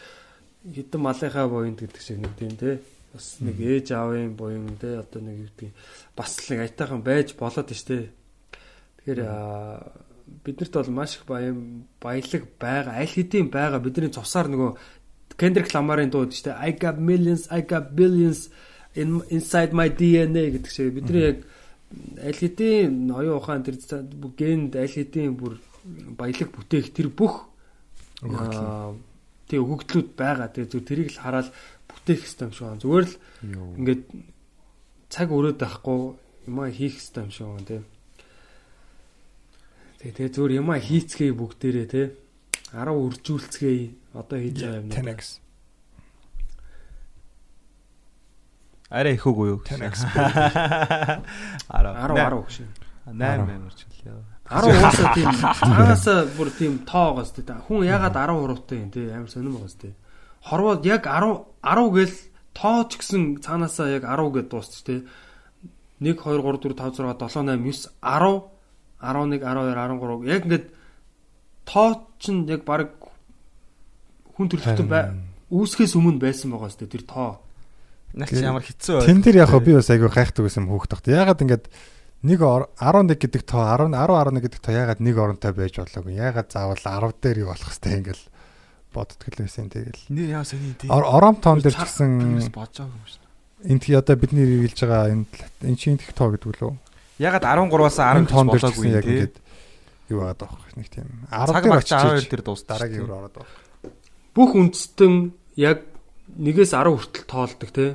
[0.66, 2.82] хитэн малынхаа буйнд гэдэг шиг нэг тийм тий.
[3.14, 5.70] Бас нэг ээж аавын буян тий одоо нэг юу гэдэг
[6.18, 8.10] бас л нэг айтайхан байж болоод штэ.
[9.06, 9.22] Тэгэхээр
[10.44, 12.98] биднэрт бол маш их баян баялаг байгаа.
[12.98, 13.78] Аль хэдийн байгаа.
[13.78, 14.70] Бидний цусаар нөгөө
[15.38, 16.58] Kendrick Lamar-ын дуу шүү дээ.
[16.58, 18.50] I got millions, I got billions
[18.98, 21.38] in inside my DNA гэдэг шиг бидний яг
[22.18, 23.78] аль хэдийн оюун ухаан тэр
[24.34, 25.56] генд аль хэдийн бүр
[26.18, 27.48] баялаг бүтээх тэр бүх
[29.48, 30.48] тий өгөгдлүүд байгаа.
[30.52, 31.48] Тэгээ зүр тэрийг л хараад
[31.88, 32.82] бүтээх хэрэгтэй юм шиг байна.
[32.84, 33.14] Зүгээр л
[33.80, 34.02] ингээд
[35.08, 35.98] цаг өрөөд байхгүй
[36.48, 37.82] юмаа хийх хэрэгтэй юм шиг байна тий.
[39.98, 42.06] Тэгээ тэгээ зүгээр юмаа хийцгээе бүгдээрээ тий.
[42.70, 44.92] 10 үржүүлцгээе одоо хийж байгаа юм.
[44.92, 45.40] 10x.
[48.88, 49.60] Арай их үгүй юу?
[49.64, 50.04] 10x.
[50.04, 51.24] 10
[51.68, 52.12] 10
[52.44, 52.68] гэж.
[53.08, 53.97] 8 амар ч үлээ.
[54.48, 57.44] 10 уусаа тийм цаанаасаа бүр тийм тоогоос тий.
[57.44, 59.92] Хүн ягаад 10 хуруутай юм тий амар сонирм байгаас тий.
[60.42, 62.16] Хорвоо яг 10 10 гээл
[62.56, 65.04] тоо ч гэсэн цаанаасаа яг 10 гэд дуусч тий.
[66.00, 68.48] 1 2 3 4 5 6 7 8 9 10
[69.00, 70.66] 11 12 13 яг ингээд
[71.68, 72.96] тоо чинь яг баг
[74.34, 75.04] хүн төрөлхтөн бай
[75.52, 77.40] үүсгэхээс өмнө байсан байгаа сте тэр тоо.
[78.12, 81.08] Наач ямар хэцүү Тэн дээр яг би бас айгүй гайхдаг байсан хөөхт тахт.
[81.08, 81.68] Ягаад ингээд
[82.22, 86.18] нэг 11 гэдэг тоо 10 10 11 гэдэг тоо ягаад нэг оронтой байж болоогүй.
[86.18, 88.24] Ягаад заавал 10 дээр юу болох хэвтэй ингээл
[88.94, 90.02] боддог л байсан тэгэл.
[90.10, 90.90] Нэр яа сони тий.
[90.90, 93.22] Ором тоон дээр гэсэн бодож байгаа юм шиг.
[93.62, 95.26] энд тий одоо бидний хэлж байгаа энэ
[95.62, 96.74] энэ чинь их тоо гэдэг лөө.
[97.22, 99.36] Ягаад 13-аас 10 тоон дээр ч болоогүй гэсэн яг ингээд
[100.10, 102.68] юу байгаа даахгүй нэг тийм 10 Цаг дээр очиж 12 дээр дуусна.
[102.72, 103.56] дараагийн өөр ороод байгаа.
[104.34, 105.14] бүх үндэстэн
[105.58, 105.78] яг
[106.38, 107.90] нэгээс 10 хүртэл тоолдог тий.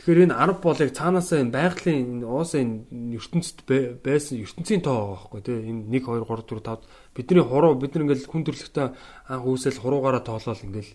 [0.00, 4.80] Тэгэхээр энэ 10 бол яг цаанаасаа энэ байгалийн энэ уусын энэ ертөнцид бай- байсан ертөнцийн
[4.80, 5.58] тоо байгаа байхгүй тий.
[5.60, 8.86] Энэ 1 2 3 4 5 бидний хуруу бид нар ингээл хүн төрлөختөө
[9.28, 10.92] анх үүсэл хуруугаараа тоолол ингээл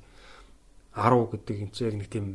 [0.97, 2.25] 10 гэдэг юм чи яг нэг тийм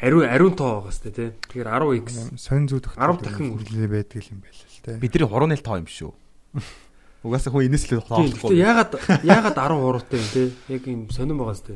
[0.00, 1.28] ариун ариун тоо байгаа сте тий.
[1.50, 4.96] Тэгэхээр 10x сонь зүй төгтөл 10 дахин хүлээ байдаг юм байл л те.
[4.96, 6.12] Бидний хурууны тоо юм шүү.
[7.26, 8.00] Угаасаа хүн энэс л.
[8.00, 8.92] Гэтэ ягаад
[9.28, 10.42] ягаад 10 хуруутай юм те?
[10.72, 11.74] Яг юм сонирн байгаа сте.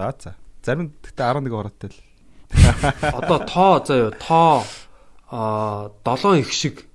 [0.00, 0.32] За за.
[0.64, 1.98] Зарим гэхдээ 11 ороотой л.
[3.04, 4.64] Одоо тоо заяа тоо
[5.28, 6.88] а 7 их шиг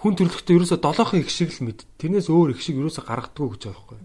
[0.00, 1.84] хүн төрлөختөө ерөөсө 7-ын их шиг л мэд.
[2.00, 3.98] Тэрнээс өөр их шиг ерөөсө гаргадгүй гэж байгаа байхгүй.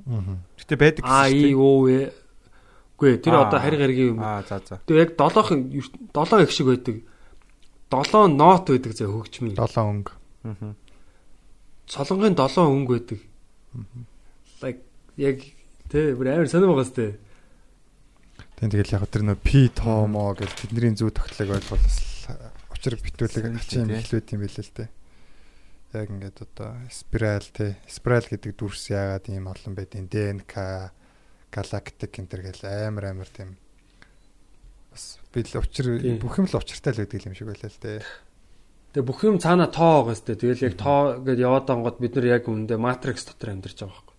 [0.59, 2.11] Гэтэ байдаг А и оо э.
[2.99, 3.47] Үгүй тэр Аа.
[3.47, 4.19] одоо харь гаргийн юм.
[4.19, 4.83] Аа за за.
[4.83, 6.95] Тэгээ яг 7-ын 7 их шиг байдаг.
[7.89, 9.55] 7 нот байдаг заяа хөгжмийн.
[9.55, 10.11] 7 өнгө.
[10.43, 10.75] Аа.
[11.87, 13.19] Солонгын 7 өнгө байдаг.
[14.61, 14.81] Like
[15.17, 15.39] яг
[15.89, 17.17] тэ бүр амар сонирм байгаа сте.
[18.57, 21.97] Тийм тэгэл яг тэр нөө P тоомо гэж тэдний зүй тогтлыг ойлгол бас
[22.73, 23.85] учир битүүлэг тий.
[23.85, 24.85] хэлвэт юм билээ л те.
[25.93, 27.77] Яг ингээд одоо спираль те.
[27.85, 30.89] Спираль гэдэг дүрс яагаад ийм олон байдیں۔ ДНК,
[31.53, 33.61] галактик энэ төр гэл амар амар тийм
[34.89, 36.17] бас би л учир Тий.
[36.17, 38.01] бүх юм л учиртай л байдаг юм шиг байлаа л те.
[38.97, 40.33] Тэгээ бүх юм цаана тоо байгаа сте.
[40.33, 44.17] Тэгэл яг тоо гэдээ яваад ангууд бид нар яг үүндээ matrix дотор амьдарч байгаа байхгүй.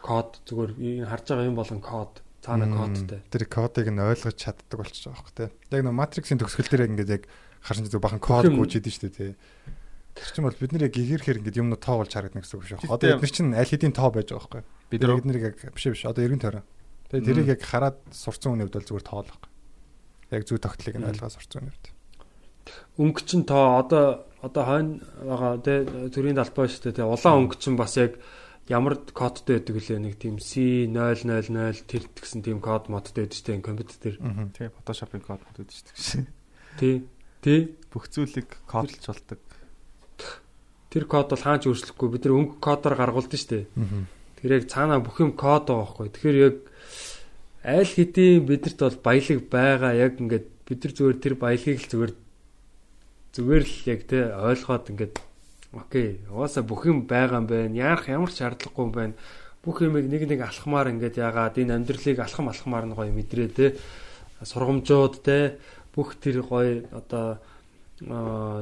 [0.00, 0.72] Код зүгээр
[1.04, 3.20] харж байгаа юм болон код цаана кодтай.
[3.26, 5.50] Тэр кодыг нь ойлгож чаддаг болчихж байгаа хөх те.
[5.74, 7.22] Яг нөө матриксийн төгсгөл дээр ингээд яг
[7.66, 9.38] харсан зүг бахан код гүйж идэв шүү дээ те.
[10.14, 12.88] Тэр чинь бол бид нар яг гэгэрхээр ингээд юмнууд тоогол харагдана гэсэн үг шүү.
[12.88, 14.62] Одоо бид нар чинь аль хэдийн тоо байж байгаа байхгүй.
[14.94, 16.64] Бид нар яг биш биш одоо эргэн тойрон.
[17.10, 19.42] Тэгээ тэрийг яг хараад сурцсан хүний хувьд бол зүгээр тоолох.
[20.30, 21.86] Яг зүй тогтлыг нь ойлгоод сурцсан хүний хувьд.
[22.96, 25.74] Өнгө чин тоо одоо одоо хойно байгаа тэ
[26.10, 26.98] төрийн талбай шүү дээ.
[26.98, 28.18] Тэ улаан өнгө чин бас яг
[28.68, 33.62] ямар кодтой байдаг лээ нэг тийм C000 тэр гэсэн тийм код модтой байдаг шүү дээ
[33.62, 34.16] компьютер дээр.
[34.18, 34.50] Аа.
[34.50, 36.26] тий фотошопын код гэдэг шүү дээ.
[36.78, 36.96] Тий.
[37.42, 37.60] Тий.
[37.94, 39.40] Бүх зүйлийг кодлж болдог.
[40.90, 43.64] Тэр код бол хаач өөрчлөхгүй бид нар өнгө кодоор гаргуулдаг шүү дээ.
[43.70, 44.02] Аа.
[44.42, 46.10] Тэр яг цаанаа бүх юм код байгаа байхгүй.
[46.10, 46.56] Тэгэхээр яг
[47.62, 49.92] аль хэдийн бидэрт бол баялаг байгаа.
[49.94, 52.12] Яг ингээд бид нар зүгээр тэр баялагийг л зүгээр
[53.30, 55.14] зүгээр л яг тэ ойлгоод ингээд
[55.72, 56.20] окей.
[56.30, 57.74] Угаасаа бүх юм байгаа юм байна.
[57.74, 59.14] Яарах ямар ч шаардлагагүй юм байна.
[59.64, 63.66] Бүх юмыг нэг нэг алхмаар ингээд яагаад энэ амьдралыг алхам алхмаар нь гоё мэдрээ тэ
[64.46, 65.58] сургамжууд тэ
[65.90, 67.42] бүх тэр гоё одоо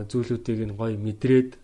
[0.08, 1.58] зүйлүүдийг нь гоё мэдрээд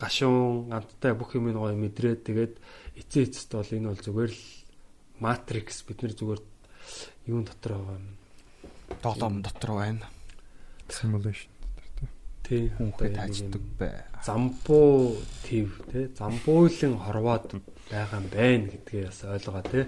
[0.00, 2.54] гашуун амттай бүх юм нь гоё мэдрээд тэгээд
[3.02, 4.44] эцээ эцэст бол энэ бол зүгээр л
[5.20, 6.42] матрикс бид нар зүгээр
[7.28, 8.08] юун дотор байгаа юм.
[9.02, 10.06] Тоглоом дотор байна.
[10.88, 11.49] Simulation.
[12.50, 13.14] Хүүхэд
[13.46, 13.94] юм бай.
[14.26, 15.14] Замбуу
[15.46, 16.10] төв тий.
[16.18, 17.46] Замбуулын хорвоод
[17.86, 19.84] байгаа юм байна гэдгээ бас ойлгоо тий.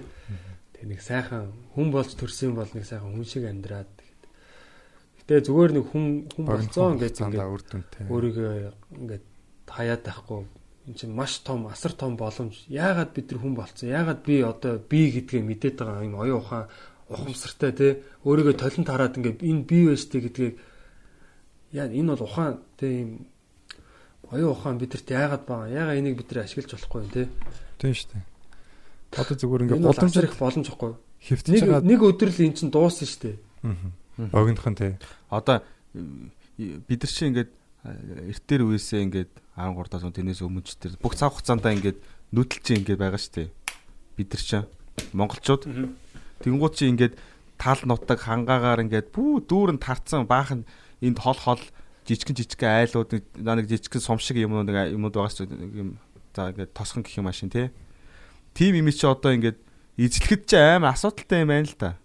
[0.78, 3.90] Тэг нэг сайхан хүн болж төрсөн бол нэг сайхан хүн шиг амьдраад.
[5.18, 8.52] Гэтэ зүгээр нэг хүн хүн болцоо ингээд ингээд өөрийгөө
[8.94, 9.24] ингээд
[9.66, 10.46] хаяад байхгүй
[10.86, 12.66] энэ чинь маш том асар том боломж.
[12.66, 13.90] Яагаад бид нар хүн болцсон?
[13.90, 16.66] Яагаад би одоо би гэдгээ мэдээд байгаа юм оюун ухаан
[17.06, 17.92] ухамсартай тий
[18.26, 20.54] өөрийгөө толон тараад ингээд энэ би байж тээ гэдгийг
[21.72, 23.10] яа энэ бол ухаан тийм ийм
[24.32, 27.28] оюун ухаан бидэрт яагаад байгаа яагаад энийг бид нэр ашиглаж болохгүй те
[27.80, 28.24] тийм шүү дээ.
[29.20, 33.04] Одоо зүгээр ингээд боломж их боломж ихгүй хэвтэж байгаа нэг өдөр л эн чин дуусна
[33.08, 33.36] шүү дээ.
[33.64, 34.92] Аа огинох нь тий
[35.28, 35.60] одоо
[36.88, 37.50] бид нар чи ингээд
[38.32, 41.98] эртээр үесээ ингээд 13 тас он тэрнээс өмнө ч тэр бүх цаг хугацаанд ингээд
[42.32, 43.48] нүүдэлч ингээд байгаа шүү дээ.
[44.16, 44.58] Бид нар чи
[45.12, 45.62] монголчууд.
[46.40, 47.18] Тэнгууд чи ингээд
[47.58, 50.62] тал нутаг хангаагаар ингээд бүү дүүрэн тарцсан баахан
[51.02, 51.60] энд хол хол
[52.06, 53.10] жижигэн жижигэн айлууд
[53.42, 55.98] нэг жижигэн сум шиг юмнууд нэг юмуд байгаа шүү юм
[56.34, 57.68] за ингээд тосхон гэх юм машин тий.
[58.54, 59.58] Тим юм чи одоо ингээд
[59.98, 61.98] эзлэхэд чи амар асуудалтай юм байна л да.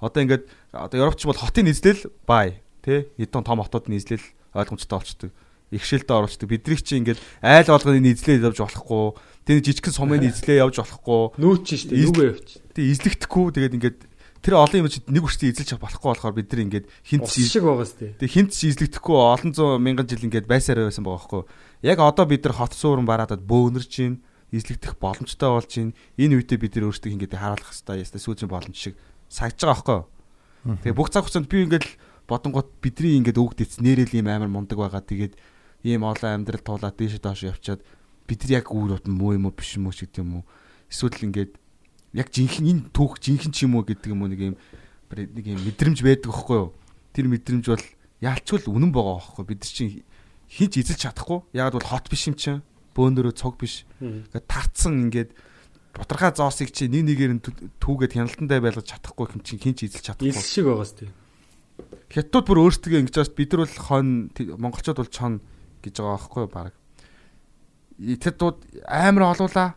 [0.00, 3.08] Одоо ингээд одоо Европч бол хотын эзлэл бай тий.
[3.18, 4.22] Эдэн том хотууд нь эзлэл
[4.54, 5.30] ойлгомжтой болчдөг.
[5.74, 6.48] Ихшээлдээ оруулцдаг.
[6.48, 9.18] Бидрийг чи ингээд айл болгоны эзлээ явж болохгүй.
[9.44, 11.22] Тэр жижигхэн сумын эзлээ явж болохгүй.
[11.40, 11.98] Нүүч шүү дээ.
[11.98, 12.48] Эз- Нүгэ явч.
[12.74, 13.98] Тэг эзлэгдэхгүй тэгээд ингээд
[14.44, 17.88] тэр олон юм чи нэг үрчтэй эзэлж болохгүй болохоор бид нар ингээд хинт шиг байгаа
[17.88, 18.20] дээ.
[18.20, 21.42] Тэг хинт эзлэгдэхгүй олон зуун мянган жил ингээд байсаар байсан байгаа байхгүй.
[21.80, 24.20] Яг одоо бид нар хот суурн бараадад бөөнөрж чинь
[24.52, 28.76] эзлэгдэх боломжтой болж чинь энэ үедээ бид нар өөрсдөө ингээд харуулах хэрэгтэй яста сүүжин боломж
[28.76, 28.94] шиг
[29.32, 30.80] сагж байгаа байхгүй.
[30.84, 31.88] Тэгээ бүх цаг хугацаанд би ингээд
[32.28, 35.00] бодонгот бидний ингээд өвгдөц нэрэл юм амар мундаг байгаа.
[35.00, 35.34] Тэгээд
[35.88, 37.80] ийм олон амьдрал туулаад дээш доош явчаад
[38.28, 40.44] бид нар яг үр бод муу юм уу биш юм уу ч гэдэг юм уу.
[40.88, 41.52] Эсвэл ингээд
[42.14, 44.56] яг жинхэнэ энэ түүх жинхэнэ ч юм уу гэдэг юм уу нэг юм
[45.14, 46.70] нэг юм мэдрэмж байдаг байхгүй юу?
[47.12, 47.84] Тэр мэдрэмж бол
[48.22, 50.02] яалчгүй үнэн байгаа байхгүй бид чинь
[50.48, 51.42] хинч эзэлж чадахгүй.
[51.52, 52.62] Яг бол хот биш юм чинь.
[52.94, 53.82] Бөөнөрөө цог биш.
[53.98, 55.34] Ингээд тарцсан ингээд
[55.94, 60.14] бутархаа зоосыг чи нэг нэгээр нь түү- түүгээд хяналтандаа байлгаж чадахгүй юм чинь хинч эзэлж
[60.14, 60.30] чадахгүй.
[60.30, 61.10] Ил шиг байгаа дээ.
[62.14, 65.42] Хятадууд бүр өөрсдөө ингэж бас бид нар бол хон монголчууд бол чон
[65.82, 66.72] гэж байгаа байхгүй юу баг.
[67.98, 69.74] Хятадууд амар олуулаа.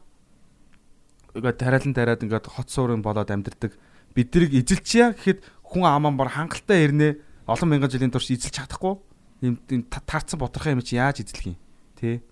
[1.37, 3.77] Ингээд тариалан тариад ингээд хот суурын болоод амьдэрдэг.
[4.17, 7.21] Бид нарыг эзэлчихье гэхэд хүн аман бар хангалттай ирнэ.
[7.45, 8.97] Олон мянган жилийн турш эзэлж чадахгүй.
[9.45, 11.57] Ийм ийм та- таарсан боторхой юм чи яаж эзлэх юм?
[11.93, 12.25] Тэ?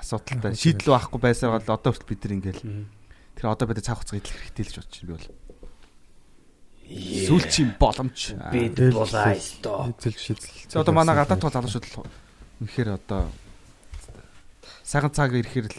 [0.00, 0.56] Асуудалтай.
[0.56, 2.62] Шийдэл байхгүй байсаар бол одоо хүртэл бид нар ингээл
[3.36, 5.28] тэр одоо бид цаг хугацаа эдлэх хэрэгтэй л гэж бодож байна би бол.
[6.90, 8.18] Сүүлчийн боломж.
[8.50, 9.92] Бид булаа ёстой.
[9.92, 10.72] Эзэл шийдэл.
[10.72, 12.08] За одоо манай гадаад тул залуучууд
[12.64, 13.28] үнэхээр одоо
[14.82, 15.76] сайхан цаг ирэхээр л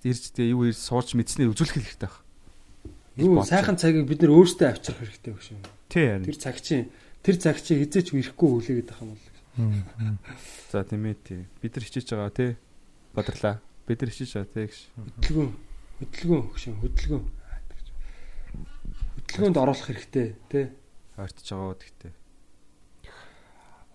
[0.00, 2.22] ирж тэгээ юу ирж сууж мэдснээр үзүүлэх хэрэгтэй байна.
[3.20, 5.60] Юу сайхан цагийг бид нар өөрсдөө авчрах хэрэгтэй байх юм.
[5.92, 6.24] Тий харин.
[6.24, 6.88] Тэр цаг чинь
[7.20, 9.32] тэр цаг чинь хизээч ирэхгүй хүлээгээд байх юм бол.
[10.72, 11.44] За тийм ээ тий.
[11.60, 12.50] Бид нар хичээж байгаа тий.
[13.12, 13.60] Бадрлаа.
[13.84, 14.80] Бид нар хичээж байгаа тий гэж.
[14.96, 15.52] Хөдөлгөөн
[16.00, 17.24] хөдөлгөөн хөшин хөдөлгөөн.
[19.28, 20.66] Хөдөлгөөнд оруулах хэрэгтэй тий.
[21.20, 22.12] Ойртож байгаа гэхдээ.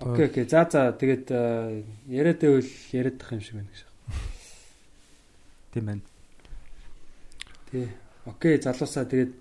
[0.06, 0.46] Окей окей.
[0.46, 3.82] За за тэгээд э, яриад байвал яриад тах юм шиг байна гэж.
[5.74, 6.02] Тийм байна.
[7.72, 7.88] Тий.
[8.26, 9.34] Окей залуусаа тэгээд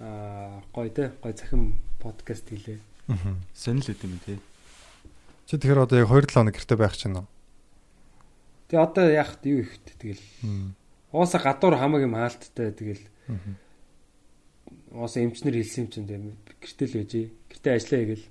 [0.00, 2.78] аа гоё те гоё цахим подкаст хийлээ.
[3.54, 4.38] Сонирхол үт юм тий.
[5.46, 7.26] Чи тэгэхээр одоо яг 2 7 хоног гэрте байх чинь уу?
[8.66, 10.22] Тэгээ одоо яах вэ юу ихт тэгэл
[11.14, 13.02] ууса гадуур хамаг юм хаалттай тэгэл
[14.90, 16.22] ууса эмчнэр хэлсэн юм чинь тийм
[16.58, 17.26] гэртэл байжээ.
[17.46, 18.26] Гэртээ ажиллаа хийгээл.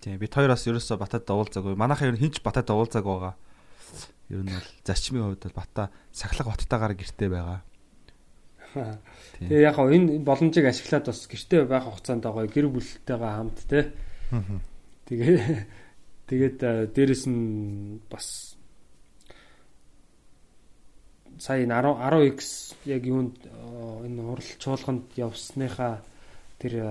[0.00, 1.76] Тийм бид хоёр бас ерөөсөө батад уулзаагүй.
[1.76, 3.34] Манайхаа ер нь хинч батад уулзааг байгаа.
[4.28, 7.62] Ер нь бол зарчмын хувьд бол бата сахлах баттайгаар гэртэй байгаа.
[9.38, 13.94] Тэгээ яг гоо энэ боломжийг ашиглаад бас гэртээ байх хугацаанд гоё гэр бүлтэйгээ хамт те.
[15.06, 15.38] Тэгээ
[16.26, 18.58] тэгээд э, дээрэс нь бас
[21.38, 26.02] сая энэ 10 10x яг юунд э, энэ урал чуулганд явсныхаа
[26.58, 26.90] тэр э,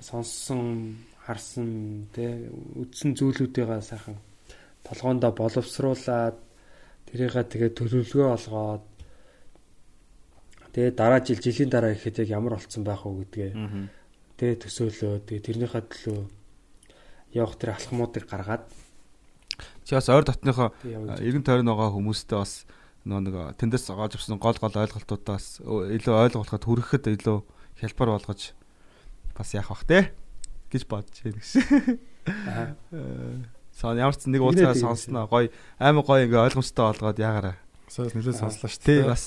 [0.00, 2.48] сонссон харсан те
[2.80, 4.16] үдсэн зүйлүүдээ сайхан
[4.86, 6.45] толгоондоо боловсруулад
[7.16, 8.84] тэрийгээ тэгээ төлөвлөгөө олгоод
[10.76, 13.56] тэгээ дараа жил жилийн дараа ихэд яг ямар болцсон байх уу гэдгээ
[14.36, 16.20] тэгээ төсөөлөө тэгээ тэрнийхээ төлөө
[17.32, 18.68] явах тэр алхмуудыг гаргаад
[19.88, 22.68] Чи бас ойр дотныхоо эргэн тойрон байгаа хүмүүстээ бас
[23.08, 27.38] нөө нэг тэндээс гоож авсан гол гол ойлголтуудаас илүү ойлгуулахад хүрэхэд илүү
[27.80, 28.52] хялбар болгож
[29.32, 30.12] бас яах бах те
[30.74, 31.96] гэж бодож байна гэсэн.
[33.76, 37.56] Ямар ч нэг тийм сонсноо гоё амар гоё ингээ ойлгомжтой болгоод яагаараа.
[37.92, 39.10] Сая нэлээд сонслоо шүү Тий дээ.
[39.12, 39.24] бас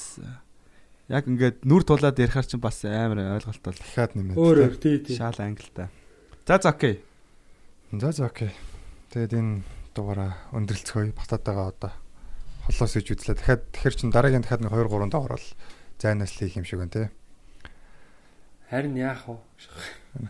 [1.09, 4.37] яг ингээд нүр тулаад ярихаар чинь бас амар ойлголттой л дахиад нэмээд.
[4.37, 5.87] өөр тий тий шаал ангилтай.
[6.49, 7.01] За за окей.
[7.93, 8.49] За за окей.
[9.13, 9.61] Тэгээд энэ
[9.93, 11.13] дугаараа өндөрлцгөөе.
[11.13, 11.93] Бататайгаа одоо
[12.65, 13.37] холоос иж үзлээ.
[13.37, 15.47] Дахиад тэгэхэр чин дараагийн дахиад нэг 2 3 дугаар бол
[16.01, 17.03] зайнаас л хийх юм шиг байна те.
[18.69, 19.37] Харин яах вэ?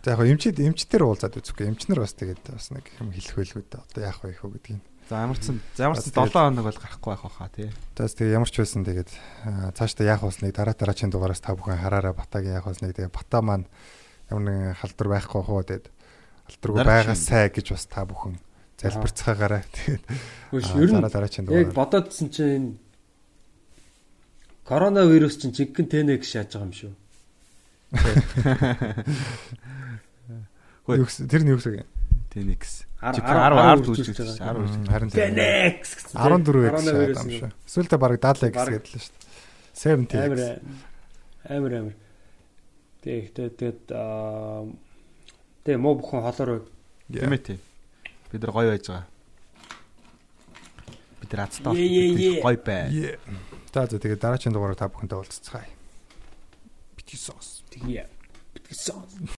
[0.03, 1.72] За яг эмчид эмчтэр уулзаад үзэхгүй.
[1.72, 3.64] Эмчнэр бас тэгээд бас нэг юм хэлэх байлгүй.
[3.64, 4.83] Одоо яах вэ хөө гэдгийг.
[5.09, 7.69] За ямарчсан ямарчсан Тэгээд- 7 хоног бол гарахгүй байх баха тий.
[7.95, 9.09] Тэгээс тэгээ ямар ч байсан тэгээд
[9.48, 13.40] аа, цаашдаа яах болсныг дараа дараачийн дугаараас та бүхэн хараараа батагийн яах болсныг тэгээ бата
[13.41, 13.66] маань
[14.30, 15.88] ямар нэгэн халдвар байхгүй хөө тэгээд
[16.45, 18.35] халдваргүй байгаа сай гэж бас та бүхэн
[18.77, 20.03] залбирцгаагаараа тэгээд
[20.77, 21.01] ер нь
[21.49, 22.77] яг бодоодсэн чинь
[24.69, 26.93] коронавирус чинь жиггэн тэнэ гэж яаж байгаа юм шүү.
[30.85, 31.06] Хөөе.
[31.30, 31.88] тэр нь юу гэсэн юм
[33.01, 34.53] ар- 10 ар 10 үржилж үржилж байгаа.
[34.53, 34.88] 10 үржилж.
[34.90, 36.16] харин Тэнэкс гэсэн.
[36.19, 37.51] 14 гэж Коронавирус шаад юм шүү.
[37.69, 39.27] Эсвэл та баг 70 гэж Бараг- гэдэл шүү дээ.
[39.80, 40.40] 70 Амар
[41.50, 41.95] амар амар.
[43.00, 44.68] Тэгээд тэгээд аа
[45.64, 46.50] тэгээ муу бүхэн холоор
[47.09, 47.58] Тийм ээ тий.
[48.30, 49.06] Бид нар гоё байж байгаа.
[51.24, 52.42] Бид нар е.
[52.43, 53.18] гоё бай.
[53.74, 55.69] За за тэгээ дараачийн дугаараар та бүхэнтэй уулзцгаая.
[56.98, 57.16] Бити
[57.85, 58.06] yeah,
[58.72, 59.30] song.